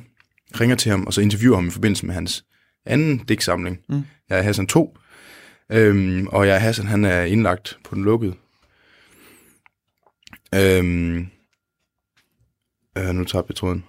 ringer 0.59 0.75
til 0.75 0.91
ham, 0.91 1.03
og 1.07 1.13
så 1.13 1.21
interviewer 1.21 1.55
ham 1.57 1.67
i 1.67 1.71
forbindelse 1.71 2.05
med 2.05 2.13
hans 2.13 2.43
anden 2.85 3.17
digtsamling, 3.17 3.77
mm. 3.89 4.01
jeg 4.29 4.43
Hassan 4.43 4.67
2. 4.67 4.97
Øhm, 5.71 6.27
og 6.27 6.47
jeg 6.47 6.61
Hassan, 6.61 6.87
han 6.87 7.05
er 7.05 7.21
indlagt 7.23 7.77
på 7.83 7.95
den 7.95 8.03
lukkede. 8.03 8.33
Øhm, 10.55 11.17
øh, 12.97 13.09
nu 13.13 13.23
tager 13.23 13.43
jeg 13.49 13.55
tråden. 13.55 13.83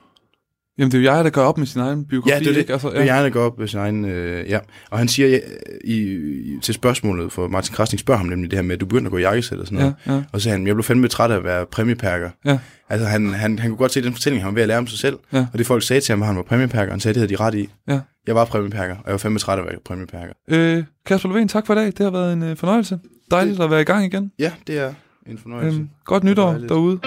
Jamen, 0.79 0.93
det 0.93 0.99
er 0.99 1.03
jo 1.03 1.13
jeg, 1.17 1.25
der 1.25 1.31
gør 1.31 1.43
op 1.43 1.59
med 1.59 1.67
sin 1.67 1.81
egen 1.81 2.05
biografi, 2.05 2.31
Ja, 2.33 2.39
det 2.39 2.47
er 2.47 2.53
det. 2.53 2.61
ikke? 2.61 2.73
Altså, 2.73 2.93
Ja. 2.93 3.15
Jeg 3.15 3.33
går 3.33 3.41
op 3.43 3.59
med 3.59 3.69
sin 3.69 3.79
egen... 3.79 4.05
Øh, 4.05 4.51
ja. 4.51 4.59
Og 4.91 4.99
han 4.99 5.09
siger 5.09 5.29
ja, 5.29 5.39
i, 5.85 5.95
i, 5.95 6.59
til 6.63 6.75
spørgsmålet, 6.75 7.33
for 7.33 7.49
Martin 7.49 7.75
Krasnik 7.75 8.01
spørger 8.01 8.19
ham 8.19 8.27
nemlig 8.27 8.51
det 8.51 8.57
her 8.59 8.63
med, 8.63 8.75
at 8.75 8.81
du 8.81 8.87
begynder 8.87 9.07
at 9.07 9.11
gå 9.11 9.19
i 9.19 9.21
jakkesæt 9.21 9.59
og 9.59 9.67
sådan 9.67 9.79
noget. 9.79 9.95
ja, 10.07 10.13
ja. 10.15 10.23
Og 10.33 10.41
så 10.41 10.45
sagde 10.45 10.59
han, 10.59 10.67
jeg 10.67 10.75
blev 10.75 10.83
fandme 10.85 11.09
træt 11.09 11.31
af 11.31 11.37
at 11.37 11.45
være 11.45 11.67
præmiepærker. 11.67 12.31
Ja. 12.45 12.59
Altså 12.89 13.07
han, 13.07 13.29
han, 13.35 13.59
han 13.59 13.71
kunne 13.71 13.79
godt 13.79 13.93
se 13.93 14.03
den 14.03 14.13
fortælling, 14.13 14.43
han 14.43 14.47
var 14.49 14.55
ved 14.55 14.63
at 14.63 14.69
lære 14.69 14.79
om 14.79 14.87
sig 14.87 14.99
selv. 14.99 15.19
Ja. 15.33 15.47
Og 15.53 15.59
det 15.59 15.67
folk 15.67 15.83
sagde 15.83 16.01
til 16.01 16.13
ham, 16.13 16.23
at 16.23 16.27
han 16.27 16.37
var 16.37 16.43
præmiepærker, 16.43 16.91
og 16.91 16.93
han 16.93 17.01
sagde, 17.01 17.15
det 17.15 17.21
havde 17.21 17.37
de 17.37 17.43
ret 17.43 17.55
i. 17.55 17.69
Ja. 17.89 18.01
Jeg 18.27 18.35
var 18.35 18.45
præmiepærker, 18.45 18.95
og 18.95 19.03
jeg 19.07 19.13
var 19.13 19.19
fandme 19.19 19.39
træt 19.39 19.59
af 19.59 19.63
at 19.63 19.69
være 19.69 19.79
præmiepærker. 19.85 20.35
Øh, 20.49 20.85
Kasper 21.07 21.29
Lovén, 21.29 21.47
tak 21.47 21.67
for 21.67 21.75
i 21.75 21.77
dag. 21.77 21.87
Det 21.87 21.99
har 21.99 22.11
været 22.11 22.33
en 22.33 22.43
øh, 22.43 22.57
fornøjelse. 22.57 23.01
Dejligt 23.31 23.61
at 23.61 23.71
være 23.71 23.81
i 23.81 23.85
gang 23.85 24.05
igen. 24.05 24.33
Ja, 24.39 24.53
det 24.67 24.79
er... 24.79 24.95
En 25.27 25.39
fornøjelse. 25.39 25.79
Øhm, 25.79 25.91
godt 26.05 26.25
nytår 26.25 26.51
dejligt. 26.51 26.69
derude. 26.69 27.01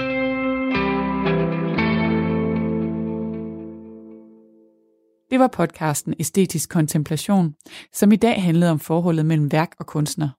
Det 5.32 5.39
var 5.39 5.47
podcasten 5.47 6.13
Æstetisk 6.20 6.70
Kontemplation, 6.70 7.53
som 7.93 8.11
i 8.11 8.15
dag 8.15 8.43
handlede 8.43 8.72
om 8.72 8.80
forholdet 8.80 9.26
mellem 9.26 9.51
værk 9.51 9.72
og 9.80 9.86
kunstner. 9.86 10.30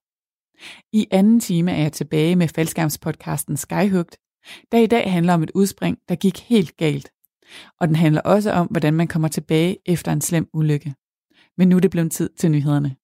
I 0.93 1.07
anden 1.11 1.39
time 1.39 1.71
er 1.71 1.81
jeg 1.81 1.93
tilbage 1.93 2.35
med 2.35 2.47
faldskærmspodcasten 2.47 3.57
Skyhugt, 3.57 4.17
der 4.71 4.77
i 4.77 4.87
dag 4.87 5.11
handler 5.11 5.33
om 5.33 5.43
et 5.43 5.51
udspring, 5.53 5.97
der 6.09 6.15
gik 6.15 6.39
helt 6.39 6.77
galt. 6.77 7.11
Og 7.79 7.87
den 7.87 7.95
handler 7.95 8.21
også 8.21 8.51
om, 8.51 8.67
hvordan 8.67 8.93
man 8.93 9.07
kommer 9.07 9.27
tilbage 9.27 9.77
efter 9.85 10.11
en 10.11 10.21
slem 10.21 10.47
ulykke. 10.53 10.93
Men 11.57 11.69
nu 11.69 11.75
er 11.75 11.79
det 11.79 11.91
blevet 11.91 12.11
tid 12.11 12.29
til 12.37 12.51
nyhederne. 12.51 12.95